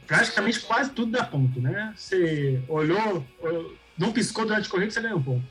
praticamente 0.06 0.60
quase 0.60 0.90
tudo 0.90 1.12
dá 1.12 1.24
ponto, 1.24 1.60
né? 1.60 1.92
Você 1.94 2.62
olhou, 2.68 3.22
olhou, 3.40 3.74
não 3.98 4.12
piscou 4.12 4.46
durante 4.46 4.68
a 4.68 4.70
corrida, 4.70 4.90
você 4.90 5.00
ganhou 5.00 5.18
um 5.18 5.22
ponto. 5.22 5.42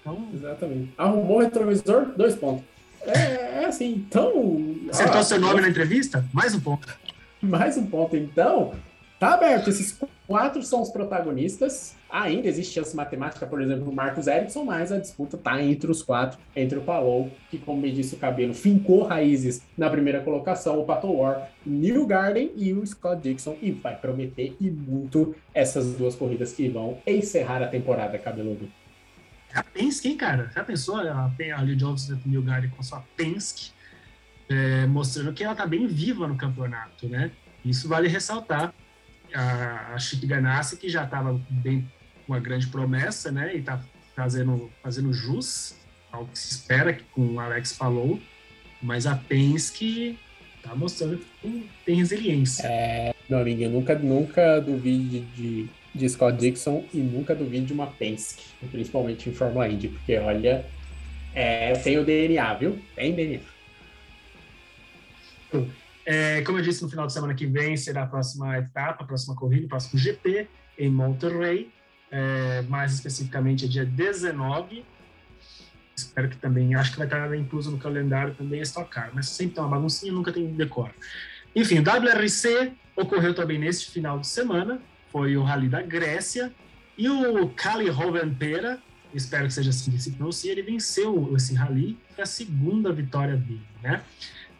Então, 0.00 0.28
Exatamente. 0.34 0.92
Arrumou 0.98 1.38
o 1.38 1.40
retrovisor, 1.40 2.06
dois 2.16 2.34
pontos. 2.34 2.64
É, 3.02 3.62
é 3.62 3.64
assim, 3.66 3.94
então. 3.94 4.78
acertou 4.90 5.20
ah, 5.20 5.24
seu 5.24 5.40
nome 5.40 5.60
na 5.60 5.68
entrevista? 5.68 6.24
Mais 6.32 6.54
um 6.54 6.60
ponto. 6.60 6.86
Mais 7.40 7.76
um 7.76 7.86
ponto, 7.86 8.16
então. 8.16 8.74
Tá 9.22 9.34
aberto. 9.34 9.70
Esses 9.70 9.96
quatro 10.26 10.60
são 10.64 10.82
os 10.82 10.90
protagonistas. 10.90 11.94
Ainda 12.10 12.48
existe 12.48 12.74
chance 12.74 12.96
matemática, 12.96 13.46
por 13.46 13.62
exemplo, 13.62 13.84
no 13.84 13.92
Marcos 13.92 14.26
Erickson, 14.26 14.64
mas 14.64 14.90
a 14.90 14.98
disputa 14.98 15.38
tá 15.38 15.62
entre 15.62 15.88
os 15.88 16.02
quatro, 16.02 16.40
entre 16.56 16.76
o 16.76 16.82
Palou, 16.82 17.30
que, 17.48 17.56
como 17.56 17.80
me 17.80 17.92
disse 17.92 18.16
o 18.16 18.18
cabelo, 18.18 18.52
fincou 18.52 19.04
raízes 19.04 19.62
na 19.78 19.88
primeira 19.88 20.20
colocação, 20.22 20.76
o 20.76 20.84
Pato 20.84 21.06
War, 21.06 21.48
New 21.64 22.04
Garden 22.04 22.50
e 22.56 22.72
o 22.72 22.84
Scott 22.84 23.22
Dixon, 23.22 23.56
e 23.62 23.70
vai 23.70 23.94
prometer 23.94 24.56
e 24.60 24.68
muito 24.68 25.36
essas 25.54 25.94
duas 25.94 26.16
corridas 26.16 26.52
que 26.52 26.68
vão 26.68 26.98
encerrar 27.06 27.62
a 27.62 27.68
temporada, 27.68 28.18
cabeludo. 28.18 28.68
A 29.54 29.62
Penske, 29.62 30.08
hein, 30.08 30.16
cara? 30.16 30.50
Já 30.52 30.64
pensou 30.64 30.96
a, 30.96 31.30
a 31.56 31.60
Lee 31.60 31.76
Johnson 31.76 32.16
do 32.16 32.28
New 32.28 32.42
Garden 32.42 32.70
com 32.70 32.80
a 32.80 32.82
sua 32.82 33.04
Penske, 33.16 33.70
é, 34.48 34.84
mostrando 34.86 35.32
que 35.32 35.44
ela 35.44 35.54
tá 35.54 35.64
bem 35.64 35.86
viva 35.86 36.26
no 36.26 36.34
campeonato, 36.34 37.06
né? 37.06 37.30
Isso 37.64 37.88
vale 37.88 38.08
ressaltar. 38.08 38.74
A, 39.34 39.94
a 39.94 39.98
Chip 39.98 40.26
Ganassi, 40.26 40.76
que 40.76 40.88
já 40.88 41.04
estava 41.04 41.38
bem 41.48 41.90
uma 42.26 42.38
grande 42.38 42.66
promessa, 42.66 43.30
né? 43.30 43.54
E 43.56 43.62
tá 43.62 43.80
fazendo, 44.14 44.70
fazendo 44.82 45.12
jus 45.12 45.74
ao 46.10 46.26
que 46.26 46.38
se 46.38 46.52
espera, 46.52 46.92
que 46.92 47.04
com 47.04 47.34
o 47.34 47.40
Alex 47.40 47.72
falou. 47.72 48.20
Mas 48.82 49.06
a 49.06 49.14
Penske 49.14 50.18
tá 50.62 50.74
mostrando 50.74 51.18
que 51.18 51.26
tem, 51.40 51.70
tem 51.84 51.96
resiliência. 51.96 52.66
É, 52.66 53.14
meu 53.28 53.40
amigo, 53.40 53.62
eu 53.62 53.70
nunca, 53.70 53.98
nunca 53.98 54.60
duvide 54.60 55.20
de, 55.20 55.68
de 55.94 56.08
Scott 56.08 56.38
Dixon 56.38 56.84
e 56.92 56.98
nunca 56.98 57.34
duvide 57.34 57.66
de 57.66 57.72
uma 57.72 57.86
Penske, 57.86 58.42
principalmente 58.70 59.28
em 59.28 59.34
Fórmula 59.34 59.68
Indy, 59.68 59.88
porque 59.88 60.18
olha, 60.18 60.64
é, 61.34 61.72
tem 61.74 61.98
o 61.98 62.04
DNA, 62.04 62.54
viu? 62.54 62.78
Tem 62.94 63.14
DNA. 63.14 63.40
É, 66.04 66.42
como 66.42 66.58
eu 66.58 66.62
disse, 66.62 66.82
no 66.82 66.88
final 66.88 67.06
de 67.06 67.12
semana 67.12 67.34
que 67.34 67.46
vem 67.46 67.76
será 67.76 68.02
a 68.02 68.06
próxima 68.06 68.58
etapa, 68.58 69.04
a 69.04 69.06
próxima 69.06 69.34
corrida, 69.36 69.66
o 69.66 69.68
próximo 69.68 69.98
GP 69.98 70.48
em 70.78 70.90
Monterrey. 70.90 71.70
É, 72.10 72.62
mais 72.62 72.92
especificamente 72.94 73.64
é 73.64 73.68
dia 73.68 73.84
19. 73.84 74.84
Espero 75.96 76.28
que 76.28 76.36
também, 76.36 76.74
acho 76.74 76.92
que 76.92 76.98
vai 76.98 77.06
estar 77.06 77.34
incluso 77.36 77.70
no 77.70 77.78
calendário 77.78 78.34
também 78.34 78.60
a 78.60 78.62
Stock 78.62 78.90
Car, 78.90 79.10
mas 79.14 79.28
sempre 79.28 79.54
tem 79.54 79.62
uma 79.62 79.70
baguncinha, 79.70 80.12
nunca 80.12 80.32
tem 80.32 80.46
decor. 80.54 80.90
Enfim, 81.54 81.78
o 81.78 81.82
WRC 81.82 82.72
ocorreu 82.96 83.34
também 83.34 83.58
neste 83.58 83.90
final 83.90 84.18
de 84.18 84.26
semana, 84.26 84.80
foi 85.10 85.36
o 85.36 85.42
Rally 85.42 85.68
da 85.68 85.82
Grécia, 85.82 86.52
e 86.96 87.08
o 87.08 87.48
Kali 87.50 87.88
Rovanpera, 87.88 88.80
espero 89.14 89.46
que 89.46 89.54
seja 89.54 89.70
assim 89.70 89.90
que 89.90 89.98
se 89.98 90.12
pronuncia, 90.12 90.52
ele 90.52 90.62
venceu 90.62 91.34
esse 91.36 91.54
Rally, 91.54 91.98
foi 92.14 92.24
a 92.24 92.26
segunda 92.26 92.92
vitória 92.92 93.36
dele, 93.36 93.66
né? 93.82 94.02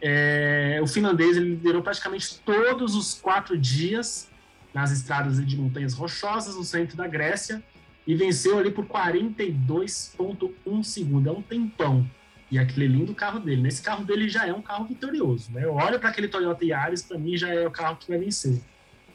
É, 0.05 0.81
o 0.83 0.87
finlandês 0.89 1.37
ele 1.37 1.51
liderou 1.51 1.81
praticamente 1.81 2.41
todos 2.41 2.97
os 2.97 3.15
quatro 3.15 3.57
dias 3.57 4.29
nas 4.75 4.91
estradas 4.91 5.45
de 5.47 5.57
montanhas 5.57 5.95
rochosas 5.95 6.57
no 6.57 6.65
centro 6.65 6.97
da 6.97 7.07
Grécia 7.07 7.63
e 8.05 8.17
venceu 8.17 8.59
ali 8.59 8.73
por 8.73 8.85
42,1 8.85 10.83
segundos. 10.83 11.33
É 11.33 11.37
um 11.37 11.41
tempão. 11.41 12.05
E 12.51 12.59
aquele 12.59 12.89
lindo 12.89 13.15
carro 13.15 13.39
dele. 13.39 13.63
Nesse 13.63 13.81
carro 13.81 14.05
dele 14.05 14.29
já 14.29 14.45
é 14.45 14.53
um 14.53 14.61
carro 14.61 14.87
vitorioso. 14.87 15.53
Né? 15.53 15.65
Eu 15.65 15.75
olho 15.75 16.01
para 16.01 16.09
aquele 16.09 16.27
Toyota 16.27 16.65
Yaris, 16.65 17.03
para 17.03 17.17
mim 17.17 17.37
já 17.37 17.49
é 17.49 17.65
o 17.67 17.71
carro 17.71 17.97
que 17.97 18.09
vai 18.09 18.19
vencer. 18.19 18.61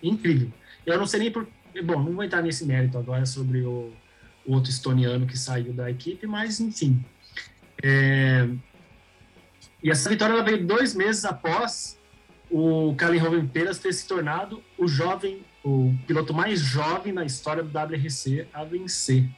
Incrível. 0.02 0.50
Eu 0.86 0.98
não 0.98 1.06
sei 1.06 1.20
nem 1.20 1.32
por. 1.32 1.46
Bom, 1.84 2.02
não 2.02 2.14
vou 2.14 2.24
entrar 2.24 2.42
nesse 2.42 2.66
mérito 2.66 2.98
agora 2.98 3.26
sobre 3.26 3.62
o, 3.62 3.92
o 4.46 4.54
outro 4.54 4.72
estoniano 4.72 5.28
que 5.28 5.38
saiu 5.38 5.74
da 5.74 5.92
equipe, 5.92 6.26
mas 6.26 6.60
enfim. 6.60 7.04
É, 7.84 8.48
e 9.88 9.90
essa 9.90 10.10
vitória 10.10 10.34
ela 10.34 10.44
veio 10.44 10.68
dois 10.68 10.94
meses 10.94 11.24
após 11.24 11.98
o 12.52 12.94
Kalin 12.98 13.20
Rovenperas 13.20 13.80
ter 13.80 13.94
se 13.94 14.06
tornado 14.06 14.62
o 14.78 14.86
jovem, 14.86 15.46
o 15.64 15.96
piloto 16.06 16.34
mais 16.34 16.60
jovem 16.60 17.14
na 17.14 17.24
história 17.24 17.64
do 17.64 17.70
WRC 17.70 18.50
a 18.54 18.66
vencer. 18.66 19.30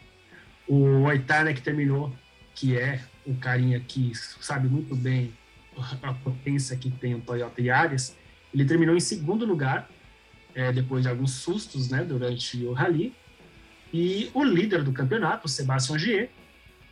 O 0.68 1.04
Oitana 1.04 1.54
que 1.54 1.62
terminou, 1.62 2.12
que 2.56 2.76
é 2.76 3.00
um 3.28 3.36
carinha 3.36 3.80
que 3.80 4.12
sabe 4.42 4.68
muito 4.68 4.96
bem 4.96 5.32
a 6.02 6.16
potência 6.16 6.76
que 6.76 6.90
tem 6.90 7.14
o 7.14 7.22
Toyota 7.22 7.62
Yaris, 7.62 8.18
ele 8.52 8.66
terminou 8.66 8.96
em 8.96 9.00
segundo 9.00 9.46
lugar, 9.46 9.88
é, 10.56 10.72
depois 10.72 11.04
de 11.04 11.10
alguns 11.10 11.34
sustos 11.34 11.92
né, 11.92 12.04
durante 12.04 12.66
o 12.66 12.74
rally. 12.74 13.14
E 13.94 14.32
o 14.34 14.44
líder 14.44 14.82
do 14.82 14.94
campeonato, 14.94 15.46
o 15.46 15.48
Sébastien 15.48 15.96
Ogier, 15.96 16.32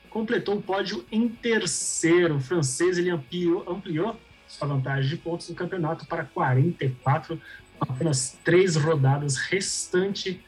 completou 0.10 0.58
o 0.58 0.62
pódio 0.62 1.06
em 1.12 1.28
terceiro. 1.30 2.36
O 2.36 2.40
francês 2.40 2.98
ele 2.98 3.10
ampliou, 3.10 3.64
ampliou 3.70 4.20
sua 4.48 4.68
vantagem 4.68 5.10
de 5.10 5.18
pontos 5.18 5.50
no 5.50 5.56
campeonato 5.56 6.06
para 6.06 6.24
44, 6.24 7.40
com 7.78 7.94
apenas 7.94 8.38
três 8.44 8.76
rodadas 8.76 9.38
restante 9.38 10.44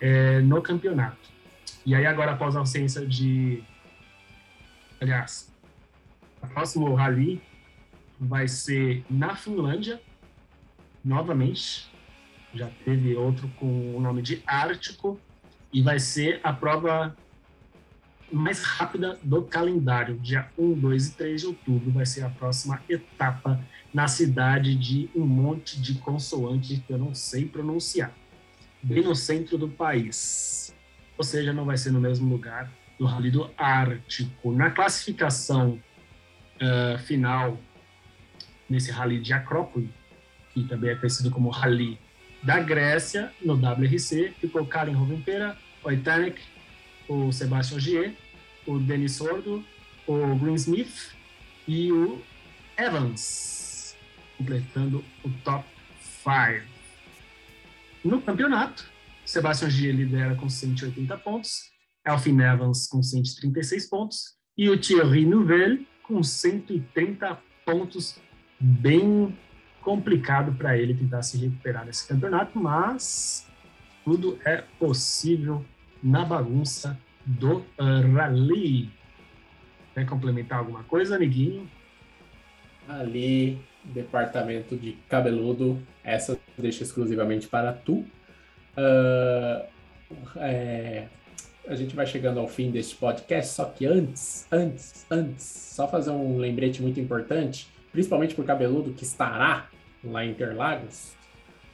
é, 0.00 0.40
no 0.40 0.60
campeonato. 0.60 1.28
E 1.84 1.94
aí 1.94 2.06
agora, 2.06 2.32
após 2.32 2.54
a 2.54 2.60
ausência 2.60 3.06
de... 3.06 3.62
Aliás, 5.00 5.52
o 6.42 6.46
próximo 6.46 6.94
rally 6.94 7.40
vai 8.20 8.46
ser 8.48 9.04
na 9.08 9.34
Finlândia, 9.34 10.00
novamente. 11.04 11.90
Já 12.52 12.68
teve 12.84 13.14
outro 13.14 13.48
com 13.58 13.96
o 13.96 14.00
nome 14.00 14.20
de 14.20 14.42
Ártico, 14.46 15.18
e 15.72 15.82
vai 15.82 15.98
ser 15.98 16.40
a 16.42 16.52
prova 16.52 17.16
mais 18.30 18.62
rápida 18.62 19.18
do 19.22 19.42
calendário. 19.42 20.18
Dia 20.18 20.48
1, 20.58 20.74
2 20.74 21.06
e 21.06 21.10
3 21.12 21.40
de 21.40 21.46
outubro 21.46 21.90
vai 21.90 22.06
ser 22.06 22.24
a 22.24 22.30
próxima 22.30 22.80
etapa 22.88 23.60
na 23.92 24.06
cidade 24.06 24.74
de 24.74 25.08
um 25.14 25.26
monte 25.26 25.80
de 25.80 25.94
consoantes 25.94 26.80
que 26.86 26.92
eu 26.92 26.98
não 26.98 27.14
sei 27.14 27.46
pronunciar. 27.46 28.12
Bem 28.82 29.02
no 29.02 29.14
centro 29.14 29.58
do 29.58 29.68
país. 29.68 30.74
Ou 31.16 31.24
seja, 31.24 31.52
não 31.52 31.64
vai 31.64 31.76
ser 31.76 31.90
no 31.90 32.00
mesmo 32.00 32.28
lugar 32.28 32.70
do 32.98 33.06
Rally 33.06 33.30
do 33.30 33.50
Ártico. 33.56 34.52
Na 34.52 34.70
classificação 34.70 35.80
uh, 36.60 36.98
final, 36.98 37.58
nesse 38.68 38.90
Rally 38.90 39.20
de 39.20 39.32
Acrópole, 39.32 39.92
que 40.52 40.64
também 40.64 40.90
é 40.90 40.94
conhecido 40.94 41.30
como 41.30 41.48
Rally 41.48 41.98
da 42.42 42.60
Grécia, 42.60 43.32
no 43.44 43.54
WRC, 43.54 44.34
ficou 44.40 44.64
Karen 44.64 44.92
Rovenpera, 44.92 45.56
Oitanek, 45.82 46.40
o 47.08 47.32
Sebastian 47.32 47.78
Ogier, 47.78 48.14
o 48.66 48.78
Denis 48.78 49.12
Sordo, 49.12 49.64
o 50.06 50.36
Greensmith 50.36 51.16
e 51.66 51.90
o 51.90 52.22
Evans, 52.76 53.96
completando 54.36 55.04
o 55.24 55.30
top 55.42 55.66
5. 56.00 56.66
No 58.04 58.20
campeonato, 58.22 58.88
Sebastian 59.24 59.68
Ogier 59.68 59.94
lidera 59.94 60.34
com 60.34 60.48
180 60.48 61.16
pontos, 61.18 61.70
Elfin 62.06 62.40
Evans 62.40 62.86
com 62.86 63.02
136 63.02 63.86
pontos 63.88 64.36
e 64.56 64.68
o 64.68 64.78
Thierry 64.78 65.24
Neuville 65.24 65.86
com 66.02 66.22
130 66.22 67.38
pontos, 67.64 68.18
bem 68.58 69.36
complicado 69.82 70.52
para 70.54 70.76
ele 70.76 70.94
tentar 70.94 71.22
se 71.22 71.36
recuperar 71.38 71.84
nesse 71.84 72.06
campeonato, 72.06 72.58
mas 72.58 73.46
tudo 74.04 74.38
é 74.44 74.62
possível 74.78 75.64
na 76.02 76.24
bagunça 76.24 76.98
do 77.24 77.64
Rally. 77.78 78.90
Quer 79.94 80.06
complementar 80.06 80.58
alguma 80.58 80.82
coisa, 80.84 81.16
amiguinho? 81.16 81.68
Ali, 82.88 83.58
departamento 83.84 84.76
de 84.76 84.92
cabeludo, 85.08 85.80
essa 86.02 86.38
deixa 86.56 86.82
exclusivamente 86.82 87.46
para 87.48 87.72
tu. 87.72 88.04
Uh, 88.76 89.66
é, 90.36 91.06
a 91.66 91.74
gente 91.74 91.94
vai 91.94 92.06
chegando 92.06 92.40
ao 92.40 92.48
fim 92.48 92.70
deste 92.70 92.96
podcast, 92.96 93.54
só 93.54 93.66
que 93.66 93.84
antes, 93.84 94.46
antes, 94.50 95.06
antes, 95.10 95.44
só 95.44 95.86
fazer 95.86 96.10
um 96.10 96.38
lembrete 96.38 96.80
muito 96.80 96.98
importante, 96.98 97.68
principalmente 97.92 98.34
por 98.34 98.44
cabeludo 98.44 98.92
que 98.92 99.04
estará 99.04 99.68
lá 100.02 100.24
em 100.24 100.30
Interlagos. 100.30 101.17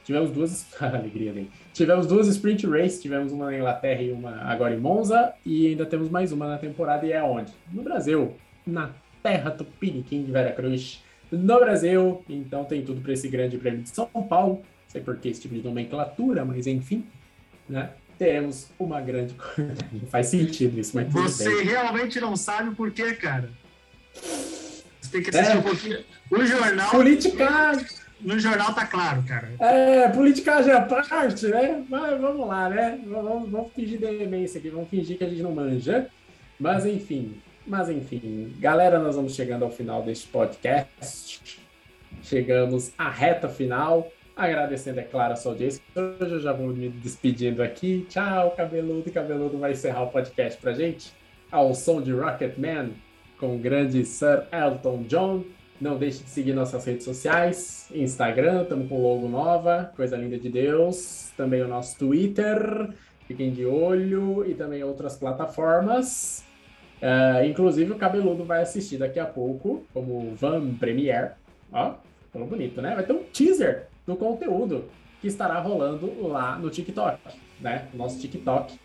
Tivemos 0.05 0.31
duas. 0.31 0.65
alegria 0.79 1.33
dele. 1.33 1.51
Tivemos 1.73 2.07
duas 2.07 2.27
sprint 2.27 2.65
races, 2.67 3.01
tivemos 3.01 3.33
uma 3.33 3.47
na 3.47 3.57
Inglaterra 3.57 4.01
e 4.01 4.11
uma 4.11 4.37
agora 4.43 4.73
em 4.73 4.79
Monza, 4.79 5.33
e 5.45 5.67
ainda 5.67 5.85
temos 5.85 6.09
mais 6.09 6.31
uma 6.31 6.47
na 6.47 6.57
temporada, 6.57 7.05
e 7.05 7.11
é 7.11 7.21
onde? 7.21 7.51
No 7.73 7.83
Brasil, 7.83 8.33
na 8.65 8.91
terra 9.21 9.51
tupiniquim 9.51 10.23
de 10.23 10.31
Veracruz, 10.31 11.03
no 11.31 11.59
Brasil. 11.59 12.23
Então 12.29 12.63
tem 12.63 12.83
tudo 12.85 13.01
para 13.01 13.11
esse 13.13 13.27
grande 13.27 13.57
prêmio 13.57 13.81
de 13.81 13.89
São 13.89 14.05
Paulo. 14.05 14.57
Não 14.57 14.89
sei 14.89 15.01
por 15.01 15.17
que 15.17 15.27
esse 15.27 15.41
tipo 15.41 15.55
de 15.55 15.61
nomenclatura, 15.61 16.45
mas 16.45 16.67
enfim. 16.67 17.03
Né? 17.67 17.89
teremos 18.17 18.69
uma 18.79 19.01
grande. 19.01 19.35
Não 19.91 20.07
faz 20.07 20.27
sentido 20.27 20.79
isso, 20.79 20.91
mas 20.95 21.11
Você 21.11 21.63
realmente 21.63 22.19
não 22.21 22.35
sabe 22.35 22.69
o 22.69 22.75
porquê, 22.75 23.13
cara. 23.13 23.49
Você 24.13 25.11
tem 25.11 25.21
que 25.21 25.29
assistir 25.29 25.55
É. 25.55 25.59
um 25.59 25.61
pouquinho. 25.61 25.99
O 26.31 26.45
jornal. 26.45 26.91
Politicagem. 26.91 27.85
No 28.21 28.39
jornal 28.39 28.73
tá 28.73 28.85
claro, 28.85 29.23
cara. 29.23 29.51
É, 29.59 30.07
politicagem 30.09 30.71
à 30.71 30.81
parte, 30.81 31.47
né? 31.47 31.83
Mas 31.89 32.19
vamos 32.19 32.47
lá, 32.47 32.69
né? 32.69 32.99
Vamos, 33.05 33.49
vamos 33.49 33.73
fingir 33.73 33.99
demência 33.99 34.59
aqui, 34.59 34.69
vamos 34.69 34.89
fingir 34.89 35.17
que 35.17 35.23
a 35.23 35.29
gente 35.29 35.41
não 35.41 35.53
manja. 35.53 36.07
Mas 36.59 36.85
enfim, 36.85 37.35
mas 37.67 37.89
enfim. 37.89 38.55
Galera, 38.59 38.99
nós 38.99 39.15
vamos 39.15 39.35
chegando 39.35 39.63
ao 39.63 39.71
final 39.71 40.01
deste 40.01 40.27
podcast. 40.27 41.61
Chegamos 42.23 42.91
à 42.97 43.09
reta 43.09 43.49
final. 43.49 44.11
Agradecendo, 44.35 44.99
é 44.99 45.03
claro, 45.03 45.33
a 45.33 45.35
sua 45.35 45.53
audiência. 45.53 45.81
Hoje 45.95 46.33
eu 46.33 46.39
já 46.39 46.51
vou 46.51 46.67
me 46.67 46.89
despedindo 46.89 47.63
aqui. 47.63 48.05
Tchau, 48.09 48.51
cabeludo. 48.51 49.09
Cabeludo 49.11 49.57
vai 49.57 49.71
encerrar 49.71 50.03
o 50.03 50.07
podcast 50.07 50.59
pra 50.59 50.73
gente. 50.73 51.13
Ao 51.51 51.73
som 51.73 52.01
de 52.01 52.11
Rocket 52.11 52.57
Man, 52.57 52.89
com 53.39 53.55
o 53.55 53.59
grande 53.59 54.05
Sir 54.05 54.43
Elton 54.51 55.03
John. 55.03 55.43
Não 55.79 55.97
deixe 55.97 56.23
de 56.23 56.29
seguir 56.29 56.53
nossas 56.53 56.85
redes 56.85 57.03
sociais, 57.03 57.89
Instagram, 57.93 58.63
estamos 58.63 58.87
com 58.87 59.01
logo 59.01 59.27
nova, 59.27 59.91
coisa 59.95 60.15
linda 60.15 60.39
de 60.39 60.49
Deus. 60.49 61.31
Também 61.35 61.61
o 61.61 61.67
nosso 61.67 61.97
Twitter, 61.99 62.89
fiquem 63.27 63.51
de 63.51 63.65
olho, 63.65 64.49
e 64.49 64.53
também 64.53 64.81
outras 64.83 65.17
plataformas. 65.17 66.45
Ah, 67.01 67.45
inclusive 67.45 67.91
o 67.91 67.97
Cabeludo 67.97 68.45
vai 68.45 68.61
assistir 68.61 68.97
daqui 68.97 69.19
a 69.19 69.25
pouco, 69.25 69.85
como 69.93 70.33
Van 70.35 70.75
Premiere. 70.75 71.31
Ó, 71.73 71.95
falou 72.31 72.47
bonito, 72.47 72.81
né? 72.81 72.95
Vai 72.95 73.05
ter 73.05 73.13
um 73.13 73.23
teaser 73.23 73.87
do 74.07 74.15
conteúdo 74.15 74.85
que 75.21 75.27
estará 75.27 75.59
rolando 75.59 76.25
lá 76.25 76.57
no 76.57 76.69
TikTok, 76.69 77.19
né? 77.59 77.89
Nosso 77.93 78.17
TikTok. 78.19 78.79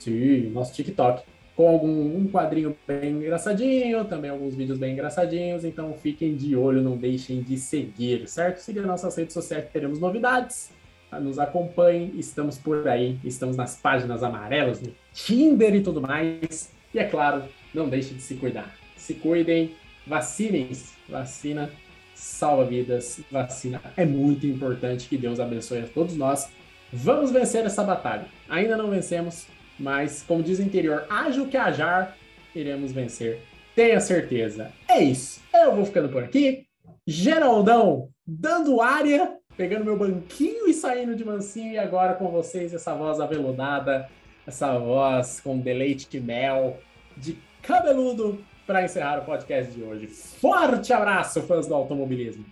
Sim, 0.00 0.50
nosso 0.50 0.74
TikTok 0.74 1.22
com 1.58 1.68
algum 1.68 2.16
um 2.16 2.28
quadrinho 2.28 2.76
bem 2.86 3.14
engraçadinho, 3.14 4.04
também 4.04 4.30
alguns 4.30 4.54
vídeos 4.54 4.78
bem 4.78 4.92
engraçadinhos, 4.92 5.64
então 5.64 5.92
fiquem 5.92 6.36
de 6.36 6.54
olho, 6.54 6.80
não 6.80 6.96
deixem 6.96 7.42
de 7.42 7.56
seguir, 7.58 8.28
certo? 8.28 8.58
Siga 8.58 8.82
nossas 8.82 9.16
redes 9.16 9.34
sociais 9.34 9.64
que 9.64 9.72
teremos 9.72 9.98
novidades, 9.98 10.70
Ah, 11.10 11.18
nos 11.18 11.36
acompanhem, 11.36 12.12
estamos 12.14 12.58
por 12.58 12.86
aí, 12.86 13.18
estamos 13.24 13.56
nas 13.56 13.76
páginas 13.76 14.22
amarelas, 14.22 14.80
no 14.80 14.94
Tinder 15.12 15.74
e 15.74 15.82
tudo 15.82 16.00
mais, 16.00 16.70
e 16.94 16.98
é 17.00 17.04
claro, 17.04 17.42
não 17.74 17.88
deixem 17.88 18.16
de 18.16 18.22
se 18.22 18.36
cuidar. 18.36 18.72
Se 18.96 19.14
cuidem, 19.14 19.74
vacinem-se, 20.06 20.94
vacina 21.08 21.68
salva 22.14 22.64
vidas, 22.64 23.20
vacina 23.32 23.80
é 23.96 24.04
muito 24.04 24.46
importante, 24.46 25.08
que 25.08 25.16
Deus 25.16 25.40
abençoe 25.40 25.80
a 25.80 25.88
todos 25.88 26.14
nós. 26.14 26.48
Vamos 26.92 27.32
vencer 27.32 27.66
essa 27.66 27.82
batalha. 27.82 28.26
Ainda 28.48 28.76
não 28.76 28.90
vencemos, 28.90 29.46
mas, 29.78 30.24
como 30.26 30.42
diz 30.42 30.58
o 30.58 30.62
interior, 30.62 31.06
haja 31.08 31.42
o 31.42 31.48
que 31.48 31.56
hajar, 31.56 32.16
iremos 32.54 32.92
vencer. 32.92 33.40
Tenha 33.74 34.00
certeza. 34.00 34.72
É 34.88 35.02
isso. 35.02 35.40
Eu 35.54 35.74
vou 35.76 35.84
ficando 35.84 36.08
por 36.08 36.24
aqui. 36.24 36.66
Geraldão, 37.06 38.08
dando 38.26 38.80
área, 38.80 39.36
pegando 39.56 39.84
meu 39.84 39.96
banquinho 39.96 40.68
e 40.68 40.74
saindo 40.74 41.14
de 41.14 41.24
mansinho. 41.24 41.72
E 41.72 41.78
agora 41.78 42.14
com 42.14 42.28
vocês, 42.30 42.74
essa 42.74 42.94
voz 42.94 43.20
aveludada, 43.20 44.08
essa 44.46 44.76
voz 44.78 45.40
com 45.40 45.58
deleite 45.58 46.08
de 46.08 46.20
mel, 46.20 46.78
de 47.16 47.38
cabeludo, 47.62 48.44
para 48.66 48.84
encerrar 48.84 49.20
o 49.20 49.24
podcast 49.24 49.72
de 49.72 49.82
hoje. 49.82 50.06
Forte 50.06 50.92
abraço, 50.92 51.40
fãs 51.42 51.66
do 51.66 51.74
automobilismo. 51.74 52.44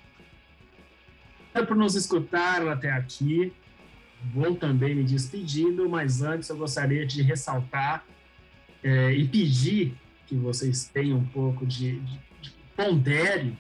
Obrigado 1.51 1.69
por 1.69 1.77
nos 1.77 1.95
escutar 1.95 2.67
até 2.69 2.91
aqui. 2.91 3.53
Vou 4.35 4.55
também 4.55 4.95
me 4.95 5.05
despedindo, 5.05 5.89
mas 5.89 6.23
antes 6.23 6.49
eu 6.49 6.57
gostaria 6.57 7.07
de 7.07 7.23
ressaltar 7.23 8.05
é, 8.83 9.13
e 9.13 9.27
pedir 9.29 9.97
que 10.27 10.35
vocês 10.35 10.89
tenham 10.93 11.19
um 11.19 11.25
pouco 11.25 11.65
de, 11.65 12.01
de, 12.01 12.21
de 12.43 12.51
pondere 12.77 13.57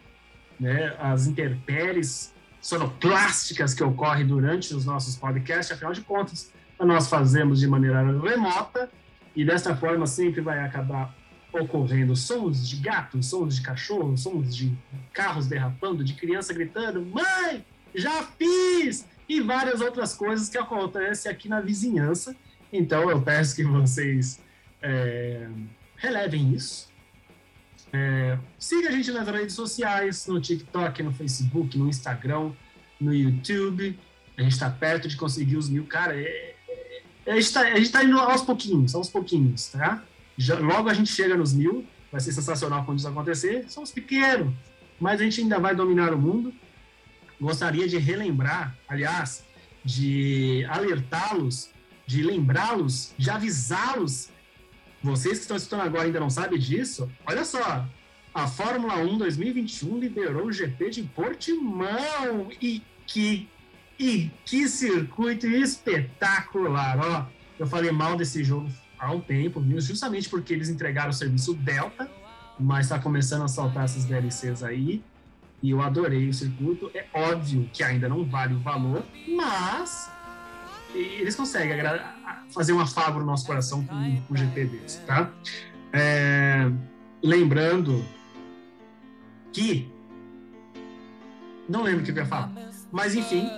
né, 0.59 0.97
as 0.99 1.27
intempéries 1.27 2.35
sonoplásticas 2.61 3.75
que 3.75 3.85
ocorrem 3.85 4.27
durante 4.27 4.75
os 4.75 4.85
nossos 4.85 5.17
podcasts, 5.17 5.71
afinal 5.71 5.93
de 5.93 6.01
contas, 6.01 6.53
nós 6.81 7.09
fazemos 7.09 7.61
de 7.61 7.67
maneira 7.67 8.03
remota 8.21 8.91
e 9.35 9.45
desta 9.45 9.77
forma 9.77 10.07
sempre 10.07 10.41
vai 10.41 10.59
acabar 10.59 11.15
ocorrendo 11.53 12.15
sons 12.15 12.69
de 12.69 12.77
gatos, 12.77 13.27
sons 13.27 13.57
de 13.57 13.63
cachorro, 13.63 14.17
sons 14.17 14.55
de 14.55 14.77
carros 15.13 15.47
derrapando, 15.47 16.05
de 16.05 16.15
criança 16.15 16.53
gritando, 16.53 17.05
mãe, 17.05 17.65
já 17.95 18.23
fiz! 18.23 19.07
E 19.29 19.41
várias 19.41 19.81
outras 19.81 20.15
coisas 20.15 20.49
que 20.49 20.57
acontecem 20.57 21.31
aqui 21.31 21.49
na 21.49 21.61
vizinhança. 21.61 22.35
Então 22.73 23.11
eu 23.11 23.21
peço 23.21 23.57
que 23.57 23.65
vocês 23.65 24.41
é, 24.83 25.49
relevem 25.97 26.55
isso. 26.55 26.89
É, 27.93 28.39
siga 28.59 28.89
a 28.89 28.93
gente 28.93 29.11
nas 29.11 29.27
redes 29.29 29.55
sociais, 29.55 30.27
no 30.27 30.41
TikTok, 30.41 31.03
no 31.03 31.13
Facebook, 31.13 31.79
no 31.79 31.89
Instagram, 31.89 32.53
no 33.01 33.15
YouTube. 33.15 33.99
A 34.37 34.43
gente 34.43 34.53
está 34.53 34.69
perto 34.69 35.09
de 35.09 35.17
conseguir 35.17 35.57
os 35.57 35.69
mil. 35.69 35.87
Cara, 35.87 36.15
é, 36.15 36.55
é, 36.69 37.33
a 37.33 37.35
gente 37.35 37.45
está 37.47 37.99
tá 37.99 38.05
indo 38.05 38.19
aos 38.19 38.43
pouquinhos, 38.43 38.95
aos 38.95 39.09
pouquinhos, 39.09 39.69
tá? 39.69 40.03
Já, 40.37 40.59
logo 40.59 40.89
a 40.89 40.95
gente 40.95 41.11
chega 41.11 41.37
nos 41.37 41.55
mil, 41.55 41.87
vai 42.13 42.21
ser 42.21 42.33
sensacional 42.33 42.85
quando 42.85 42.99
isso 42.99 43.09
acontecer. 43.09 43.65
Somos 43.69 43.91
pequenos, 43.91 44.53
mas 45.01 45.21
a 45.21 45.25
gente 45.25 45.41
ainda 45.41 45.59
vai 45.59 45.75
dominar 45.75 46.13
o 46.13 46.19
mundo. 46.19 46.53
Gostaria 47.41 47.87
de 47.87 47.99
relembrar, 47.99 48.77
aliás, 48.89 49.45
de 49.85 50.65
alertá-los, 50.69 51.71
de 52.07 52.23
lembrá-los, 52.23 53.13
de 53.19 53.31
avisá-los. 53.31 54.31
Vocês 55.03 55.35
que 55.35 55.43
estão 55.43 55.57
escutando 55.57 55.83
agora 55.83 56.05
ainda 56.05 56.21
não 56.21 56.31
sabem 56.31 56.59
disso, 56.59 57.11
olha 57.27 57.45
só, 57.45 57.87
a 58.35 58.47
Fórmula 58.47 58.97
1 58.97 59.19
2021 59.19 59.99
liberou 59.99 60.47
o 60.47 60.53
GP 60.53 60.91
de 60.91 61.03
Portimão 61.03 62.49
e 62.61 62.83
que 63.07 63.49
e 63.99 64.31
que 64.45 64.69
circuito 64.69 65.47
espetacular, 65.47 66.99
ó. 66.99 67.27
Eu 67.59 67.67
falei 67.67 67.91
mal 67.91 68.17
desse 68.17 68.45
jogo 68.45 68.71
há 68.99 69.11
um 69.11 69.21
tempo? 69.21 69.65
Justamente 69.81 70.29
porque 70.29 70.53
eles 70.53 70.69
entregaram 70.69 71.11
o 71.11 71.15
serviço 71.15 71.55
Delta, 71.55 72.11
mas 72.59 72.87
está 72.87 72.99
começando 72.99 73.43
a 73.43 73.49
soltar 73.49 73.85
essas 73.85 74.05
DLCs 74.05 74.63
aí. 74.63 75.03
E 75.63 75.71
eu 75.71 75.81
adorei 75.81 76.29
o 76.29 76.35
circuito. 76.35 76.91
É 76.95 77.07
óbvio 77.13 77.69
que 77.73 77.83
ainda 77.83 78.09
não 78.09 78.25
vale 78.25 78.55
o 78.55 78.59
valor, 78.59 79.05
mas 79.29 80.11
eles 80.95 81.35
conseguem 81.35 81.79
fazer 82.51 82.73
um 82.73 82.81
afago 82.81 83.19
no 83.19 83.27
nosso 83.27 83.47
coração 83.47 83.85
com, 83.85 84.23
o 84.31 84.37
GP 84.37 84.65
deles, 84.67 85.03
tá? 85.07 85.31
É, 85.93 86.71
lembrando 87.23 88.05
que. 89.53 89.91
Não 91.69 91.83
lembro 91.83 92.03
o 92.03 92.05
que 92.05 92.13
eu 92.13 92.17
ia 92.17 92.27
falar. 92.27 92.53
Mas 92.93 93.17
enfim, 93.17 93.51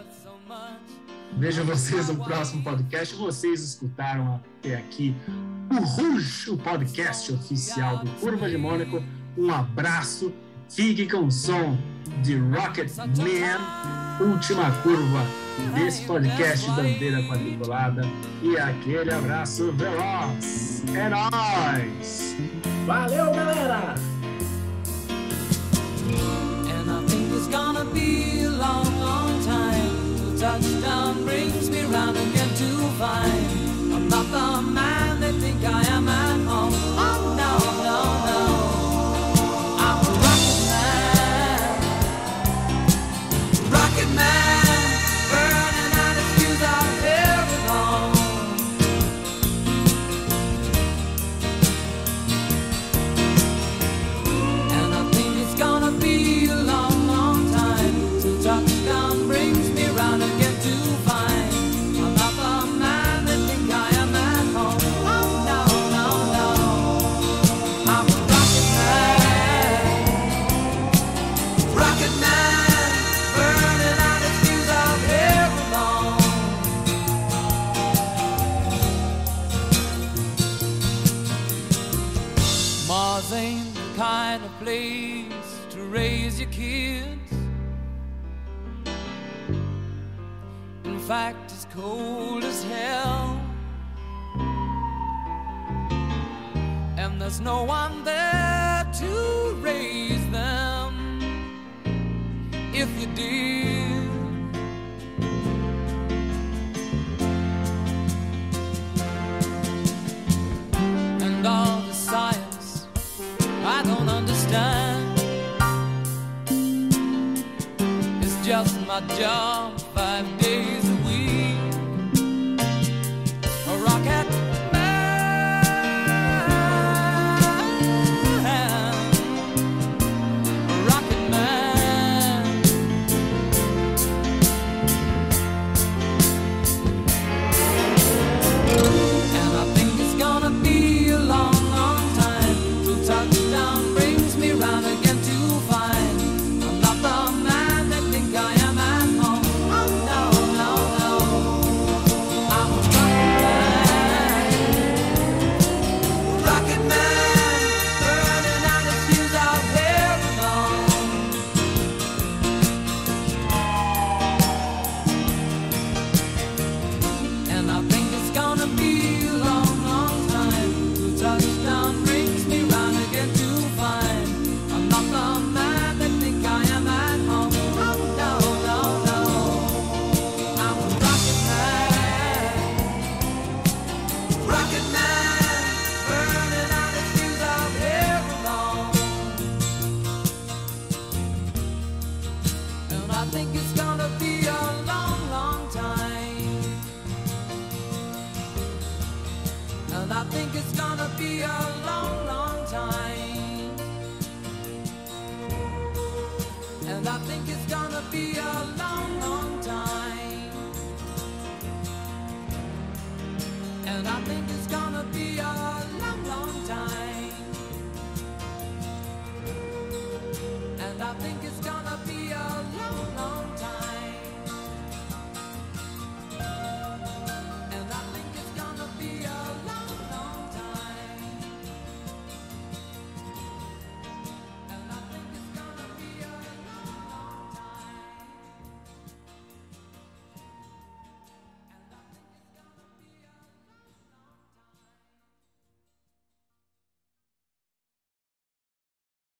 Vejo 1.37 1.63
vocês 1.63 2.09
no 2.09 2.25
próximo 2.25 2.65
podcast. 2.65 3.15
Vocês 3.15 3.63
escutaram 3.63 4.37
até 4.37 4.77
aqui 4.77 5.15
o 5.71 5.85
Rush, 5.85 6.49
o 6.49 6.57
podcast 6.57 7.33
oficial 7.33 7.99
do 7.99 8.11
Curva 8.13 8.49
de 8.49 8.57
Mônaco. 8.57 9.03
Um 9.37 9.53
abraço. 9.53 10.33
Fique 10.69 11.07
com 11.07 11.27
o 11.27 11.33
som 11.33 11.77
de 12.23 12.37
Rocket 12.37 12.91
Man, 12.97 14.25
última 14.25 14.71
curva 14.83 15.25
desse 15.75 16.05
podcast 16.05 16.71
Bandeira 16.71 17.23
Quadriculada. 17.29 18.03
E 18.43 18.57
aquele 18.57 19.13
abraço 19.13 19.73
veloz. 19.73 20.85
É 20.95 21.09
nóis! 21.09 22.37
Valeu, 22.87 23.33
galera! 23.33 23.95
Touchdown 30.39 31.25
brings 31.25 31.69
me 31.69 31.81
round 31.81 32.28